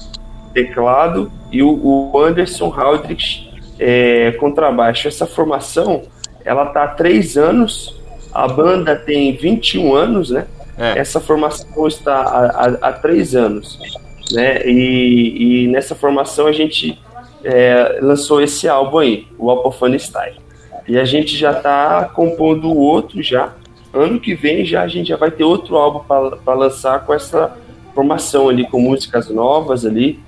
teclado, 0.52 1.30
e 1.52 1.62
o, 1.62 2.10
o 2.12 2.18
Anderson 2.18 2.72
Haldrich, 2.72 3.50
é, 3.78 4.32
contrabaixo. 4.32 5.08
Essa 5.08 5.26
formação, 5.26 6.02
ela 6.44 6.66
tá 6.66 6.84
há 6.84 6.88
três 6.88 7.36
anos, 7.36 8.00
a 8.32 8.46
banda 8.48 8.96
tem 8.96 9.36
21 9.36 9.94
anos, 9.94 10.30
né? 10.30 10.46
É. 10.76 10.98
Essa 10.98 11.20
formação 11.20 11.86
está 11.86 12.20
há, 12.20 12.46
há, 12.46 12.88
há 12.88 12.92
três 12.92 13.34
anos, 13.34 13.78
né? 14.32 14.66
E, 14.66 15.64
e 15.64 15.68
nessa 15.68 15.94
formação 15.94 16.46
a 16.46 16.52
gente 16.52 16.98
é, 17.44 17.98
lançou 18.00 18.40
esse 18.40 18.68
álbum 18.68 18.98
aí, 18.98 19.26
o 19.38 19.50
Apophane 19.50 19.98
E 20.88 20.98
a 20.98 21.04
gente 21.04 21.36
já 21.36 21.52
está 21.52 22.04
compondo 22.14 22.68
o 22.68 22.78
outro 22.78 23.22
já. 23.22 23.52
Ano 23.92 24.20
que 24.20 24.34
vem 24.34 24.64
já 24.64 24.82
a 24.82 24.88
gente 24.88 25.08
já 25.08 25.16
vai 25.16 25.30
ter 25.30 25.44
outro 25.44 25.76
álbum 25.76 26.00
para 26.44 26.54
lançar 26.54 27.04
com 27.04 27.12
essa 27.12 27.56
formação 27.94 28.48
ali, 28.48 28.66
com 28.66 28.80
músicas 28.80 29.28
novas 29.28 29.84
ali. 29.84 30.20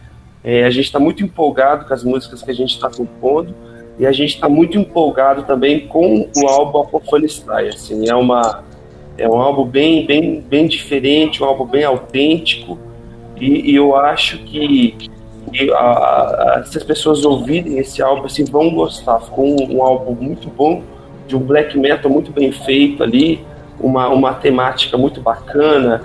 É, 0.43 0.65
a 0.65 0.71
gente 0.71 0.87
está 0.87 0.99
muito 0.99 1.23
empolgado 1.23 1.87
com 1.87 1.95
as 1.95 2.03
músicas 2.03 2.43
que 2.43 2.51
a 2.51 2.55
gente 2.55 2.75
está 2.75 2.91
compondo 2.91 3.55
e 3.99 4.07
a 4.07 4.13
gente 4.13 4.35
está 4.35 4.49
muito 4.49 4.79
empolgado 4.79 5.43
também 5.43 5.87
com 5.87 6.29
o 6.37 6.49
álbum 6.49 6.81
Apophane 6.81 7.27
Assim, 7.69 8.09
é 8.09 8.15
uma 8.15 8.65
é 9.19 9.29
um 9.29 9.41
álbum 9.41 9.65
bem 9.65 10.07
bem 10.07 10.41
bem 10.41 10.67
diferente, 10.67 11.43
um 11.43 11.47
álbum 11.47 11.67
bem 11.67 11.85
autêntico 11.85 12.79
e, 13.37 13.71
e 13.71 13.75
eu 13.75 13.95
acho 13.97 14.39
que 14.45 15.11
e 15.53 15.71
a, 15.71 16.57
a, 16.61 16.65
se 16.65 16.79
as 16.79 16.85
pessoas 16.85 17.25
ouvirem 17.25 17.79
esse 17.79 18.03
álbum, 18.03 18.25
assim, 18.25 18.45
vão 18.45 18.71
gostar. 18.71 19.21
Ficou 19.21 19.45
um, 19.45 19.77
um, 19.77 19.83
álbum 19.83 20.15
muito 20.15 20.49
bom, 20.49 20.83
de 21.27 21.37
um 21.37 21.41
black 21.41 21.79
metal 21.79 22.11
muito 22.11 22.33
bem 22.33 22.51
feito 22.53 23.03
ali, 23.03 23.45
uma, 23.79 24.09
uma 24.09 24.35
temática 24.35 24.97
muito 24.97 25.21
bacana, 25.21 26.03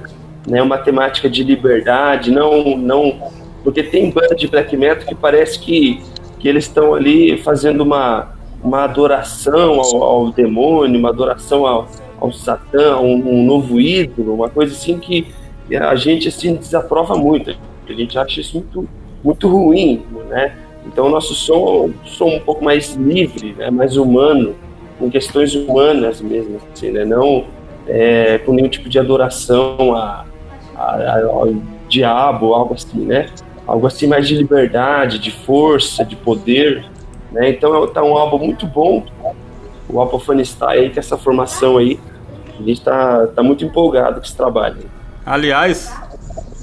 né, 0.48 0.62
uma 0.62 0.78
temática 0.78 1.30
de 1.30 1.44
liberdade, 1.44 2.32
não, 2.32 2.78
não, 2.78 3.32
porque 3.64 3.84
tem 3.84 4.10
banda 4.10 4.36
de 4.36 4.48
black 4.48 4.76
metal 4.76 5.08
que 5.08 5.16
parece 5.16 5.60
que, 5.60 6.02
que 6.48 6.50
eles 6.50 6.64
estão 6.64 6.96
ali 6.96 7.38
fazendo 7.40 7.82
uma, 7.82 8.30
uma 8.64 8.86
adoração 8.86 9.82
ao, 9.82 10.02
ao 10.02 10.32
demônio, 10.32 10.98
uma 10.98 11.10
adoração 11.10 11.68
ao, 11.68 11.90
ao 12.22 12.32
Satã, 12.32 12.96
um, 13.00 13.42
um 13.42 13.46
novo 13.46 13.82
ídolo, 13.82 14.34
uma 14.34 14.50
coisa 14.50 14.74
assim 14.74 14.98
que 14.98 15.28
a 15.78 15.94
gente 15.98 16.30
assim 16.30 16.56
desaprova 16.56 17.16
muito. 17.16 17.54
A 17.86 17.92
gente 17.92 18.18
acha 18.18 18.40
isso 18.40 18.56
muito 18.56 18.88
muito 19.22 19.50
ruim, 19.50 20.06
né? 20.30 20.56
Então 20.86 21.08
o 21.08 21.10
nosso 21.10 21.36
som, 21.36 21.90
som 22.06 22.36
um 22.36 22.40
pouco 22.40 22.64
mais 22.64 22.96
livre, 22.96 23.54
né? 23.58 23.70
mais 23.70 23.98
humano, 23.98 24.56
com 24.98 25.12
questões 25.12 25.54
humanas 25.54 26.22
mesmo, 26.22 26.62
assim, 26.72 26.92
né? 26.92 27.04
Não 27.04 27.44
é, 27.86 28.38
com 28.38 28.54
nenhum 28.54 28.70
tipo 28.70 28.88
de 28.88 28.98
adoração 28.98 29.94
a, 29.94 30.24
a, 30.78 31.26
ao 31.26 31.54
diabo, 31.90 32.54
algo 32.54 32.74
assim, 32.74 33.04
né? 33.04 33.26
Algo 33.68 33.86
assim 33.86 34.08
mais 34.08 34.28
de 34.28 34.36
liberdade, 34.36 35.20
de 35.20 35.30
força, 35.30 36.06
de 36.06 36.16
poder, 36.16 36.86
né? 37.32 37.50
Então 37.50 37.84
é 37.84 37.88
tá 37.88 38.02
um 38.02 38.16
álbum 38.16 38.38
muito 38.38 38.66
bom, 38.66 39.06
o 39.90 40.02
Apofanistai 40.02 40.80
aí, 40.80 40.90
com 40.90 41.00
essa 41.00 41.18
formação 41.18 41.78
aí, 41.78 42.00
a 42.60 42.64
gente 42.64 42.82
tá, 42.82 43.28
tá 43.28 43.44
muito 43.44 43.64
empolgado 43.64 44.20
com 44.20 44.26
esse 44.26 44.36
trabalho. 44.36 44.78
Aliás, 45.26 45.94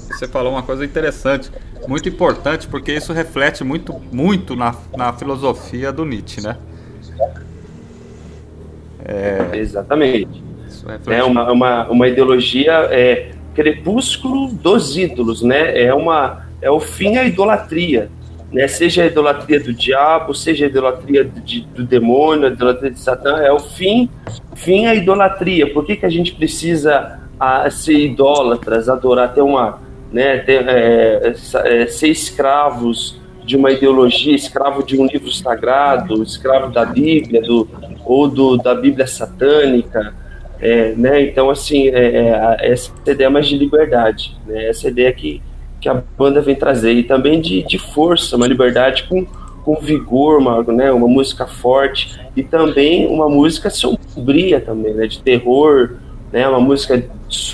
você 0.09 0.27
falou 0.27 0.53
uma 0.53 0.63
coisa 0.63 0.85
interessante 0.85 1.51
muito 1.87 2.09
importante 2.09 2.67
porque 2.67 2.93
isso 2.93 3.13
reflete 3.13 3.63
muito, 3.63 3.95
muito 4.11 4.57
na, 4.57 4.75
na 4.97 5.13
filosofia 5.13 5.93
do 5.93 6.05
Nietzsche, 6.05 6.41
né? 6.41 6.57
É... 9.05 9.51
Exatamente. 9.59 10.43
É 11.07 11.23
uma, 11.23 11.51
uma, 11.53 11.89
uma 11.89 12.09
ideologia 12.09 12.73
é, 12.91 13.31
crepúsculo 13.55 14.49
dos 14.49 14.97
ídolos, 14.97 15.43
né? 15.43 15.79
É, 15.83 15.95
uma, 15.95 16.47
é 16.61 16.71
o 16.71 16.81
fim 16.81 17.17
à 17.17 17.25
idolatria, 17.25 18.11
né? 18.53 18.69
Seja 18.69 19.03
a 19.03 19.07
idolatria 19.07 19.61
do 19.61 19.73
diabo, 19.73 20.35
seja 20.35 20.67
a 20.67 20.69
idolatria 20.69 21.25
do, 21.25 21.41
de, 21.41 21.63
do 21.63 21.85
demônio, 21.85 22.47
a 22.47 22.51
idolatria 22.51 22.91
de 22.91 23.01
Satã, 23.01 23.39
é 23.39 23.53
o 23.53 23.59
fim, 23.59 24.09
fim 24.55 24.87
à 24.87 24.95
idolatria. 24.95 25.73
Por 25.73 25.85
que, 25.85 25.97
que 25.97 26.07
a 26.07 26.11
gente 26.11 26.35
precisa 26.35 27.21
a, 27.39 27.69
ser 27.71 27.99
idólatras, 27.99 28.89
adorar, 28.89 29.35
ter 29.35 29.43
uma 29.43 29.83
né, 30.15 30.39
ter, 30.39 30.65
é, 30.69 31.35
é, 31.65 31.87
ser 31.87 32.09
escravos 32.09 33.21
de 33.45 33.57
uma 33.57 33.73
ideologia, 33.73 34.35
escravo 34.35 34.85
de 34.85 34.97
um 34.97 35.07
livro 35.07 35.31
sagrado, 35.33 36.23
escravo 36.23 36.71
da 36.71 36.85
Bíblia, 36.85 37.43
do, 37.43 37.69
ou 38.05 38.29
do, 38.29 38.57
da 38.57 38.75
Bíblia 38.77 39.09
satânica, 39.09 40.15
é, 40.61 40.95
né? 40.95 41.21
Então, 41.23 41.51
assim, 41.51 41.89
é, 41.89 42.29
é 42.61 42.73
essa 42.73 42.93
ideia 43.07 43.29
mais 43.29 43.49
de 43.49 43.59
liberdade, 43.59 44.37
né? 44.47 44.69
Essa 44.69 44.89
ideia 44.89 45.13
que, 45.13 45.43
que 45.85 45.89
a 45.91 46.03
banda 46.17 46.41
vem 46.41 46.57
trazer 46.57 46.95
e 46.95 47.03
também 47.03 47.43
de, 47.43 47.63
de 47.63 47.79
força, 47.79 48.37
uma 48.37 48.47
liberdade 48.47 49.05
com, 49.05 49.27
com 49.63 49.77
vigor, 49.77 50.39
uma, 50.39 50.63
né, 50.63 50.91
uma 50.91 51.07
música 51.07 51.47
forte 51.47 52.19
e 52.35 52.43
também 52.43 53.07
uma 53.07 53.29
música 53.29 53.69
sombria 53.69 54.63
também, 54.63 54.95
né, 54.95 55.07
de 55.07 55.21
terror, 55.21 55.97
né, 56.33 56.49
uma 56.49 56.59
música 56.59 57.05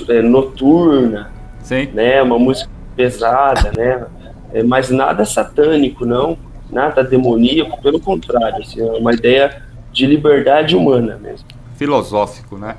é, 0.08 0.22
noturna, 0.22 1.32
Sim. 1.60 1.88
né, 1.92 2.22
uma 2.22 2.38
música 2.38 2.70
pesada, 2.94 3.72
né, 3.76 4.06
é, 4.52 4.62
mas 4.62 4.90
nada 4.90 5.24
satânico, 5.24 6.06
não, 6.06 6.38
nada 6.70 7.02
demoníaco, 7.02 7.82
pelo 7.82 7.98
contrário, 7.98 8.62
assim, 8.62 8.80
é 8.80 8.92
uma 8.92 9.12
ideia 9.12 9.60
de 9.90 10.06
liberdade 10.06 10.76
humana 10.76 11.18
mesmo. 11.20 11.48
Filosófico, 11.74 12.56
né? 12.56 12.76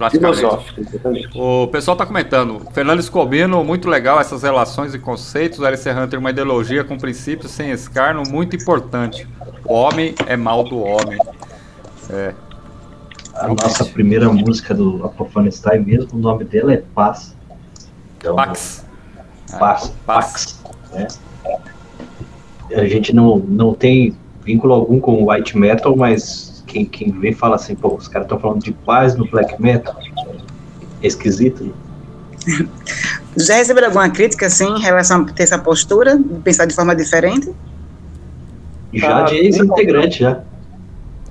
Praticamente. 0.00 1.28
O 1.34 1.66
pessoal 1.66 1.94
tá 1.94 2.06
comentando. 2.06 2.62
Fernando 2.72 3.00
Escobino, 3.00 3.62
muito 3.62 3.86
legal 3.86 4.18
essas 4.18 4.42
relações 4.42 4.94
e 4.94 4.98
conceitos. 4.98 5.60
LC 5.60 5.90
Hunter, 5.90 6.18
uma 6.18 6.30
ideologia 6.30 6.82
com 6.82 6.96
princípios 6.96 7.52
sem 7.52 7.70
escarno, 7.70 8.22
muito 8.26 8.56
importante. 8.56 9.28
O 9.62 9.74
homem 9.74 10.14
é 10.26 10.38
mal 10.38 10.64
do 10.64 10.78
homem. 10.78 11.18
É. 12.08 12.32
A 13.34 13.48
nossa 13.48 13.84
primeira 13.84 14.32
música 14.32 14.74
do 14.74 15.04
Apophanistein 15.04 15.80
mesmo, 15.80 16.14
o 16.14 16.18
nome 16.18 16.44
dela 16.44 16.72
é 16.72 16.82
Paz. 16.94 17.36
Então, 18.16 18.34
Pax. 18.34 18.86
Paz. 19.58 19.92
Pax. 20.06 20.60
Pax. 20.62 20.62
né? 20.94 21.08
A 22.74 22.86
gente 22.86 23.14
não, 23.14 23.36
não 23.36 23.74
tem 23.74 24.16
vínculo 24.42 24.72
algum 24.72 24.98
com 24.98 25.22
o 25.22 25.30
white 25.30 25.58
metal, 25.58 25.94
mas 25.94 26.49
quem, 26.70 26.84
quem 26.84 27.10
vê 27.10 27.32
fala 27.32 27.56
assim, 27.56 27.74
pô, 27.74 27.94
os 27.94 28.06
caras 28.06 28.26
estão 28.26 28.38
falando 28.38 28.62
de 28.62 28.72
paz 28.72 29.16
no 29.16 29.28
black 29.28 29.60
metal. 29.60 29.96
É 31.02 31.06
esquisito. 31.06 31.64
né? 31.64 32.68
Já 33.36 33.56
receberam 33.56 33.88
alguma 33.88 34.08
crítica, 34.08 34.46
assim, 34.46 34.68
em 34.68 34.80
relação 34.80 35.22
a 35.22 35.32
ter 35.32 35.42
essa 35.42 35.58
postura, 35.58 36.16
de 36.16 36.40
pensar 36.40 36.66
de 36.66 36.74
forma 36.74 36.94
diferente? 36.94 37.52
Já 38.92 39.18
Ah, 39.18 39.22
de 39.22 39.36
ex-integrante, 39.36 40.20
já. 40.20 40.42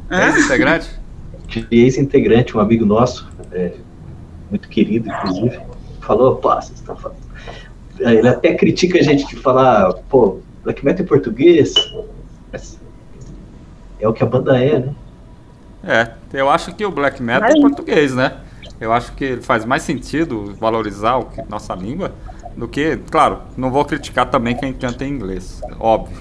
Hã? 0.09 0.27
Ex-integrante? 0.27 0.99
De 1.47 1.67
ex-integrante, 1.71 2.55
um 2.55 2.59
amigo 2.59 2.85
nosso, 2.85 3.27
é, 3.51 3.73
muito 4.49 4.67
querido, 4.69 5.09
inclusive, 5.09 5.59
falou, 6.01 6.35
pô, 6.35 6.53
vocês 6.55 6.79
estão 6.79 6.95
falando. 6.95 7.19
Ele 7.99 8.27
até 8.27 8.53
critica 8.55 8.99
a 8.99 9.01
gente 9.01 9.27
de 9.27 9.35
falar, 9.35 9.93
pô, 10.09 10.39
black 10.63 10.83
metal 10.85 11.03
em 11.03 11.07
português. 11.07 11.73
Mas 12.51 12.79
é 13.99 14.07
o 14.07 14.13
que 14.13 14.23
a 14.23 14.25
banda 14.25 14.57
é, 14.57 14.79
né? 14.79 14.95
É, 15.83 16.11
eu 16.33 16.49
acho 16.49 16.73
que 16.75 16.85
o 16.85 16.91
black 16.91 17.21
metal 17.21 17.49
é 17.49 17.61
português, 17.61 18.13
né? 18.13 18.37
Eu 18.79 18.91
acho 18.93 19.13
que 19.13 19.37
faz 19.41 19.65
mais 19.65 19.83
sentido 19.83 20.55
valorizar 20.59 21.17
o 21.17 21.25
que- 21.25 21.41
nossa 21.49 21.73
língua 21.73 22.13
do 22.55 22.67
que, 22.67 22.97
claro, 23.09 23.41
não 23.57 23.71
vou 23.71 23.85
criticar 23.85 24.29
também 24.29 24.55
quem 24.55 24.73
canta 24.73 25.05
em 25.05 25.09
inglês, 25.09 25.61
óbvio, 25.79 26.17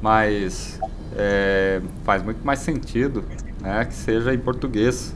mas 0.00 0.80
é, 1.16 1.80
faz 2.04 2.22
muito 2.22 2.44
mais 2.44 2.60
sentido, 2.60 3.24
né, 3.60 3.84
que 3.84 3.94
seja 3.94 4.32
em 4.34 4.38
português, 4.38 5.14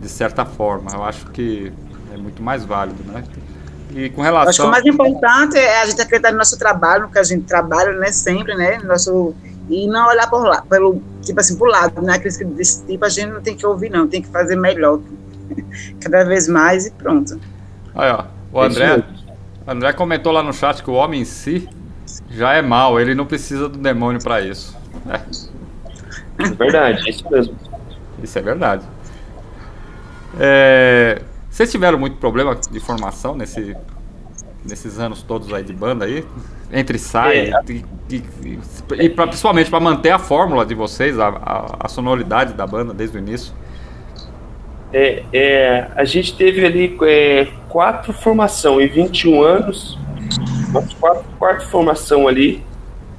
de 0.00 0.08
certa 0.08 0.44
forma. 0.44 0.90
Eu 0.92 1.04
acho 1.04 1.26
que 1.26 1.72
é 2.12 2.16
muito 2.16 2.42
mais 2.42 2.64
válido, 2.64 3.02
né? 3.04 3.22
E 3.94 4.10
com 4.10 4.20
Acho 4.22 4.30
que 4.32 4.36
relação 4.38 4.66
o 4.66 4.70
mais 4.70 4.84
importante 4.84 5.56
é 5.56 5.80
a 5.80 5.86
gente 5.86 6.00
acreditar 6.02 6.32
no 6.32 6.38
nosso 6.38 6.58
trabalho, 6.58 7.04
no 7.04 7.10
que 7.10 7.18
a 7.18 7.22
gente 7.22 7.44
trabalha, 7.44 7.92
né, 7.92 8.10
sempre, 8.10 8.54
né, 8.54 8.78
no 8.78 8.88
nosso, 8.88 9.34
e 9.68 9.86
não 9.86 10.08
olhar 10.08 10.28
por 10.28 10.46
lá, 10.46 10.62
pelo, 10.62 11.02
tipo 11.22 11.40
assim, 11.40 11.56
pro 11.56 11.66
lado, 11.66 12.00
né, 12.02 12.14
aqueles 12.14 12.36
que 12.36 12.44
desse 12.44 12.84
tipo 12.86 13.04
a 13.04 13.08
gente 13.08 13.32
não 13.32 13.40
tem 13.40 13.56
que 13.56 13.66
ouvir, 13.66 13.90
não, 13.90 14.06
tem 14.06 14.22
que 14.22 14.28
fazer 14.28 14.56
melhor, 14.56 15.00
cada 16.00 16.24
vez 16.24 16.48
mais 16.48 16.86
e 16.86 16.90
pronto. 16.92 17.40
Aí, 17.94 18.10
ó, 18.10 18.24
o 18.52 18.60
André, 18.60 19.02
André 19.66 19.92
comentou 19.92 20.32
lá 20.32 20.42
no 20.42 20.52
chat 20.52 20.82
que 20.82 20.90
o 20.90 20.94
homem 20.94 21.22
em 21.22 21.24
si 21.24 21.68
já 22.30 22.54
é 22.54 22.62
mal, 22.62 23.00
ele 23.00 23.14
não 23.14 23.26
precisa 23.26 23.68
do 23.68 23.78
demônio 23.78 24.22
para 24.22 24.40
isso. 24.40 24.76
É, 25.08 25.20
É 26.38 26.50
verdade, 26.50 27.06
é 27.06 27.10
isso 27.10 27.30
mesmo. 27.30 27.56
isso 28.22 28.38
é 28.38 28.42
verdade. 28.42 28.84
É, 30.38 31.22
vocês 31.50 31.70
tiveram 31.70 31.98
muito 31.98 32.18
problema 32.18 32.54
de 32.54 32.80
formação 32.80 33.34
nesse, 33.34 33.74
nesses 34.68 34.98
anos 34.98 35.22
todos 35.22 35.52
aí 35.52 35.62
de 35.62 35.72
banda 35.72 36.04
aí? 36.04 36.24
Entre 36.72 36.98
sai 36.98 37.50
É. 37.50 37.52
e, 37.68 37.84
e, 38.10 38.22
e- 38.44 38.58
e 39.04 39.08
pra- 39.08 39.26
principalmente 39.26 39.70
para 39.70 39.80
manter 39.80 40.10
a 40.10 40.18
fórmula 40.18 40.66
de 40.66 40.74
vocês, 40.74 41.18
a, 41.18 41.28
a, 41.28 41.76
a 41.80 41.88
sonoridade 41.88 42.54
da 42.54 42.66
banda 42.66 42.92
desde 42.92 43.16
o 43.16 43.20
início. 43.20 43.52
É, 44.92 45.22
é, 45.32 45.88
a 45.96 46.04
gente 46.04 46.36
teve 46.36 46.64
ali 46.64 46.96
é, 47.02 47.48
quatro 47.68 48.12
formação 48.12 48.80
em 48.80 48.86
21 48.88 49.42
anos, 49.42 49.98
quatro, 51.00 51.24
quatro 51.38 51.66
formação 51.66 52.26
ali, 52.28 52.62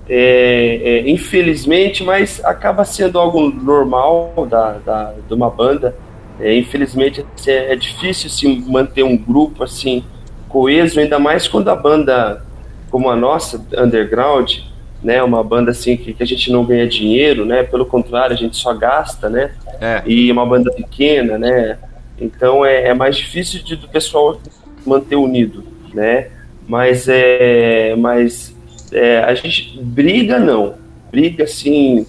é, 0.10 1.04
é, 1.06 1.10
infelizmente, 1.10 2.04
mas 2.04 2.44
acaba 2.44 2.86
sendo 2.86 3.20
algo 3.20 3.50
normal 3.50 4.34
da, 4.50 4.74
da, 4.80 5.14
de 5.28 5.34
uma 5.34 5.50
banda. 5.50 5.96
É, 6.40 6.56
infelizmente 6.58 7.26
assim, 7.36 7.50
é, 7.52 7.74
é 7.74 7.76
difícil 7.76 8.30
se 8.30 8.48
manter 8.70 9.04
um 9.04 9.18
grupo 9.18 9.64
assim 9.64 10.04
coeso, 10.48 11.00
ainda 11.00 11.20
mais 11.20 11.48
quando 11.48 11.70
a 11.70 11.76
banda 11.76 12.44
como 12.90 13.10
a 13.10 13.16
nossa, 13.16 13.64
underground, 13.78 14.60
né, 15.04 15.22
uma 15.22 15.44
banda 15.44 15.72
assim 15.72 15.98
que, 15.98 16.14
que 16.14 16.24
a 16.24 16.26
gente 16.26 16.52
não 16.52 16.66
ganha 16.66 16.88
dinheiro, 16.88 17.46
né, 17.46 17.64
pelo 17.64 17.86
contrário, 17.86 18.34
a 18.34 18.38
gente 18.38 18.56
só 18.58 18.74
gasta, 18.74 19.30
né, 19.30 19.52
É, 19.80 20.02
e 20.06 20.32
uma 20.32 20.46
banda 20.46 20.72
pequena, 20.72 21.38
né? 21.38 21.78
Então 22.20 22.66
é, 22.66 22.88
é 22.88 22.94
mais 22.96 23.16
difícil 23.16 23.64
de, 23.64 23.76
do 23.76 23.88
pessoal 23.88 24.42
manter 24.86 25.16
unido, 25.16 25.64
né? 25.94 26.30
Mas 26.68 27.08
é, 27.08 27.96
mas 27.96 28.56
é, 28.92 29.20
a 29.20 29.36
gente 29.36 29.80
briga 29.80 30.40
não, 30.40 30.76
briga 31.12 31.44
assim, 31.44 32.08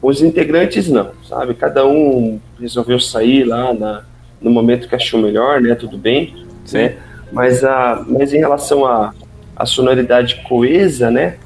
os 0.00 0.22
integrantes 0.22 0.88
não, 0.88 1.10
sabe? 1.28 1.54
Cada 1.54 1.86
um 1.86 2.40
resolveu 2.58 2.98
sair 2.98 3.44
lá 3.44 3.74
na, 3.74 4.04
no 4.40 4.50
momento 4.50 4.88
que 4.88 4.94
achou 4.94 5.20
melhor, 5.20 5.60
né? 5.60 5.74
Tudo 5.74 5.98
bem, 5.98 6.34
né? 6.72 6.96
Mas 7.34 7.64
a, 7.64 8.04
mas 8.06 8.32
em 8.32 8.38
relação 8.38 8.86
à 8.86 9.12
a, 9.56 9.66
sonoridade 9.66 10.36
coesa, 10.48 11.10
né? 11.10 11.36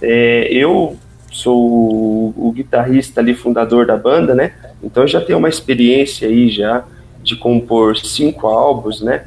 É, 0.00 0.48
eu 0.50 0.96
sou 1.30 1.58
o, 1.58 2.34
o 2.48 2.52
guitarrista 2.52 3.20
ali, 3.20 3.34
fundador 3.34 3.86
da 3.86 3.96
banda, 3.96 4.34
né? 4.34 4.52
Então 4.82 5.02
eu 5.02 5.08
já 5.08 5.20
tenho 5.20 5.38
uma 5.38 5.48
experiência 5.48 6.26
aí 6.26 6.48
já 6.48 6.84
de 7.22 7.36
compor 7.36 7.96
cinco 7.98 8.46
álbuns, 8.46 9.02
né? 9.02 9.26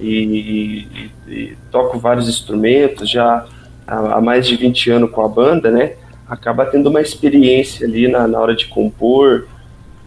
E, 0.00 0.86
e- 0.86 1.10
e 1.32 1.56
toco 1.70 1.98
vários 1.98 2.28
instrumentos 2.28 3.10
já 3.10 3.46
há, 3.86 4.16
há 4.16 4.20
mais 4.20 4.46
de 4.46 4.56
20 4.56 4.90
anos 4.90 5.10
com 5.10 5.22
a 5.22 5.28
banda, 5.28 5.70
né? 5.70 5.92
Acaba 6.28 6.66
tendo 6.66 6.88
uma 6.90 7.00
experiência 7.00 7.86
ali 7.86 8.08
na, 8.08 8.26
na 8.26 8.38
hora 8.40 8.54
de 8.56 8.66
compor 8.66 9.46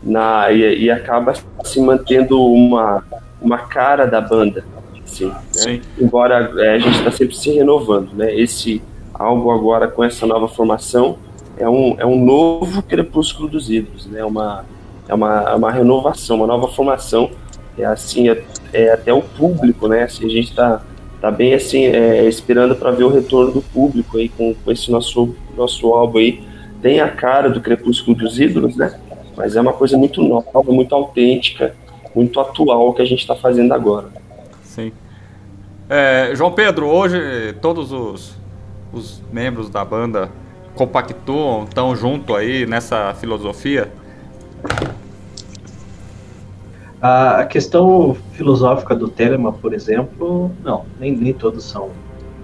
na, 0.03 0.51
e, 0.51 0.83
e 0.83 0.91
acaba 0.91 1.33
se 1.63 1.79
mantendo 1.79 2.43
uma, 2.43 3.03
uma 3.41 3.59
cara 3.59 4.05
da 4.05 4.19
banda, 4.19 4.63
assim, 5.11 5.27
né? 5.27 5.35
sim. 5.51 5.81
embora 5.99 6.51
é, 6.57 6.75
a 6.75 6.79
gente 6.79 6.97
está 6.97 7.11
sempre 7.11 7.35
se 7.35 7.51
renovando, 7.51 8.13
né? 8.13 8.33
Esse 8.35 8.81
álbum 9.13 9.51
agora 9.51 9.87
com 9.87 10.03
essa 10.03 10.25
nova 10.25 10.47
formação 10.47 11.17
é 11.57 11.69
um, 11.69 11.95
é 11.99 12.05
um 12.05 12.23
novo 12.23 12.81
crepúsculo 12.81 13.47
dos 13.47 13.69
ídolos, 13.69 14.07
né? 14.07 14.23
Uma, 14.23 14.65
é 15.07 15.13
uma, 15.13 15.41
é 15.49 15.55
uma 15.55 15.71
renovação, 15.71 16.37
uma 16.37 16.47
nova 16.47 16.67
formação. 16.67 17.29
É 17.77 17.85
assim, 17.85 18.29
é, 18.29 18.43
é 18.73 18.91
até 18.91 19.13
o 19.13 19.21
público, 19.21 19.87
né? 19.87 20.03
Assim, 20.03 20.25
a 20.25 20.29
gente 20.29 20.49
está 20.49 20.81
tá 21.19 21.29
bem 21.29 21.53
assim, 21.53 21.85
é, 21.85 22.27
esperando 22.27 22.75
para 22.75 22.91
ver 22.91 23.03
o 23.03 23.09
retorno 23.09 23.51
do 23.51 23.61
público 23.61 24.17
aí 24.17 24.29
com, 24.29 24.53
com 24.53 24.71
esse 24.71 24.91
nosso, 24.91 25.35
nosso 25.55 25.87
álbum 25.93 26.17
aí. 26.17 26.41
Tem 26.81 26.99
a 26.99 27.09
cara 27.09 27.47
do 27.49 27.61
crepúsculo 27.61 28.17
dos 28.17 28.39
ídolos, 28.39 28.75
né? 28.75 28.99
Mas 29.37 29.55
é 29.55 29.61
uma 29.61 29.73
coisa 29.73 29.97
muito 29.97 30.21
nova, 30.23 30.71
muito 30.71 30.95
autêntica, 30.95 31.75
muito 32.15 32.39
atual 32.39 32.93
que 32.93 33.01
a 33.01 33.05
gente 33.05 33.19
está 33.19 33.35
fazendo 33.35 33.73
agora. 33.73 34.07
Sim. 34.63 34.91
É, 35.93 36.33
João 36.33 36.53
Pedro, 36.53 36.87
hoje 36.87 37.51
todos 37.59 37.91
os, 37.91 38.33
os 38.93 39.21
membros 39.29 39.69
da 39.69 39.83
banda 39.83 40.29
compactuam, 40.73 41.65
estão 41.65 41.93
junto 41.97 42.33
aí 42.33 42.65
nessa 42.65 43.13
filosofia? 43.13 43.91
A 47.01 47.43
questão 47.43 48.15
filosófica 48.31 48.95
do 48.95 49.09
Telema, 49.09 49.51
por 49.51 49.73
exemplo, 49.73 50.49
não, 50.63 50.85
nem, 50.97 51.13
nem 51.13 51.33
todos 51.33 51.65
são, 51.65 51.89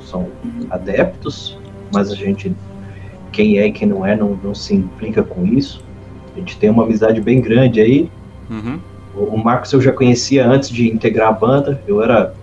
são 0.02 0.28
adeptos, 0.70 1.58
mas 1.94 2.12
a 2.12 2.16
gente, 2.16 2.54
quem 3.32 3.60
é 3.60 3.68
e 3.68 3.72
quem 3.72 3.88
não 3.88 4.06
é, 4.06 4.14
não, 4.14 4.38
não 4.44 4.54
se 4.54 4.76
implica 4.76 5.24
com 5.24 5.46
isso. 5.46 5.82
A 6.36 6.40
gente 6.40 6.58
tem 6.58 6.70
uma 6.70 6.84
amizade 6.84 7.22
bem 7.22 7.40
grande 7.40 7.80
aí. 7.80 8.12
Uhum. 8.50 8.78
O, 9.16 9.36
o 9.36 9.38
Marcos 9.42 9.72
eu 9.72 9.80
já 9.80 9.94
conhecia 9.94 10.46
antes 10.46 10.68
de 10.68 10.90
integrar 10.90 11.30
a 11.30 11.32
banda, 11.32 11.82
eu 11.88 12.04
era, 12.04 12.34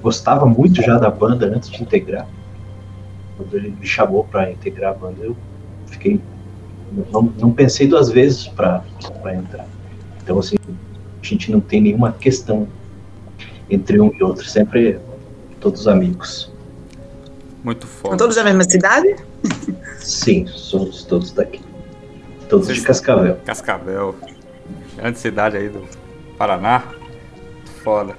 gostava 0.00 0.46
muito 0.46 0.80
já 0.82 0.98
da 0.98 1.10
banda 1.10 1.46
antes 1.46 1.70
de 1.70 1.82
integrar. 1.82 2.26
Quando 3.36 3.54
ele 3.56 3.70
me 3.78 3.86
chamou 3.86 4.24
para 4.24 4.50
integrar 4.52 4.92
a 4.92 4.94
banda, 4.94 5.24
eu 5.24 5.36
fiquei, 5.86 6.20
não, 7.10 7.22
não 7.38 7.52
pensei 7.52 7.86
duas 7.88 8.10
vezes 8.10 8.46
para 8.48 8.82
entrar. 9.34 9.66
Então, 10.22 10.38
assim, 10.38 10.56
a 10.68 11.24
gente 11.26 11.50
não 11.50 11.60
tem 11.60 11.80
nenhuma 11.80 12.12
questão 12.12 12.68
entre 13.70 14.00
um 14.00 14.12
e 14.18 14.22
outro, 14.22 14.44
sempre 14.46 14.98
todos 15.60 15.88
amigos. 15.88 16.52
Muito 17.64 17.86
São 17.86 17.96
foda. 17.96 18.16
todos 18.16 18.36
da 18.36 18.44
mesma 18.44 18.64
cidade? 18.64 19.16
Sim, 19.98 20.46
somos 20.46 21.04
todos 21.04 21.32
daqui. 21.32 21.60
Todos 22.48 22.66
Vocês- 22.66 22.80
de 22.80 22.84
Cascavel. 22.86 23.36
Cascavel. 23.44 24.14
Grande 24.96 25.18
cidade 25.18 25.56
aí 25.56 25.68
do 25.68 25.82
Paraná. 26.36 26.82
Foda. 27.82 28.14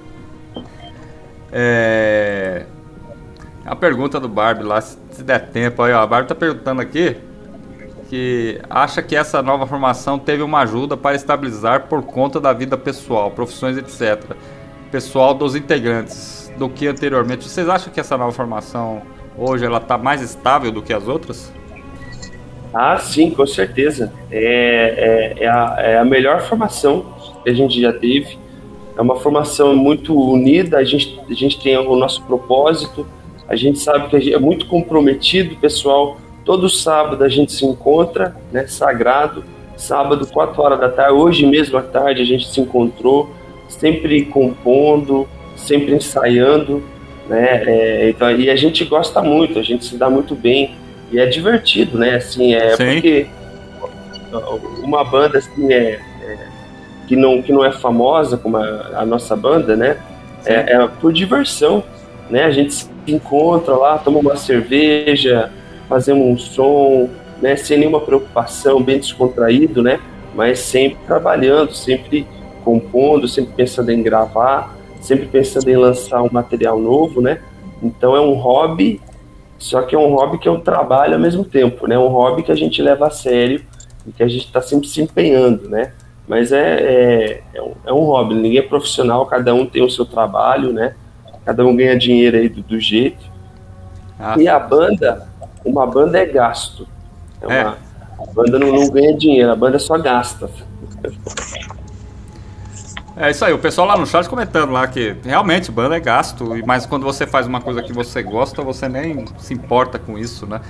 É. 1.56 2.66
A 3.64 3.76
pergunta 3.76 4.18
do 4.18 4.28
Barbie 4.28 4.64
lá, 4.64 4.80
se 4.80 5.22
der 5.22 5.38
tempo 5.50 5.82
aí, 5.82 5.92
ó. 5.92 6.00
A 6.00 6.06
Barbie 6.06 6.28
tá 6.28 6.34
perguntando 6.34 6.82
aqui 6.82 7.16
que 8.10 8.60
acha 8.68 9.00
que 9.00 9.14
essa 9.16 9.40
nova 9.40 9.66
formação 9.66 10.18
teve 10.18 10.42
uma 10.42 10.60
ajuda 10.60 10.96
para 10.96 11.14
estabilizar 11.14 11.86
por 11.86 12.02
conta 12.02 12.40
da 12.40 12.52
vida 12.52 12.76
pessoal, 12.76 13.30
profissões, 13.30 13.78
etc. 13.78 14.36
Pessoal 14.90 15.32
dos 15.32 15.54
integrantes 15.54 16.52
do 16.58 16.68
que 16.68 16.88
anteriormente. 16.88 17.48
Vocês 17.48 17.68
acham 17.68 17.92
que 17.92 18.00
essa 18.00 18.18
nova 18.18 18.32
formação 18.32 19.02
hoje 19.38 19.64
ela 19.64 19.80
tá 19.80 19.96
mais 19.96 20.20
estável 20.20 20.72
do 20.72 20.82
que 20.82 20.92
as 20.92 21.06
outras? 21.06 21.52
Ah, 22.74 22.98
sim, 22.98 23.30
com 23.30 23.46
certeza. 23.46 24.12
É, 24.28 25.34
é, 25.38 25.44
é, 25.44 25.48
a, 25.48 25.76
é 25.78 25.98
a 25.98 26.04
melhor 26.04 26.42
formação 26.42 27.14
que 27.44 27.50
a 27.50 27.54
gente 27.54 27.80
já 27.80 27.92
teve. 27.92 28.38
É 28.96 29.00
uma 29.00 29.16
formação 29.16 29.74
muito 29.74 30.18
unida, 30.18 30.78
a 30.78 30.84
gente, 30.84 31.20
a 31.28 31.34
gente 31.34 31.60
tem 31.60 31.76
o 31.76 31.96
nosso 31.96 32.22
propósito, 32.22 33.06
a 33.48 33.56
gente 33.56 33.78
sabe 33.78 34.08
que 34.08 34.16
a 34.16 34.20
gente 34.20 34.34
é 34.34 34.38
muito 34.38 34.66
comprometido, 34.66 35.56
pessoal. 35.56 36.16
Todo 36.44 36.68
sábado 36.68 37.24
a 37.24 37.28
gente 37.28 37.52
se 37.52 37.64
encontra, 37.64 38.36
né, 38.52 38.66
sagrado. 38.66 39.44
Sábado, 39.76 40.26
4 40.26 40.62
horas 40.62 40.78
da 40.78 40.88
tarde, 40.88 41.12
hoje 41.12 41.44
mesmo 41.44 41.76
à 41.76 41.82
tarde 41.82 42.22
a 42.22 42.24
gente 42.24 42.48
se 42.48 42.60
encontrou, 42.60 43.30
sempre 43.68 44.24
compondo, 44.26 45.26
sempre 45.56 45.94
ensaiando, 45.94 46.82
né? 47.28 47.64
é, 47.66 48.10
então, 48.10 48.30
e 48.30 48.48
a 48.48 48.56
gente 48.56 48.84
gosta 48.84 49.20
muito, 49.20 49.58
a 49.58 49.62
gente 49.62 49.84
se 49.84 49.96
dá 49.96 50.08
muito 50.08 50.34
bem 50.36 50.76
e 51.10 51.18
é 51.18 51.26
divertido, 51.26 51.98
né? 51.98 52.16
Assim, 52.16 52.54
é 52.54 52.76
Sim. 52.76 52.84
porque 52.94 53.26
uma 54.82 55.04
banda 55.04 55.38
assim 55.38 55.72
é, 55.72 56.00
que 57.06 57.16
não 57.16 57.42
que 57.42 57.52
não 57.52 57.64
é 57.64 57.72
famosa 57.72 58.36
como 58.36 58.56
a, 58.56 58.90
a 58.96 59.06
nossa 59.06 59.36
banda, 59.36 59.76
né? 59.76 59.98
É, 60.44 60.74
é 60.74 60.88
por 61.00 61.12
diversão, 61.12 61.82
né? 62.28 62.44
A 62.44 62.50
gente 62.50 62.74
se 62.74 62.88
encontra 63.06 63.74
lá, 63.74 63.98
toma 63.98 64.18
uma 64.18 64.36
cerveja, 64.36 65.50
fazemos 65.88 66.26
um 66.26 66.36
som, 66.36 67.08
né? 67.40 67.56
Sem 67.56 67.78
nenhuma 67.78 68.00
preocupação, 68.00 68.82
bem 68.82 68.98
descontraído, 68.98 69.82
né? 69.82 70.00
Mas 70.34 70.58
sempre 70.58 70.98
trabalhando, 71.06 71.72
sempre 71.72 72.26
compondo, 72.64 73.28
sempre 73.28 73.52
pensando 73.54 73.90
em 73.90 74.02
gravar, 74.02 74.74
sempre 75.00 75.26
pensando 75.26 75.68
em 75.68 75.76
lançar 75.76 76.22
um 76.22 76.30
material 76.32 76.78
novo, 76.78 77.20
né? 77.20 77.40
Então 77.82 78.16
é 78.16 78.20
um 78.20 78.32
hobby, 78.32 79.00
só 79.58 79.82
que 79.82 79.94
é 79.94 79.98
um 79.98 80.14
hobby 80.14 80.38
que 80.38 80.48
é 80.48 80.50
um 80.50 80.60
trabalho 80.60 81.14
ao 81.14 81.20
mesmo 81.20 81.44
tempo, 81.44 81.86
né? 81.86 81.98
Um 81.98 82.08
hobby 82.08 82.42
que 82.42 82.50
a 82.50 82.56
gente 82.56 82.80
leva 82.80 83.06
a 83.06 83.10
sério 83.10 83.62
e 84.06 84.12
que 84.12 84.22
a 84.22 84.28
gente 84.28 84.46
está 84.46 84.62
sempre 84.62 84.88
se 84.88 85.00
empenhando, 85.02 85.68
né? 85.68 85.92
Mas 86.26 86.52
é, 86.52 86.60
é, 86.80 87.42
é, 87.54 87.62
um, 87.62 87.72
é 87.86 87.92
um 87.92 88.00
hobby, 88.04 88.34
ninguém 88.34 88.58
é 88.58 88.62
profissional, 88.62 89.26
cada 89.26 89.54
um 89.54 89.66
tem 89.66 89.82
o 89.82 89.90
seu 89.90 90.06
trabalho, 90.06 90.72
né? 90.72 90.94
Cada 91.44 91.64
um 91.66 91.76
ganha 91.76 91.98
dinheiro 91.98 92.36
aí 92.38 92.48
do, 92.48 92.62
do 92.62 92.80
jeito. 92.80 93.24
Ah, 94.18 94.34
E 94.38 94.48
a 94.48 94.58
banda, 94.58 95.28
uma 95.64 95.86
banda 95.86 96.18
é 96.18 96.24
gasto. 96.24 96.88
É 97.42 97.54
É. 97.58 97.64
uma- 97.64 97.76
a 98.18 98.32
banda 98.32 98.58
não, 98.58 98.72
não 98.72 98.88
ganha 98.90 99.14
dinheiro, 99.16 99.50
a 99.50 99.56
banda 99.56 99.78
só 99.78 99.98
gasta. 99.98 100.48
É 103.16 103.30
isso 103.30 103.44
aí, 103.44 103.52
o 103.52 103.58
pessoal 103.58 103.86
lá 103.86 103.96
no 103.96 104.06
chat 104.06 104.28
comentando 104.28 104.72
lá 104.72 104.86
que 104.88 105.14
realmente 105.24 105.70
banda 105.70 105.96
é 105.96 106.00
gasto, 106.00 106.56
e- 106.56 106.64
mas 106.66 106.84
quando 106.84 107.04
você 107.04 107.26
faz 107.26 107.46
uma 107.46 107.60
coisa 107.60 107.80
que 107.82 107.92
você 107.92 108.22
gosta, 108.22 108.60
você 108.62 108.88
nem 108.88 109.24
se 109.38 109.54
importa 109.54 109.98
com 109.98 110.18
isso, 110.18 110.46
né? 110.46 110.60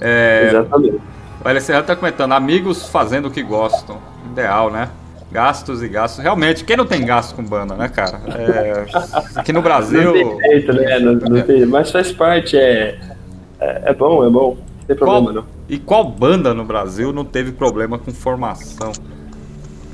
É, 0.00 0.48
Exatamente. 0.48 1.00
o 1.44 1.48
LCR 1.48 1.82
tá 1.84 1.96
comentando, 1.96 2.32
amigos 2.32 2.86
fazendo 2.88 3.26
o 3.26 3.30
que 3.30 3.42
gostam. 3.42 3.98
Ideal, 4.38 4.70
né? 4.70 4.88
Gastos 5.32 5.82
e 5.82 5.88
gastos. 5.88 6.22
Realmente, 6.22 6.64
quem 6.64 6.76
não 6.76 6.86
tem 6.86 7.04
gasto 7.04 7.34
com 7.34 7.42
banda, 7.42 7.74
né, 7.74 7.88
cara? 7.88 8.20
É, 8.28 8.86
aqui 9.34 9.52
no 9.52 9.60
Brasil. 9.60 10.04
Não 10.04 10.12
tem 10.38 10.50
jeito, 10.50 10.72
né? 10.72 10.98
Não, 11.00 11.12
não 11.14 11.42
tem, 11.42 11.66
mas 11.66 11.90
faz 11.90 12.12
parte, 12.12 12.56
é, 12.56 12.98
é, 13.60 13.82
é 13.90 13.94
bom, 13.94 14.24
é 14.24 14.30
bom. 14.30 14.56
Não 14.56 14.86
tem 14.86 14.96
Qual- 14.96 15.22
problema, 15.22 15.40
não. 15.40 15.58
E 15.68 15.78
qual 15.78 16.04
banda 16.04 16.54
no 16.54 16.64
Brasil 16.64 17.12
não 17.12 17.24
teve 17.24 17.52
problema 17.52 17.98
com 17.98 18.10
formação? 18.10 18.92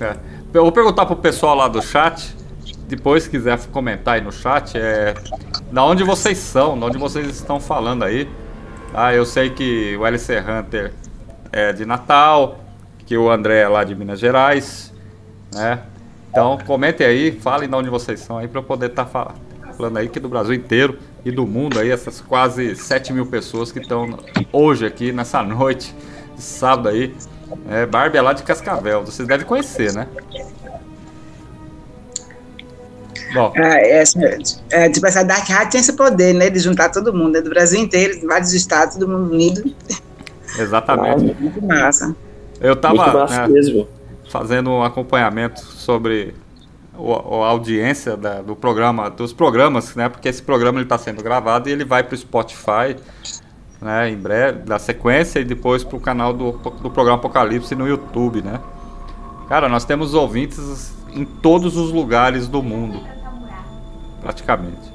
É. 0.01 0.15
Eu 0.53 0.63
vou 0.63 0.71
perguntar 0.71 1.05
pro 1.07 1.17
pessoal 1.17 1.57
lá 1.57 1.67
do 1.67 1.83
chat, 1.83 2.33
depois 2.87 3.25
se 3.25 3.31
quiser 3.31 3.59
comentar 3.73 4.15
aí 4.15 4.21
no 4.21 4.31
chat, 4.31 4.79
é 4.79 5.15
da 5.73 5.83
onde 5.85 6.05
vocês 6.05 6.39
são, 6.39 6.79
de 6.79 6.85
onde 6.85 6.99
vocês 6.99 7.27
estão 7.29 7.59
falando 7.59 8.05
aí. 8.05 8.29
Ah, 8.95 9.13
eu 9.13 9.25
sei 9.27 9.51
que 9.51 9.97
o 9.97 10.07
LC 10.07 10.39
Hunter 10.39 10.93
é 11.51 11.73
de 11.73 11.85
Natal, 11.85 12.61
que 13.07 13.17
o 13.17 13.31
André 13.31 13.61
é 13.61 13.69
lá 13.69 13.85
de 13.85 13.95
Minas 13.95 14.19
Gerais, 14.19 14.93
né? 15.53 15.81
Então 16.31 16.59
comentem 16.67 17.07
aí, 17.07 17.33
falem 17.33 17.69
de 17.69 17.75
onde 17.75 17.89
vocês 17.89 18.21
são 18.21 18.39
aí 18.39 18.49
para 18.49 18.59
eu 18.59 18.65
poder 18.65 18.91
estar 18.91 19.07
falando 19.07 19.97
aí 19.97 20.09
que 20.09 20.19
do 20.19 20.29
Brasil 20.29 20.55
inteiro 20.55 20.99
e 21.25 21.31
do 21.31 21.47
mundo 21.47 21.79
aí, 21.79 21.91
essas 21.91 22.21
quase 22.21 22.75
7 22.75 23.13
mil 23.13 23.27
pessoas 23.27 23.71
que 23.71 23.79
estão 23.79 24.19
hoje 24.53 24.85
aqui 24.85 25.13
nessa 25.13 25.43
noite 25.45 25.95
de 26.35 26.43
sábado 26.43 26.89
aí. 26.89 27.15
É, 27.71 27.87
Barbie 27.87 28.19
é 28.19 28.23
lá 28.23 28.33
de 28.33 28.43
Cascavel, 28.43 29.05
vocês 29.05 29.29
devem 29.29 29.47
conhecer, 29.47 29.93
né? 29.93 30.09
Bom, 33.33 33.53
Ah, 33.57 33.81
é, 33.81 34.05
é, 34.71 34.89
tipo, 34.89 35.07
essa 35.07 35.23
Dark 35.25 35.49
Hat 35.51 35.71
tem 35.71 35.81
esse 35.81 35.93
poder, 35.93 36.33
né? 36.35 36.51
De 36.51 36.59
juntar 36.59 36.89
todo 36.91 37.13
mundo, 37.13 37.35
né, 37.35 37.41
do 37.41 37.51
Brasil 37.51 37.81
inteiro, 37.81 38.19
de 38.21 38.27
vários 38.27 38.53
estados, 38.53 38.97
todo 38.97 39.09
mundo 39.09 39.33
unido. 39.33 39.75
exatamente. 40.59 41.35
Muito 41.41 41.65
massa. 41.65 42.15
Eu 42.65 42.75
tava 42.77 43.47
mesmo. 43.49 43.87
fazendo 44.31 44.71
um 44.71 44.83
acompanhamento 44.83 45.61
sobre 45.61 46.35
o- 46.97 47.43
a 47.43 47.49
audiência 47.49 48.17
da- 48.17 48.41
do 48.41 48.57
programa, 48.57 49.11
dos 49.11 49.33
programas, 49.33 49.95
né? 49.95 50.09
Porque 50.09 50.29
esse 50.29 50.43
programa 50.43 50.81
está 50.81 50.97
sendo 50.97 51.23
gravado 51.23 51.69
e 51.69 51.73
ele 51.73 51.85
vai 51.85 52.03
para 52.03 52.15
o 52.15 52.19
Spotify, 52.19 52.97
né? 53.81 54.09
Em 54.11 54.17
breve, 54.17 54.61
da 54.61 54.79
sequência 54.79 55.41
e 55.41 55.45
depois 55.45 55.85
para 55.85 55.97
o 55.97 56.01
canal 56.01 56.33
do, 56.33 56.53
do 56.53 56.91
programa 56.91 57.19
Apocalipse 57.19 57.75
no 57.75 57.87
YouTube, 57.87 58.43
né? 58.43 58.59
Cara, 59.49 59.69
nós 59.69 59.85
temos 59.85 60.15
ouvintes 60.15 60.95
em 61.13 61.25
todos 61.25 61.77
os 61.77 61.93
lugares 61.93 62.49
do 62.49 62.63
mundo, 62.63 63.01
praticamente. 64.23 64.95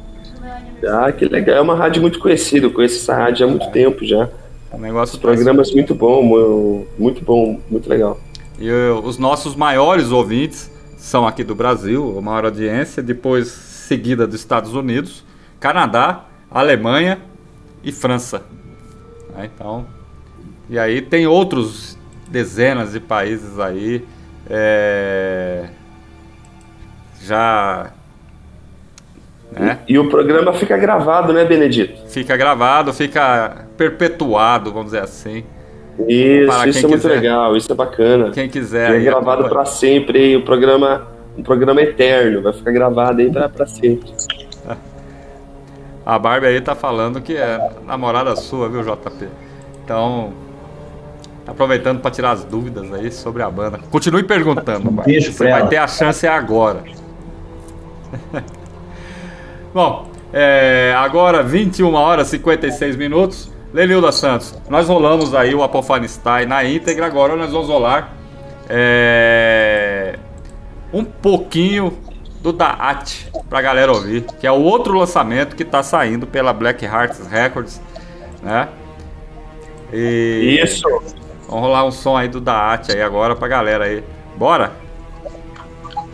Ah, 0.88 1.12
que 1.12 1.26
legal. 1.26 1.58
É 1.58 1.62
uma 1.62 1.76
rádio 1.76 2.02
muito 2.02 2.20
conhecida, 2.20 2.66
eu 2.66 2.72
conheço 2.72 2.98
essa 2.98 3.14
rádio 3.16 3.46
há 3.46 3.50
muito 3.50 3.70
tempo 3.72 4.04
já. 4.06 4.28
Um 4.74 4.78
negócio 4.80 5.16
Os 5.16 5.22
programas 5.22 5.72
muito 5.74 5.96
bom, 5.96 6.22
mu- 6.24 6.88
muito 6.98 7.24
bom, 7.24 7.60
muito 7.70 7.90
legal. 7.90 8.20
E 8.60 8.68
eu- 8.68 9.04
os 9.04 9.18
nossos 9.18 9.56
maiores 9.56 10.12
ouvintes 10.12 10.70
são 10.98 11.26
aqui 11.26 11.44
do 11.44 11.56
Brasil, 11.56 12.16
a 12.18 12.22
maior 12.22 12.46
audiência, 12.46 13.02
depois 13.02 13.48
seguida 13.48 14.28
dos 14.28 14.36
Estados 14.40 14.74
Unidos, 14.76 15.24
Canadá, 15.60 16.26
Alemanha 16.52 17.20
e 17.84 17.92
França. 17.92 18.44
Né, 19.36 19.50
Então, 19.54 19.86
e 20.70 20.78
aí 20.78 21.02
tem 21.02 21.26
outros 21.26 21.98
dezenas 22.28 22.92
de 22.92 23.00
países 23.00 23.58
aí 23.60 24.06
é, 24.48 25.68
já 27.22 27.92
né, 29.52 29.80
E 29.88 29.98
o 29.98 30.10
programa 30.10 30.54
fica 30.54 30.78
gravado, 30.78 31.34
né, 31.34 31.46
Benedito? 31.46 32.08
fica 32.08 32.36
gravado, 32.38 32.94
fica 32.94 33.66
perpetuado, 33.78 34.72
vamos 34.72 34.88
dizer 34.92 35.04
assim. 35.04 35.44
Isso, 36.08 36.48
Para 36.48 36.68
isso 36.70 36.80
quem 36.80 36.86
é 36.86 36.90
muito 36.90 37.02
quiser. 37.02 37.16
legal, 37.16 37.58
isso 37.58 37.72
é 37.72 37.76
bacana. 37.76 38.32
Quem 38.32 38.48
quiser 38.50 38.96
é 38.96 39.00
gravado 39.00 39.50
para 39.50 39.66
sempre, 39.66 40.36
o 40.36 40.44
programa, 40.44 41.08
um 41.38 41.44
programa 41.44 41.82
eterno, 41.82 42.42
vai 42.42 42.54
ficar 42.54 42.72
gravado 42.72 43.22
aí 43.22 43.30
para 43.32 43.66
sempre. 43.66 44.10
A 46.06 46.18
Barbie 46.18 46.48
aí 46.48 46.62
tá 46.62 46.74
falando 46.74 47.22
que 47.22 47.36
é 47.36 47.60
namorada 47.86 48.36
sua, 48.36 48.68
viu, 48.70 48.82
JP? 48.82 49.28
Então, 49.84 50.32
tá 51.46 51.52
aproveitando 51.52 52.00
para 52.00 52.10
tirar 52.10 52.32
as 52.32 52.44
dúvidas 52.44 52.92
aí 52.94 53.12
sobre 53.12 53.44
a 53.44 53.50
banda. 53.52 53.80
Continue 53.92 54.24
perguntando, 54.24 54.90
Barbie. 54.90 55.22
Você 55.22 55.44
vai 55.50 55.60
ela. 55.62 55.70
ter 55.70 55.78
a 55.78 55.88
chance 55.88 56.26
agora. 56.26 56.82
Bom, 59.74 60.08
é, 60.34 60.94
agora 60.98 61.44
21 61.44 61.94
horas 61.94 62.28
e 62.28 62.32
56 62.32 62.96
minutos. 62.96 63.52
Lenilda 63.72 64.12
Santos, 64.12 64.56
nós 64.68 64.88
rolamos 64.88 65.36
aí 65.36 65.54
o 65.54 65.62
Apofanistai 65.62 66.48
na 66.48 66.64
íntegra, 66.64 67.06
agora 67.06 67.36
nós 67.36 67.52
vamos 67.52 67.68
rolar 67.68 68.16
é, 68.68 70.18
um 70.92 71.04
pouquinho 71.04 71.96
do 72.42 72.52
Daat 72.52 73.30
pra 73.48 73.62
galera 73.62 73.92
ouvir, 73.92 74.24
que 74.40 74.48
é 74.48 74.52
o 74.52 74.60
outro 74.62 74.98
lançamento 74.98 75.56
que 75.56 75.64
tá 75.64 75.84
saindo 75.84 76.26
pela 76.26 76.52
Black 76.52 76.84
Hearts 76.84 77.28
Records, 77.28 77.80
né? 78.42 78.70
E 79.94 80.60
Isso. 80.64 80.88
vamos 81.48 81.64
rolar 81.64 81.84
um 81.84 81.92
som 81.92 82.18
aí 82.18 82.28
do 82.28 82.40
Daat 82.40 82.92
aí 82.92 83.02
agora 83.02 83.36
pra 83.36 83.48
galera 83.48 83.86
aí. 83.86 84.04
Bora? 84.36 84.72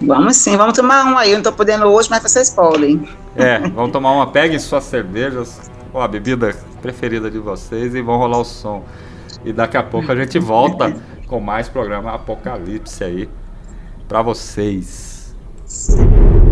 Vamos 0.01 0.35
sim, 0.37 0.57
vamos 0.57 0.75
tomar 0.75 1.05
um 1.05 1.17
aí. 1.17 1.31
Eu 1.31 1.37
não 1.37 1.43
tô 1.43 1.53
podendo 1.53 1.85
hoje, 1.85 2.09
mas 2.09 2.21
vocês 2.21 2.49
podem. 2.49 3.07
É, 3.35 3.59
vamos 3.59 3.91
tomar 3.91 4.11
uma. 4.11 4.27
Peguem 4.27 4.57
suas 4.59 4.83
cervejas. 4.85 5.69
Ó, 5.93 6.01
a 6.01 6.07
bebida 6.07 6.55
preferida 6.81 7.29
de 7.29 7.39
vocês 7.39 7.93
e 7.95 8.01
vão 8.01 8.17
rolar 8.17 8.39
o 8.39 8.45
som. 8.45 8.83
E 9.43 9.53
daqui 9.53 9.77
a 9.77 9.83
pouco 9.83 10.11
a 10.11 10.15
gente 10.15 10.39
volta 10.39 10.95
com 11.27 11.39
mais 11.39 11.69
programa 11.69 12.13
Apocalipse 12.13 13.03
aí 13.03 13.29
para 14.07 14.21
vocês. 14.21 15.35
Dark 15.65 16.44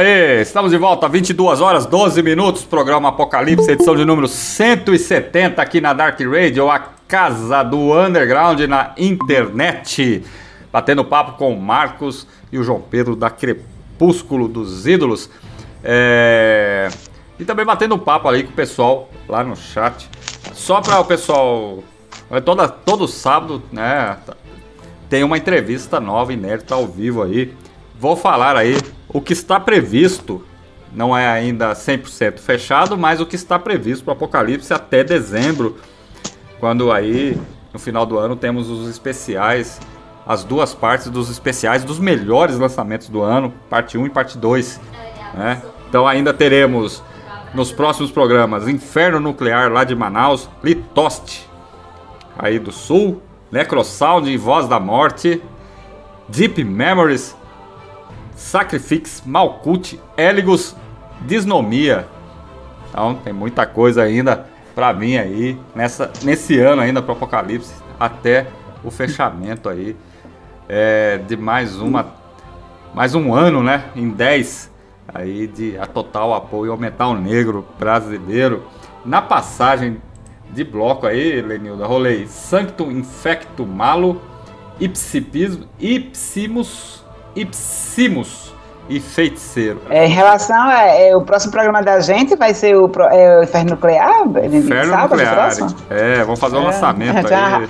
aí, 0.00 0.40
estamos 0.40 0.70
de 0.70 0.78
volta, 0.78 1.08
22 1.08 1.60
horas 1.60 1.84
12 1.84 2.22
minutos, 2.22 2.64
programa 2.64 3.10
Apocalipse, 3.10 3.70
edição 3.70 3.94
de 3.94 4.04
número 4.04 4.26
170 4.26 5.60
aqui 5.60 5.78
na 5.78 5.92
Dark 5.92 6.18
Radio, 6.20 6.70
a 6.70 6.78
casa 7.06 7.62
do 7.62 7.92
underground 7.92 8.60
na 8.60 8.94
internet. 8.96 10.24
Batendo 10.72 11.04
papo 11.04 11.36
com 11.36 11.52
o 11.52 11.60
Marcos 11.60 12.26
e 12.50 12.58
o 12.58 12.62
João 12.62 12.80
Pedro 12.80 13.14
da 13.14 13.28
Crepúsculo 13.28 14.48
dos 14.48 14.86
Ídolos. 14.86 15.28
É... 15.84 16.88
E 17.38 17.44
também 17.44 17.66
batendo 17.66 17.98
papo 17.98 18.26
ali 18.26 18.44
com 18.44 18.52
o 18.52 18.54
pessoal 18.54 19.10
lá 19.28 19.44
no 19.44 19.54
chat. 19.54 20.08
Só 20.54 20.80
para 20.80 20.98
o 20.98 21.04
pessoal. 21.04 21.84
é 22.30 22.40
Toda, 22.40 22.68
todo 22.68 23.06
sábado, 23.06 23.62
né? 23.70 24.16
Tem 25.10 25.22
uma 25.22 25.36
entrevista 25.36 26.00
nova, 26.00 26.32
inédita, 26.32 26.74
ao 26.74 26.86
vivo 26.86 27.22
aí. 27.22 27.52
Vou 27.98 28.16
falar 28.16 28.56
aí 28.56 28.78
o 29.12 29.20
que 29.20 29.32
está 29.32 29.58
previsto. 29.58 30.44
Não 30.92 31.16
é 31.16 31.28
ainda 31.28 31.72
100% 31.72 32.38
fechado, 32.38 32.98
mas 32.98 33.20
o 33.20 33.26
que 33.26 33.36
está 33.36 33.58
previsto 33.58 34.04
para 34.04 34.12
o 34.12 34.16
Apocalipse 34.16 34.72
até 34.72 35.04
dezembro. 35.04 35.76
Quando 36.58 36.90
aí, 36.90 37.38
no 37.72 37.78
final 37.78 38.04
do 38.04 38.18
ano, 38.18 38.34
temos 38.34 38.68
os 38.68 38.88
especiais. 38.88 39.80
As 40.26 40.44
duas 40.44 40.74
partes 40.74 41.08
dos 41.08 41.30
especiais 41.30 41.84
dos 41.84 41.98
melhores 41.98 42.58
lançamentos 42.58 43.08
do 43.08 43.22
ano, 43.22 43.52
parte 43.68 43.96
1 43.96 44.06
e 44.06 44.10
parte 44.10 44.36
2. 44.36 44.80
Né? 45.34 45.62
Então 45.88 46.06
ainda 46.06 46.34
teremos 46.34 47.02
nos 47.54 47.72
próximos 47.72 48.10
programas 48.10 48.68
Inferno 48.68 49.18
Nuclear 49.18 49.72
lá 49.72 49.82
de 49.82 49.94
Manaus, 49.94 50.48
Litoste 50.62 51.48
aí 52.38 52.58
do 52.58 52.72
Sul, 52.72 53.22
Necrosound 53.50 54.30
e 54.30 54.36
Voz 54.36 54.66
da 54.66 54.80
Morte, 54.80 55.42
Deep 56.28 56.64
Memories, 56.64 57.36
Sacrifix, 58.40 59.22
Malkuth, 59.24 60.00
Eligos, 60.16 60.74
Disnomia. 61.20 62.08
Então 62.88 63.14
tem 63.14 63.34
muita 63.34 63.66
coisa 63.66 64.02
ainda 64.02 64.46
para 64.74 64.92
vir 64.92 65.18
aí 65.18 65.58
nessa, 65.74 66.10
nesse 66.24 66.58
ano 66.58 66.80
ainda 66.80 67.02
para 67.02 67.12
Apocalipse 67.12 67.72
até 67.98 68.46
o 68.82 68.90
fechamento 68.90 69.68
aí 69.68 69.94
é, 70.66 71.18
de 71.18 71.36
mais 71.36 71.76
uma 71.76 72.14
mais 72.94 73.14
um 73.14 73.32
ano, 73.34 73.62
né? 73.62 73.84
Em 73.94 74.08
10 74.08 74.70
aí 75.12 75.46
de 75.46 75.78
a 75.78 75.86
total 75.86 76.34
apoio 76.34 76.72
ao 76.72 76.78
metal 76.78 77.14
negro 77.14 77.64
brasileiro. 77.78 78.64
Na 79.04 79.20
passagem 79.20 80.00
de 80.50 80.64
bloco 80.64 81.06
aí, 81.06 81.42
Lenilda, 81.42 81.86
rolei 81.86 82.26
Sanctum 82.26 82.90
Infecto 82.90 83.66
Malo, 83.66 84.20
Ipsipismo, 84.80 85.66
Ipsimus, 85.78 87.04
Ipsimus 87.36 88.54
e 88.88 88.98
Feiticeiro. 89.00 89.80
É, 89.88 90.06
em 90.06 90.10
relação 90.10 90.60
a 90.68 90.82
é, 90.84 91.14
o 91.16 91.22
próximo 91.22 91.52
programa 91.52 91.82
da 91.82 92.00
gente 92.00 92.34
vai 92.36 92.52
ser 92.54 92.74
o, 92.76 92.90
é, 93.10 93.38
o 93.38 93.42
Inferno 93.44 93.70
Nuclear? 93.70 94.22
Inferno 94.52 94.92
sábado, 94.92 95.10
Nuclear. 95.10 95.50
É, 95.90 96.24
vamos 96.24 96.40
fazer 96.40 96.56
um 96.56 96.62
É, 96.62 96.66
lançamento 96.66 97.28
já- 97.28 97.56
aí. 97.58 97.68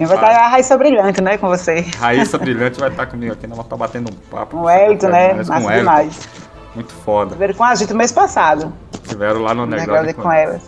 Eu 0.00 0.06
vou 0.06 0.16
estar 0.16 0.30
a 0.30 0.48
Raíssa 0.48 0.78
Brilhante, 0.78 1.20
né, 1.22 1.36
com 1.36 1.46
você. 1.46 1.84
Raíssa 1.98 2.38
Brilhante 2.38 2.80
vai 2.80 2.88
estar 2.88 3.04
comigo 3.06 3.34
aqui, 3.34 3.46
nós 3.46 3.56
vamos 3.58 3.66
estar 3.66 3.76
batendo 3.76 4.10
um 4.10 4.14
papo. 4.34 4.56
Com 4.56 4.62
o 4.64 4.70
Elton, 4.70 5.08
né? 5.08 5.34
Mas 5.34 5.48
Massa 5.48 5.60
com 5.62 5.70
Elton. 5.70 5.78
demais. 5.80 6.28
Muito 6.74 6.92
foda. 6.92 7.36
Veio 7.36 7.54
com 7.54 7.62
a 7.64 7.74
gente 7.74 7.92
no 7.92 7.98
mês 7.98 8.10
passado. 8.10 8.72
Tiveram 9.06 9.40
lá 9.42 9.52
no 9.54 9.66
Negócio 9.66 9.92
Underground. 9.92 10.16
com 10.24 10.32
elas. 10.32 10.62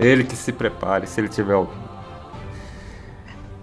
Ele 0.00 0.24
que 0.24 0.34
se 0.34 0.50
prepare, 0.50 1.06
se 1.06 1.20
ele 1.20 1.28
tiver 1.28 1.54
o. 1.54 1.68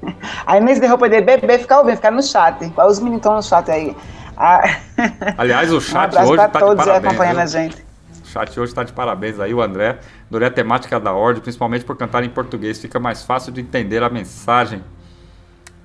Aí 0.46 0.60
nesse 0.60 0.82
de 0.82 0.88
roupa 0.88 1.10
de 1.10 1.22
bebê, 1.22 1.58
ficar 1.58 1.80
ouvindo, 1.80 1.96
ficar 1.96 2.12
no 2.12 2.24
chat. 2.24 2.72
Os 2.88 3.00
meninos 3.00 3.18
estão 3.18 3.36
no 3.36 3.44
chat 3.44 3.70
aí? 3.70 3.96
Ah, 4.38 4.62
Aliás, 5.38 5.72
o 5.72 5.78
um 5.78 5.82
chat 5.82 6.06
abraço 6.06 6.32
hoje 6.32 6.38
tá 6.38 6.48
de 6.48 6.54
todos 6.54 6.80
aí 6.80 6.86
parabéns. 6.86 7.06
acompanhando 7.06 7.36
viu? 7.36 7.44
a 7.44 7.46
gente. 7.46 7.86
O 8.24 8.28
chat 8.28 8.60
hoje 8.60 8.72
está 8.72 8.84
de 8.84 8.94
parabéns 8.94 9.40
aí, 9.40 9.54
o 9.54 9.62
André. 9.62 10.00
Adorei 10.28 10.48
a 10.48 10.52
temática 10.52 11.00
da 11.00 11.14
ordem, 11.14 11.42
principalmente 11.42 11.86
por 11.86 11.98
cantar 11.98 12.24
em 12.24 12.30
português. 12.30 12.80
Fica 12.80 13.00
mais 13.00 13.24
fácil 13.24 13.52
de 13.52 13.62
entender 13.62 14.02
a 14.04 14.10
mensagem. 14.10 14.84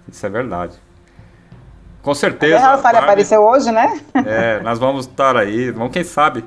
Isso 0.09 0.25
é 0.25 0.31
verdade. 0.31 0.77
Com 2.03 2.15
certeza. 2.15 2.65
A 2.65 2.79
Falha 2.79 3.01
apareceu 3.01 3.43
hoje, 3.43 3.71
né? 3.73 4.01
É, 4.25 4.61
nós 4.61 4.79
vamos 4.79 5.07
estar 5.07 5.37
aí. 5.37 5.73
Vamos, 5.73 5.93
quem 5.93 6.05
sabe 6.05 6.45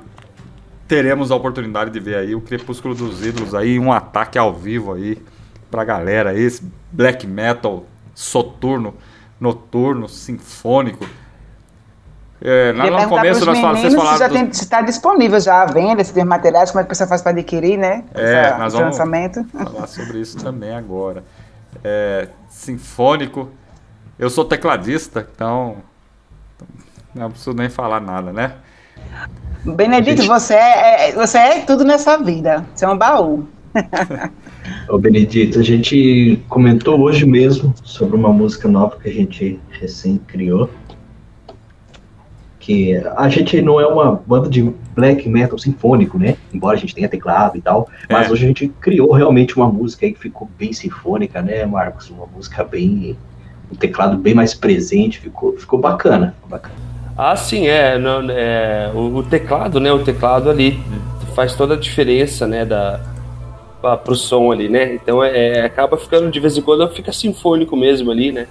teremos 0.88 1.30
a 1.30 1.36
oportunidade 1.36 1.90
de 1.90 2.00
ver 2.00 2.16
aí 2.16 2.34
o 2.34 2.40
Crepúsculo 2.40 2.96
dos 2.96 3.24
Ídolos 3.24 3.54
aí, 3.54 3.78
um 3.78 3.92
ataque 3.92 4.36
ao 4.36 4.52
vivo 4.52 4.92
aí 4.92 5.22
pra 5.70 5.84
galera 5.84 6.30
aí, 6.30 6.42
esse 6.42 6.68
black 6.92 7.26
metal 7.26 7.84
soturno, 8.14 8.94
noturno, 9.40 10.08
sinfônico. 10.08 11.06
É, 12.42 12.72
lá 12.74 13.02
no 13.02 13.08
começo 13.08 13.44
nós 13.44 13.58
falamos, 13.58 13.80
vocês 13.80 13.92
meninos 13.92 14.12
se 14.14 14.18
já 14.18 14.28
falaram 14.28 14.46
tem, 14.46 14.48
está 14.50 14.80
disponível 14.80 15.38
já 15.40 15.62
a 15.62 15.66
venda, 15.66 16.02
se 16.02 16.12
tem 16.14 16.24
materiais, 16.24 16.70
como 16.70 16.80
é 16.80 16.84
que 16.84 16.86
o 16.86 16.88
pessoal 16.88 17.08
faz 17.08 17.20
para 17.20 17.32
adquirir, 17.32 17.76
né? 17.76 18.04
É, 18.14 18.46
Essa- 18.46 18.58
nós 18.58 18.72
vamos 18.72 18.88
lançamento. 18.96 19.44
falar 19.52 19.86
sobre 19.86 20.20
isso 20.20 20.38
também 20.38 20.74
agora. 20.74 21.22
É, 21.84 22.28
sinfônico. 22.48 23.50
Eu 24.18 24.30
sou 24.30 24.44
tecladista, 24.44 25.26
então 25.34 25.76
não 27.14 27.30
preciso 27.30 27.52
nem 27.54 27.68
falar 27.68 28.00
nada, 28.00 28.32
né? 28.32 28.54
Benedito, 29.64 30.24
você 30.26 30.54
é, 30.54 31.10
é- 31.10 31.12
você 31.12 31.36
é 31.38 31.60
tudo 31.60 31.84
nessa 31.84 32.16
vida. 32.16 32.64
Você 32.74 32.84
é 32.84 32.88
um 32.88 32.96
baú. 32.96 33.46
Ô 34.88 34.98
Benedito, 34.98 35.58
a 35.58 35.62
gente 35.62 36.42
comentou 36.48 37.00
hoje 37.00 37.24
mesmo 37.24 37.72
sobre 37.82 38.16
uma 38.16 38.32
música 38.32 38.68
nova 38.68 38.96
que 39.00 39.08
a 39.08 39.12
gente 39.12 39.58
recém 39.70 40.18
criou. 40.26 40.68
Que 42.58 42.94
a 43.16 43.28
gente 43.28 43.60
não 43.62 43.80
é 43.80 43.86
uma 43.86 44.20
banda 44.26 44.48
de 44.48 44.70
black 44.94 45.26
metal 45.28 45.58
sinfônico, 45.58 46.18
né? 46.18 46.36
Embora 46.52 46.76
a 46.76 46.80
gente 46.80 46.94
tenha 46.94 47.08
teclado 47.08 47.56
e 47.56 47.60
tal. 47.60 47.88
Mas 48.10 48.28
É. 48.28 48.32
hoje 48.32 48.44
a 48.44 48.48
gente 48.48 48.68
criou 48.80 49.12
realmente 49.12 49.56
uma 49.56 49.66
música 49.66 50.04
aí 50.04 50.12
que 50.12 50.18
ficou 50.20 50.48
bem 50.58 50.72
sinfônica, 50.72 51.40
né, 51.40 51.64
Marcos? 51.64 52.10
Uma 52.10 52.26
música 52.26 52.62
bem. 52.62 53.16
Um 53.72 53.76
teclado 53.76 54.18
bem 54.18 54.34
mais 54.34 54.52
presente, 54.52 55.20
ficou, 55.20 55.56
ficou 55.56 55.78
bacana. 55.78 56.34
ficou 56.34 56.50
bacana. 56.50 56.74
Ah, 57.16 57.36
sim, 57.36 57.66
é, 57.66 57.98
não, 57.98 58.28
é, 58.30 58.90
o, 58.94 59.16
o 59.16 59.22
teclado, 59.22 59.78
né? 59.80 59.92
O 59.92 60.00
teclado 60.00 60.50
ali 60.50 60.78
faz 61.34 61.54
toda 61.54 61.74
a 61.74 61.76
diferença, 61.76 62.46
né? 62.46 62.64
Da, 62.64 63.00
pra, 63.80 63.96
pro 63.96 64.14
som 64.14 64.50
ali, 64.50 64.68
né? 64.68 64.94
Então 64.94 65.22
é, 65.22 65.62
acaba 65.62 65.96
ficando 65.96 66.30
de 66.30 66.40
vez 66.40 66.56
em 66.56 66.62
quando 66.62 66.86
fica 66.88 67.12
sinfônico 67.12 67.76
mesmo 67.76 68.10
ali, 68.10 68.32
né? 68.32 68.46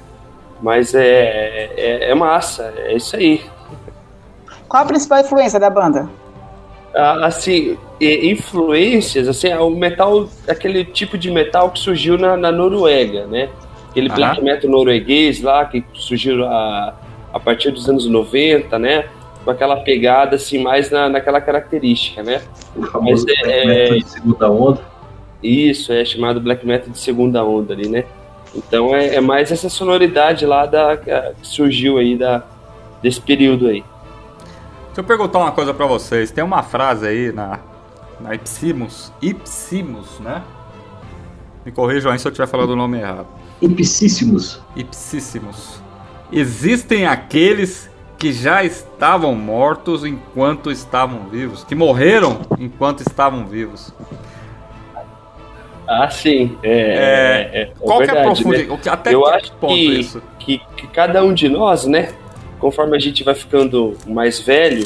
Mas 0.62 0.94
é, 0.94 1.72
é, 1.78 2.12
é 2.12 2.16
massa, 2.16 2.74
é 2.78 2.96
isso 2.96 3.16
aí. 3.16 3.42
Qual 4.68 4.84
a 4.84 4.86
principal 4.86 5.20
influência 5.20 5.60
da 5.60 5.70
banda? 5.70 6.10
Ah, 6.94 7.28
assim, 7.28 7.78
influências, 8.02 9.28
assim, 9.28 9.54
o 9.54 9.70
metal, 9.70 10.28
aquele 10.48 10.84
tipo 10.84 11.18
de 11.18 11.30
metal 11.32 11.70
que 11.72 11.80
surgiu 11.80 12.18
na, 12.18 12.36
na 12.36 12.52
Noruega, 12.52 13.26
né? 13.26 13.50
Aquele 13.90 14.10
black 14.10 14.42
metal 14.44 14.70
norueguês 14.70 15.42
lá, 15.42 15.66
que 15.66 15.84
surgiu 15.94 16.46
a, 16.46 16.94
a 17.34 17.40
partir 17.40 17.72
dos 17.72 17.90
anos 17.90 18.06
90, 18.06 18.78
né? 18.78 19.06
Com 19.44 19.52
aquela 19.52 19.78
pegada, 19.78 20.36
assim, 20.36 20.60
mais 20.62 20.92
na, 20.92 21.10
naquela 21.10 21.42
característica, 21.42 22.22
né? 22.22 22.42
O 22.76 22.86
famoso 22.86 23.26
Mas 23.26 23.48
é- 23.52 23.90
de 23.96 24.08
segunda 24.08 24.50
onda. 24.52 24.82
Isso, 25.42 25.94
é 25.94 26.04
chamado 26.04 26.42
black 26.42 26.66
metal 26.66 26.90
de 26.90 27.00
segunda 27.00 27.44
onda 27.44 27.74
ali, 27.74 27.88
né? 27.88 28.06
Então 28.54 28.96
é, 28.96 29.16
é 29.16 29.22
mais 29.22 29.52
essa 29.52 29.70
sonoridade 29.70 30.46
lá 30.46 30.66
da, 30.66 30.98
que 30.98 31.12
surgiu 31.44 31.98
aí 31.98 32.18
da, 32.18 32.44
desse 33.02 33.22
período 33.22 33.68
aí. 33.68 33.84
Deixa 34.88 35.02
eu 35.02 35.04
perguntar 35.04 35.40
uma 35.40 35.52
coisa 35.52 35.74
pra 35.74 35.86
vocês. 35.86 36.32
Tem 36.32 36.44
uma 36.44 36.64
frase 36.64 37.08
aí 37.08 37.32
na, 37.32 37.60
na 38.20 38.36
Ipsimus, 38.36 39.14
Ipsimus, 39.22 40.20
né? 40.20 40.44
Me 41.66 41.72
corrijam 41.72 42.12
aí 42.12 42.20
se 42.20 42.28
eu 42.28 42.32
estiver 42.32 42.48
falando 42.48 42.72
o 42.72 42.76
nome 42.76 42.98
errado. 42.98 43.28
Ipsíssimos. 43.62 44.62
Ipsissimus. 44.76 45.82
Existem 46.32 47.06
aqueles 47.06 47.90
que 48.18 48.34
já 48.34 48.64
estavam 48.64 49.34
mortos 49.34 50.04
enquanto 50.04 50.72
estavam 50.72 51.30
vivos, 51.30 51.64
que 51.64 51.74
morreram 51.74 52.42
enquanto 52.60 53.02
estavam 53.02 53.46
vivos. 53.46 53.94
Ah, 55.92 56.08
sim. 56.10 56.56
É, 56.62 56.70
É, 56.72 57.50
é, 57.54 57.62
é 57.62 57.66
Qual 57.80 57.98
que 57.98 58.04
é 58.04 58.12
a 58.12 58.14
verdade, 58.14 58.28
né? 58.28 58.34
profundidade? 58.54 58.82
que- 58.84 58.90
Até 58.90 59.14
Eu 59.16 59.24
que 59.24 59.30
acho 59.32 59.52
ponto 59.54 59.74
que, 59.74 60.00
isso? 60.00 60.22
que, 60.38 60.62
que 60.78 60.88
cada 60.88 61.24
um 61.24 61.34
de 61.34 61.50
nós, 61.50 61.86
né, 61.86 62.10
conforme 62.60 62.96
a 62.96 63.00
gente 63.00 63.24
vai 63.24 63.34
ficando 63.34 63.98
mais 64.06 64.40
velho, 64.40 64.86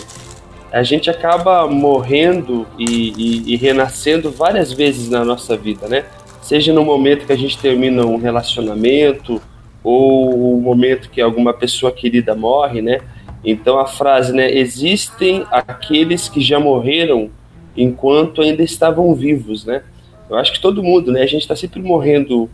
a 0.71 0.81
gente 0.81 1.09
acaba 1.09 1.67
morrendo 1.67 2.65
e, 2.79 3.11
e- 3.17 3.53
e 3.53 3.55
renascendo 3.57 4.31
várias 4.31 4.71
vezes 4.71 5.09
na 5.09 5.25
nossa 5.25 5.57
vida, 5.57 5.87
né? 5.89 6.05
Seja 6.41 6.71
no 6.73 6.83
momento 6.85 7.25
que 7.25 7.33
a 7.33 7.37
gente 7.37 7.57
termina 7.57 8.05
um 8.05 8.17
relacionamento 8.17 9.41
ou 9.83 10.55
o 10.57 10.61
momento 10.61 11.09
que 11.09 11.19
alguma 11.21 11.53
pessoa 11.53 11.91
querida 11.91 12.33
morre, 12.33 12.81
né? 12.81 13.01
Então 13.43 13.77
a 13.77 13.85
frase, 13.85 14.31
né, 14.33 14.49
existem 14.51 15.45
aqueles 15.51 16.29
que 16.29 16.39
já 16.41 16.59
morreram 16.61 17.29
enquanto 17.75 18.41
ainda 18.41 18.63
estavam 18.63 19.13
vivos, 19.13 19.65
né? 19.65 19.83
Eu 20.29 20.37
acho 20.37 20.53
que 20.53 20.59
todo 20.59 20.83
mundo, 20.83 21.11
né? 21.11 21.21
A 21.21 21.27
gente 21.27 21.41
está 21.41 21.55
sempre 21.55 21.81
morrendo 21.81 22.49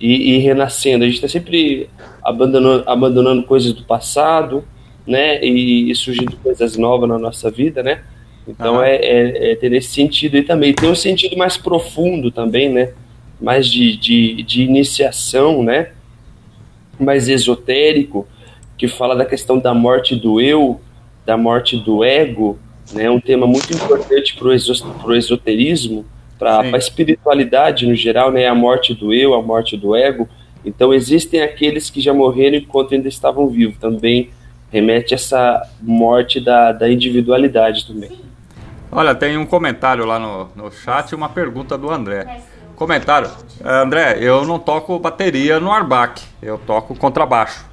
e, 0.00 0.34
e 0.34 0.38
renascendo. 0.38 1.04
A 1.04 1.06
gente 1.06 1.16
está 1.16 1.28
sempre 1.28 1.88
abandonando, 2.22 2.84
abandonando 2.86 3.42
coisas 3.42 3.72
do 3.72 3.84
passado 3.84 4.64
né? 5.06 5.42
E, 5.44 5.90
e 5.90 5.94
surgindo 5.94 6.36
coisas 6.36 6.76
novas 6.76 7.08
na 7.08 7.18
nossa 7.18 7.50
vida, 7.50 7.82
né? 7.82 8.02
Então 8.46 8.76
Aham. 8.76 8.84
é, 8.84 8.96
é, 8.96 9.52
é 9.52 9.56
ter 9.56 9.72
esse 9.72 9.88
sentido 9.88 10.36
aí 10.36 10.42
também. 10.42 10.72
Tem 10.72 10.88
um 10.88 10.94
sentido 10.94 11.36
mais 11.36 11.56
profundo 11.56 12.30
também, 12.30 12.68
né? 12.68 12.92
Mais 13.40 13.66
de, 13.66 13.96
de, 13.96 14.42
de 14.42 14.62
iniciação, 14.62 15.62
né? 15.62 15.90
Mais 16.98 17.28
esotérico, 17.28 18.26
que 18.76 18.86
fala 18.86 19.16
da 19.16 19.24
questão 19.24 19.58
da 19.58 19.74
morte 19.74 20.14
do 20.14 20.40
eu, 20.40 20.80
da 21.24 21.36
morte 21.36 21.76
do 21.76 22.04
ego, 22.04 22.58
né? 22.92 23.10
Um 23.10 23.20
tema 23.20 23.46
muito 23.46 23.72
importante 23.72 24.36
para 24.36 24.48
o 25.08 25.14
esoterismo, 25.14 26.04
para 26.40 26.62
a 26.62 26.78
espiritualidade 26.78 27.86
no 27.86 27.94
geral, 27.94 28.32
né? 28.32 28.48
A 28.48 28.54
morte 28.54 28.94
do 28.94 29.12
eu, 29.12 29.34
a 29.34 29.42
morte 29.42 29.76
do 29.76 29.94
ego. 29.94 30.26
Então 30.64 30.92
existem 30.92 31.42
aqueles 31.42 31.90
que 31.90 32.00
já 32.00 32.14
morreram 32.14 32.56
enquanto 32.56 32.94
ainda 32.94 33.08
estavam 33.08 33.46
vivos. 33.46 33.76
Também 33.78 34.30
remete 34.72 35.12
a 35.12 35.16
essa 35.16 35.68
morte 35.82 36.40
da, 36.40 36.72
da 36.72 36.90
individualidade 36.90 37.86
também. 37.86 38.10
Olha, 38.90 39.14
tem 39.14 39.36
um 39.36 39.44
comentário 39.46 40.04
lá 40.06 40.18
no, 40.18 40.48
no 40.56 40.72
chat 40.72 41.10
e 41.10 41.14
uma 41.14 41.28
pergunta 41.28 41.76
do 41.76 41.90
André. 41.90 42.40
Comentário. 42.74 43.30
"Eh, 43.62 43.82
André, 43.82 44.16
eu 44.20 44.44
não 44.46 44.58
toco 44.58 44.98
bateria 44.98 45.60
no 45.60 45.70
Arbac, 45.70 46.22
eu 46.40 46.58
toco 46.58 46.96
contrabaixo. 46.96 47.64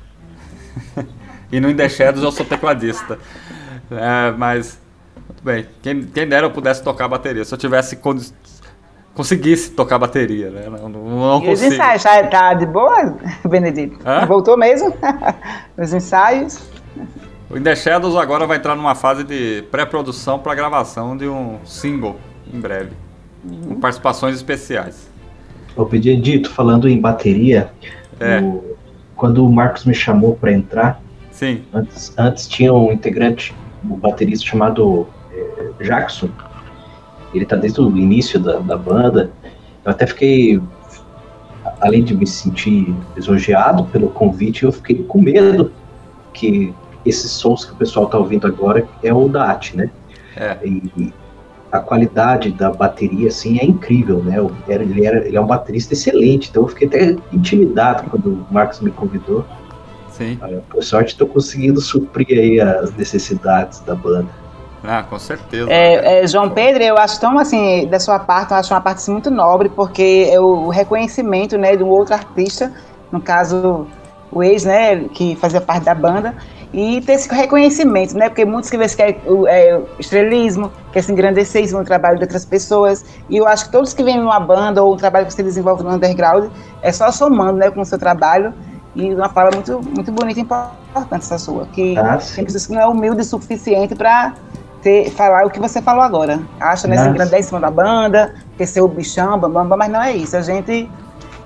e 1.51 1.59
no 1.59 1.69
In 1.69 1.75
The 1.75 1.87
Shadows 1.87 2.23
eu 2.23 2.31
sou 2.31 2.45
tecladista. 2.45 3.17
É, 3.89 4.31
mas, 4.37 4.79
muito 5.27 5.43
bem. 5.43 5.65
Quem, 5.81 6.03
quem 6.03 6.27
dera 6.27 6.45
eu 6.45 6.51
pudesse 6.51 6.83
tocar 6.83 7.07
bateria. 7.07 7.45
Se 7.45 7.53
eu 7.53 7.57
tivesse 7.57 7.95
conseguisse 9.17 9.71
tocar 9.71 9.97
bateria, 9.97 10.51
né? 10.51 10.65
Não, 10.69 10.87
não, 10.87 11.43
E 11.43 11.49
os 11.51 11.61
ensaios, 11.63 12.03
tá, 12.03 12.23
tá 12.27 12.53
de 12.53 12.67
boa, 12.67 13.17
Benedito? 13.49 13.97
Hã? 14.05 14.25
Voltou 14.27 14.55
mesmo? 14.55 14.93
os 15.75 15.91
ensaios? 15.91 16.59
O 17.49 17.57
In 17.57 17.63
The 17.63 17.75
Shadows 17.75 18.15
agora 18.15 18.45
vai 18.45 18.57
entrar 18.57 18.75
numa 18.75 18.93
fase 18.93 19.23
de 19.23 19.63
pré-produção 19.71 20.37
para 20.37 20.53
gravação 20.53 21.17
de 21.17 21.27
um 21.27 21.57
single 21.65 22.17
em 22.53 22.59
breve. 22.59 22.91
Com 23.67 23.75
participações 23.79 24.35
especiais. 24.35 25.09
Ô, 25.75 25.83
Benedito, 25.85 26.51
falando 26.51 26.87
em 26.87 26.99
bateria, 27.01 27.71
É. 28.19 28.39
o- 28.39 28.75
quando 29.15 29.43
o 29.45 29.51
Marcos 29.51 29.85
me 29.85 29.95
chamou 29.95 30.35
para 30.35 30.51
entrar, 30.51 31.01
Sim. 31.31 31.63
antes, 31.73 32.13
antes 32.17 32.47
tinha 32.47 32.71
um 32.73 32.91
integrante, 32.91 33.55
um 33.83 33.95
baterista 33.95 34.45
chamado 34.45 35.07
eh, 35.33 35.83
Jackson. 35.83 36.29
Ele 37.33 37.45
tá 37.45 37.55
desde 37.55 37.81
o 37.81 37.97
início 37.97 38.39
da, 38.39 38.59
da 38.59 38.77
banda. 38.77 39.31
Eu 39.83 39.91
até 39.91 40.05
fiquei, 40.07 40.61
além 41.79 42.03
de 42.03 42.15
me 42.15 42.25
sentir 42.25 42.93
lisonjeado 43.15 43.85
pelo 43.85 44.09
convite, 44.09 44.63
eu 44.63 44.71
fiquei 44.71 45.03
com 45.03 45.21
medo 45.21 45.71
que 46.33 46.73
esses 47.05 47.31
sons 47.31 47.65
que 47.65 47.73
o 47.73 47.75
pessoal 47.75 48.07
tá 48.07 48.17
ouvindo 48.17 48.47
agora 48.47 48.87
é 49.01 49.13
o 49.13 49.27
da 49.27 49.51
AT, 49.51 49.75
né? 49.75 49.89
É. 50.35 50.57
E 50.63 51.13
a 51.71 51.79
qualidade 51.79 52.51
da 52.51 52.71
bateria, 52.71 53.27
assim, 53.27 53.59
é 53.59 53.65
incrível, 53.65 54.23
né? 54.23 54.37
Ele, 54.67 55.05
era, 55.05 55.25
ele 55.25 55.35
é 55.35 55.41
um 55.41 55.45
baterista 55.45 55.93
excelente, 55.93 56.49
então 56.49 56.63
eu 56.63 56.69
fiquei 56.69 56.87
até 56.87 57.15
intimidado 57.31 58.09
quando 58.09 58.27
o 58.27 58.53
Marcos 58.53 58.79
me 58.79 58.91
convidou. 58.91 59.45
Sim. 60.09 60.39
Por 60.69 60.83
sorte, 60.83 61.09
estou 61.09 61.27
conseguindo 61.27 61.79
suprir 61.79 62.39
aí 62.39 62.59
as 62.59 62.93
necessidades 62.95 63.79
da 63.81 63.93
banda. 63.93 64.27
Ah, 64.87 65.03
com 65.03 65.19
certeza. 65.19 65.69
É, 65.69 66.23
é, 66.23 66.27
João 66.27 66.49
Pedro, 66.49 66.81
eu 66.81 66.97
acho 66.97 67.19
tão 67.19 67.37
assim, 67.37 67.85
da 67.87 67.99
sua 67.99 68.19
parte, 68.19 68.51
eu 68.51 68.57
acho 68.57 68.73
uma 68.73 68.79
parte 68.79 68.99
assim, 68.99 69.11
muito 69.11 69.29
nobre, 69.29 69.67
porque 69.67 70.29
é 70.31 70.39
o 70.39 70.69
reconhecimento 70.69 71.57
né, 71.57 71.75
de 71.75 71.83
um 71.83 71.89
outro 71.89 72.13
artista, 72.13 72.71
no 73.11 73.19
caso, 73.19 73.85
o 74.31 74.41
ex, 74.41 74.63
né, 74.63 75.09
que 75.13 75.35
fazia 75.35 75.59
parte 75.59 75.83
da 75.83 75.93
banda, 75.93 76.33
e 76.73 77.01
ter 77.01 77.13
esse 77.13 77.29
reconhecimento, 77.29 78.17
né, 78.17 78.29
porque 78.29 78.45
muitos 78.45 78.69
que 78.69 78.77
querem 78.95 79.17
o 79.25 79.45
é, 79.45 79.77
o 79.77 79.99
estrelismo, 79.99 80.71
quer 80.93 81.01
se 81.01 81.11
engrandecer 81.11 81.63
em 81.63 81.67
cima 81.67 81.81
do 81.81 81.85
trabalho 81.85 82.17
de 82.17 82.23
outras 82.23 82.45
pessoas, 82.45 83.03
e 83.29 83.35
eu 83.35 83.45
acho 83.45 83.65
que 83.65 83.71
todos 83.73 83.93
que 83.93 84.03
vêm 84.03 84.17
numa 84.17 84.39
banda 84.39 84.81
ou 84.81 84.93
um 84.93 84.97
trabalho 84.97 85.25
que 85.25 85.33
você 85.33 85.43
desenvolve 85.43 85.83
no 85.83 85.91
underground, 85.91 86.49
é 86.81 86.93
só 86.93 87.11
somando 87.11 87.57
né, 87.57 87.69
com 87.69 87.81
o 87.81 87.85
seu 87.85 87.99
trabalho, 87.99 88.53
e 88.95 89.13
uma 89.13 89.29
fala 89.29 89.51
muito, 89.53 89.81
muito 89.93 90.11
bonita 90.11 90.39
e 90.39 90.43
importante 90.43 91.23
essa 91.23 91.37
sua, 91.37 91.65
que 91.67 91.97
Ah, 91.97 92.17
tem 92.35 92.45
pessoas 92.45 92.65
que 92.65 92.73
não 92.73 92.81
é 92.81 92.87
humilde 92.87 93.21
o 93.21 93.23
suficiente 93.23 93.93
para 93.93 94.33
ter, 94.81 95.09
falar 95.11 95.45
o 95.45 95.49
que 95.49 95.59
você 95.59 95.81
falou 95.81 96.01
agora. 96.01 96.39
Acha, 96.59 96.87
né, 96.87 96.97
se 96.97 97.09
Nossa. 97.09 97.37
em 97.39 97.41
cima 97.43 97.59
da 97.59 97.71
banda, 97.71 98.33
quer 98.57 98.65
ser 98.65 98.81
o 98.81 98.87
bichão, 98.87 99.37
bambam, 99.39 99.77
mas 99.77 99.89
não 99.91 100.01
é 100.01 100.15
isso. 100.15 100.35
A 100.37 100.41
gente, 100.41 100.89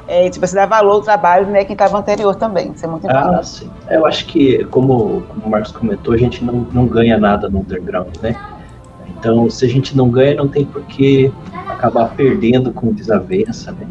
é, 0.07 0.30
tipo, 0.30 0.45
você 0.45 0.56
dá 0.56 0.65
valor 0.65 0.91
ao 0.93 1.01
trabalho, 1.01 1.47
né, 1.47 1.64
quem 1.64 1.73
estava 1.73 1.97
anterior 1.97 2.35
também. 2.35 2.72
Isso 2.72 2.85
é 2.85 2.89
muito 2.89 3.07
Ah, 3.09 3.19
importante. 3.19 3.47
sim. 3.47 3.69
Eu 3.89 4.06
acho 4.06 4.25
que, 4.25 4.64
como, 4.65 5.22
como 5.23 5.45
o 5.45 5.49
Marcos 5.49 5.72
comentou, 5.72 6.14
a 6.14 6.17
gente 6.17 6.43
não, 6.43 6.67
não 6.72 6.85
ganha 6.85 7.17
nada 7.17 7.49
no 7.49 7.59
underground, 7.59 8.15
né? 8.22 8.35
Então, 9.17 9.49
se 9.49 9.65
a 9.65 9.69
gente 9.69 9.95
não 9.95 10.09
ganha, 10.09 10.35
não 10.35 10.47
tem 10.47 10.65
por 10.65 10.81
que 10.83 11.31
acabar 11.67 12.09
perdendo 12.15 12.72
com 12.73 12.91
desavença, 12.91 13.72
né? 13.72 13.88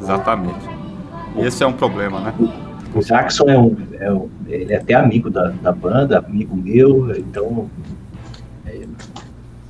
Exatamente. 0.00 0.68
E 1.36 1.40
esse 1.42 1.62
é 1.62 1.66
um 1.66 1.72
problema, 1.72 2.20
né? 2.20 2.34
O 2.94 3.00
Jackson 3.00 3.44
é 3.48 3.58
um, 3.58 3.76
é 3.98 4.12
um- 4.12 4.28
ele 4.46 4.72
é 4.72 4.76
até 4.76 4.94
amigo 4.94 5.28
da, 5.28 5.48
da 5.48 5.72
banda, 5.72 6.18
amigo 6.18 6.56
meu, 6.56 7.10
então 7.16 7.68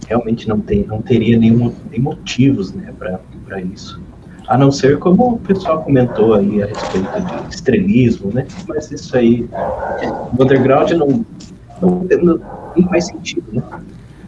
realmente 0.06 0.48
não 0.48 0.60
tem, 0.60 0.84
não 0.84 1.00
teria 1.00 1.38
nenhum, 1.38 1.72
nem 1.90 2.00
motivos, 2.00 2.72
né, 2.72 2.92
para 2.98 3.60
isso. 3.60 4.00
A 4.46 4.58
não 4.58 4.70
ser 4.70 4.98
como 4.98 5.34
o 5.34 5.38
pessoal 5.38 5.82
comentou 5.82 6.34
aí 6.34 6.62
a 6.62 6.66
respeito 6.66 7.20
de 7.20 7.54
estrelismo, 7.54 8.30
né? 8.30 8.46
Mas 8.68 8.90
isso 8.90 9.16
aí, 9.16 9.48
no 10.32 10.44
underground 10.44 10.90
não, 10.90 11.24
não, 11.80 12.06
não, 12.22 12.40
não 12.76 12.88
faz 12.90 13.06
sentido, 13.06 13.46
né? 13.50 13.62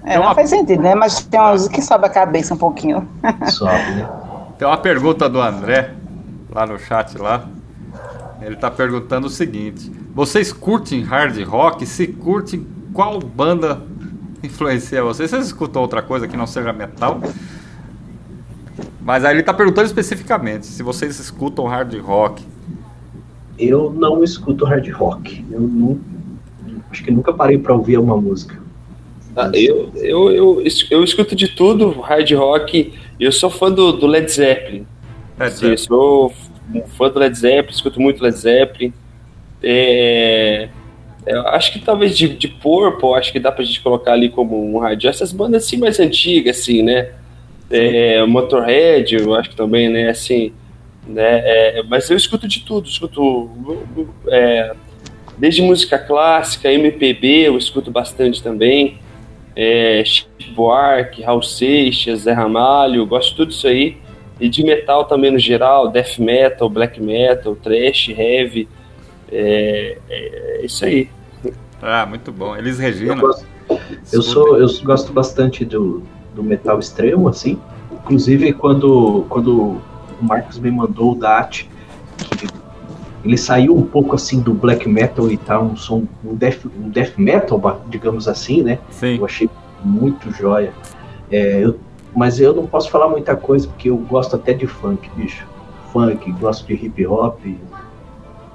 É, 0.05 0.17
não 0.17 0.35
faz 0.35 0.51
sentido, 0.51 0.81
né? 0.83 0.95
Mas 0.95 1.23
tem 1.25 1.39
uns 1.41 1.69
que 1.69 1.83
sobe 1.83 2.07
a 2.07 2.09
cabeça 2.09 2.55
um 2.55 2.57
pouquinho. 2.57 3.07
Sobe, 3.51 3.73
né? 3.73 4.09
Tem 4.57 4.67
uma 4.67 4.79
pergunta 4.79 5.29
do 5.29 5.41
André, 5.41 5.93
lá 6.51 6.65
no 6.65 6.79
chat 6.79 7.19
lá. 7.19 7.47
Ele 8.41 8.57
tá 8.57 8.71
perguntando 8.71 9.27
o 9.27 9.31
seguinte: 9.31 9.93
Vocês 10.15 10.51
curtem 10.53 11.03
hard 11.03 11.37
rock? 11.43 11.85
Se 11.85 12.07
curtem, 12.07 12.67
qual 12.95 13.19
banda 13.19 13.83
influencia 14.47 15.02
vocês? 15.02 15.31
Vocês 15.31 15.47
escutam 15.47 15.83
outra 15.83 16.02
coisa 16.02 16.26
que 16.26 16.36
não 16.36 16.47
seja 16.47 16.73
metal? 16.73 17.20
Mas 19.00 19.25
aí 19.25 19.36
ele 19.36 19.42
tá 19.42 19.55
perguntando 19.55 19.86
especificamente 19.86 20.66
se 20.66 20.83
vocês 20.83 21.18
escutam 21.20 21.66
hard 21.66 21.94
rock. 22.00 22.42
Eu 23.58 23.92
não 23.92 24.25
escuto 24.25 24.65
hard 24.65 24.89
rock. 24.91 25.44
Eu 25.50 25.60
não, 25.60 26.00
acho 26.91 27.05
que 27.05 27.10
nunca 27.10 27.33
parei 27.33 27.58
para 27.58 27.73
ouvir 27.73 27.99
uma 27.99 28.16
música. 28.16 28.60
Ah, 29.36 29.50
eu, 29.52 29.92
eu, 29.97 30.31
eu, 30.33 30.65
eu 30.91 31.05
escuto 31.05 31.36
de 31.36 31.49
tudo, 31.49 32.00
hard 32.00 32.31
rock. 32.33 32.94
Eu 33.20 33.31
sou 33.31 33.50
fã 33.50 33.70
do, 33.70 33.92
do 33.92 34.07
Led 34.07 34.31
Zeppelin. 34.33 34.86
Led 35.39 35.55
Sim, 35.55 35.66
eu 35.68 35.78
sou 35.78 36.33
fã 36.97 37.10
do 37.10 37.18
Led 37.18 37.39
Zeppelin, 37.39 37.70
escuto 37.70 38.00
muito 38.00 38.23
Led 38.23 38.36
Zeppelin. 38.36 38.92
É, 39.62 40.68
eu 41.27 41.47
acho 41.49 41.73
que 41.73 41.81
talvez 41.81 42.17
de, 42.17 42.29
de 42.29 42.49
Purple, 42.49 43.15
acho 43.15 43.33
que 43.33 43.41
dá 43.41 43.51
pra 43.51 43.65
gente 43.65 43.81
colocar 43.81 44.13
ali 44.13 44.29
como 44.29 44.65
um 44.65 44.81
rock. 44.81 45.07
Essas 45.07 45.33
bandas 45.33 45.65
assim 45.65 45.77
mais 45.77 45.99
antigas, 45.99 46.61
assim, 46.61 46.83
né? 46.83 47.11
É, 47.71 48.25
Motorhead, 48.25 49.17
eu 49.17 49.35
acho 49.35 49.51
que 49.51 49.57
também, 49.57 49.89
né? 49.89 50.09
Assim, 50.09 50.53
né? 51.07 51.41
É, 51.45 51.83
mas 51.89 52.09
eu 52.09 52.17
escuto 52.17 52.47
de 52.47 52.61
tudo, 52.61 52.89
escuto 52.89 53.51
é, 54.29 54.75
desde 55.37 55.63
música 55.63 55.99
clássica, 55.99 56.73
MPB, 56.73 57.49
eu 57.49 57.59
escuto 57.59 57.91
bastante 57.91 58.43
também. 58.43 58.99
É, 59.55 60.03
Chico 60.05 60.31
Buarque, 60.55 61.23
Raul 61.23 61.43
Seixas, 61.43 62.21
Zé 62.21 62.33
Ramalho, 62.33 63.07
gosto 63.07 63.31
de 63.31 63.37
tudo 63.37 63.51
isso 63.51 63.67
aí. 63.67 63.97
E 64.39 64.49
de 64.49 64.63
metal 64.63 65.05
também 65.07 65.31
no 65.31 65.39
geral, 65.39 65.89
death 65.89 66.19
metal, 66.19 66.69
black 66.69 67.01
metal, 67.01 67.57
thrash, 67.57 68.11
heavy. 68.11 68.69
É, 69.31 69.99
é 70.09 70.61
isso 70.65 70.85
aí. 70.85 71.09
Ah, 71.83 72.07
muito 72.07 72.33
bom. 72.33 72.57
Elis 72.57 72.79
Regina. 72.79 73.15
Eu, 73.15 73.21
gosto- 73.21 73.47
eu 74.13 74.23
sou, 74.23 74.59
eu 74.59 74.67
gosto 74.85 75.13
bastante 75.13 75.65
do, 75.65 76.03
do 76.35 76.43
metal 76.43 76.79
extremo, 76.79 77.29
assim. 77.29 77.59
Inclusive, 77.93 78.53
quando, 78.53 79.27
quando 79.29 79.53
o 79.63 79.83
Marcos 80.23 80.59
me 80.59 80.71
mandou 80.71 81.13
o 81.13 81.15
DAT, 81.17 81.69
que 82.39 82.47
ele 83.25 83.37
saiu 83.37 83.77
um 83.77 83.83
pouco 83.83 84.15
assim 84.15 84.41
do 84.41 84.55
black 84.55 84.89
metal 84.89 85.31
e 85.31 85.37
tá 85.37 85.61
um 85.61 85.77
som, 85.77 86.05
um 86.25 86.35
death, 86.35 86.65
um 86.67 86.89
death 86.89 87.15
metal, 87.19 87.85
digamos 87.89 88.29
assim, 88.29 88.63
né? 88.63 88.79
Sim. 88.91 89.17
Eu 89.19 89.25
achei 89.25 89.51
muito 89.85 90.31
joia. 90.31 90.73
É, 91.31 91.65
eu- 91.65 91.79
mas 92.15 92.41
eu 92.41 92.55
não 92.55 92.67
posso 92.67 92.89
falar 92.91 93.09
muita 93.09 93.37
coisa, 93.37 93.69
porque 93.69 93.91
eu 93.91 93.97
gosto 93.99 94.37
até 94.37 94.55
de 94.55 94.67
funk, 94.67 95.11
bicho. 95.17 95.47
Funk, 95.93 96.31
gosto 96.33 96.67
de 96.67 96.75
hip 96.75 97.07
hop, 97.07 97.41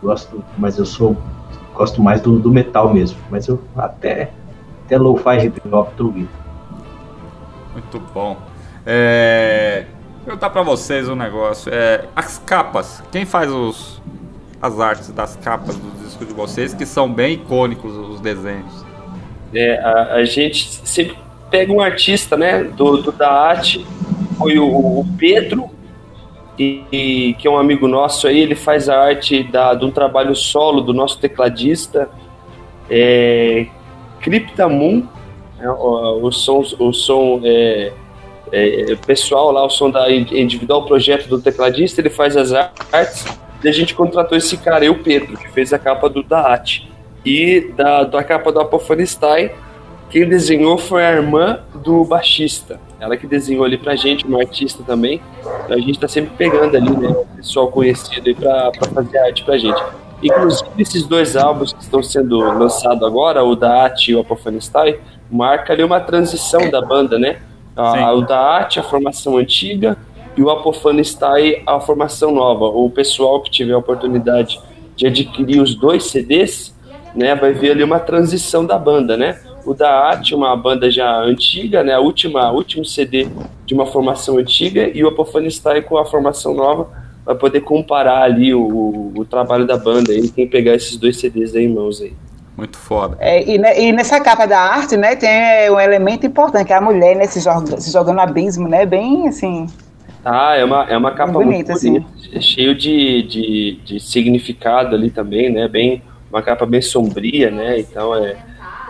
gosto, 0.01 0.43
mas 0.57 0.77
eu 0.77 0.85
sou 0.85 1.15
gosto 1.73 2.01
mais 2.01 2.21
do, 2.21 2.39
do 2.39 2.51
metal 2.51 2.93
mesmo. 2.93 3.17
Mas 3.29 3.47
eu 3.47 3.61
até, 3.75 4.31
até 4.85 4.97
lo-fi 4.97 5.45
hip 5.45 5.61
hop 5.71 5.93
tô 5.95 6.05
ouvindo. 6.05 6.29
Muito 7.73 7.99
bom. 8.13 8.37
É... 8.85 9.85
Vou 10.15 10.25
perguntar 10.25 10.49
pra 10.49 10.61
vocês 10.61 11.07
um 11.07 11.15
negócio. 11.15 11.71
É... 11.73 12.05
As 12.15 12.37
capas, 12.39 13.03
quem 13.11 13.25
faz 13.25 13.51
os 13.51 14.01
as 14.61 14.79
artes 14.79 15.09
das 15.11 15.35
capas 15.37 15.75
dos 15.75 15.99
discos 16.03 16.27
de 16.27 16.33
vocês, 16.33 16.73
que 16.73 16.85
são 16.85 17.11
bem 17.11 17.33
icônicos 17.33 17.95
os 17.97 18.19
desenhos. 18.19 18.85
É, 19.53 19.79
a, 19.79 20.13
a 20.15 20.23
gente 20.23 20.87
sempre 20.87 21.17
pega 21.49 21.73
um 21.73 21.81
artista, 21.81 22.37
né, 22.37 22.63
do, 22.63 22.97
do 22.97 23.11
da 23.11 23.29
arte, 23.29 23.85
foi 24.37 24.59
o, 24.59 24.67
o 24.67 25.05
Pedro, 25.17 25.69
e, 26.57 26.83
e, 26.91 27.33
que 27.35 27.47
é 27.47 27.51
um 27.51 27.57
amigo 27.57 27.87
nosso 27.87 28.27
aí, 28.27 28.39
ele 28.39 28.55
faz 28.55 28.89
a 28.89 28.99
arte 28.99 29.43
da, 29.43 29.73
de 29.73 29.85
um 29.85 29.91
trabalho 29.91 30.35
solo 30.35 30.81
do 30.81 30.93
nosso 30.93 31.19
tecladista, 31.19 32.09
é, 32.89 33.67
é, 35.59 35.69
o, 35.69 36.31
som, 36.31 36.63
o 36.79 36.91
som 36.91 37.39
é, 37.43 37.91
é, 38.51 38.95
pessoal 39.05 39.51
lá, 39.51 39.65
o 39.65 39.69
som 39.69 39.89
da 39.89 40.11
individual 40.11 40.85
projeto 40.85 41.27
do 41.27 41.41
tecladista, 41.41 42.01
ele 42.01 42.09
faz 42.09 42.35
as 42.35 42.51
artes, 42.51 43.25
e 43.63 43.69
a 43.69 43.71
gente 43.71 43.93
contratou 43.93 44.37
esse 44.37 44.57
cara, 44.57 44.83
eu, 44.83 44.95
Pedro, 44.99 45.37
que 45.37 45.47
fez 45.49 45.71
a 45.71 45.79
capa 45.79 46.09
do 46.09 46.23
Daat. 46.23 46.89
E 47.23 47.71
da, 47.75 48.03
da 48.03 48.23
capa 48.23 48.51
do 48.51 48.59
Apophonstein, 48.59 49.51
quem 50.09 50.27
desenhou 50.27 50.77
foi 50.79 51.05
a 51.05 51.11
irmã 51.11 51.59
do 51.75 52.03
baixista. 52.03 52.79
Ela 53.01 53.17
que 53.17 53.25
desenhou 53.25 53.65
ali 53.65 53.79
pra 53.79 53.95
gente, 53.95 54.25
uma 54.25 54.39
artista 54.39 54.83
também. 54.83 55.19
Então 55.65 55.75
a 55.75 55.79
gente 55.81 55.99
tá 55.99 56.07
sempre 56.07 56.35
pegando 56.37 56.77
ali, 56.77 56.91
né, 56.91 57.09
o 57.09 57.25
pessoal 57.35 57.67
conhecido 57.67 58.29
aí 58.29 58.35
pra, 58.35 58.69
pra 58.69 58.89
fazer 58.91 59.17
arte 59.17 59.43
pra 59.43 59.57
gente. 59.57 59.83
Inclusive, 60.21 60.69
esses 60.77 61.07
dois 61.07 61.35
álbuns 61.35 61.73
que 61.73 61.81
estão 61.81 62.03
sendo 62.03 62.37
lançados 62.37 63.01
agora, 63.01 63.43
o 63.43 63.55
Daat 63.55 64.11
e 64.11 64.15
o 64.15 64.19
Apophonstein, 64.19 64.97
marca 65.31 65.73
ali 65.73 65.83
uma 65.83 65.99
transição 65.99 66.69
da 66.69 66.79
banda, 66.79 67.17
né? 67.17 67.39
A, 67.75 68.13
o 68.13 68.21
Daat, 68.21 68.79
a 68.79 68.83
formação 68.83 69.35
antiga, 69.37 69.97
e 70.37 70.43
o 70.43 70.51
Apophonstein, 70.51 71.63
a 71.65 71.79
formação 71.79 72.31
nova. 72.31 72.65
O 72.65 72.87
pessoal 72.87 73.41
que 73.41 73.49
tiver 73.49 73.73
a 73.73 73.79
oportunidade 73.79 74.61
de 74.95 75.07
adquirir 75.07 75.59
os 75.59 75.73
dois 75.73 76.03
CDs, 76.03 76.71
né, 77.15 77.33
vai 77.33 77.51
ver 77.51 77.71
ali 77.71 77.83
uma 77.83 77.99
transição 77.99 78.63
da 78.63 78.77
banda, 78.77 79.17
né? 79.17 79.39
O 79.65 79.73
da 79.73 79.91
Arte, 79.91 80.33
uma 80.33 80.55
banda 80.55 80.89
já 80.89 81.19
antiga, 81.19 81.83
né? 81.83 81.93
A 81.93 81.99
última, 81.99 82.51
último 82.51 82.85
CD 82.85 83.27
de 83.65 83.73
uma 83.73 83.85
formação 83.85 84.37
antiga 84.37 84.89
e 84.93 85.03
o 85.03 85.07
Apophonstein 85.07 85.81
com 85.81 85.97
a 85.97 86.05
formação 86.05 86.53
nova 86.53 86.89
vai 87.25 87.35
poder 87.35 87.61
comparar 87.61 88.23
ali 88.23 88.53
o, 88.53 88.61
o, 88.61 89.13
o 89.17 89.25
trabalho 89.25 89.65
da 89.65 89.77
banda 89.77 90.13
e 90.13 90.29
quem 90.29 90.47
pegar 90.47 90.73
esses 90.73 90.97
dois 90.97 91.19
CDs 91.19 91.55
aí 91.55 91.65
em 91.65 91.73
mãos 91.73 92.01
aí. 92.01 92.13
Muito 92.57 92.77
foda. 92.77 93.17
É, 93.19 93.43
e, 93.43 93.55
e, 93.55 93.91
nessa 93.91 94.19
capa 94.19 94.45
da 94.45 94.59
arte, 94.59 94.97
né, 94.97 95.15
tem 95.15 95.69
um 95.71 95.79
elemento 95.79 96.25
importante, 96.25 96.67
que 96.67 96.73
é 96.73 96.75
a 96.75 96.81
mulher, 96.81 97.15
né, 97.15 97.25
se, 97.25 97.39
joga, 97.39 97.79
se 97.79 97.91
jogando 97.91 98.19
abismo, 98.19 98.67
né, 98.67 98.85
bem 98.85 99.27
assim... 99.27 99.67
Ah, 100.23 100.55
é 100.55 100.63
uma, 100.63 100.83
é 100.83 100.95
uma 100.95 101.11
capa 101.11 101.31
bonita, 101.31 101.71
muito 101.71 101.81
bonita, 101.81 102.07
assim. 102.07 102.37
É 102.37 102.41
cheio 102.41 102.75
de, 102.75 103.23
de, 103.23 103.79
de 103.83 103.99
significado 103.99 104.95
ali 104.95 105.09
também, 105.09 105.49
né, 105.49 105.67
bem 105.67 106.03
uma 106.31 106.41
capa 106.41 106.65
bem 106.65 106.81
sombria, 106.81 107.51
né? 107.51 107.79
Então 107.79 108.15
é, 108.15 108.37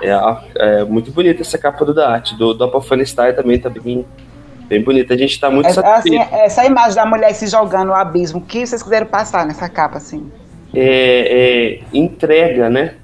é, 0.02 0.80
é 0.80 0.84
muito 0.84 1.12
bonita 1.12 1.42
essa 1.42 1.58
capa 1.58 1.86
do 1.86 1.94
da 1.94 2.10
arte. 2.10 2.36
Do, 2.38 2.54
do 2.54 2.64
Apophonstein 2.64 3.34
também 3.34 3.60
tá 3.60 3.70
bem, 3.70 4.06
bem 4.68 4.84
bonita. 4.84 5.14
A 5.14 5.18
gente 5.18 5.40
tá 5.40 5.50
muito 5.50 5.68
é, 5.68 5.94
assim, 5.94 6.18
Essa 6.18 6.66
imagem 6.66 6.96
da 6.96 7.06
mulher 7.06 7.34
se 7.34 7.48
jogando 7.48 7.88
no 7.88 7.94
abismo, 7.94 8.40
o 8.40 8.42
que 8.42 8.66
vocês 8.66 8.82
quiseram 8.82 9.08
passar 9.08 9.46
nessa 9.46 9.70
capa, 9.70 9.98
assim? 9.98 10.32
É, 10.74 11.80
é, 11.80 11.80
entrega, 11.94 12.70
né? 12.70 12.96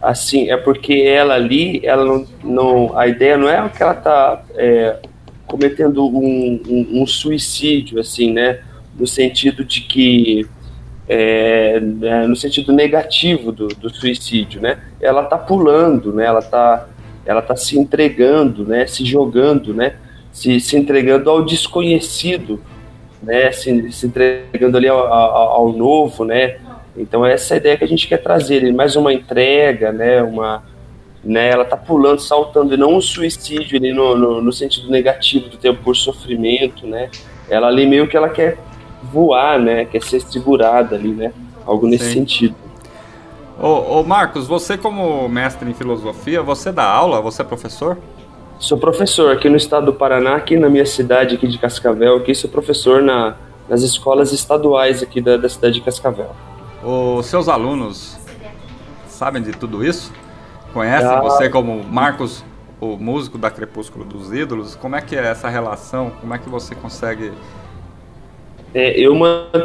Assim, 0.00 0.50
é 0.50 0.56
porque 0.56 1.04
ela 1.06 1.34
ali, 1.34 1.80
ela 1.84 2.04
não, 2.04 2.26
não 2.42 2.98
a 2.98 3.06
ideia 3.06 3.36
não 3.36 3.48
é 3.48 3.68
que 3.68 3.82
ela 3.82 3.94
tá 3.94 4.42
é, 4.56 4.98
cometendo 5.46 6.04
um, 6.04 6.60
um, 6.68 7.02
um 7.02 7.06
suicídio, 7.06 8.00
assim, 8.00 8.32
né? 8.32 8.60
No 8.98 9.06
sentido 9.06 9.64
de 9.64 9.82
que 9.82 10.46
é, 11.14 11.76
é, 11.76 12.26
no 12.26 12.34
sentido 12.34 12.72
negativo 12.72 13.52
do, 13.52 13.68
do, 13.68 13.90
suicídio, 13.94 14.62
né? 14.62 14.78
Ela 14.98 15.22
tá 15.24 15.36
pulando, 15.36 16.10
né? 16.10 16.24
Ela 16.24 16.40
tá, 16.40 16.88
ela 17.26 17.42
tá 17.42 17.54
se 17.54 17.78
entregando, 17.78 18.64
né? 18.64 18.86
Se 18.86 19.04
jogando, 19.04 19.74
né? 19.74 19.96
Se, 20.32 20.58
se 20.58 20.74
entregando 20.74 21.28
ao 21.28 21.44
desconhecido, 21.44 22.62
né? 23.22 23.52
Se, 23.52 23.92
se 23.92 24.06
entregando 24.06 24.78
ali 24.78 24.88
ao, 24.88 25.00
ao, 25.06 25.48
ao, 25.50 25.72
novo, 25.74 26.24
né? 26.24 26.56
Então 26.96 27.26
essa 27.26 27.52
é 27.52 27.56
a 27.56 27.58
ideia 27.58 27.76
que 27.76 27.84
a 27.84 27.88
gente 27.88 28.08
quer 28.08 28.22
trazer, 28.22 28.72
mais 28.72 28.96
uma 28.96 29.12
entrega, 29.12 29.92
né? 29.92 30.22
Uma, 30.22 30.62
né? 31.22 31.50
Ela 31.50 31.66
tá 31.66 31.76
pulando, 31.76 32.20
saltando, 32.20 32.72
e 32.72 32.78
não 32.78 32.94
um 32.94 33.02
suicídio 33.02 33.76
ali 33.76 33.92
no, 33.92 34.16
no, 34.16 34.40
no 34.40 34.52
sentido 34.52 34.90
negativo 34.90 35.50
do 35.50 35.58
tempo 35.58 35.82
por 35.84 35.94
sofrimento, 35.94 36.86
né? 36.86 37.10
Ela 37.50 37.66
ali 37.66 37.86
meio 37.86 38.08
que 38.08 38.16
ela 38.16 38.30
quer 38.30 38.56
voar, 39.02 39.58
né? 39.58 39.84
Quer 39.84 40.02
ser 40.02 40.20
segurada 40.20 40.94
ali, 40.94 41.12
né? 41.12 41.32
Algo 41.66 41.86
nesse 41.86 42.06
Sim. 42.06 42.12
sentido. 42.12 42.54
Ô, 43.60 44.00
ô, 44.00 44.02
Marcos, 44.02 44.46
você 44.46 44.76
como 44.76 45.28
mestre 45.28 45.70
em 45.70 45.74
filosofia, 45.74 46.42
você 46.42 46.72
dá 46.72 46.84
aula? 46.84 47.20
Você 47.20 47.42
é 47.42 47.44
professor? 47.44 47.98
Sou 48.58 48.78
professor 48.78 49.32
aqui 49.32 49.48
no 49.48 49.56
estado 49.56 49.86
do 49.86 49.92
Paraná, 49.92 50.36
aqui 50.36 50.56
na 50.56 50.68
minha 50.68 50.86
cidade 50.86 51.34
aqui 51.34 51.48
de 51.48 51.58
Cascavel, 51.58 52.16
aqui 52.16 52.34
sou 52.34 52.48
professor 52.48 53.02
na, 53.02 53.34
nas 53.68 53.82
escolas 53.82 54.32
estaduais 54.32 55.02
aqui 55.02 55.20
da, 55.20 55.36
da 55.36 55.48
cidade 55.48 55.74
de 55.74 55.80
Cascavel. 55.80 56.30
Os 56.82 57.26
seus 57.26 57.48
alunos 57.48 58.18
sabem 59.08 59.42
de 59.42 59.52
tudo 59.52 59.84
isso? 59.84 60.12
Conhecem 60.72 61.08
ah, 61.08 61.20
você 61.20 61.48
como 61.48 61.84
Marcos, 61.84 62.44
o 62.80 62.96
músico 62.96 63.36
da 63.36 63.50
Crepúsculo 63.50 64.04
dos 64.04 64.32
Ídolos? 64.32 64.74
Como 64.74 64.96
é 64.96 65.00
que 65.00 65.14
é 65.14 65.26
essa 65.26 65.48
relação? 65.48 66.10
Como 66.20 66.34
é 66.34 66.38
que 66.38 66.48
você 66.48 66.74
consegue 66.74 67.32
é, 68.74 68.98
eu, 68.98 69.14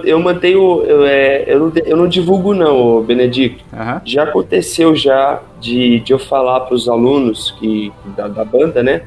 eu 0.04 0.20
mantenho. 0.20 0.84
Eu, 0.84 1.06
é, 1.06 1.46
eu, 1.48 1.60
não, 1.60 1.72
eu 1.86 1.98
não 1.98 2.08
divulgo, 2.08 2.54
não, 2.54 3.02
Benedicto. 3.02 3.64
Uhum. 3.72 4.02
Já 4.04 4.24
aconteceu 4.24 4.96
já 4.96 5.42
de, 5.60 6.02
de 6.02 6.12
eu 6.12 6.20
falar 6.20 6.62
para 6.62 6.76
os 6.76 6.90
alunos 6.90 7.52
que, 7.52 7.92
da, 8.18 8.28
da 8.28 8.44
banda, 8.44 8.84
né? 8.84 9.04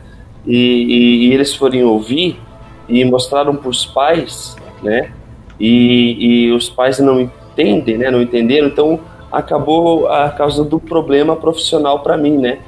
E, 0.47 0.57
e, 0.57 1.27
e, 1.27 1.35
eles 1.35 1.55
forem 1.55 1.85
ouvir 1.85 2.41
e 2.89 3.05
mostraram 3.05 3.55
para 3.55 3.69
os 3.69 3.85
pais, 3.85 4.57
né? 4.83 5.12
E, 5.59 6.47
e 6.47 6.53
os 6.53 6.70
pais 6.70 6.99
não 6.99 7.20
entendem, 7.20 7.99
né? 7.99 8.11
Não 8.11 8.23
entenderam, 8.23 8.69
então 8.69 9.01
acabou 9.31 10.09
a 10.09 10.31
causa 10.31 10.65
do 10.65 10.81
problema 10.81 11.37
profissional 11.37 12.01
para 12.01 12.17
mim, 12.17 12.39
né? 12.39 12.59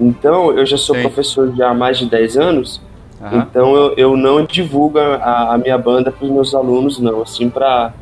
Então, 0.00 0.50
eu 0.52 0.64
já 0.64 0.78
sou 0.78 0.96
Sim. 0.96 1.02
professor 1.02 1.54
já 1.54 1.68
há 1.68 1.74
mais 1.74 1.98
de 1.98 2.06
10 2.06 2.38
anos 2.38 2.80
Uhum. 3.20 3.38
Então 3.38 3.76
eu, 3.76 3.94
eu 3.96 4.16
não 4.16 4.44
divulgo 4.44 4.98
a, 4.98 5.54
a 5.54 5.58
minha 5.58 5.76
banda 5.76 6.10
para 6.10 6.24
os 6.24 6.30
meus 6.30 6.54
alunos, 6.54 6.98
não, 6.98 7.22
assim, 7.22 7.50
para 7.50 7.92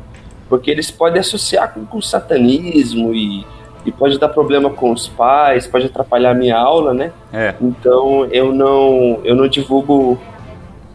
porque 0.47 0.71
eles 0.71 0.89
podem 0.89 1.19
associar 1.19 1.71
com, 1.73 1.85
com 1.85 2.01
satanismo 2.01 3.13
e, 3.13 3.45
e 3.85 3.91
pode 3.91 4.17
dar 4.17 4.29
problema 4.29 4.69
com 4.69 4.91
os 4.91 5.07
pais, 5.07 5.67
pode 5.67 5.85
atrapalhar 5.85 6.31
a 6.31 6.33
minha 6.33 6.57
aula, 6.57 6.93
né? 6.93 7.11
É. 7.31 7.53
Então 7.61 8.25
eu 8.31 8.51
não 8.53 9.19
eu 9.23 9.35
não 9.35 9.47
divulgo, 9.47 10.17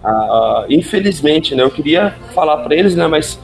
a, 0.02 0.10
a, 0.10 0.66
infelizmente, 0.70 1.54
né? 1.54 1.62
Eu 1.62 1.70
queria 1.70 2.14
falar 2.34 2.56
para 2.58 2.74
eles, 2.74 2.96
né? 2.96 3.06
Mas 3.06 3.38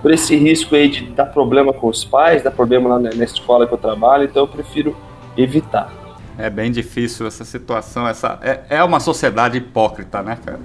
por 0.00 0.10
esse 0.10 0.34
risco 0.34 0.74
aí 0.74 0.88
de 0.88 1.04
dar 1.10 1.26
problema 1.26 1.72
com 1.72 1.88
os 1.88 2.04
pais, 2.04 2.42
dar 2.42 2.50
problema 2.50 2.88
lá 2.88 2.98
na, 2.98 3.10
na 3.14 3.24
escola 3.24 3.66
que 3.66 3.74
eu 3.74 3.78
trabalho, 3.78 4.24
então 4.24 4.42
eu 4.42 4.48
prefiro 4.48 4.96
evitar. 5.36 6.01
É 6.38 6.48
bem 6.48 6.70
difícil 6.70 7.26
essa 7.26 7.44
situação. 7.44 8.06
Essa, 8.08 8.38
é, 8.42 8.60
é 8.70 8.84
uma 8.84 9.00
sociedade 9.00 9.58
hipócrita, 9.58 10.22
né, 10.22 10.38
cara? 10.44 10.60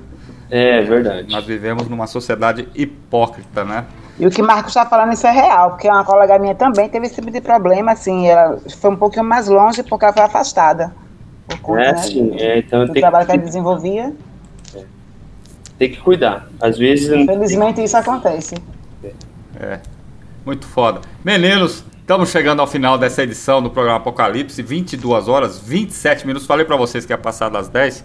É 0.49 0.81
verdade. 0.81 1.31
Nós 1.31 1.45
vivemos 1.45 1.87
numa 1.89 2.07
sociedade 2.07 2.67
hipócrita, 2.73 3.65
né? 3.65 3.85
E 4.19 4.25
o 4.25 4.31
que 4.31 4.41
o 4.41 4.45
Marcos 4.45 4.69
está 4.69 4.85
falando, 4.85 5.13
isso 5.13 5.27
é 5.27 5.31
real, 5.31 5.71
porque 5.71 5.87
uma 5.87 6.03
colega 6.03 6.39
minha 6.39 6.55
também 6.55 6.89
teve 6.89 7.05
esse 7.05 7.15
tipo 7.15 7.29
de 7.29 7.39
problema, 7.39 7.91
assim, 7.91 8.27
ela 8.27 8.57
foi 8.79 8.89
um 8.89 8.95
pouquinho 8.95 9.25
mais 9.25 9.47
longe 9.47 9.83
porque 9.83 10.05
ela 10.05 10.13
foi 10.13 10.23
afastada. 10.23 10.91
Por 11.47 11.59
conta, 11.59 11.81
é, 11.81 11.91
né, 11.91 11.97
sim, 11.97 12.35
é, 12.39 12.59
então 12.59 12.85
do 12.85 12.93
trabalho 12.93 13.25
que... 13.25 13.31
que 13.31 13.37
ela 13.37 13.45
desenvolvia. 13.45 14.13
É. 14.75 14.83
Tem 15.77 15.91
que 15.91 15.97
cuidar. 15.97 16.47
Às 16.59 16.77
vezes. 16.77 17.09
Infelizmente 17.09 17.83
isso 17.83 17.95
acontece. 17.95 18.55
É. 19.59 19.79
Muito 20.45 20.65
foda. 20.65 21.01
Meninos, 21.23 21.85
Estamos 22.07 22.29
chegando 22.29 22.61
ao 22.61 22.67
final 22.67 22.97
dessa 22.97 23.21
edição 23.21 23.61
do 23.61 23.69
programa 23.69 23.97
Apocalipse, 23.97 24.61
22 24.61 25.27
horas, 25.27 25.59
27 25.59 26.25
minutos. 26.25 26.47
Falei 26.47 26.65
para 26.65 26.77
vocês 26.77 27.05
que 27.05 27.11
ia 27.11 27.17
passar 27.17 27.49
das 27.49 27.67
10, 27.67 28.01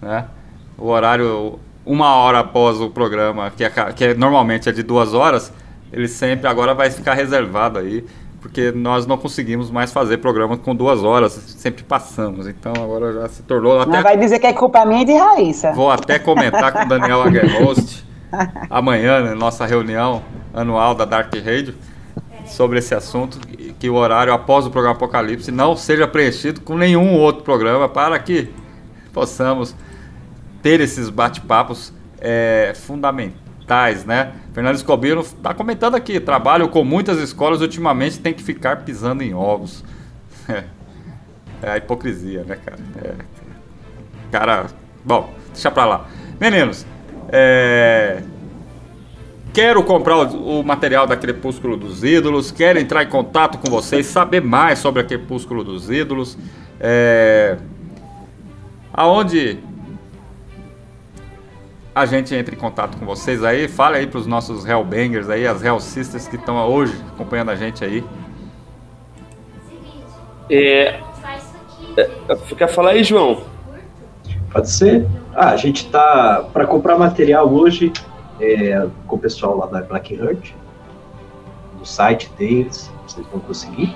né? 0.00 0.26
O 0.78 0.86
horário, 0.86 1.58
uma 1.84 2.14
hora 2.14 2.38
após 2.38 2.80
o 2.80 2.88
programa, 2.88 3.50
que, 3.50 3.64
é, 3.64 3.70
que 3.96 4.04
é, 4.04 4.14
normalmente 4.14 4.68
é 4.68 4.72
de 4.72 4.84
duas 4.84 5.12
horas, 5.12 5.52
ele 5.92 6.06
sempre 6.06 6.46
agora 6.46 6.72
vai 6.72 6.88
ficar 6.88 7.14
reservado 7.14 7.80
aí, 7.80 8.04
porque 8.40 8.70
nós 8.70 9.08
não 9.08 9.18
conseguimos 9.18 9.72
mais 9.72 9.92
fazer 9.92 10.18
programa 10.18 10.56
com 10.56 10.72
duas 10.72 11.02
horas, 11.02 11.32
sempre 11.32 11.82
passamos. 11.82 12.46
Então 12.46 12.72
agora 12.76 13.12
já 13.12 13.28
se 13.28 13.42
tornou. 13.42 13.80
Até... 13.80 13.90
Não 13.90 14.04
vai 14.04 14.16
dizer 14.16 14.38
que 14.38 14.46
é 14.46 14.52
culpa 14.52 14.84
minha 14.84 15.04
de 15.04 15.14
Raíssa. 15.14 15.72
Vou 15.72 15.90
até 15.90 16.20
comentar 16.20 16.72
com 16.72 16.82
o 16.84 16.88
Daniel 16.88 17.22
Aguerhost 17.24 18.06
amanhã, 18.70 19.20
na 19.20 19.34
nossa 19.34 19.66
reunião 19.66 20.22
anual 20.54 20.94
da 20.94 21.04
Dark 21.04 21.34
Radio 21.34 21.74
sobre 22.50 22.78
esse 22.78 22.94
assunto, 22.94 23.38
que 23.78 23.88
o 23.88 23.94
horário 23.94 24.32
após 24.32 24.66
o 24.66 24.70
programa 24.70 24.96
Apocalipse 24.96 25.50
não 25.50 25.76
seja 25.76 26.06
preenchido 26.06 26.60
com 26.60 26.76
nenhum 26.76 27.14
outro 27.14 27.42
programa 27.42 27.88
para 27.88 28.18
que 28.18 28.50
possamos 29.12 29.74
ter 30.62 30.80
esses 30.80 31.08
bate-papos 31.08 31.92
é, 32.20 32.72
fundamentais 32.74 33.40
né? 34.04 34.32
Fernando 34.52 34.74
Escobino 34.74 35.20
está 35.20 35.54
comentando 35.54 35.94
aqui, 35.94 36.18
trabalho 36.18 36.68
com 36.68 36.82
muitas 36.82 37.18
escolas 37.18 37.60
ultimamente 37.60 38.18
tem 38.18 38.34
que 38.34 38.42
ficar 38.42 38.84
pisando 38.84 39.22
em 39.22 39.34
ovos. 39.34 39.84
É, 41.62 41.72
a 41.72 41.76
hipocrisia, 41.76 42.42
né, 42.42 42.56
cara? 42.56 42.78
É, 43.04 43.14
cara, 44.32 44.66
bom, 45.04 45.34
deixa 45.52 45.70
pra 45.70 45.84
lá. 45.84 46.06
Meninos, 46.40 46.86
é, 47.28 48.22
Quero 49.52 49.82
comprar 49.82 50.16
o, 50.16 50.60
o, 50.60 50.64
material 50.64 51.06
da 51.06 51.16
Crepúsculo 51.16 51.76
dos 51.76 52.04
Ídolos, 52.04 52.52
quero 52.52 52.78
entrar 52.78 53.02
em 53.02 53.08
contato 53.08 53.58
com 53.58 53.68
vocês, 53.68 54.06
saber 54.06 54.40
mais 54.40 54.78
sobre 54.78 55.02
a 55.02 55.04
Crepúsculo 55.04 55.64
dos 55.64 55.90
Ídolos. 55.90 56.38
É... 56.78 57.56
Aonde 58.92 59.58
a 61.92 62.06
gente 62.06 62.32
entra 62.34 62.54
em 62.54 62.58
contato 62.58 62.96
com 62.96 63.04
vocês 63.04 63.42
aí? 63.42 63.66
Fale 63.66 63.96
aí 63.96 64.06
para 64.06 64.20
os 64.20 64.26
nossos 64.26 64.64
Hellbangers 64.64 65.28
aí, 65.28 65.46
as 65.46 65.64
Hell 65.64 65.80
Sisters 65.80 66.28
que 66.28 66.36
estão 66.36 66.56
hoje 66.68 66.94
acompanhando 67.12 67.50
a 67.50 67.56
gente 67.56 67.84
aí. 67.84 68.04
É... 70.48 71.00
é 71.96 72.36
quer 72.56 72.68
falar 72.68 72.90
aí, 72.90 73.02
João? 73.02 73.42
Pode 74.52 74.70
ser. 74.70 75.06
Ah, 75.34 75.50
a 75.50 75.56
gente 75.56 75.88
tá 75.88 76.48
para 76.52 76.66
comprar 76.66 76.96
material 76.96 77.52
hoje 77.52 77.92
é, 78.40 78.86
com 79.06 79.16
o 79.16 79.18
pessoal 79.18 79.56
lá 79.56 79.66
da 79.66 79.82
Black 79.82 80.14
Heart, 80.14 80.52
no 81.78 81.86
site 81.86 82.30
deles, 82.38 82.90
vocês 83.06 83.26
vão 83.30 83.40
conseguir. 83.40 83.94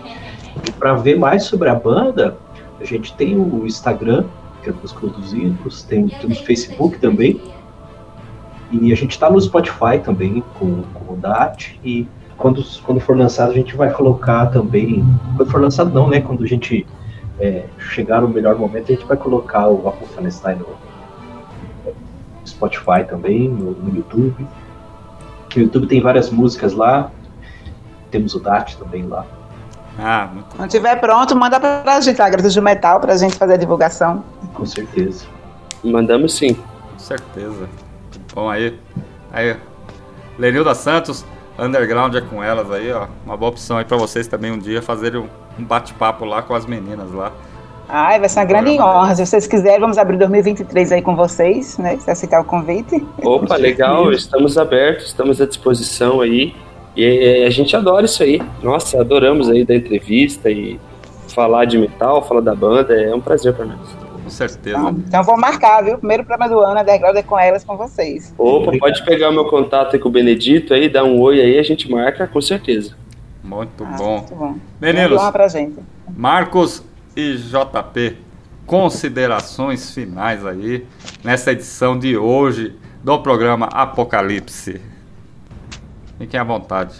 E 0.67 0.73
para 0.73 0.95
ver 0.95 1.19
mais 1.19 1.45
sobre 1.45 1.69
a 1.69 1.75
banda, 1.75 2.37
a 2.81 2.85
gente 2.85 3.15
tem 3.15 3.37
o 3.37 3.67
Instagram, 3.67 4.25
que 4.63 4.71
é 4.71 4.73
Crepúsculo 4.73 5.13
dos 5.13 5.33
Ídolos, 5.33 5.83
tem, 5.83 6.09
tem 6.09 6.31
o 6.31 6.35
Facebook 6.35 6.99
também. 6.99 7.41
E 8.73 8.93
a 8.93 8.97
gente 8.97 9.13
está 9.13 9.31
no 9.31 9.41
Spotify 9.41 9.99
também 10.03 10.43
com, 10.59 10.83
com 10.83 11.15
o 11.15 11.17
DAT. 11.17 11.79
E 11.85 12.09
quando, 12.37 12.65
quando 12.83 13.01
for 13.01 13.17
lançado, 13.17 13.51
a 13.51 13.55
gente 13.55 13.77
vai 13.77 13.93
colocar 13.93 14.47
também. 14.47 15.05
Quando 15.37 15.51
for 15.51 15.61
lançado, 15.61 15.93
não, 15.93 16.09
né? 16.09 16.21
Quando 16.21 16.43
a 16.43 16.47
gente 16.47 16.87
é, 17.39 17.65
chegar 17.79 18.23
no 18.23 18.29
melhor 18.29 18.57
momento, 18.57 18.91
a 18.91 18.95
gente 18.95 19.07
vai 19.07 19.17
colocar 19.17 19.69
o 19.69 19.87
Apofenstein 19.87 20.57
no, 20.57 20.67
Spotify 22.55 23.05
também, 23.09 23.49
no, 23.49 23.73
no 23.73 23.97
YouTube. 23.97 24.47
No 25.55 25.63
YouTube 25.63 25.87
tem 25.87 26.01
várias 26.01 26.31
músicas 26.31 26.73
lá. 26.73 27.11
Temos 28.11 28.35
o 28.35 28.41
DAT 28.41 28.77
também 28.77 29.07
lá. 29.07 29.27
Ah, 29.99 30.29
muito 30.33 30.57
Quando 30.57 30.71
tiver 30.71 30.97
pronto, 30.97 31.37
manda 31.37 31.61
pra 31.61 32.01
gente 32.01 32.21
a 32.21 32.29
Gratuito 32.29 32.53
de 32.53 32.61
Metal 32.61 32.99
pra 33.01 33.17
gente 33.17 33.37
fazer 33.37 33.55
a 33.55 33.57
divulgação. 33.57 34.25
Com 34.53 34.67
certeza. 34.67 35.27
Mandamos 35.83 36.35
sim. 36.35 36.55
Com 36.55 36.99
certeza. 36.99 37.69
Bom 38.35 38.49
aí. 38.49 38.79
Aí, 39.33 39.57
Lenilda 40.39 40.75
Santos, 40.75 41.25
Underground 41.59 42.15
é 42.17 42.21
com 42.21 42.43
elas 42.43 42.71
aí, 42.71 42.93
ó. 42.93 43.07
Uma 43.25 43.37
boa 43.37 43.51
opção 43.51 43.79
aí 43.79 43.85
pra 43.85 43.97
vocês 43.97 44.27
também 44.27 44.51
um 44.51 44.59
dia 44.59 44.83
fazerem 44.83 45.29
um 45.59 45.65
bate-papo 45.65 46.25
lá 46.25 46.43
com 46.43 46.55
as 46.55 46.67
meninas 46.67 47.13
lá. 47.13 47.33
Ai, 47.89 48.19
vai 48.19 48.29
ser 48.29 48.41
uma 48.41 48.47
grande 48.47 48.71
honra. 48.81 49.15
Se 49.15 49.27
vocês 49.27 49.47
quiserem, 49.47 49.81
vamos 49.81 49.99
abrir 49.99 50.17
2023 50.19 50.93
aí 50.93 51.03
com 51.03 51.15
vocês, 51.15 51.79
né? 51.79 51.97
Se 51.99 52.11
aceitar 52.11 52.41
o 52.41 52.45
convite. 52.45 53.05
Opa, 53.23 53.57
legal. 53.57 54.11
Estamos 54.13 54.57
abertos, 54.57 55.07
estamos 55.07 55.41
à 55.41 55.47
disposição 55.47 56.21
aí. 56.21 56.55
E 56.97 57.45
a 57.45 57.51
gente 57.51 57.77
adora 57.77 58.07
isso 58.07 58.23
aí. 58.23 58.41
Nossa, 58.63 59.01
adoramos 59.01 59.51
aí 59.51 59.65
da 59.65 59.75
entrevista 59.75 60.51
e 60.51 60.81
falar 61.29 61.65
de 61.65 61.77
metal, 61.77 62.23
falar 62.23 62.41
da 62.41 62.55
banda. 62.55 62.95
É 62.95 63.15
um 63.15 63.21
prazer 63.21 63.53
para 63.53 63.67
nós. 63.67 64.05
Com 64.23 64.31
certeza. 64.31 64.79
Então, 64.79 64.91
então 65.07 65.23
vou 65.23 65.37
marcar, 65.37 65.85
viu? 65.85 65.99
Primeiro 65.99 66.25
programa 66.25 66.55
do 66.55 66.61
ano, 66.61 66.79
a 66.79 66.83
Underground 66.83 67.17
é 67.17 67.23
com 67.23 67.39
elas, 67.39 67.63
com 67.63 67.77
vocês. 67.77 68.35
Opa, 68.39 68.73
pode 68.79 69.05
pegar 69.05 69.29
o 69.29 69.33
meu 69.33 69.45
contato 69.45 69.95
aí 69.95 70.01
com 70.01 70.09
o 70.09 70.13
Benedito 70.13 70.73
aí, 70.73 70.89
dar 70.89 71.05
um 71.05 71.21
oi 71.21 71.43
aí, 71.43 71.59
a 71.59 71.63
gente 71.63 71.91
marca, 71.91 72.27
com 72.27 72.41
certeza. 72.41 72.97
Muito 73.43 73.85
ah, 73.85 73.97
bom. 73.99 74.19
Muito 74.19 74.35
bom. 74.35 74.55
Meninos, 74.81 75.23
pra 75.31 75.47
gente. 75.49 75.79
Marcos 76.17 76.83
e 77.17 77.37
JP, 77.37 78.17
considerações 78.67 79.95
finais 79.95 80.45
aí 80.45 80.85
nessa 81.23 81.53
edição 81.53 81.99
de 81.99 82.17
hoje 82.17 82.75
do 83.03 83.19
programa 83.19 83.67
Apocalipse. 83.67 84.81
Fiquem 86.19 86.41
à 86.41 86.45
vontade. 86.45 86.95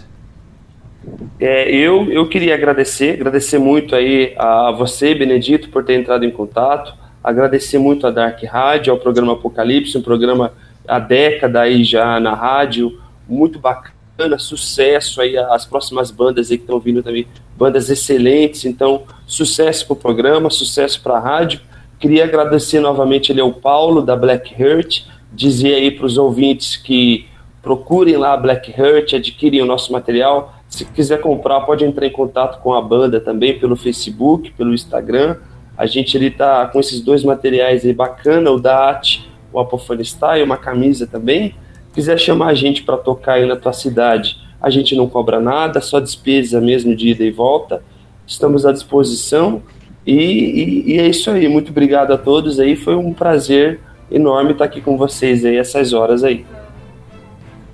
É, 1.39 1.69
eu, 1.69 2.11
eu 2.11 2.27
queria 2.27 2.55
agradecer, 2.55 3.13
agradecer 3.13 3.59
muito 3.59 3.95
aí 3.95 4.33
a 4.37 4.71
você, 4.71 5.13
Benedito, 5.13 5.69
por 5.69 5.83
ter 5.83 5.99
entrado 5.99 6.25
em 6.25 6.31
contato, 6.31 6.93
agradecer 7.23 7.77
muito 7.77 8.07
a 8.07 8.11
Dark 8.11 8.41
Rádio, 8.43 8.93
ao 8.93 8.99
programa 8.99 9.33
Apocalipse, 9.33 9.97
um 9.97 10.01
programa 10.01 10.53
há 10.87 10.99
década 10.99 11.61
aí 11.61 11.83
já 11.83 12.19
na 12.19 12.33
rádio, 12.33 12.99
muito 13.27 13.59
bacana 13.59 13.95
sucesso 14.37 15.21
aí 15.21 15.37
as 15.37 15.65
próximas 15.65 16.09
bandas 16.09 16.49
aí 16.49 16.57
que 16.57 16.63
estão 16.63 16.79
vindo 16.79 17.03
também, 17.03 17.27
bandas 17.57 17.89
excelentes, 17.89 18.65
então 18.65 19.03
sucesso 19.25 19.85
para 19.85 19.93
o 19.93 19.95
programa, 19.95 20.49
sucesso 20.49 21.01
para 21.01 21.15
a 21.15 21.19
rádio. 21.19 21.61
Queria 21.99 22.25
agradecer 22.25 22.79
novamente 22.79 23.31
ele 23.31 23.41
ao 23.41 23.53
Paulo 23.53 24.01
da 24.01 24.15
Black 24.15 24.53
Hurt, 24.61 25.03
dizer 25.31 25.75
aí 25.75 25.91
para 25.91 26.05
os 26.05 26.17
ouvintes 26.17 26.75
que 26.75 27.25
procurem 27.61 28.17
lá 28.17 28.33
a 28.33 28.37
Black 28.37 28.69
Hurt, 28.71 29.13
adquirem 29.13 29.61
o 29.61 29.65
nosso 29.65 29.91
material. 29.91 30.53
Se 30.67 30.85
quiser 30.85 31.21
comprar, 31.21 31.61
pode 31.61 31.83
entrar 31.83 32.05
em 32.05 32.11
contato 32.11 32.61
com 32.61 32.73
a 32.73 32.81
banda 32.81 33.19
também 33.19 33.57
pelo 33.57 33.75
Facebook, 33.75 34.51
pelo 34.51 34.73
Instagram. 34.73 35.37
A 35.77 35.85
gente 35.85 36.15
ele 36.15 36.29
tá 36.29 36.67
com 36.67 36.79
esses 36.79 37.01
dois 37.01 37.23
materiais 37.23 37.85
aí 37.85 37.93
bacana, 37.93 38.51
o 38.51 38.59
DAT, 38.59 39.27
o 39.51 39.59
Apofone 39.59 40.03
Style, 40.03 40.43
uma 40.43 40.57
camisa 40.57 41.07
também 41.07 41.55
quiser 41.95 42.19
chamar 42.19 42.47
a 42.47 42.53
gente 42.53 42.83
para 42.83 42.97
tocar 42.97 43.35
aí 43.35 43.45
na 43.45 43.55
tua 43.55 43.71
cidade, 43.71 44.37
a 44.65 44.69
gente 44.71 44.95
não 44.95 45.07
cobra 45.07 45.39
nada, 45.39 45.79
só 45.79 45.99
despesa 45.99 46.59
mesmo 46.59 46.95
de 46.95 47.09
ida 47.09 47.23
e 47.23 47.29
volta. 47.29 47.83
Estamos 48.25 48.65
à 48.65 48.71
disposição 48.71 49.61
e, 50.03 50.15
e, 50.15 50.93
e, 50.93 50.99
é 50.99 51.07
isso 51.07 51.29
aí. 51.29 51.47
Muito 51.47 51.69
obrigado 51.69 52.11
a 52.11 52.17
todos 52.17 52.59
aí. 52.59 52.75
Foi 52.75 52.95
um 52.95 53.13
prazer 53.13 53.79
enorme 54.09 54.53
estar 54.53 54.65
aqui 54.65 54.81
com 54.81 54.97
vocês 54.97 55.45
aí 55.45 55.55
essas 55.55 55.93
horas 55.93 56.23
aí. 56.23 56.43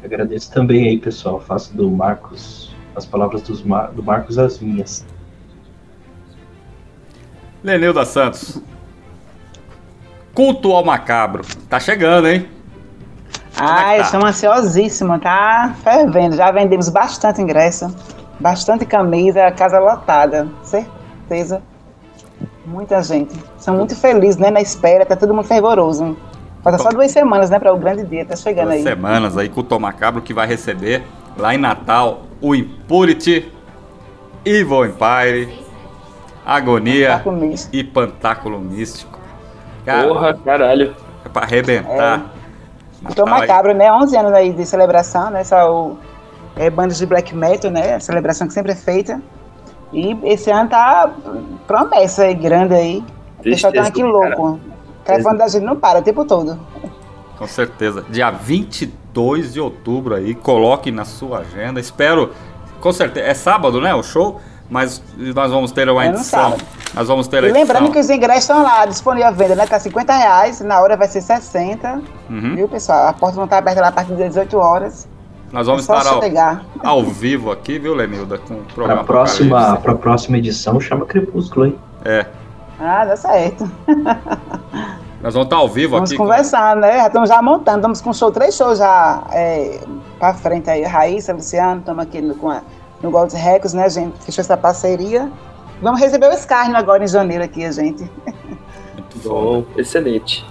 Agradeço 0.03 0.51
também 0.51 0.89
aí, 0.89 0.97
pessoal. 0.97 1.39
Faço 1.39 1.73
do 1.73 1.89
Marcos 1.89 2.75
as 2.93 3.05
palavras 3.05 3.41
dos 3.43 3.63
Mar, 3.63 3.93
do 3.93 4.03
Marcos 4.03 4.37
as 4.37 4.59
minhas. 4.59 5.05
Lenilda 7.63 8.03
Santos. 8.03 8.61
Culto 10.33 10.73
ao 10.73 10.83
macabro. 10.83 11.45
Tá 11.69 11.79
chegando, 11.79 12.27
hein? 12.27 12.49
Ai, 13.63 13.95
é 13.95 13.97
tá? 13.99 14.05
estamos 14.05 14.27
ansiosíssimos, 14.27 15.21
tá 15.21 15.75
fervendo. 15.83 16.35
Já 16.35 16.49
vendemos 16.51 16.89
bastante 16.89 17.41
ingresso, 17.41 17.95
bastante 18.39 18.85
camisa, 18.85 19.51
casa 19.51 19.79
lotada, 19.79 20.47
certeza. 20.63 21.61
Muita 22.65 23.03
gente. 23.03 23.35
São 23.57 23.75
muito 23.75 23.95
felizes, 23.95 24.37
né? 24.37 24.49
Na 24.49 24.61
espera, 24.61 25.05
tá 25.05 25.15
todo 25.15 25.33
mundo 25.33 25.45
fervoroso. 25.45 26.17
Falta 26.63 26.79
só 26.79 26.89
duas 26.89 27.11
semanas, 27.11 27.49
né? 27.49 27.59
Para 27.59 27.73
o 27.73 27.77
grande 27.77 28.03
dia, 28.03 28.25
tá 28.25 28.35
chegando 28.35 28.65
duas 28.65 28.77
aí. 28.77 28.83
Duas 28.83 28.95
semanas 28.95 29.37
aí 29.37 29.49
com 29.49 29.59
o 29.59 29.63
Tomacabro 29.63 30.21
que 30.21 30.33
vai 30.33 30.47
receber 30.47 31.03
lá 31.37 31.53
em 31.53 31.57
Natal 31.57 32.21
o 32.41 32.55
Impurity, 32.55 33.51
Evil 34.43 34.85
Empire, 34.85 35.59
Agonia 36.43 37.21
Pantáculo 37.23 37.55
e 37.71 37.83
Pantáculo 37.83 38.59
Místico. 38.59 39.19
Cara, 39.85 40.07
Porra, 40.07 40.33
caralho. 40.33 40.95
É 41.23 41.29
pra 41.29 41.43
arrebentar. 41.43 42.31
É. 42.37 42.40
Então, 43.09 43.25
Macabro, 43.25 43.73
né? 43.73 43.91
11 43.91 44.15
anos 44.15 44.33
aí 44.33 44.53
de 44.53 44.65
celebração, 44.65 45.29
né? 45.29 45.43
Só 45.43 45.95
é, 46.55 46.69
bandas 46.69 46.97
de 46.97 47.05
black 47.05 47.35
metal, 47.35 47.71
né? 47.71 47.95
A 47.95 47.99
celebração 47.99 48.47
que 48.47 48.53
sempre 48.53 48.71
é 48.71 48.75
feita. 48.75 49.21
E 49.91 50.17
esse 50.23 50.49
ano 50.49 50.69
tá 50.69 51.11
promessa 51.67 52.23
aí, 52.23 52.33
grande 52.33 52.73
aí. 52.73 53.03
O 53.39 53.43
pessoal 53.43 53.73
tá 53.73 53.83
aqui 53.83 54.03
louco. 54.03 54.51
O 54.53 55.03
telefone 55.03 55.37
da 55.37 55.47
gente 55.47 55.63
não 55.63 55.75
para 55.75 55.99
o 55.99 56.01
tempo 56.01 56.23
todo. 56.25 56.59
Com 57.37 57.47
certeza. 57.47 58.05
Dia 58.09 58.29
22 58.29 59.53
de 59.53 59.59
outubro 59.59 60.15
aí, 60.15 60.35
coloque 60.35 60.91
na 60.91 61.03
sua 61.03 61.39
agenda. 61.39 61.79
Espero, 61.79 62.31
com 62.79 62.91
certeza, 62.91 63.25
é 63.25 63.33
sábado, 63.33 63.81
né? 63.81 63.93
O 63.95 64.03
show? 64.03 64.39
mas 64.71 65.03
nós 65.17 65.51
vamos 65.51 65.73
ter 65.73 65.89
uma 65.89 66.05
é 66.05 66.07
edição. 66.07 66.57
Nós 66.93 67.07
vamos 67.07 67.27
ter 67.27 67.43
a 67.43 67.47
e 67.47 67.51
lembrando 67.51 67.91
que 67.91 67.99
os 67.99 68.09
ingressos 68.09 68.43
estão 68.43 68.63
lá 68.63 68.85
disponíveis 68.85 69.27
à 69.27 69.31
venda, 69.31 69.55
né? 69.55 69.65
Tá 69.65 69.79
50 69.79 70.13
reais, 70.13 70.59
na 70.61 70.81
hora 70.81 70.97
vai 70.97 71.07
ser 71.07 71.21
60. 71.21 72.01
Uhum. 72.29 72.55
Viu, 72.55 72.67
pessoal? 72.67 73.07
A 73.07 73.13
porta 73.13 73.39
não 73.39 73.47
tá 73.47 73.57
aberta 73.57 73.81
lá 73.81 73.87
a 73.87 73.91
partir 73.91 74.13
das 74.13 74.29
18 74.29 74.57
horas. 74.57 75.07
Nós 75.51 75.67
vamos 75.67 75.87
é 75.87 75.97
estar 75.97 76.07
ao, 76.09 76.21
ao, 76.83 77.03
vivo 77.03 77.51
aqui, 77.51 77.77
viu, 77.77 77.93
Lenilda? 77.93 78.37
Com 78.37 78.55
o 78.55 78.63
programa. 78.63 79.03
Pra 79.03 79.13
próxima, 79.13 79.77
pra 79.77 79.95
próxima 79.95 80.37
edição 80.37 80.79
chama 80.79 81.05
Crepúsculo, 81.05 81.65
hein? 81.65 81.79
É. 82.05 82.25
Ah, 82.79 83.05
dá 83.05 83.15
certo. 83.15 83.69
Nós 85.21 85.33
vamos 85.33 85.45
estar 85.45 85.57
ao 85.57 85.67
vivo 85.67 85.95
vamos 85.95 86.09
aqui. 86.09 86.17
Vamos 86.17 86.31
conversar, 86.31 86.73
com... 86.73 86.79
né? 86.81 86.97
Já 86.97 87.07
estamos 87.07 87.29
já 87.29 87.41
montando, 87.41 87.77
estamos 87.77 88.01
com 88.01 88.13
show, 88.13 88.31
três 88.31 88.55
shows 88.55 88.79
já 88.79 89.23
é, 89.31 89.79
pra 90.17 90.33
frente 90.33 90.69
aí. 90.69 90.83
Raíssa, 90.83 91.33
Luciano, 91.33 91.79
estamos 91.79 92.03
aqui 92.03 92.21
no, 92.21 92.33
com 92.35 92.49
a 92.49 92.61
no 93.01 93.11
Gold 93.11 93.35
Records, 93.35 93.73
né, 93.73 93.89
gente? 93.89 94.23
Fechou 94.23 94.41
essa 94.41 94.55
parceria. 94.55 95.29
Vamos 95.81 95.99
receber 95.99 96.27
o 96.27 96.37
Scarno 96.37 96.77
agora 96.77 97.03
em 97.03 97.07
janeiro 97.07 97.43
aqui, 97.43 97.65
a 97.65 97.71
gente. 97.71 98.03
Muito 98.93 99.17
bom, 99.23 99.65
excelente. 99.75 100.45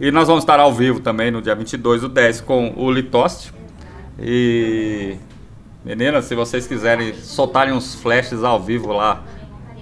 E 0.00 0.10
nós 0.10 0.26
vamos 0.26 0.42
estar 0.42 0.58
ao 0.58 0.72
vivo 0.72 1.00
também 1.00 1.30
no 1.30 1.42
dia 1.42 1.54
22 1.54 2.00
do 2.00 2.08
10 2.08 2.40
com 2.40 2.72
o 2.76 2.90
Litoste. 2.90 3.52
E 4.18 5.16
meninas, 5.84 6.24
se 6.24 6.34
vocês 6.34 6.66
quiserem 6.66 7.14
soltarem 7.14 7.74
uns 7.74 7.94
flashes 7.94 8.42
ao 8.42 8.58
vivo 8.58 8.92
lá 8.92 9.22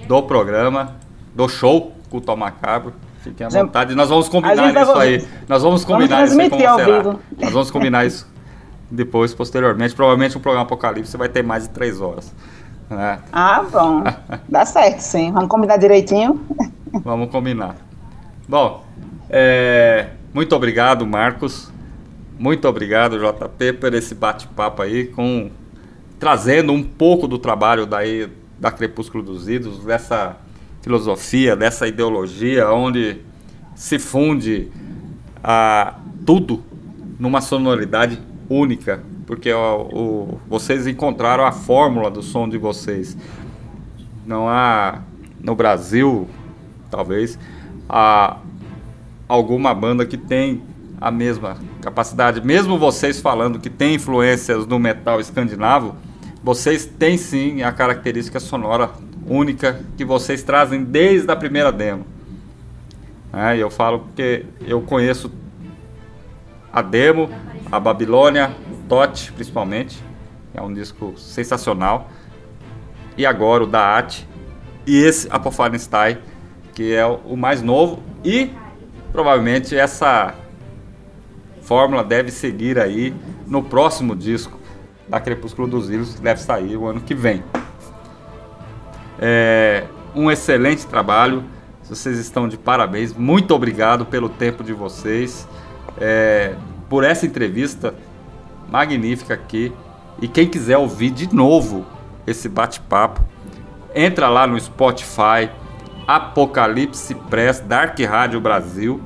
do 0.08 0.22
programa, 0.24 0.96
do 1.34 1.48
show 1.48 1.92
Culto 2.10 2.30
ao 2.32 2.36
Macabro, 2.36 2.92
fiquem 3.20 3.46
à 3.46 3.50
vontade. 3.50 3.94
Nós 3.94 4.08
vamos 4.08 4.28
combinar 4.28 4.74
isso 4.74 4.92
aí. 4.92 5.28
Nós 5.48 5.62
vamos 5.62 5.84
combinar 5.84 6.24
isso 6.24 6.40
aí 6.40 6.50
como 6.50 6.60
será. 6.60 7.16
Nós 7.38 7.52
vamos 7.52 7.70
combinar 7.70 8.04
isso 8.04 8.28
depois, 8.90 9.32
posteriormente. 9.32 9.94
Provavelmente 9.94 10.36
o 10.36 10.40
programa 10.40 10.66
Apocalipse 10.66 11.16
vai 11.16 11.28
ter 11.28 11.44
mais 11.44 11.62
de 11.62 11.70
três 11.70 12.00
horas. 12.00 12.34
Né? 12.90 13.20
Ah, 13.32 13.62
bom. 13.70 14.02
Dá 14.48 14.66
certo, 14.66 15.00
sim. 15.00 15.30
Vamos 15.30 15.48
combinar 15.48 15.76
direitinho. 15.76 16.44
Vamos 17.04 17.30
combinar. 17.30 17.76
Bom, 18.48 18.84
é, 19.28 20.08
muito 20.34 20.56
obrigado, 20.56 21.06
Marcos. 21.06 21.70
Muito 22.36 22.66
obrigado, 22.66 23.18
JP, 23.18 23.74
por 23.74 23.94
esse 23.94 24.14
bate-papo 24.14 24.82
aí, 24.82 25.06
com 25.06 25.50
trazendo 26.18 26.72
um 26.72 26.82
pouco 26.82 27.28
do 27.28 27.38
trabalho 27.38 27.86
daí 27.86 28.28
da 28.58 28.70
Crepúsculo 28.70 29.22
dos 29.22 29.48
Ídolos, 29.48 29.84
dessa 29.84 30.36
filosofia, 30.82 31.54
dessa 31.54 31.86
ideologia, 31.86 32.70
onde 32.70 33.20
se 33.74 33.98
funde 33.98 34.70
a, 35.42 35.94
tudo 36.26 36.62
numa 37.18 37.40
sonoridade 37.40 38.18
única, 38.50 39.00
porque 39.26 39.52
o, 39.52 40.40
vocês 40.48 40.88
encontraram 40.88 41.46
a 41.46 41.52
fórmula 41.52 42.10
do 42.10 42.20
som 42.20 42.48
de 42.48 42.58
vocês. 42.58 43.16
Não 44.26 44.48
há 44.48 45.02
no 45.40 45.54
Brasil, 45.54 46.28
talvez, 46.90 47.38
há 47.88 48.38
alguma 49.28 49.72
banda 49.72 50.04
que 50.04 50.16
tem 50.16 50.62
a 51.00 51.12
mesma 51.12 51.56
capacidade. 51.80 52.44
Mesmo 52.44 52.76
vocês 52.76 53.20
falando 53.20 53.60
que 53.60 53.70
tem 53.70 53.94
influências 53.94 54.66
do 54.66 54.78
metal 54.80 55.20
escandinavo, 55.20 55.94
vocês 56.42 56.84
têm 56.84 57.16
sim 57.16 57.62
a 57.62 57.70
característica 57.70 58.40
sonora 58.40 58.90
única 59.26 59.80
que 59.96 60.04
vocês 60.04 60.42
trazem 60.42 60.82
desde 60.82 61.30
a 61.30 61.36
primeira 61.36 61.70
demo. 61.70 62.04
É, 63.32 63.56
eu 63.56 63.70
falo 63.70 64.00
porque 64.00 64.44
eu 64.66 64.80
conheço 64.82 65.30
a 66.72 66.82
demo, 66.82 67.30
a 67.70 67.78
Babilônia, 67.78 68.54
Tote 68.88 69.32
principalmente, 69.32 70.02
é 70.52 70.60
um 70.60 70.72
disco 70.72 71.14
sensacional. 71.16 72.08
E 73.16 73.24
agora 73.24 73.64
o 73.64 73.66
Daat 73.66 74.26
e 74.86 74.96
esse 74.96 75.28
Apophalenstein, 75.30 76.18
que 76.74 76.94
é 76.94 77.06
o 77.06 77.36
mais 77.36 77.62
novo. 77.62 78.02
E 78.24 78.50
provavelmente 79.12 79.76
essa 79.76 80.34
fórmula 81.62 82.02
deve 82.02 82.30
seguir 82.30 82.78
aí 82.78 83.14
no 83.46 83.62
próximo 83.62 84.16
disco 84.16 84.58
da 85.08 85.20
Crepúsculo 85.20 85.68
dos 85.68 85.90
Ilhos, 85.90 86.14
que 86.14 86.20
deve 86.20 86.40
sair 86.40 86.76
o 86.76 86.86
ano 86.86 87.00
que 87.00 87.14
vem. 87.14 87.42
É 89.18 89.84
um 90.14 90.30
excelente 90.30 90.86
trabalho, 90.86 91.44
vocês 91.84 92.18
estão 92.18 92.48
de 92.48 92.56
parabéns, 92.56 93.12
muito 93.12 93.54
obrigado 93.54 94.06
pelo 94.06 94.28
tempo 94.28 94.64
de 94.64 94.72
vocês, 94.72 95.46
é, 96.00 96.54
por 96.90 97.04
essa 97.04 97.24
entrevista 97.24 97.94
magnífica 98.68 99.32
aqui. 99.32 99.72
E 100.20 100.28
quem 100.28 100.46
quiser 100.46 100.76
ouvir 100.76 101.10
de 101.10 101.32
novo 101.32 101.86
esse 102.26 102.48
bate-papo, 102.48 103.22
entra 103.94 104.28
lá 104.28 104.46
no 104.46 104.60
Spotify, 104.60 105.48
Apocalipse 106.06 107.14
Press, 107.14 107.60
Dark 107.60 107.98
Rádio 108.00 108.40
Brasil, 108.40 109.00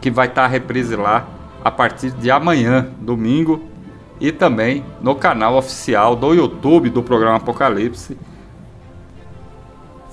que 0.00 0.10
vai 0.10 0.28
estar 0.28 0.42
tá 0.42 0.46
a 0.46 0.48
reprise 0.48 0.94
lá 0.94 1.26
a 1.64 1.70
partir 1.70 2.12
de 2.12 2.30
amanhã, 2.30 2.90
domingo, 3.00 3.64
e 4.20 4.30
também 4.30 4.84
no 5.00 5.14
canal 5.14 5.56
oficial 5.56 6.14
do 6.14 6.32
YouTube 6.32 6.90
do 6.90 7.02
programa 7.02 7.36
Apocalipse, 7.36 8.16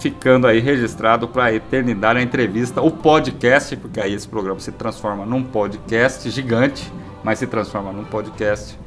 ficando 0.03 0.47
aí 0.47 0.59
registrado 0.59 1.29
para 1.29 1.45
a 1.45 1.53
eternidade 1.53 2.19
a 2.19 2.21
entrevista, 2.21 2.81
o 2.81 2.91
podcast, 2.91 3.73
porque 3.77 4.01
aí 4.01 4.13
esse 4.13 4.27
programa 4.27 4.59
se 4.59 4.69
transforma 4.69 5.25
num 5.25 5.41
podcast 5.41 6.29
gigante, 6.29 6.91
mas 7.23 7.39
se 7.39 7.47
transforma 7.47 7.93
num 7.93 8.03
podcast 8.03 8.77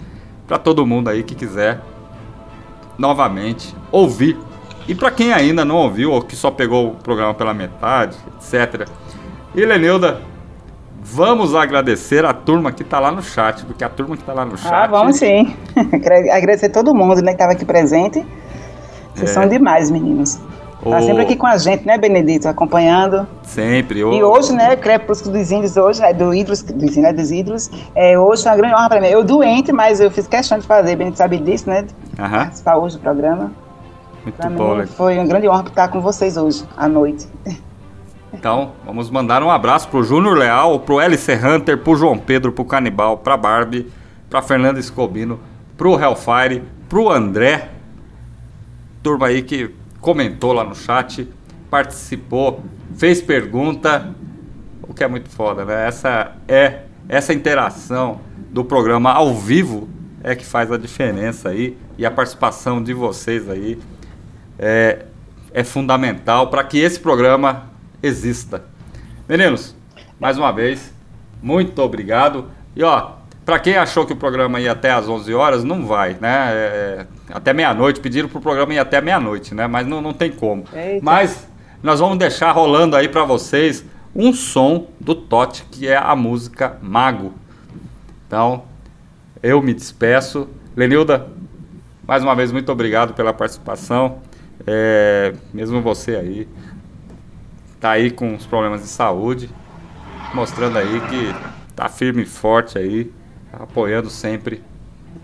para 0.46 0.58
todo 0.58 0.84
mundo 0.84 1.08
aí 1.08 1.22
que 1.22 1.34
quiser 1.34 1.80
novamente 2.98 3.74
ouvir 3.90 4.36
e 4.86 4.94
para 4.94 5.10
quem 5.10 5.32
ainda 5.32 5.64
não 5.64 5.76
ouviu 5.76 6.12
ou 6.12 6.20
que 6.20 6.36
só 6.36 6.50
pegou 6.50 6.88
o 6.88 6.94
programa 6.96 7.32
pela 7.32 7.54
metade, 7.54 8.14
etc. 8.36 8.86
E 9.54 9.64
Lenilda, 9.64 10.20
vamos 11.02 11.54
agradecer 11.54 12.26
a 12.26 12.34
turma 12.34 12.72
que 12.72 12.82
está 12.82 13.00
lá 13.00 13.10
no 13.10 13.22
chat, 13.22 13.64
porque 13.64 13.82
a 13.82 13.88
turma 13.88 14.16
que 14.16 14.22
está 14.22 14.34
lá 14.34 14.44
no 14.44 14.58
chat. 14.58 14.70
Ah, 14.70 14.86
vamos 14.86 15.16
sim. 15.16 15.56
agradecer 16.30 16.68
todo 16.68 16.94
mundo 16.94 17.22
né, 17.22 17.28
que 17.28 17.36
estava 17.36 17.52
aqui 17.52 17.64
presente. 17.64 18.22
Vocês 19.14 19.30
é. 19.30 19.32
são 19.32 19.48
demais, 19.48 19.90
meninos. 19.90 20.38
Tá 20.90 21.02
sempre 21.02 21.22
aqui 21.22 21.36
com 21.36 21.46
a 21.46 21.56
gente, 21.56 21.86
né, 21.86 21.98
Benedito? 21.98 22.48
Acompanhando. 22.48 23.26
Sempre. 23.42 24.00
E 24.00 24.22
hoje, 24.22 24.52
né, 24.52 24.76
Crepúsculo 24.76 25.36
dos 25.36 25.50
Índios, 25.50 25.76
hoje, 25.76 26.02
é 26.02 26.12
do 26.12 26.32
Ídolos, 26.32 26.62
dos, 26.62 26.96
né, 26.96 27.12
dos 27.12 27.30
Ídolos, 27.30 27.70
é, 27.94 28.18
hoje 28.18 28.42
foi 28.42 28.52
uma 28.52 28.56
grande 28.58 28.74
honra 28.74 28.88
para 28.88 29.00
mim. 29.00 29.08
Eu 29.08 29.24
doente, 29.24 29.72
mas 29.72 30.00
eu 30.00 30.10
fiz 30.10 30.26
questão 30.26 30.58
de 30.58 30.66
fazer, 30.66 30.96
Benedito 30.96 31.18
sabe 31.18 31.38
disso, 31.38 31.68
né? 31.68 31.86
Aham. 32.18 32.38
Participar 32.38 32.76
hoje 32.76 32.96
do 32.96 33.02
programa. 33.02 33.52
Muito 34.22 34.36
pra 34.36 34.50
bom, 34.50 34.76
mim, 34.76 34.86
Foi 34.86 35.16
uma 35.18 35.26
grande 35.26 35.48
honra 35.48 35.64
estar 35.66 35.88
com 35.88 36.00
vocês 36.00 36.36
hoje, 36.36 36.64
à 36.76 36.88
noite. 36.88 37.26
Então, 38.32 38.72
vamos 38.84 39.08
mandar 39.08 39.42
um 39.42 39.50
abraço 39.50 39.88
pro 39.88 40.02
Júnior 40.02 40.36
Leal, 40.36 40.80
pro 40.80 41.00
LC 41.00 41.36
Hunter, 41.36 41.78
pro 41.78 41.96
João 41.96 42.18
Pedro, 42.18 42.52
pro 42.52 42.66
Canibal, 42.66 43.16
pra 43.16 43.34
Barbie, 43.34 43.90
pra 44.28 44.42
Fernanda 44.42 44.78
Escobino, 44.78 45.40
pro 45.74 45.98
Hellfire, 45.98 46.62
pro 46.86 47.10
André. 47.10 47.70
Turma 49.02 49.28
aí 49.28 49.42
que 49.42 49.74
comentou 50.06 50.52
lá 50.52 50.62
no 50.62 50.76
chat, 50.76 51.28
participou, 51.68 52.62
fez 52.96 53.20
pergunta, 53.20 54.14
o 54.80 54.94
que 54.94 55.02
é 55.02 55.08
muito 55.08 55.28
foda, 55.28 55.64
né? 55.64 55.88
Essa 55.88 56.36
é 56.46 56.82
essa 57.08 57.34
interação 57.34 58.20
do 58.52 58.64
programa 58.64 59.10
ao 59.10 59.34
vivo 59.34 59.88
é 60.22 60.36
que 60.36 60.46
faz 60.46 60.70
a 60.70 60.76
diferença 60.76 61.48
aí 61.48 61.76
e 61.98 62.06
a 62.06 62.10
participação 62.12 62.80
de 62.80 62.94
vocês 62.94 63.50
aí 63.50 63.80
é, 64.56 65.06
é 65.52 65.64
fundamental 65.64 66.50
para 66.50 66.62
que 66.62 66.78
esse 66.78 67.00
programa 67.00 67.68
exista. 68.00 68.64
Meninos, 69.28 69.74
mais 70.20 70.38
uma 70.38 70.52
vez, 70.52 70.94
muito 71.42 71.82
obrigado. 71.82 72.48
E 72.76 72.82
ó, 72.84 73.10
para 73.44 73.58
quem 73.58 73.76
achou 73.76 74.06
que 74.06 74.12
o 74.12 74.16
programa 74.16 74.60
ia 74.60 74.70
até 74.70 74.92
às 74.92 75.08
11 75.08 75.34
horas, 75.34 75.64
não 75.64 75.84
vai, 75.84 76.16
né? 76.20 76.50
É, 76.52 77.06
até 77.32 77.52
meia-noite, 77.52 78.00
pediram 78.00 78.28
para 78.28 78.38
o 78.38 78.40
programa 78.40 78.74
ir 78.74 78.78
até 78.78 79.00
meia-noite, 79.00 79.54
né? 79.54 79.66
Mas 79.66 79.86
não, 79.86 80.00
não 80.00 80.12
tem 80.12 80.30
como. 80.30 80.64
Eita. 80.72 81.04
Mas 81.04 81.48
nós 81.82 82.00
vamos 82.00 82.18
deixar 82.18 82.52
rolando 82.52 82.96
aí 82.96 83.08
para 83.08 83.24
vocês 83.24 83.84
um 84.14 84.32
som 84.32 84.88
do 84.98 85.14
Tote, 85.14 85.64
que 85.70 85.86
é 85.86 85.96
a 85.96 86.14
música 86.16 86.78
Mago. 86.80 87.34
Então, 88.26 88.64
eu 89.42 89.60
me 89.60 89.74
despeço. 89.74 90.48
Lenilda, 90.74 91.28
mais 92.06 92.22
uma 92.22 92.34
vez, 92.34 92.50
muito 92.52 92.70
obrigado 92.72 93.14
pela 93.14 93.32
participação. 93.32 94.18
É, 94.66 95.34
mesmo 95.52 95.82
você 95.82 96.16
aí, 96.16 96.48
tá 97.78 97.90
aí 97.90 98.10
com 98.10 98.34
os 98.34 98.46
problemas 98.46 98.82
de 98.82 98.88
saúde, 98.88 99.50
mostrando 100.32 100.78
aí 100.78 101.00
que 101.00 101.34
tá 101.74 101.88
firme 101.88 102.22
e 102.22 102.26
forte 102.26 102.78
aí, 102.78 103.12
apoiando 103.52 104.08
sempre 104.08 104.62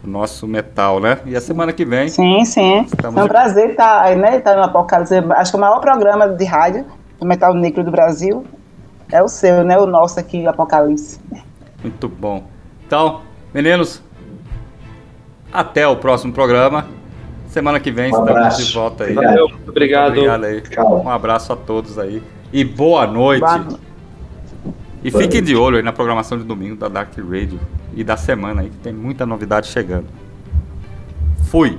nosso 0.05 0.47
metal, 0.47 1.01
né? 1.01 1.19
E 1.27 1.37
a 1.37 1.41
semana 1.41 1.73
que 1.73 1.85
vem. 1.85 2.09
Sim, 2.09 2.45
sim. 2.45 2.87
É 3.03 3.09
um 3.09 3.29
prazer 3.29 3.71
estar 3.71 4.05
tá, 4.05 4.15
né, 4.15 4.41
tá 4.41 4.57
no 4.57 4.62
Apocalipse. 4.62 5.15
Acho 5.33 5.53
que 5.53 5.57
o 5.57 5.61
maior 5.61 5.81
programa 5.81 6.29
de 6.29 6.45
rádio 6.45 6.85
do 7.19 7.27
Metal 7.27 7.55
Negro 7.55 7.85
do 7.85 7.91
Brasil 7.91 8.45
é 9.11 9.23
o 9.23 9.29
seu, 9.29 9.65
né? 9.65 9.79
O 9.79 9.87
nosso 9.87 10.19
aqui, 10.19 10.47
Apocalipse. 10.47 11.21
Muito 11.83 12.09
bom. 12.09 12.45
Então, 12.87 13.21
meninos, 13.53 14.03
até 15.53 15.87
o 15.87 15.97
próximo 15.97 16.33
programa. 16.33 16.87
Semana 17.49 17.79
que 17.79 17.91
vem 17.91 18.15
um 18.15 18.19
estamos 18.19 18.57
de 18.57 18.73
volta 18.73 19.05
aí. 19.05 19.12
Valeu, 19.12 19.49
muito 19.49 19.69
obrigado. 19.69 20.12
obrigado 20.12 20.45
aí. 20.45 20.62
Um 21.05 21.09
abraço 21.11 21.53
a 21.53 21.57
todos 21.57 21.99
aí. 21.99 22.23
E 22.51 22.65
boa 22.65 23.07
noite. 23.07 23.41
Boa. 23.41 23.92
E 25.05 25.11
fiquem 25.11 25.43
de 25.43 25.57
olho 25.57 25.77
aí 25.77 25.83
na 25.83 25.93
programação 25.93 26.39
de 26.39 26.45
domingo 26.45 26.77
da 26.77 26.89
Dark 26.89 27.17
Radio 27.19 27.59
e 27.95 28.05
da 28.05 28.17
semana 28.17 28.63
aí, 28.63 28.71
que 28.71 28.77
tem 28.77 28.93
muita 28.93 29.27
novidade 29.27 29.67
chegando. 29.67 30.07
Fui! 31.51 31.79